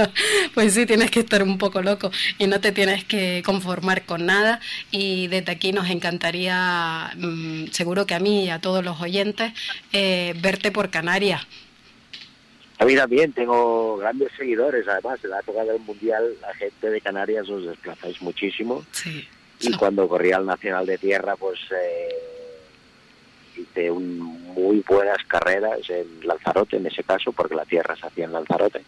pues 0.54 0.74
sí, 0.74 0.86
tienes 0.86 1.10
que 1.10 1.20
estar 1.20 1.42
un 1.42 1.58
poco 1.58 1.82
loco 1.82 2.10
y 2.38 2.46
no 2.46 2.60
te 2.60 2.72
tienes 2.72 3.04
que 3.04 3.42
conformar 3.44 4.04
con 4.04 4.26
nada 4.26 4.60
y 4.90 5.28
desde 5.28 5.52
aquí 5.52 5.72
nos 5.72 5.90
encantaría, 5.90 7.12
mm, 7.16 7.66
seguro 7.72 8.06
que 8.06 8.14
a 8.14 8.20
mí 8.20 8.44
y 8.44 8.50
a 8.50 8.60
todos 8.60 8.84
los 8.84 9.00
oyentes, 9.00 9.52
eh, 9.92 10.34
verte 10.40 10.70
por 10.70 10.90
Canarias. 10.90 11.46
A 12.80 12.86
mí 12.86 12.96
también 12.96 13.32
tengo 13.34 13.98
grandes 13.98 14.32
seguidores, 14.38 14.88
además, 14.88 15.22
en 15.22 15.30
la 15.30 15.40
época 15.40 15.64
del 15.64 15.80
Mundial 15.80 16.34
la 16.40 16.54
gente 16.54 16.88
de 16.88 17.02
Canarias 17.02 17.46
os 17.50 17.66
desplazáis 17.66 18.22
muchísimo. 18.22 18.82
Sí. 18.90 19.28
Y 19.60 19.76
cuando 19.76 20.08
corría 20.08 20.38
el 20.38 20.46
Nacional 20.46 20.86
de 20.86 20.96
Tierra, 20.96 21.36
pues 21.36 21.60
eh, 21.70 22.08
hice 23.54 23.90
un, 23.90 24.18
muy 24.54 24.82
buenas 24.88 25.18
carreras 25.28 25.78
en 25.90 26.26
Lanzarote, 26.26 26.78
en 26.78 26.86
ese 26.86 27.04
caso, 27.04 27.32
porque 27.32 27.54
la 27.54 27.66
tierra 27.66 27.94
se 27.96 28.06
hacía 28.06 28.24
en 28.24 28.32
Lanzarote. 28.32 28.82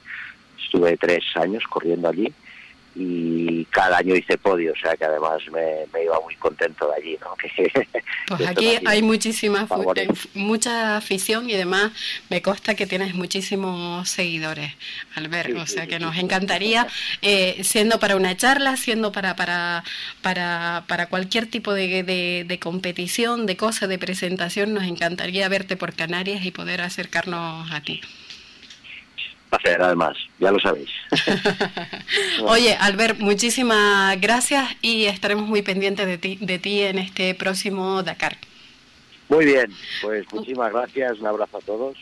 Estuve 0.58 0.96
tres 0.96 1.24
años 1.34 1.62
corriendo 1.68 2.08
allí 2.08 2.32
y 2.94 3.64
cada 3.66 3.98
año 3.98 4.14
hice 4.14 4.36
podio, 4.36 4.72
o 4.72 4.76
sea 4.76 4.96
que 4.96 5.04
además 5.04 5.40
me, 5.50 6.02
iba 6.02 6.20
muy 6.20 6.34
contento 6.36 6.88
de 6.88 6.94
allí. 6.94 7.18
¿no? 7.20 7.34
pues 8.28 8.48
aquí 8.48 8.78
hay 8.84 9.02
muchísima, 9.02 9.66
mucha 10.34 10.96
afición 10.96 11.48
y 11.48 11.54
además 11.54 11.92
me 12.28 12.42
consta 12.42 12.74
que 12.74 12.86
tienes 12.86 13.14
muchísimos 13.14 14.08
seguidores, 14.08 14.74
Albert, 15.14 15.56
o 15.56 15.66
sea 15.66 15.86
que 15.86 15.98
nos 15.98 16.16
encantaría, 16.16 16.86
eh, 17.22 17.60
siendo 17.64 17.98
para 17.98 18.16
una 18.16 18.36
charla, 18.36 18.76
siendo 18.76 19.10
para, 19.10 19.36
para, 19.36 19.84
para, 20.20 20.84
para 20.86 21.06
cualquier 21.06 21.46
tipo 21.46 21.72
de, 21.72 22.02
de, 22.02 22.44
de 22.46 22.58
competición, 22.58 23.46
de 23.46 23.56
cosa, 23.56 23.86
de 23.86 23.98
presentación, 23.98 24.74
nos 24.74 24.84
encantaría 24.84 25.48
verte 25.48 25.76
por 25.76 25.94
Canarias 25.94 26.44
y 26.44 26.50
poder 26.50 26.82
acercarnos 26.82 27.70
a 27.72 27.80
ti 27.80 28.02
hacer, 29.56 29.82
además, 29.82 30.16
ya 30.38 30.50
lo 30.50 30.58
sabéis. 30.60 30.90
Oye, 32.46 32.74
Albert, 32.74 33.18
muchísimas 33.18 34.20
gracias 34.20 34.68
y 34.80 35.04
estaremos 35.04 35.46
muy 35.48 35.62
pendientes 35.62 36.06
de 36.06 36.18
ti, 36.18 36.38
de 36.40 36.58
ti 36.58 36.82
en 36.82 36.98
este 36.98 37.34
próximo 37.34 38.02
Dakar. 38.02 38.36
Muy 39.28 39.44
bien, 39.44 39.72
pues 40.02 40.24
muchísimas 40.32 40.72
gracias, 40.72 41.18
un 41.20 41.26
abrazo 41.26 41.58
a 41.58 41.60
todos 41.60 41.96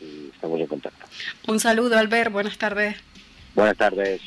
y 0.00 0.30
estamos 0.32 0.60
en 0.60 0.66
contacto. 0.66 1.06
Un 1.46 1.60
saludo, 1.60 1.98
Albert, 1.98 2.32
buenas 2.32 2.56
tardes. 2.58 2.96
Buenas 3.54 3.76
tardes. 3.76 4.20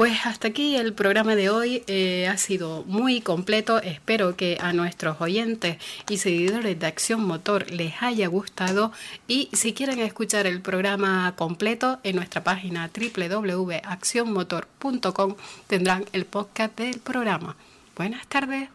Pues 0.00 0.24
hasta 0.24 0.48
aquí 0.48 0.76
el 0.76 0.94
programa 0.94 1.36
de 1.36 1.50
hoy 1.50 1.84
eh, 1.86 2.26
ha 2.26 2.38
sido 2.38 2.84
muy 2.86 3.20
completo. 3.20 3.82
Espero 3.82 4.34
que 4.34 4.56
a 4.58 4.72
nuestros 4.72 5.20
oyentes 5.20 5.76
y 6.08 6.16
seguidores 6.16 6.80
de 6.80 6.86
Acción 6.86 7.22
Motor 7.22 7.70
les 7.70 8.02
haya 8.02 8.26
gustado. 8.28 8.92
Y 9.28 9.50
si 9.52 9.74
quieren 9.74 9.98
escuchar 9.98 10.46
el 10.46 10.62
programa 10.62 11.34
completo 11.36 11.98
en 12.02 12.16
nuestra 12.16 12.42
página 12.42 12.88
www.accionmotor.com 12.88 15.34
tendrán 15.66 16.06
el 16.14 16.24
podcast 16.24 16.78
del 16.78 16.98
programa. 17.00 17.56
Buenas 17.94 18.26
tardes. 18.26 18.70